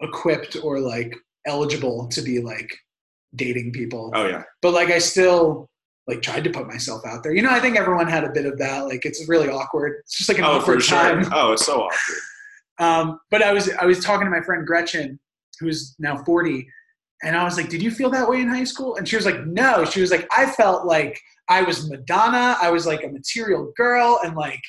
equipped 0.00 0.56
or 0.62 0.80
like 0.80 1.14
eligible 1.46 2.08
to 2.08 2.22
be 2.22 2.40
like 2.40 2.70
dating 3.34 3.72
people. 3.72 4.10
oh 4.14 4.26
yeah, 4.26 4.42
But 4.60 4.72
like 4.74 4.88
I 4.90 4.98
still 4.98 5.68
like 6.08 6.20
tried 6.20 6.44
to 6.44 6.50
put 6.50 6.66
myself 6.66 7.02
out 7.06 7.22
there. 7.22 7.32
You 7.32 7.42
know, 7.42 7.50
I 7.50 7.60
think 7.60 7.78
everyone 7.78 8.08
had 8.08 8.24
a 8.24 8.30
bit 8.30 8.44
of 8.44 8.58
that. 8.58 8.86
Like 8.86 9.04
it's 9.04 9.28
really 9.28 9.48
awkward. 9.48 10.00
It's 10.00 10.18
just 10.18 10.28
like 10.28 10.38
an 10.38 10.44
oh 10.44 10.54
for 10.60 10.72
awkward 10.72 10.82
sure. 10.82 10.98
time. 10.98 11.24
Oh, 11.32 11.52
it's 11.52 11.64
so 11.66 11.82
awkward. 11.82 12.18
Um, 12.78 13.20
but 13.30 13.42
I 13.42 13.52
was 13.52 13.70
I 13.80 13.84
was 13.84 14.02
talking 14.02 14.24
to 14.24 14.30
my 14.30 14.40
friend 14.40 14.66
Gretchen, 14.66 15.20
who's 15.60 15.94
now 16.00 16.16
40, 16.24 16.66
and 17.22 17.36
I 17.36 17.44
was 17.44 17.56
like, 17.56 17.68
"Did 17.68 17.82
you 17.82 17.90
feel 17.92 18.10
that 18.10 18.28
way 18.28 18.40
in 18.40 18.48
high 18.48 18.64
school?" 18.64 18.96
And 18.96 19.06
she 19.06 19.14
was 19.14 19.26
like, 19.26 19.46
"No." 19.46 19.84
She 19.84 20.00
was 20.00 20.10
like, 20.10 20.26
"I 20.36 20.46
felt 20.50 20.86
like 20.86 21.20
I 21.48 21.62
was 21.62 21.88
Madonna. 21.88 22.56
I 22.60 22.70
was 22.70 22.86
like 22.86 23.04
a 23.04 23.08
material 23.08 23.72
girl, 23.76 24.18
and 24.24 24.34
like. 24.34 24.60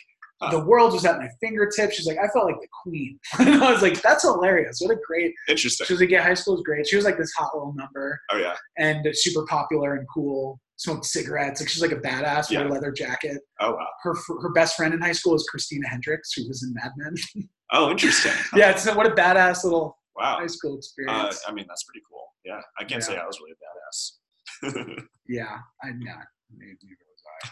The 0.52 0.60
world 0.64 0.94
was 0.94 1.06
at 1.06 1.18
my 1.20 1.30
fingertips." 1.42 1.96
She's 1.96 2.06
like, 2.08 2.18
"I 2.18 2.28
felt 2.30 2.46
like 2.46 2.60
the 2.62 2.68
queen." 2.84 3.20
and 3.40 3.64
I 3.64 3.72
was 3.72 3.82
like, 3.82 4.02
"That's 4.02 4.24
hilarious. 4.24 4.80
What 4.82 4.92
a 4.96 5.00
great." 5.08 5.34
Interesting. 5.48 5.86
She 5.88 5.94
was 5.94 6.02
like, 6.02 6.10
"Yeah, 6.10 6.24
high 6.24 6.34
school 6.34 6.56
was 6.56 6.64
great." 6.64 6.88
She 6.88 6.96
was 6.96 7.06
like 7.06 7.18
this 7.18 7.32
hot 7.34 7.52
little 7.54 7.74
number 7.76 8.20
Oh 8.32 8.38
yeah. 8.38 8.56
and 8.78 9.06
super 9.14 9.46
popular 9.48 9.96
and 9.96 10.08
cool. 10.14 10.60
Smoked 10.78 11.06
cigarettes. 11.06 11.62
Like 11.62 11.70
she's 11.70 11.82
like 11.82 11.92
a 11.92 11.98
badass 12.02 12.50
with 12.50 12.60
Yeah. 12.60 12.68
a 12.68 12.70
leather 12.70 12.92
jacket. 12.92 13.38
Oh 13.60 13.72
wow. 13.74 13.88
Her 14.02 14.14
her 14.42 14.52
best 14.54 14.76
friend 14.76 14.94
in 14.94 15.00
high 15.02 15.12
school 15.14 15.36
is 15.36 15.46
Christina 15.50 15.88
Hendricks, 15.88 16.34
who 16.34 16.48
was 16.48 16.64
in 16.64 16.74
Mad 16.74 16.92
Men. 16.98 17.16
Oh 17.76 17.90
interesting. 17.90 18.34
yeah, 18.56 18.70
it's 18.70 18.86
what 18.94 19.08
a 19.08 19.12
badass 19.16 19.64
little 19.64 19.98
Wow. 20.16 20.38
high 20.40 20.48
school 20.48 20.74
Uh, 20.74 20.78
experience. 20.78 21.42
I 21.48 21.52
mean, 21.54 21.66
that's 21.68 21.84
pretty 21.84 22.02
cool. 22.12 22.26
Yeah, 22.46 22.60
I 22.80 22.84
can't 22.84 23.02
say 23.04 23.18
I 23.18 23.26
was 23.26 23.40
really 23.40 23.54
a 23.54 24.72
badass. 24.76 25.08
yeah, 25.28 25.58
I'm 25.84 26.00
not. 26.00 26.26
Neither 26.56 26.78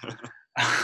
was 0.03 0.17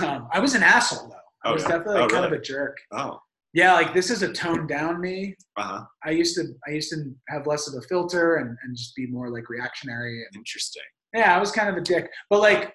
I. 0.02 0.06
um, 0.06 0.28
I 0.34 0.40
was 0.40 0.56
an 0.56 0.64
asshole 0.64 1.10
though. 1.10 1.16
I 1.48 1.52
Oh, 1.52 1.54
was 1.54 1.64
yeah? 1.64 1.70
definitely 1.70 2.02
Oh, 2.02 2.08
kind 2.08 2.26
of 2.26 2.32
a 2.34 2.40
jerk. 2.42 2.78
oh, 2.92 3.20
Yeah, 3.54 3.74
like 3.74 3.94
this 3.94 4.10
is 4.10 4.22
a 4.22 4.32
toned 4.34 4.68
down 4.68 5.00
me. 5.00 5.36
uh 5.58 5.64
huh. 5.64 5.86
I 6.06 6.10
used 6.12 6.36
to 6.36 6.44
I 6.68 6.72
used 6.72 6.90
to 6.92 6.98
have 7.30 7.48
less 7.48 7.68
of 7.68 7.74
a 7.76 7.82
filter 7.88 8.36
and, 8.36 8.56
and 8.64 8.76
just 8.78 8.96
be 8.96 9.08
more 9.08 9.30
like 9.30 9.50
reactionary. 9.50 10.18
And, 10.26 10.36
Interesting. 10.36 10.84
yeah, 11.14 11.36
I 11.36 11.40
was 11.40 11.52
kind 11.52 11.70
of 11.70 11.76
a 11.78 11.82
dick. 11.82 12.10
But 12.30 12.42
like 12.42 12.74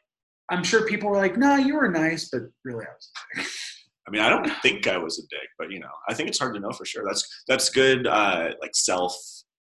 I'm 0.51 0.65
sure 0.65 0.87
people 0.87 1.09
were 1.11 1.17
like, 1.17 1.37
"No, 1.37 1.57
you 1.57 1.75
were 1.77 1.89
nice," 1.89 2.29
but 2.31 2.43
really 2.65 2.85
I 2.85 2.93
was. 2.95 3.11
a 3.15 3.39
dick. 3.41 3.47
I 4.07 4.11
mean, 4.11 4.21
I 4.23 4.29
don't 4.29 4.51
think 4.63 4.87
I 4.89 4.97
was 4.99 5.19
a 5.19 5.23
dick, 5.31 5.49
but 5.59 5.71
you 5.71 5.79
know, 5.79 5.95
I 6.09 6.15
think 6.15 6.29
it's 6.29 6.39
hard 6.39 6.55
to 6.55 6.61
know 6.61 6.73
for 6.73 6.85
sure. 6.85 7.05
That's 7.07 7.25
that's 7.49 7.69
good. 7.71 8.07
Uh, 8.07 8.51
like 8.61 8.75
self 8.75 9.15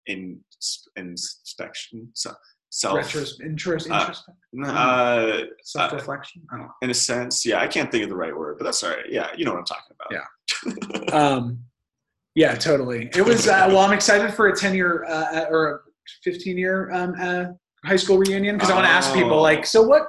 in 0.08 0.40
inspection. 0.98 2.10
So, 2.14 2.34
self. 2.70 3.00
Retros, 3.00 3.42
interest, 3.42 3.90
Uh, 3.90 4.00
interest, 4.00 4.24
Uh, 4.66 5.42
self 5.64 5.94
reflection. 5.94 6.42
I 6.52 6.58
don't 6.58 6.70
in 6.82 6.90
a 6.90 6.94
sense, 6.94 7.46
yeah. 7.46 7.60
I 7.62 7.68
can't 7.68 7.92
think 7.92 8.04
of 8.04 8.10
the 8.10 8.16
right 8.16 8.36
word, 8.36 8.58
but 8.58 8.66
that's 8.66 8.84
all 8.84 8.90
right. 8.92 9.06
Yeah, 9.10 9.30
you 9.36 9.46
know 9.46 9.52
what 9.54 9.60
I'm 9.60 9.66
talking 9.66 9.96
about. 10.00 10.12
Yeah. 11.12 11.14
Um, 11.14 11.60
yeah, 12.36 12.56
totally. 12.56 13.10
It 13.16 13.26
was. 13.26 13.48
Uh, 13.48 13.66
well, 13.70 13.80
I'm 13.80 13.94
excited 13.94 14.34
for 14.34 14.48
a 14.48 14.56
10 14.56 14.76
year 14.76 15.06
uh, 15.06 15.46
or 15.50 15.68
a 15.72 15.80
15 16.24 16.58
year 16.58 16.92
um, 16.92 17.16
uh, 17.20 17.46
high 17.86 17.96
school 17.96 18.18
reunion 18.18 18.56
because 18.58 18.70
I 18.70 18.76
want 18.76 18.86
to 18.86 18.92
ask 18.92 19.14
people 19.14 19.42
like, 19.42 19.66
so 19.66 19.82
what? 19.82 20.04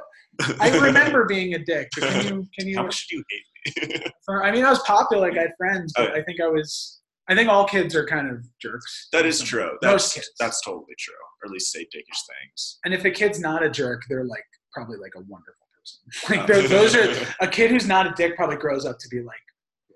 I 0.61 0.77
remember 0.79 1.25
being 1.29 1.55
a 1.55 1.59
dick. 1.65 1.89
Can 1.93 2.23
you? 2.25 2.47
Can 2.59 2.75
How 2.75 2.83
you? 2.83 2.83
much 2.83 3.09
do 3.09 3.17
you 3.17 3.25
hate 3.31 3.89
me? 3.97 4.05
For, 4.25 4.45
I 4.45 4.51
mean, 4.53 4.65
I 4.65 4.71
was 4.71 4.79
popular. 4.81 5.29
Like 5.29 5.39
I 5.39 5.43
had 5.43 5.51
friends, 5.59 5.93
but 5.97 6.11
Oh. 6.11 6.15
I 6.15 6.23
think 6.23 6.41
I 6.41 6.47
was. 6.49 6.98
I 7.31 7.35
think 7.35 7.49
all 7.51 7.67
kids 7.67 7.95
are 7.95 8.07
kind 8.07 8.31
of 8.31 8.45
jerks. 8.61 9.09
that 9.13 9.27
is 9.27 9.41
true. 9.41 9.71
Most 9.83 9.83
That's 9.83 10.15
kids. 10.15 10.31
that's 10.41 10.61
totally 10.63 10.95
true. 10.99 11.15
Or 11.43 11.47
at 11.49 11.53
least 11.53 11.71
say 11.73 11.81
dickish 11.81 12.21
things. 12.43 12.79
And 12.85 12.95
if 12.95 13.05
a 13.05 13.11
kid's 13.11 13.39
not 13.41 13.63
a 13.63 13.71
jerk, 13.71 14.03
they're 14.09 14.25
like 14.25 14.45
probably 14.73 14.97
like 14.99 15.13
a 15.17 15.21
wonderful 15.21 15.67
person. 15.75 16.47
Like 16.49 16.65
Oh. 16.65 16.69
those 16.69 16.95
are 16.97 17.15
a 17.41 17.47
kid 17.49 17.71
who's 17.71 17.87
not 17.87 18.07
a 18.07 18.13
dick 18.17 18.35
probably 18.37 18.57
grows 18.57 18.85
up 18.87 18.99
to 18.99 19.09
be 19.09 19.21
like 19.23 19.37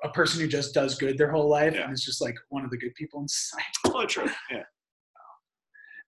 a 0.04 0.08
person 0.10 0.40
who 0.40 0.46
just 0.48 0.74
does 0.74 0.96
good 0.96 1.16
their 1.16 1.30
whole 1.30 1.48
life 1.48 1.74
Yeah. 1.74 1.84
and 1.84 1.92
is 1.92 2.02
just 2.04 2.20
like 2.20 2.34
one 2.50 2.64
of 2.64 2.70
the 2.70 2.76
good 2.78 2.94
people 2.96 3.20
in 3.20 3.28
society. 3.28 3.66
Oh, 3.94 4.06
true. 4.06 4.26
Yeah. 4.50 4.62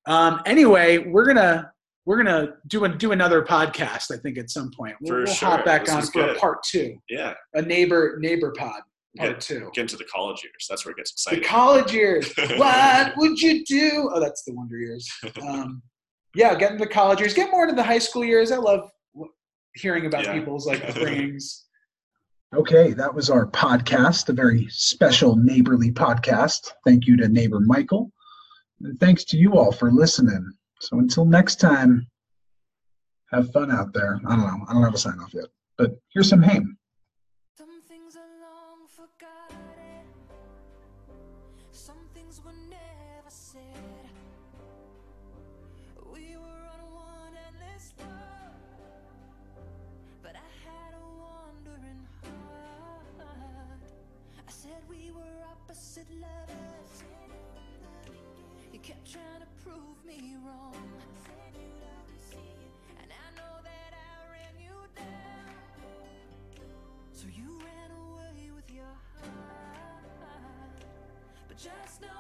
Um, 0.07 0.41
anyway, 0.47 0.99
we're 0.99 1.27
gonna 1.27 1.71
we're 2.07 2.17
gonna 2.23 2.55
do 2.67 2.85
a, 2.85 2.89
do 2.89 3.13
another 3.13 3.43
podcast. 3.43 4.11
I 4.13 4.19
think 4.19 4.37
at 4.39 4.51
some 4.51 4.71
point 4.77 4.95
we'll, 5.01 5.19
we'll 5.19 5.27
sure. 5.27 5.49
hop 5.49 5.65
back 5.65 5.87
This 5.87 5.95
on 5.95 6.03
for 6.07 6.29
a 6.31 6.35
part 6.35 6.63
two, 6.63 6.99
Yeah. 7.09 7.35
a 7.55 7.63
neighbor 7.63 8.17
neighbor 8.21 8.53
pod. 8.57 8.83
Part 9.17 9.31
Get, 9.33 9.41
two. 9.41 9.71
get 9.75 9.83
into 9.83 9.97
the 9.97 10.05
college 10.05 10.43
years. 10.45 10.67
That's 10.69 10.85
where 10.85 10.93
it 10.93 10.97
gets 10.99 11.13
exciting. 11.13 11.41
The 11.41 11.45
exciting. 11.45 11.61
college 11.61 11.93
years. 11.93 12.33
what 12.59 13.13
would 13.17 13.41
you 13.41 13.65
do? 13.65 14.11
Oh, 14.13 14.21
that's 14.21 14.45
the 14.45 14.55
Wonder 14.55 14.79
Years. 14.79 15.09
Um, 15.43 15.83
yeah, 16.35 16.55
get 16.55 16.73
into 16.73 16.85
the 16.85 16.91
college 16.91 17.21
years. 17.21 17.33
Get 17.35 17.51
more 17.51 17.63
into 17.65 17.77
the 17.77 17.83
high 17.83 17.99
school 17.99 18.25
years. 18.25 18.51
I 18.51 18.57
love 18.57 18.91
hearing 19.77 20.07
about 20.07 20.25
Yeah. 20.25 20.33
people's 20.35 20.67
like 20.67 20.83
upbringings. 20.85 21.63
Okay, 22.57 22.93
that 22.93 23.13
was 23.13 23.31
our 23.31 23.47
podcast, 23.49 24.29
a 24.29 24.33
very 24.33 24.69
special 24.71 25.35
neighborly 25.37 25.91
podcast. 25.91 26.71
Thank 26.87 27.07
you 27.07 27.17
to 27.17 27.29
neighbor 27.29 27.59
Michael. 27.61 28.13
And 28.81 28.99
thanks 29.01 29.25
to 29.25 29.37
you 29.37 29.55
all 29.59 29.73
for 29.73 29.91
listening. 29.91 30.53
So 30.81 30.99
until 30.99 31.25
next 31.25 31.57
time, 31.57 32.07
have 33.33 33.51
fun 33.53 33.73
out 33.73 33.93
there. 33.93 34.21
I 34.29 34.37
don't 34.37 34.47
know. 34.47 34.65
I 34.69 34.73
don't 34.73 34.85
have 34.85 34.95
a 34.95 34.99
sign 34.99 35.19
off 35.21 35.35
yet. 35.35 35.47
But 35.79 35.93
here's 36.11 36.29
some 36.29 36.43
Haim. 36.43 36.77
good 56.09 56.21
lovers. 56.21 57.03
You 58.73 58.79
kept 58.81 59.11
trying 59.11 59.41
to 59.41 59.47
prove 59.63 60.05
me 60.07 60.37
wrong. 60.45 60.75
And 63.01 63.11
I 63.11 63.37
know 63.37 63.63
that 63.63 63.93
I 63.93 64.33
ran 64.33 64.63
you 64.63 64.73
down. 64.97 65.55
So 67.13 67.27
you 67.35 67.59
ran 67.59 67.91
away 67.91 68.51
with 68.55 68.71
your 68.75 68.85
heart. 68.85 70.85
But 71.49 71.57
just 71.57 72.01
know. 72.01 72.14